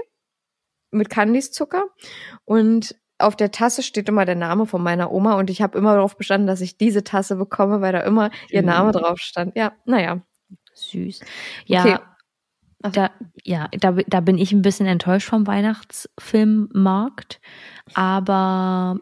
mit 0.90 1.10
Kandiszucker 1.10 1.84
und 2.44 2.96
auf 3.18 3.36
der 3.36 3.50
Tasse 3.52 3.82
steht 3.82 4.08
immer 4.08 4.24
der 4.24 4.34
Name 4.34 4.66
von 4.66 4.82
meiner 4.82 5.12
Oma 5.12 5.34
und 5.38 5.50
ich 5.50 5.62
habe 5.62 5.78
immer 5.78 5.94
darauf 5.94 6.16
bestanden, 6.16 6.46
dass 6.48 6.60
ich 6.60 6.76
diese 6.78 7.04
Tasse 7.04 7.36
bekomme, 7.36 7.80
weil 7.80 7.92
da 7.92 8.00
immer 8.00 8.30
ihr 8.50 8.60
Schön. 8.60 8.66
Name 8.66 8.92
drauf 8.92 9.18
stand. 9.18 9.56
Ja, 9.56 9.72
naja. 9.84 10.22
Süß. 10.74 11.20
Ja, 11.66 11.82
Okay. 11.82 11.98
da, 12.92 13.10
ja 13.44 13.68
da, 13.80 13.92
da 13.92 14.20
bin 14.20 14.36
ich 14.38 14.52
ein 14.52 14.62
bisschen 14.62 14.86
enttäuscht 14.86 15.28
vom 15.28 15.46
Weihnachtsfilmmarkt. 15.46 17.40
Aber 17.94 18.98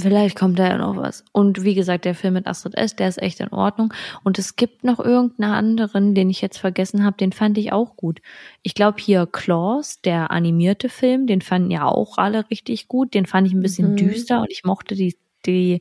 vielleicht 0.00 0.36
kommt 0.36 0.58
da 0.58 0.66
ja 0.68 0.78
noch 0.78 0.96
was. 0.96 1.24
Und 1.32 1.62
wie 1.64 1.74
gesagt, 1.74 2.04
der 2.04 2.14
Film 2.14 2.34
mit 2.34 2.46
Astrid 2.46 2.74
S., 2.76 2.96
der 2.96 3.08
ist 3.08 3.22
echt 3.22 3.40
in 3.40 3.48
Ordnung. 3.52 3.92
Und 4.24 4.38
es 4.38 4.56
gibt 4.56 4.84
noch 4.84 4.98
irgendeinen 4.98 5.52
anderen, 5.52 6.14
den 6.14 6.30
ich 6.30 6.40
jetzt 6.40 6.58
vergessen 6.58 7.04
habe, 7.04 7.16
den 7.16 7.32
fand 7.32 7.58
ich 7.58 7.72
auch 7.72 7.96
gut. 7.96 8.20
Ich 8.62 8.74
glaube 8.74 8.98
hier 9.00 9.26
Claus, 9.30 10.00
der 10.00 10.30
animierte 10.30 10.88
Film, 10.88 11.26
den 11.26 11.42
fanden 11.42 11.70
ja 11.70 11.84
auch 11.84 12.18
alle 12.18 12.50
richtig 12.50 12.88
gut. 12.88 13.14
Den 13.14 13.26
fand 13.26 13.46
ich 13.46 13.52
ein 13.52 13.62
bisschen 13.62 13.92
Mhm. 13.92 13.96
düster 13.96 14.40
und 14.40 14.50
ich 14.50 14.64
mochte 14.64 14.94
die, 14.96 15.16
die 15.46 15.80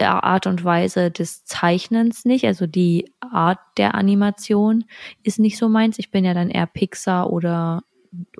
Art 0.00 0.46
und 0.46 0.64
Weise 0.64 1.10
des 1.10 1.44
Zeichnens 1.44 2.24
nicht. 2.24 2.44
Also 2.44 2.66
die 2.66 3.12
Art 3.20 3.58
der 3.78 3.94
Animation 3.94 4.84
ist 5.22 5.38
nicht 5.38 5.56
so 5.56 5.68
meins. 5.68 5.98
Ich 5.98 6.10
bin 6.10 6.24
ja 6.24 6.34
dann 6.34 6.50
eher 6.50 6.66
Pixar 6.66 7.32
oder, 7.32 7.82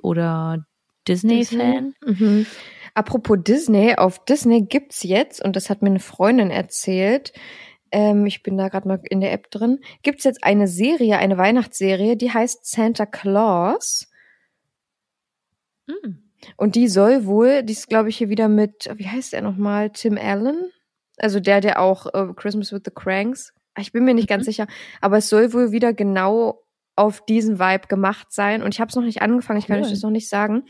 oder 0.01 0.65
Disney-Fan. 1.07 1.93
Mhm. 2.05 2.45
Apropos 2.93 3.37
Disney, 3.41 3.95
auf 3.95 4.25
Disney 4.25 4.63
gibt's 4.63 5.03
jetzt, 5.03 5.43
und 5.43 5.55
das 5.55 5.69
hat 5.69 5.81
mir 5.81 5.89
eine 5.89 5.99
Freundin 5.99 6.49
erzählt, 6.49 7.31
ähm, 7.91 8.25
ich 8.25 8.43
bin 8.43 8.57
da 8.57 8.69
gerade 8.69 8.87
mal 8.87 8.99
in 9.03 9.21
der 9.21 9.31
App 9.31 9.51
drin, 9.51 9.79
gibt's 10.03 10.23
jetzt 10.23 10.43
eine 10.43 10.67
Serie, 10.67 11.17
eine 11.17 11.37
Weihnachtsserie, 11.37 12.17
die 12.17 12.31
heißt 12.31 12.65
Santa 12.65 13.05
Claus. 13.05 14.09
Mhm. 15.85 16.23
Und 16.55 16.75
die 16.75 16.87
soll 16.87 17.25
wohl, 17.25 17.63
die 17.63 17.73
ist, 17.73 17.87
glaube 17.87 18.09
ich, 18.09 18.17
hier 18.17 18.29
wieder 18.29 18.47
mit, 18.47 18.89
wie 18.95 19.07
heißt 19.07 19.33
er 19.33 19.41
nochmal, 19.41 19.89
Tim 19.91 20.17
Allen? 20.17 20.71
Also 21.17 21.39
der, 21.39 21.61
der 21.61 21.81
auch 21.81 22.07
äh, 22.13 22.33
Christmas 22.35 22.71
with 22.71 22.81
the 22.85 22.91
Cranks. 22.93 23.53
Ah, 23.75 23.81
Ich 23.81 23.91
bin 23.91 24.05
mir 24.05 24.13
nicht 24.13 24.27
ganz 24.29 24.43
Mhm. 24.43 24.51
sicher, 24.51 24.67
aber 25.01 25.17
es 25.17 25.29
soll 25.29 25.53
wohl 25.53 25.71
wieder 25.71 25.93
genau 25.93 26.63
auf 26.95 27.23
diesen 27.25 27.59
Vibe 27.59 27.87
gemacht 27.87 28.31
sein. 28.31 28.63
Und 28.63 28.73
ich 28.73 28.79
habe 28.81 28.89
es 28.89 28.95
noch 28.95 29.03
nicht 29.03 29.21
angefangen, 29.21 29.59
ich 29.59 29.67
kann 29.67 29.79
euch 29.83 29.89
das 29.91 30.01
noch 30.01 30.09
nicht 30.09 30.29
sagen. 30.29 30.63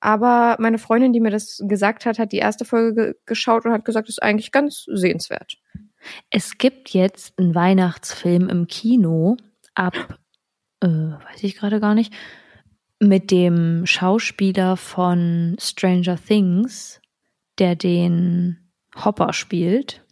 Aber 0.00 0.56
meine 0.58 0.78
Freundin, 0.78 1.12
die 1.12 1.20
mir 1.20 1.30
das 1.30 1.62
gesagt 1.68 2.06
hat, 2.06 2.18
hat 2.18 2.32
die 2.32 2.38
erste 2.38 2.64
Folge 2.64 2.94
ge 2.94 3.14
geschaut 3.26 3.66
und 3.66 3.72
hat 3.72 3.84
gesagt, 3.84 4.08
das 4.08 4.14
ist 4.14 4.22
eigentlich 4.22 4.52
ganz 4.52 4.84
sehenswert. 4.90 5.58
Es 6.30 6.56
gibt 6.56 6.90
jetzt 6.90 7.38
einen 7.38 7.54
Weihnachtsfilm 7.54 8.48
im 8.48 8.66
Kino 8.68 9.36
ab, 9.74 10.18
äh, 10.80 10.86
weiß 10.88 11.42
ich 11.42 11.56
gerade 11.56 11.78
gar 11.80 11.94
nicht, 11.94 12.14
mit 12.98 13.30
dem 13.30 13.84
Schauspieler 13.84 14.78
von 14.78 15.56
Stranger 15.60 16.16
Things, 16.16 17.02
der 17.58 17.76
den 17.76 18.65
Hopper 19.04 19.32
spielt. 19.32 20.04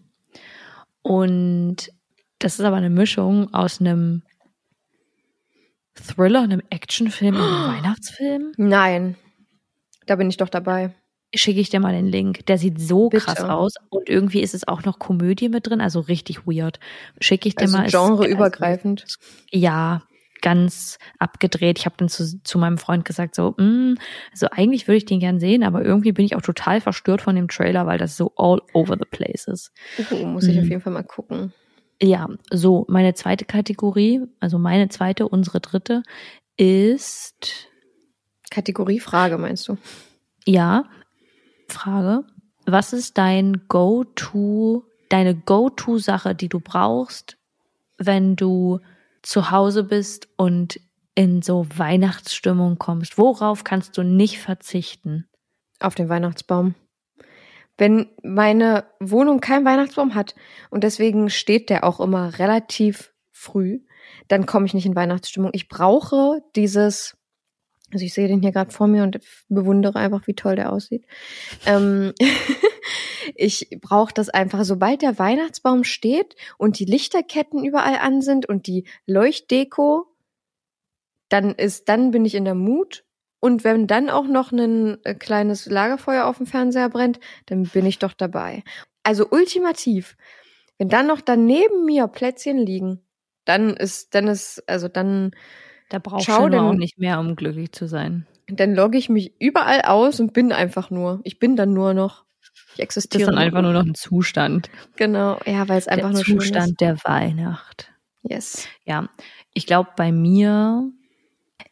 Und 1.02 1.90
das 2.38 2.58
ist 2.58 2.64
aber 2.64 2.76
eine 2.76 2.90
Mischung 2.90 3.52
aus 3.54 3.80
einem 3.80 4.22
Thriller, 5.94 6.42
einem 6.42 6.62
Actionfilm 6.70 7.36
und 7.36 7.42
einem 7.42 7.76
Weihnachtsfilm. 7.76 8.52
Nein, 8.56 9.16
da 10.06 10.16
bin 10.16 10.28
ich 10.28 10.36
doch 10.36 10.48
dabei. 10.48 10.94
Schicke 11.34 11.60
ich 11.60 11.68
dir 11.68 11.80
mal 11.80 11.92
den 11.92 12.06
Link. 12.06 12.46
Der 12.46 12.58
sieht 12.58 12.80
so 12.80 13.08
Bitte. 13.08 13.24
krass 13.24 13.40
aus. 13.40 13.74
Und 13.90 14.08
irgendwie 14.08 14.40
ist 14.40 14.54
es 14.54 14.68
auch 14.68 14.84
noch 14.84 14.98
Komödie 15.00 15.48
mit 15.48 15.66
drin, 15.66 15.80
also 15.80 16.00
richtig 16.00 16.46
weird. 16.46 16.78
Schicke 17.20 17.48
ich 17.48 17.56
dir 17.56 17.62
Also 17.62 17.76
mal. 17.76 17.88
Genreübergreifend. 17.90 19.02
Also, 19.02 19.16
ja, 19.50 20.02
ganz 20.44 20.98
abgedreht. 21.18 21.78
Ich 21.78 21.86
habe 21.86 21.96
dann 21.96 22.10
zu, 22.10 22.38
zu 22.42 22.58
meinem 22.58 22.76
Freund 22.76 23.06
gesagt, 23.06 23.34
so, 23.34 23.54
mm, 23.56 23.94
also 24.30 24.46
eigentlich 24.50 24.86
würde 24.86 24.98
ich 24.98 25.06
den 25.06 25.18
gern 25.18 25.40
sehen, 25.40 25.62
aber 25.64 25.82
irgendwie 25.82 26.12
bin 26.12 26.26
ich 26.26 26.36
auch 26.36 26.42
total 26.42 26.82
verstört 26.82 27.22
von 27.22 27.34
dem 27.34 27.48
Trailer, 27.48 27.86
weil 27.86 27.96
das 27.96 28.18
so 28.18 28.30
all 28.36 28.60
over 28.74 28.96
the 28.98 29.06
place 29.10 29.46
ist. 29.48 29.72
Oh, 30.12 30.26
muss 30.26 30.44
ich 30.46 30.58
auf 30.58 30.64
Mhm. 30.64 30.68
jeden 30.70 30.82
Fall 30.82 30.92
mal 30.92 31.02
gucken. 31.02 31.54
Ja, 32.02 32.28
so, 32.52 32.84
meine 32.88 33.14
zweite 33.14 33.46
Kategorie, 33.46 34.20
also 34.38 34.58
meine 34.58 34.90
zweite, 34.90 35.26
unsere 35.28 35.60
dritte, 35.60 36.02
ist, 36.58 37.68
Kategorie 38.50 39.00
Frage, 39.00 39.38
meinst 39.38 39.66
du? 39.68 39.78
ja, 40.44 40.84
Frage, 41.68 42.24
was 42.66 42.92
ist 42.92 43.16
dein 43.16 43.62
Go-To, 43.68 44.84
deine 45.08 45.34
Go-To-Sache, 45.34 46.34
die 46.34 46.50
du 46.50 46.60
brauchst, 46.60 47.38
wenn 47.96 48.36
du 48.36 48.80
zu 49.24 49.50
Hause 49.50 49.84
bist 49.84 50.28
und 50.36 50.80
in 51.14 51.42
so 51.42 51.66
Weihnachtsstimmung 51.74 52.78
kommst? 52.78 53.18
Worauf 53.18 53.64
kannst 53.64 53.96
du 53.98 54.02
nicht 54.02 54.38
verzichten? 54.38 55.28
Auf 55.80 55.94
den 55.94 56.08
Weihnachtsbaum. 56.08 56.74
Wenn 57.76 58.08
meine 58.22 58.84
Wohnung 59.00 59.40
keinen 59.40 59.64
Weihnachtsbaum 59.64 60.14
hat 60.14 60.34
und 60.70 60.84
deswegen 60.84 61.28
steht 61.28 61.70
der 61.70 61.84
auch 61.84 61.98
immer 61.98 62.38
relativ 62.38 63.12
früh, 63.32 63.80
dann 64.28 64.46
komme 64.46 64.66
ich 64.66 64.74
nicht 64.74 64.86
in 64.86 64.94
Weihnachtsstimmung. 64.94 65.50
Ich 65.52 65.68
brauche 65.68 66.42
dieses, 66.54 67.16
also 67.92 68.04
ich 68.04 68.14
sehe 68.14 68.28
den 68.28 68.40
hier 68.40 68.52
gerade 68.52 68.70
vor 68.70 68.86
mir 68.86 69.02
und 69.02 69.18
bewundere 69.48 69.98
einfach, 69.98 70.26
wie 70.26 70.34
toll 70.34 70.54
der 70.56 70.72
aussieht. 70.72 71.04
Ähm, 71.66 72.12
ich 73.34 73.68
brauche 73.80 74.12
das 74.14 74.28
einfach, 74.28 74.64
sobald 74.64 75.02
der 75.02 75.18
Weihnachtsbaum 75.18 75.84
steht 75.84 76.36
und 76.58 76.78
die 76.78 76.84
Lichterketten 76.84 77.64
überall 77.64 77.98
an 77.98 78.20
sind 78.22 78.46
und 78.46 78.66
die 78.66 78.86
Leuchtdeko, 79.06 80.06
dann 81.28 81.54
ist, 81.54 81.88
dann 81.88 82.10
bin 82.10 82.24
ich 82.24 82.34
in 82.34 82.44
der 82.44 82.54
Mut. 82.54 83.04
Und 83.40 83.64
wenn 83.64 83.86
dann 83.86 84.08
auch 84.10 84.26
noch 84.26 84.52
ein 84.52 85.04
äh, 85.04 85.14
kleines 85.14 85.66
Lagerfeuer 85.66 86.24
auf 86.26 86.38
dem 86.38 86.46
Fernseher 86.46 86.88
brennt, 86.88 87.20
dann 87.46 87.64
bin 87.64 87.84
ich 87.86 87.98
doch 87.98 88.14
dabei. 88.14 88.62
Also 89.02 89.28
ultimativ. 89.30 90.16
Wenn 90.78 90.88
dann 90.88 91.06
noch 91.06 91.20
daneben 91.20 91.84
mir 91.84 92.08
Plätzchen 92.08 92.58
liegen, 92.58 93.00
dann 93.44 93.74
ist, 93.76 94.14
dann 94.14 94.28
ist, 94.28 94.62
also 94.68 94.88
dann, 94.88 95.32
Da 95.88 95.98
brauchst 95.98 96.26
Schau, 96.26 96.48
du 96.48 96.60
auch 96.60 96.74
nicht 96.74 96.98
mehr, 96.98 97.18
um 97.20 97.36
glücklich 97.36 97.72
zu 97.72 97.86
sein. 97.86 98.26
dann 98.46 98.74
logge 98.74 98.98
ich 98.98 99.08
mich 99.08 99.34
überall 99.40 99.82
aus 99.82 100.20
und 100.20 100.32
bin 100.32 100.52
einfach 100.52 100.90
nur. 100.90 101.20
Ich 101.24 101.38
bin 101.38 101.56
dann 101.56 101.72
nur 101.72 101.94
noch. 101.94 102.23
Ich 102.74 102.78
Das 102.78 102.84
existiere. 102.96 103.22
ist 103.22 103.26
dann 103.28 103.38
einfach 103.38 103.62
nur 103.62 103.72
noch 103.72 103.84
ein 103.84 103.94
Zustand. 103.94 104.68
Genau. 104.96 105.38
Ja, 105.46 105.68
weil 105.68 105.78
es 105.78 105.88
einfach 105.88 106.10
der 106.10 106.14
nur 106.14 106.24
Zustand 106.24 106.80
der 106.80 106.96
Weihnacht. 107.04 107.92
ist. 108.22 108.30
Yes. 108.30 108.68
Ja, 108.84 109.08
ich 109.52 109.66
glaube 109.66 109.90
bei 109.96 110.10
mir, 110.12 110.90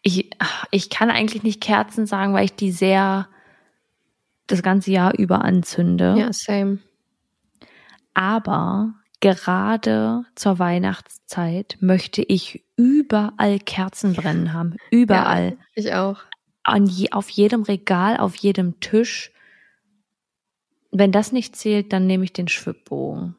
ich, 0.02 0.30
ich 0.70 0.90
kann 0.90 1.10
eigentlich 1.10 1.42
nicht 1.42 1.60
Kerzen 1.60 2.06
sagen, 2.06 2.34
weil 2.34 2.44
ich 2.44 2.54
die 2.54 2.70
sehr 2.72 3.28
das 4.46 4.62
ganze 4.62 4.90
Jahr 4.90 5.14
über 5.18 5.44
anzünde. 5.44 6.14
Ja, 6.18 6.32
same. 6.32 6.78
Aber 8.14 8.94
gerade 9.20 10.24
zur 10.34 10.58
Weihnachtszeit 10.58 11.76
möchte 11.80 12.22
ich 12.22 12.64
überall 12.76 13.58
Kerzen 13.58 14.12
brennen 14.14 14.52
haben. 14.52 14.76
Überall. 14.90 15.56
Ich 15.74 15.94
auch. 15.94 16.20
An 16.64 16.86
je, 16.86 17.10
auf 17.12 17.28
jedem 17.30 17.62
Regal, 17.62 18.16
auf 18.18 18.36
jedem 18.36 18.78
Tisch. 18.80 19.31
Wenn 20.93 21.10
das 21.10 21.32
nicht 21.32 21.56
zählt, 21.56 21.93
dann 21.93 22.06
nehme 22.06 22.24
ich 22.24 22.32
den 22.32 22.48
Schwibbogen. 22.48 23.35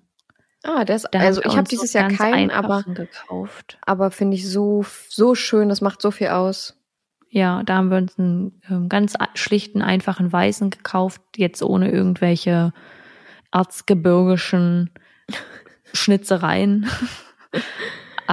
Ah, 0.63 0.85
das, 0.85 1.03
Da 1.11 1.19
also 1.19 1.41
ich 1.43 1.55
habe 1.55 1.67
dieses 1.67 1.93
Jahr 1.93 2.09
keinen, 2.09 2.49
aber, 2.49 2.83
gekauft. 2.83 3.77
aber 3.85 4.11
finde 4.11 4.35
ich 4.35 4.49
so, 4.49 4.85
so 5.09 5.35
schön. 5.35 5.69
Das 5.69 5.81
macht 5.81 6.01
so 6.01 6.09
viel 6.09 6.29
aus. 6.29 6.79
Ja, 7.29 7.63
da 7.63 7.75
haben 7.77 7.89
wir 7.89 7.97
uns 7.97 8.17
einen 8.17 8.61
ähm, 8.69 8.89
ganz 8.89 9.15
schlichten, 9.33 9.81
einfachen 9.81 10.31
Weißen 10.31 10.69
gekauft, 10.69 11.21
jetzt 11.35 11.63
ohne 11.63 11.91
irgendwelche 11.91 12.73
erzgebirgischen 13.51 14.91
Schnitzereien. 15.93 16.87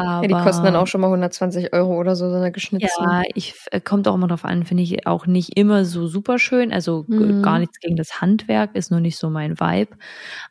Aber, 0.01 0.23
Ja, 0.23 0.29
die 0.29 0.35
kosten 0.45 0.65
dann 0.65 0.77
auch 0.77 0.87
schon 0.87 1.01
mal 1.01 1.09
120 1.09 1.73
Euro 1.73 1.97
oder 1.99 2.17
so, 2.17 2.29
so 2.31 2.37
eine 2.37 2.53
geschnitzten. 2.53 3.05
Ja, 3.05 3.23
ich 3.35 3.55
äh, 3.71 3.81
kommt 3.81 4.07
auch 4.09 4.15
immer 4.15 4.29
drauf 4.29 4.45
an, 4.45 4.65
finde 4.65 4.83
ich 4.83 5.07
auch 5.07 5.27
nicht 5.27 5.57
immer 5.57 5.85
so 5.85 6.07
super 6.07 6.39
schön. 6.39 6.73
Also 6.73 7.05
Mhm. 7.09 7.43
gar 7.43 7.59
nichts 7.59 7.79
gegen 7.81 7.97
das 7.97 8.21
Handwerk, 8.21 8.75
ist 8.77 8.91
nur 8.91 9.01
nicht 9.01 9.19
so 9.19 9.31
mein 9.31 9.59
Vibe. 9.61 9.97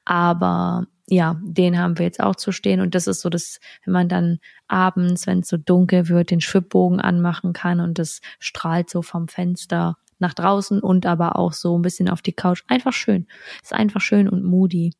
Aber 0.05 0.85
ja, 1.07 1.39
den 1.43 1.79
haben 1.79 1.97
wir 1.97 2.05
jetzt 2.05 2.19
auch 2.19 2.35
zu 2.35 2.51
stehen. 2.51 2.81
Und 2.81 2.93
das 2.95 3.07
ist 3.07 3.21
so 3.21 3.29
das, 3.29 3.59
wenn 3.83 3.93
man 3.93 4.09
dann 4.09 4.39
abends, 4.67 5.25
wenn 5.27 5.39
es 5.39 5.47
so 5.47 5.57
dunkel 5.57 6.07
wird, 6.07 6.31
den 6.31 6.41
Schwibbogen 6.41 6.99
anmachen 6.99 7.53
kann 7.53 7.79
und 7.79 7.97
das 7.99 8.21
strahlt 8.39 8.89
so 8.89 9.01
vom 9.01 9.27
Fenster 9.27 9.97
nach 10.19 10.33
draußen 10.33 10.81
und 10.81 11.05
aber 11.05 11.37
auch 11.37 11.53
so 11.53 11.77
ein 11.77 11.81
bisschen 11.81 12.09
auf 12.09 12.21
die 12.21 12.33
Couch. 12.33 12.63
Einfach 12.67 12.93
schön. 12.93 13.25
Ist 13.63 13.73
einfach 13.73 14.01
schön 14.01 14.27
und 14.29 14.43
moody. 14.43 14.91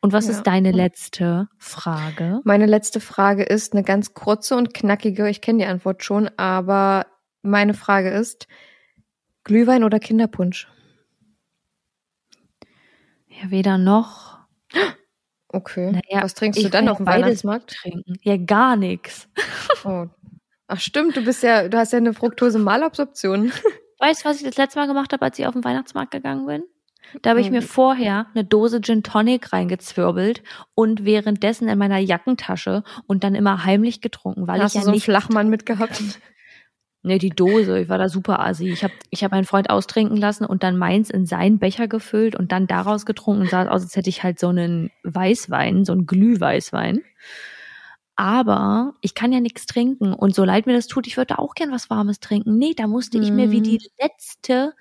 Und 0.00 0.12
was 0.12 0.26
Ja. 0.26 0.32
ist 0.32 0.42
deine 0.44 0.72
letzte 0.72 1.48
Frage? 1.58 2.40
Meine 2.44 2.66
letzte 2.66 3.00
Frage 3.00 3.42
ist 3.44 3.72
eine 3.72 3.82
ganz 3.82 4.12
kurze 4.14 4.56
und 4.56 4.74
knackige. 4.74 5.28
Ich 5.28 5.40
kenne 5.40 5.60
die 5.60 5.66
Antwort 5.66 6.04
schon, 6.04 6.30
aber 6.36 7.06
meine 7.42 7.74
Frage 7.74 8.10
ist: 8.10 8.46
Glühwein 9.44 9.84
oder 9.84 9.98
Kinderpunsch? 10.00 10.68
Ja, 13.28 13.50
weder 13.50 13.78
noch. 13.78 14.38
Okay. 15.48 15.92
Naja, 15.92 16.24
Was 16.24 16.34
trinkst 16.34 16.60
du 16.64 16.68
dann 16.68 16.88
auf 16.88 16.96
dem 16.96 17.06
Weihnachtsmarkt? 17.06 17.76
Trinken. 17.76 18.18
Ja, 18.22 18.36
gar 18.36 18.74
nichts. 18.74 19.28
Oh. 19.84 20.06
Ach 20.66 20.80
stimmt, 20.80 21.14
du 21.16 21.22
bist 21.24 21.44
ja, 21.44 21.68
du 21.68 21.78
hast 21.78 21.92
ja 21.92 21.98
eine 21.98 22.12
Fructose-Malabsorption. 22.12 23.52
Weißt 24.00 24.24
du, 24.24 24.28
was 24.28 24.38
ich 24.38 24.42
das 24.42 24.56
letzte 24.56 24.80
Mal 24.80 24.88
gemacht 24.88 25.12
habe, 25.12 25.22
als 25.24 25.38
ich 25.38 25.46
auf 25.46 25.52
den 25.52 25.62
Weihnachtsmarkt 25.62 26.10
gegangen 26.10 26.44
bin? 26.46 26.64
Da 27.22 27.30
habe 27.30 27.40
ich 27.40 27.50
mir 27.50 27.60
Mhm. 27.60 27.66
vorher 27.66 28.26
eine 28.34 28.44
Dose 28.44 28.80
Gin 28.80 29.02
Tonic 29.02 29.52
reingezwirbelt 29.52 30.42
und 30.74 31.04
währenddessen 31.04 31.68
in 31.68 31.78
meiner 31.78 31.98
Jackentasche 31.98 32.82
und 33.06 33.24
dann 33.24 33.34
immer 33.34 33.64
heimlich 33.64 34.00
getrunken, 34.00 34.46
weil 34.46 34.60
Hast 34.60 34.68
ich 34.68 34.72
du 34.74 34.78
ja 34.78 34.84
so 34.84 34.90
einen 34.90 34.94
nicht 34.96 35.04
Flachmann 35.04 35.48
mitgehabt? 35.48 36.00
Nee, 37.06 37.18
die 37.18 37.28
Dose. 37.28 37.80
Ich 37.80 37.90
war 37.90 37.98
da 37.98 38.08
super 38.08 38.40
assi. 38.40 38.66
Ich 38.70 38.82
habe 38.82 38.94
ich 39.10 39.22
hab 39.22 39.30
meinen 39.30 39.44
Freund 39.44 39.68
austrinken 39.68 40.16
lassen 40.16 40.46
und 40.46 40.62
dann 40.62 40.78
meins 40.78 41.10
in 41.10 41.26
seinen 41.26 41.58
Becher 41.58 41.86
gefüllt 41.86 42.34
und 42.34 42.50
dann 42.50 42.66
daraus 42.66 43.04
getrunken 43.04 43.42
und 43.42 43.50
sah 43.50 43.68
aus, 43.68 43.82
als 43.82 43.94
hätte 43.94 44.08
ich 44.08 44.22
halt 44.22 44.38
so 44.38 44.48
einen 44.48 44.90
Weißwein, 45.02 45.84
so 45.84 45.92
einen 45.92 46.06
Glühweißwein. 46.06 47.02
Aber 48.16 48.94
ich 49.00 49.14
kann 49.14 49.32
ja 49.32 49.40
nichts 49.40 49.66
trinken 49.66 50.14
und 50.14 50.34
so 50.34 50.44
leid 50.44 50.64
mir 50.66 50.72
das 50.72 50.86
tut, 50.86 51.06
ich 51.06 51.16
würde 51.16 51.38
auch 51.38 51.54
gern 51.54 51.72
was 51.72 51.90
Warmes 51.90 52.20
trinken. 52.20 52.56
Nee, 52.56 52.72
da 52.74 52.86
musste 52.86 53.18
ich 53.18 53.32
mir 53.32 53.50
wie 53.50 53.60
die 53.60 53.80
letzte 54.00 54.72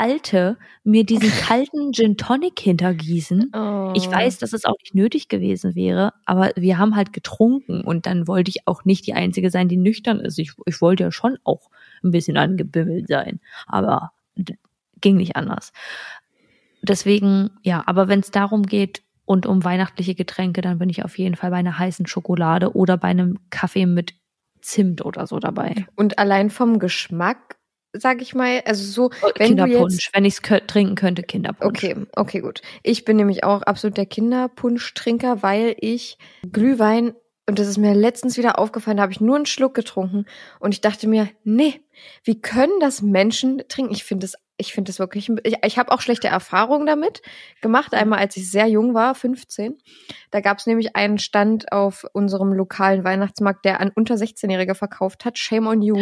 Alte 0.00 0.56
mir 0.82 1.04
diesen 1.04 1.30
kalten 1.30 1.92
Gin 1.92 2.16
Tonic 2.16 2.58
hintergießen. 2.58 3.52
Oh. 3.54 3.92
Ich 3.94 4.10
weiß, 4.10 4.38
dass 4.38 4.54
es 4.54 4.64
auch 4.64 4.76
nicht 4.82 4.94
nötig 4.94 5.28
gewesen 5.28 5.74
wäre, 5.74 6.14
aber 6.24 6.52
wir 6.56 6.78
haben 6.78 6.96
halt 6.96 7.12
getrunken 7.12 7.82
und 7.82 8.06
dann 8.06 8.26
wollte 8.26 8.48
ich 8.48 8.66
auch 8.66 8.86
nicht 8.86 9.06
die 9.06 9.12
Einzige 9.12 9.50
sein, 9.50 9.68
die 9.68 9.76
nüchtern 9.76 10.20
ist. 10.20 10.38
Ich, 10.38 10.52
ich 10.64 10.80
wollte 10.80 11.02
ja 11.02 11.12
schon 11.12 11.36
auch 11.44 11.68
ein 12.02 12.12
bisschen 12.12 12.38
angebimmelt 12.38 13.08
sein, 13.08 13.40
aber 13.66 14.12
ging 15.02 15.18
nicht 15.18 15.36
anders. 15.36 15.74
Deswegen, 16.80 17.50
ja, 17.62 17.82
aber 17.84 18.08
wenn 18.08 18.20
es 18.20 18.30
darum 18.30 18.62
geht 18.62 19.02
und 19.26 19.44
um 19.44 19.64
weihnachtliche 19.64 20.14
Getränke, 20.14 20.62
dann 20.62 20.78
bin 20.78 20.88
ich 20.88 21.04
auf 21.04 21.18
jeden 21.18 21.36
Fall 21.36 21.50
bei 21.50 21.58
einer 21.58 21.78
heißen 21.78 22.06
Schokolade 22.06 22.74
oder 22.74 22.96
bei 22.96 23.08
einem 23.08 23.38
Kaffee 23.50 23.84
mit 23.84 24.14
Zimt 24.62 25.04
oder 25.04 25.26
so 25.26 25.38
dabei. 25.40 25.86
Und 25.94 26.18
allein 26.18 26.48
vom 26.48 26.78
Geschmack, 26.78 27.56
sag 27.92 28.22
ich 28.22 28.34
mal, 28.34 28.62
also 28.64 28.84
so, 28.84 29.10
wenn 29.36 29.56
du 29.56 29.64
Kinderpunsch, 29.64 29.94
jetzt 29.94 30.14
wenn 30.14 30.24
ich 30.24 30.34
es 30.34 30.60
trinken 30.66 30.94
könnte, 30.94 31.22
Kinderpunsch. 31.22 31.78
Okay, 31.78 31.96
okay, 32.14 32.40
gut. 32.40 32.62
Ich 32.82 33.04
bin 33.04 33.16
nämlich 33.16 33.44
auch 33.44 33.62
absolut 33.62 33.96
der 33.96 34.06
Kinderpunschtrinker, 34.06 35.42
weil 35.42 35.76
ich 35.78 36.18
Glühwein, 36.52 37.14
und 37.46 37.58
das 37.58 37.66
ist 37.66 37.78
mir 37.78 37.94
letztens 37.94 38.36
wieder 38.38 38.58
aufgefallen, 38.58 38.98
da 38.98 39.02
habe 39.02 39.12
ich 39.12 39.20
nur 39.20 39.36
einen 39.36 39.46
Schluck 39.46 39.74
getrunken 39.74 40.26
und 40.60 40.72
ich 40.72 40.80
dachte 40.80 41.08
mir, 41.08 41.28
nee, 41.42 41.80
wie 42.22 42.40
können 42.40 42.78
das 42.80 43.02
Menschen 43.02 43.62
trinken? 43.68 43.92
Ich 43.92 44.04
finde 44.04 44.24
das, 44.24 44.34
ich 44.60 44.72
finde 44.72 44.90
das 44.90 44.98
wirklich, 44.98 45.30
ich, 45.44 45.56
ich 45.64 45.78
habe 45.78 45.90
auch 45.90 46.00
schlechte 46.00 46.28
Erfahrungen 46.28 46.86
damit 46.86 47.22
gemacht. 47.60 47.94
Einmal, 47.94 48.20
als 48.20 48.36
ich 48.36 48.50
sehr 48.50 48.66
jung 48.66 48.94
war, 48.94 49.14
15. 49.14 49.78
Da 50.30 50.40
gab 50.40 50.58
es 50.58 50.66
nämlich 50.66 50.94
einen 50.94 51.18
Stand 51.18 51.72
auf 51.72 52.04
unserem 52.12 52.52
lokalen 52.52 53.02
Weihnachtsmarkt, 53.02 53.64
der 53.64 53.80
an 53.80 53.90
unter 53.94 54.14
16-Jährige 54.14 54.74
verkauft 54.74 55.24
hat. 55.24 55.38
Shame 55.38 55.66
on 55.66 55.82
you. 55.82 55.96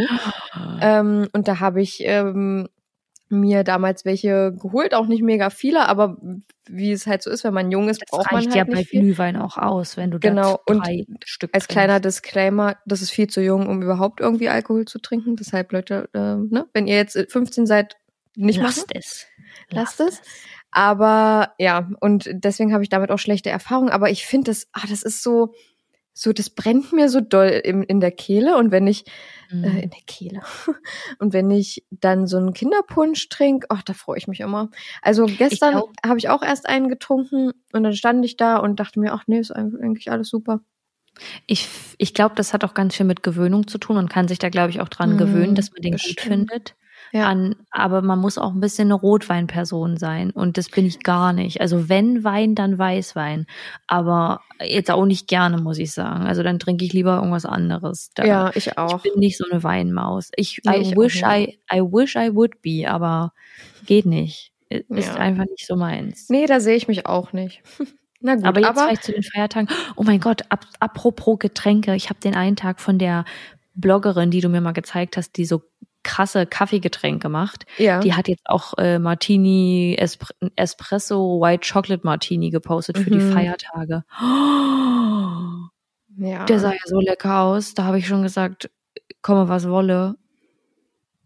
Ähm, 0.81 1.29
und 1.33 1.49
da 1.49 1.61
habe 1.61 1.81
ich 1.81 2.01
ähm, 2.05 2.69
mir 3.31 3.65
damals 3.65 4.05
welche 4.05 4.53
geholt, 4.53 4.95
auch 4.95 5.07
nicht 5.07 5.23
mega 5.23 5.51
viele, 5.51 5.87
aber 5.89 6.17
wie 6.67 6.93
es 6.93 7.07
halt 7.07 7.23
so 7.23 7.31
ist, 7.31 7.45
wenn 7.45 7.55
man 7.55 7.71
jung 7.71 7.89
ist, 7.89 8.03
Das 8.03 8.11
braucht 8.11 8.33
man 8.33 8.43
reicht 8.45 8.57
halt 8.57 8.69
ja 8.69 8.73
bei 8.73 8.79
nicht 8.81 8.91
viel. 8.91 9.01
Glühwein 9.03 9.37
auch 9.37 9.57
aus, 9.59 9.97
wenn 9.97 10.11
du 10.11 10.19
Genau, 10.19 10.59
und 10.67 10.85
Stück 11.25 11.51
Als 11.53 11.65
trinkst. 11.65 11.69
kleiner 11.69 12.01
Disclaimer, 12.01 12.77
das 12.87 13.03
ist 13.03 13.11
viel 13.11 13.29
zu 13.29 13.41
jung, 13.43 13.67
um 13.67 13.83
überhaupt 13.83 14.21
irgendwie 14.21 14.49
Alkohol 14.49 14.85
zu 14.87 14.99
trinken. 14.99 15.37
Deshalb, 15.37 15.73
Leute, 15.73 16.09
äh, 16.15 16.19
ne, 16.19 16.67
wenn 16.73 16.87
ihr 16.87 16.97
jetzt 16.97 17.19
15 17.31 17.67
seid, 17.67 17.97
nicht 18.45 18.61
machen. 18.61 18.85
Lasst 18.85 18.93
es. 18.95 19.27
Lasst 19.71 20.01
es. 20.01 20.23
Aber 20.71 21.55
ja, 21.59 21.91
und 22.01 22.29
deswegen 22.33 22.73
habe 22.73 22.83
ich 22.83 22.89
damit 22.91 23.11
auch 23.11 23.19
schlechte 23.19 23.51
Erfahrungen. 23.51 23.91
Aber 23.91 24.11
ich 24.11 24.27
finde 24.27 24.51
das, 24.51 24.69
ah, 24.73 24.87
das 24.89 25.03
ist 25.03 25.23
so, 25.23 25.55
so, 26.15 26.33
das 26.33 26.51
brennt 26.51 26.93
mir 26.93 27.09
so 27.09 27.21
doll 27.21 27.49
im, 27.65 27.83
in 27.83 28.01
der 28.01 28.13
Kehle. 28.13 28.57
Und 28.57 28.71
wenn 28.71 28.87
ich, 28.87 29.05
Mhm. 29.51 29.65
äh, 29.65 29.83
in 29.85 29.91
der 29.91 30.01
Kehle. 30.07 30.43
Und 31.19 31.33
wenn 31.33 31.51
ich 31.51 31.85
dann 31.91 32.27
so 32.27 32.37
einen 32.37 32.53
Kinderpunsch 32.53 33.29
trinke, 33.31 33.67
ach, 33.71 33.83
da 33.83 33.95
freue 33.95 34.19
ich 34.19 34.29
mich 34.29 34.41
immer. 34.41 34.71
Also 35.03 35.31
gestern 35.35 35.83
habe 36.05 36.19
ich 36.19 36.29
auch 36.29 36.43
erst 36.43 36.69
einen 36.69 36.89
getrunken 36.89 37.53
und 37.73 37.83
dann 37.83 37.95
stand 37.95 38.25
ich 38.25 38.37
da 38.37 38.59
und 38.59 38.79
dachte 38.81 39.01
mir, 39.01 39.13
ach 39.15 39.25
nee, 39.27 39.39
ist 39.39 39.53
eigentlich 39.53 40.11
alles 40.11 40.29
super. 40.29 40.61
Ich, 41.47 41.69
ich 41.99 42.15
glaube, 42.15 42.35
das 42.37 42.53
hat 42.53 42.65
auch 42.65 42.75
ganz 42.75 42.95
viel 42.97 43.07
mit 43.07 43.23
Gewöhnung 43.23 43.67
zu 43.67 43.79
tun 43.79 43.97
und 43.97 44.09
kann 44.11 44.29
sich 44.29 44.39
da, 44.39 44.49
glaube 44.51 44.71
ich, 44.71 44.81
auch 44.81 44.89
dran 44.89 45.11
Mhm, 45.11 45.17
gewöhnen, 45.17 45.55
dass 45.55 45.71
man 45.73 45.83
den 45.83 45.93
das 45.93 46.03
gut 46.03 46.21
findet. 46.21 46.77
Ja. 47.13 47.29
An, 47.29 47.57
aber 47.71 48.03
man 48.03 48.19
muss 48.19 48.39
auch 48.39 48.53
ein 48.53 48.61
bisschen 48.61 48.89
eine 48.89 48.95
Rotweinperson 48.95 49.97
sein 49.97 50.31
und 50.31 50.59
das 50.59 50.69
bin 50.69 50.87
ich 50.87 51.01
gar 51.01 51.33
nicht. 51.33 51.61
Also 51.61 51.89
wenn 51.89 52.25
Wein, 52.25 52.55
dann 52.55 52.79
Weißwein. 52.79 53.47
Aber 53.87 54.41
jetzt 54.61 54.91
auch 54.91 55.07
nicht 55.07 55.29
gerne, 55.29 55.59
muss 55.59 55.79
ich 55.79 55.93
sagen. 55.93 56.27
Also 56.27 56.43
dann 56.43 56.59
trinke 56.59 56.85
ich 56.85 56.93
lieber 56.93 57.17
irgendwas 57.17 57.47
anderes. 57.47 58.11
Da, 58.15 58.25
ja, 58.25 58.51
ich 58.55 58.77
auch. 58.77 59.03
Ich 59.05 59.11
bin 59.11 59.21
nicht 59.21 59.39
so 59.39 59.45
eine 59.51 59.63
Weinmaus. 59.63 60.31
Ich, 60.37 60.61
Nee, 60.65 60.79
I 60.79 60.81
ich 60.81 60.97
wish. 60.97 61.23
I, 61.23 61.59
I 61.73 61.81
wish 61.81 62.15
I 62.17 62.35
would 62.35 62.61
be, 62.63 62.85
aber 62.89 63.33
geht 63.87 64.07
nicht. 64.07 64.53
Ist 64.69 64.85
Ja. 64.91 65.15
einfach 65.15 65.45
nicht 65.47 65.67
so 65.67 65.77
meins. 65.77 66.29
Nee, 66.29 66.47
da 66.47 66.61
sehe 66.61 66.77
ich 66.77 66.89
mich 66.89 67.07
auch 67.07 67.33
nicht. 67.33 67.63
Na 68.21 68.35
gut, 68.35 68.45
aber 68.45 68.59
aber, 68.59 68.69
jetzt 68.69 68.81
vielleicht 68.81 69.05
zu 69.05 69.13
den 69.13 69.23
Feiertagen. 69.23 69.69
Oh 69.97 70.03
mein 70.03 70.21
Gott, 70.21 70.43
ap 70.51 70.67
apropos 70.81 71.39
Getränke. 71.39 71.95
Ich 71.95 72.11
habe 72.11 72.21
den 72.21 72.35
einen 72.35 72.57
Tag 72.57 72.81
von 72.81 72.99
der 72.99 73.25
Bloggerin, 73.75 74.31
die 74.33 74.41
du 74.41 74.49
mir 74.49 74.61
mal 74.61 74.73
gezeigt 74.73 75.17
hast, 75.17 75.37
die 75.37 75.45
so 75.45 75.63
krasse 76.03 76.47
Kaffeegetränke 76.47 77.29
macht. 77.29 77.67
ja. 77.77 78.01
Die 78.01 78.15
hat 78.15 78.29
jetzt 78.29 78.47
auch 78.47 78.75
äh, 78.79 78.99
Martini, 78.99 79.97
Espr 79.99 80.29
Espresso, 80.57 81.41
White 81.41 81.69
Chocolate 81.71 82.05
Martini 82.05 82.51
gepostet 82.51 82.99
für 82.99 83.11
die 83.11 83.19
Mhm. 83.19 83.33
Feiertage. 83.33 84.05
ja. 86.19 86.45
Der 86.45 86.59
sah 86.61 86.73
ja 86.73 86.79
so 86.87 87.01
lecker 87.01 87.41
aus. 87.41 87.75
Da 87.75 87.85
habe 87.85 87.99
ich 87.99 88.07
schon 88.07 88.23
gesagt, 88.23 88.71
komme 89.23 89.49
was 89.49 89.69
wolle. 89.69 90.17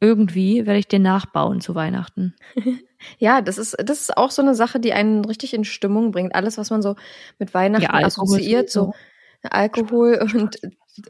Irgendwie 0.00 0.66
werde 0.66 0.80
ich 0.80 0.88
den 0.88 1.02
nachbauen 1.02 1.60
zu 1.60 1.74
Weihnachten. 1.74 2.34
Ja, 3.18 3.40
das 3.40 3.58
ist, 3.58 3.74
das 3.84 3.98
ist 4.00 4.16
auch 4.16 4.30
so 4.30 4.42
eine 4.42 4.54
Sache, 4.54 4.78
die 4.78 4.92
einen 4.92 5.24
richtig 5.24 5.54
in 5.54 5.64
Stimmung 5.64 6.12
bringt. 6.12 6.36
Alles, 6.36 6.56
was 6.56 6.70
man 6.70 6.82
so 6.82 6.94
mit 7.40 7.52
Weihnachten 7.52 7.86
Alkohol 7.86 8.06
assoziiert, 8.36 8.70
so 8.70 8.92
Alkohol 9.42 10.20
und, 10.34 10.56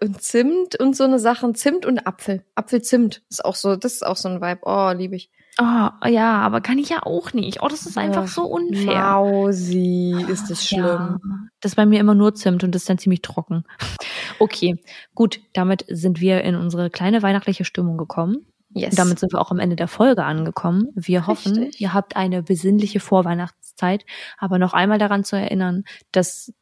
und 0.01 0.23
Zimt 0.23 0.79
und 0.79 0.97
so 0.97 1.05
eine 1.05 1.19
Sachen. 1.19 1.55
Zimt 1.55 1.87
und 1.87 2.07
Apfel. 2.07 2.45
Apfelzimt 2.55 3.23
ist 3.29 3.45
auch 3.45 3.57
so, 3.57 3.77
das 3.77 3.95
ist 3.95 4.07
auch 4.07 4.17
so 4.17 4.29
ein 4.29 4.41
Vibe. 4.41 4.61
Oh, 4.63 4.93
liebe 4.97 5.17
ich. 5.17 5.31
Oh, 5.61 6.07
ja, 6.07 6.41
aber 6.41 6.63
kann 6.63 6.79
ich 6.79 6.89
ja 6.89 7.03
auch 7.03 7.35
nicht. 7.35 7.63
Oh, 7.63 7.69
das 7.69 7.85
ist 7.85 7.99
einfach 7.99 8.27
so 8.27 8.45
unfair. 8.45 9.13
Mausi, 9.13 10.17
ist 10.29 10.51
das 10.51 10.65
schlimm. 10.65 10.85
Ja, 10.85 11.19
das 11.61 11.73
ist 11.73 11.77
bei 11.77 11.85
mir 11.85 12.01
immer 12.01 12.15
nur 12.15 12.35
Zimt 12.35 12.65
und 12.65 12.75
das 12.75 12.83
ist 12.83 12.89
dann 12.89 12.99
ziemlich 12.99 13.23
trocken. 13.23 13.65
Okay, 14.39 14.83
gut, 15.15 15.41
damit 15.53 15.85
sind 15.89 16.21
wir 16.21 16.43
in 16.43 16.57
unsere 16.57 16.91
kleine 16.91 17.23
weihnachtliche 17.23 17.65
Stimmung 17.65 17.97
gekommen. 17.97 18.47
Yes. 18.75 18.91
Und 18.91 18.99
damit 18.99 19.19
sind 19.21 19.33
wir 19.33 19.41
auch 19.41 19.51
am 19.51 19.59
Ende 19.61 19.77
der 19.77 19.89
Folge 19.89 20.25
angekommen. 20.25 20.89
Wir 20.95 21.27
hoffen, 21.27 21.57
Richtig. 21.57 21.81
ihr 21.81 21.95
habt 21.95 22.17
eine 22.17 22.43
besinnliche 22.43 22.99
Vorweihnachtszeit, 22.99 24.05
aber 24.39 24.59
noch 24.59 24.73
einmal 24.73 24.99
daran 24.99 25.23
zu 25.23 25.37
erinnern, 25.37 25.85
dass 26.11 26.53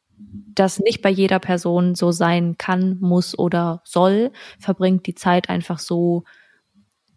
das 0.53 0.79
nicht 0.79 1.01
bei 1.01 1.09
jeder 1.09 1.39
Person 1.39 1.95
so 1.95 2.11
sein 2.11 2.57
kann, 2.57 2.97
muss 2.99 3.37
oder 3.37 3.81
soll. 3.85 4.31
Verbringt 4.59 5.07
die 5.07 5.15
Zeit 5.15 5.49
einfach 5.49 5.79
so 5.79 6.23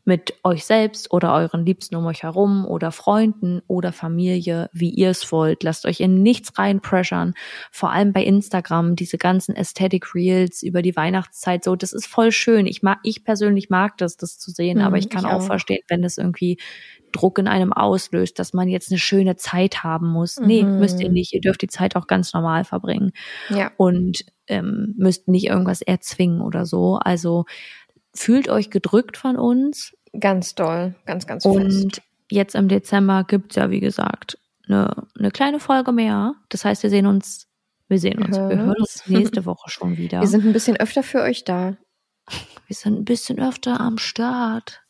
mit 0.07 0.35
euch 0.45 0.67
selbst 0.67 1.11
oder 1.15 1.33
euren 1.33 1.65
Liebsten 1.65 1.97
um 1.97 2.05
euch 2.05 2.25
herum 2.25 2.67
oder 2.67 2.93
Freunden 2.93 3.63
oder 3.69 3.91
Familie, 3.91 4.69
wie 4.75 4.91
ihr 4.91 5.09
es 5.09 5.33
wollt. 5.33 5.63
Lasst 5.63 5.87
euch 5.87 6.01
in 6.01 6.23
nichts 6.23 6.59
reinpressern. 6.59 7.33
Vor 7.73 7.91
allem 7.91 8.13
bei 8.13 8.23
Instagram, 8.23 8.97
diese 8.97 9.17
ganzen 9.17 9.57
Aesthetic 9.57 10.15
Reels 10.15 10.63
über 10.63 10.83
die 10.83 10.95
Weihnachtszeit, 10.95 11.65
so, 11.65 11.75
das 11.75 11.95
ist 11.95 12.07
voll 12.07 12.33
schön. 12.33 12.67
Ich 12.67 12.83
mag, 12.83 12.99
ich 13.03 13.25
persönlich 13.25 13.71
mag 13.71 13.97
das, 13.97 14.19
das 14.19 14.39
zu 14.39 14.51
sehen, 14.51 14.79
Mhm, 14.79 14.85
aber 14.85 14.99
ich 14.99 15.09
kann 15.09 15.25
ich 15.25 15.31
auch, 15.31 15.41
auch. 15.41 15.47
verstehen, 15.47 15.81
wenn 15.89 16.03
das 16.03 16.19
irgendwie 16.19 16.59
Druck 17.15 17.39
in 17.39 17.49
einem 17.49 17.73
auslöst, 17.73 18.39
dass 18.39 18.53
man 18.53 18.69
jetzt 18.69 18.91
eine 18.91 18.99
schöne 18.99 19.37
Zeit 19.37 19.83
haben 19.85 20.09
muss. 20.11 20.39
Nee, 20.39 20.63
Mhm. 20.65 20.79
müsst 20.81 21.01
ihr 21.01 21.11
nicht. 21.11 21.33
Ihr 21.33 21.41
dürft 21.41 21.63
die 21.63 21.69
Zeit 21.69 21.97
auch 21.97 22.07
ganz 22.07 22.35
normal 22.35 22.65
verbringen 22.65 23.13
ja. 23.49 23.71
und 23.77 24.25
ähm, 24.49 24.95
müsst 24.99 25.29
nicht 25.29 25.47
irgendwas 25.47 25.81
erzwingen 25.81 26.41
oder 26.43 26.67
so. 26.67 26.97
Also 26.97 27.45
fühlt 28.15 28.49
euch 28.49 28.71
gedrückt 28.71 29.17
von 29.17 29.37
uns 29.37 29.95
Ganz 30.19 30.55
doll. 30.55 30.95
Ganz, 31.07 31.27
ganz 31.27 31.43
fest. 31.45 31.57
und 31.57 32.03
jetzt 32.31 32.55
im 32.55 32.69
Dezember 32.69 33.25
gibt's 33.25 33.57
ja, 33.57 33.71
wie 33.71 33.81
gesagt, 33.81 34.39
eine, 34.69 35.07
eine 35.19 35.31
kleine 35.31 35.59
Folge 35.61 35.93
mehr. 35.93 36.35
Das 36.51 36.65
heißt, 36.65 36.83
wir 36.83 36.91
sehen 36.91 37.07
uns, 37.07 37.49
wir 37.89 37.99
sehen 37.99 38.23
uns, 38.23 38.37
wir 38.37 38.57
hören 38.57 38.75
uns 38.79 39.03
nächste 39.09 39.45
Woche 39.47 39.71
schon 39.71 39.97
wieder. 39.97 40.21
Wir 40.21 40.29
sind 40.29 40.45
ein 40.45 40.53
bisschen 40.53 40.77
öfter 40.77 41.03
für 41.03 41.21
euch 41.23 41.45
da. 41.45 41.77
wir 42.67 42.77
sind 42.77 42.99
ein 43.01 43.05
bisschen 43.05 43.39
öfter 43.41 43.81
am 43.81 43.99
Start. 43.99 44.83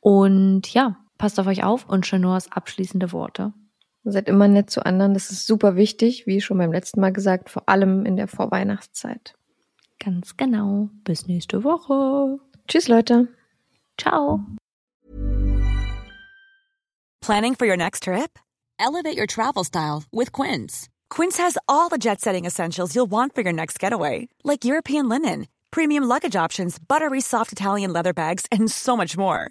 Und 0.00 0.72
ja, 0.72 0.96
passt 1.18 1.38
auf 1.38 1.46
euch 1.46 1.64
auf 1.64 1.88
und 1.88 2.06
Chanors 2.06 2.50
abschließende 2.50 3.12
Worte. 3.12 3.52
Seid 4.04 4.28
immer 4.28 4.48
nett 4.48 4.70
zu 4.70 4.86
anderen. 4.86 5.12
Das 5.12 5.30
ist 5.30 5.46
super 5.46 5.76
wichtig, 5.76 6.26
wie 6.26 6.40
schon 6.40 6.58
beim 6.58 6.72
letzten 6.72 7.00
Mal 7.00 7.12
gesagt, 7.12 7.50
vor 7.50 7.68
allem 7.68 8.06
in 8.06 8.16
der 8.16 8.28
Vorweihnachtszeit. 8.28 9.34
Ganz 9.98 10.36
genau. 10.36 10.88
Bis 11.04 11.26
nächste 11.26 11.64
Woche. 11.64 12.38
Tschüss, 12.68 12.88
Leute. 12.88 13.28
Ciao. 13.98 14.40
Planning 17.20 17.54
for 17.56 17.66
your 17.66 17.76
next 17.76 18.04
trip? 18.04 18.38
Elevate 18.78 19.18
your 19.18 19.26
travel 19.26 19.64
style 19.64 20.04
with 20.12 20.32
Quince. 20.32 20.88
Quince 21.10 21.36
has 21.38 21.58
all 21.68 21.88
the 21.88 21.98
jet 21.98 22.20
setting 22.20 22.46
essentials 22.46 22.94
you'll 22.94 23.10
want 23.10 23.34
for 23.34 23.42
your 23.42 23.52
next 23.52 23.78
getaway, 23.80 24.28
like 24.44 24.64
European 24.64 25.08
linen, 25.08 25.48
premium 25.70 26.04
luggage 26.04 26.36
options, 26.36 26.78
buttery 26.78 27.20
soft 27.20 27.52
Italian 27.52 27.92
leather 27.92 28.12
bags, 28.12 28.46
and 28.52 28.70
so 28.70 28.96
much 28.96 29.16
more. 29.16 29.50